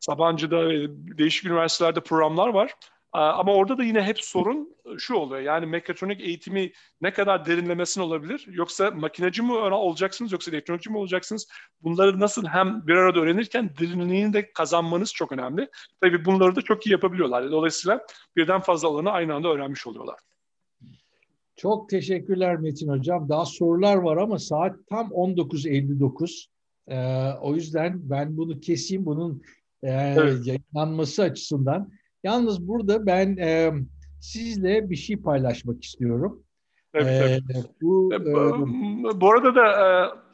Sabancı'da 0.00 0.68
ve 0.68 0.86
değişik 0.90 1.44
üniversitelerde 1.46 2.00
programlar 2.00 2.48
var. 2.48 2.74
Ama 3.12 3.54
orada 3.54 3.78
da 3.78 3.84
yine 3.84 4.02
hep 4.02 4.24
sorun 4.24 4.76
şu 4.98 5.14
oluyor. 5.14 5.40
Yani 5.40 5.66
mekatronik 5.66 6.20
eğitimi 6.20 6.72
ne 7.00 7.12
kadar 7.12 7.46
derinlemesine 7.46 8.04
olabilir? 8.04 8.44
Yoksa 8.48 8.90
makineci 8.90 9.42
mi 9.42 9.52
olacaksınız 9.52 10.32
yoksa 10.32 10.50
elektronikçi 10.50 10.90
mi 10.90 10.98
olacaksınız? 10.98 11.48
Bunları 11.80 12.20
nasıl 12.20 12.46
hem 12.46 12.86
bir 12.86 12.94
arada 12.94 13.20
öğrenirken 13.20 13.70
derinliğini 13.80 14.32
de 14.32 14.52
kazanmanız 14.52 15.14
çok 15.14 15.32
önemli. 15.32 15.68
Tabii 16.00 16.24
bunları 16.24 16.56
da 16.56 16.62
çok 16.62 16.86
iyi 16.86 16.90
yapabiliyorlar. 16.90 17.50
Dolayısıyla 17.50 18.06
birden 18.36 18.60
fazla 18.60 18.88
alanı 18.88 19.10
aynı 19.10 19.34
anda 19.34 19.48
öğrenmiş 19.48 19.86
oluyorlar. 19.86 20.18
Çok 21.56 21.88
teşekkürler 21.88 22.56
Metin 22.56 22.88
Hocam. 22.88 23.28
Daha 23.28 23.44
sorular 23.44 23.96
var 23.96 24.16
ama 24.16 24.38
saat 24.38 24.76
tam 24.88 25.08
19.59. 25.08 26.46
Ee, 26.88 27.38
o 27.40 27.54
yüzden 27.54 28.10
ben 28.10 28.36
bunu 28.36 28.60
keseyim. 28.60 29.06
Bunun 29.06 29.42
e, 29.82 29.90
evet. 29.90 30.46
yayınlanması 30.46 31.22
açısından. 31.22 31.92
Yalnız 32.24 32.68
burada 32.68 33.06
ben 33.06 33.36
e, 33.36 33.72
sizle 34.20 34.90
bir 34.90 34.96
şey 34.96 35.16
paylaşmak 35.16 35.84
istiyorum. 35.84 36.42
Evet, 36.94 37.42
ee. 37.50 37.62
Bu, 37.82 38.10
e, 38.12 38.16
e, 38.16 39.20
bu 39.20 39.30
arada 39.32 39.54
da 39.54 39.70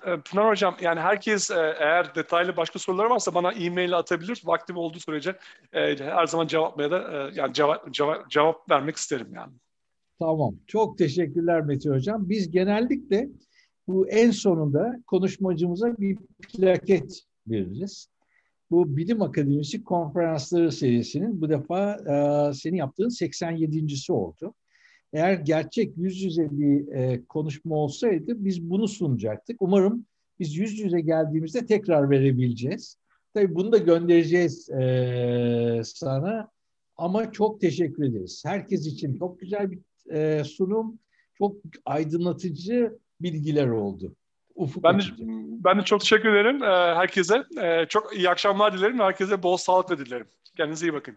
e, 0.07 0.21
Pınar 0.21 0.51
Hocam 0.51 0.77
yani 0.81 1.01
herkes 1.01 1.51
eğer 1.51 2.15
detaylı 2.15 2.57
başka 2.57 2.79
soruları 2.79 3.11
varsa 3.11 3.35
bana 3.35 3.53
e-mail 3.53 3.99
atabilir. 3.99 4.43
Vaktim 4.45 4.77
olduğu 4.77 5.01
sürece 5.01 5.37
e, 5.73 5.97
her 5.97 6.27
zaman 6.27 6.47
cevapmaya 6.47 6.91
da 6.91 6.99
e, 6.99 7.31
yani 7.35 7.55
cevap, 7.55 7.93
cevap, 7.93 8.31
cevap 8.31 8.71
vermek 8.71 8.97
isterim 8.97 9.29
yani. 9.35 9.53
Tamam. 10.19 10.57
Çok 10.67 10.99
teşekkürler 10.99 11.61
Metin 11.61 11.91
Hocam. 11.91 12.29
Biz 12.29 12.51
genellikle 12.51 13.29
bu 13.89 14.09
en 14.09 14.31
sonunda 14.31 15.03
konuşmacımıza 15.07 15.99
bir 15.99 16.19
plaket 16.53 17.23
veririz. 17.47 18.09
Bu 18.71 18.97
Bilim 18.97 19.23
Akademisi 19.23 19.85
konferansları 19.85 20.73
serisinin 20.73 21.41
bu 21.41 21.49
defa 21.49 21.93
e, 21.95 22.55
senin 22.55 22.77
yaptığın 22.77 23.09
87.si 23.09 24.13
oldu. 24.13 24.55
Eğer 25.13 25.35
gerçek 25.35 25.97
yüz 25.97 26.23
yüze 26.23 26.49
bir 26.51 26.93
e, 26.93 27.25
konuşma 27.25 27.77
olsaydı 27.77 28.45
biz 28.45 28.71
bunu 28.71 28.89
sunacaktık. 28.89 29.63
Umarım 29.63 30.07
biz 30.39 30.57
yüz 30.57 30.79
yüze 30.79 31.01
geldiğimizde 31.01 31.67
tekrar 31.67 32.11
verebileceğiz. 32.11 32.97
Tabii 33.35 33.55
bunu 33.55 33.73
da 33.73 33.79
göndereceğiz 33.79 34.71
e, 34.71 35.83
sana. 35.85 36.51
Ama 36.97 37.33
çok 37.33 37.61
teşekkür 37.61 38.05
ederiz. 38.05 38.43
Herkes 38.47 38.87
için 38.87 39.19
çok 39.19 39.41
güzel 39.41 39.71
bir 39.71 39.79
e, 40.11 40.45
sunum, 40.45 40.99
çok 41.39 41.57
aydınlatıcı 41.85 42.99
bilgiler 43.21 43.69
oldu. 43.69 44.15
Ufuk 44.55 44.85
ben 44.85 44.99
de, 44.99 45.03
ben 45.65 45.79
de 45.79 45.83
çok 45.85 46.01
teşekkür 46.01 46.29
ederim 46.29 46.63
e, 46.63 46.67
herkese. 46.67 47.45
E, 47.63 47.87
çok 47.89 48.17
iyi 48.17 48.31
akşamlar 48.31 48.79
dilerim. 48.79 48.99
Herkese 48.99 49.43
bol 49.43 49.57
sağlık 49.57 49.99
dilerim. 49.99 50.27
Kendinize 50.57 50.87
iyi 50.87 50.93
bakın. 50.93 51.17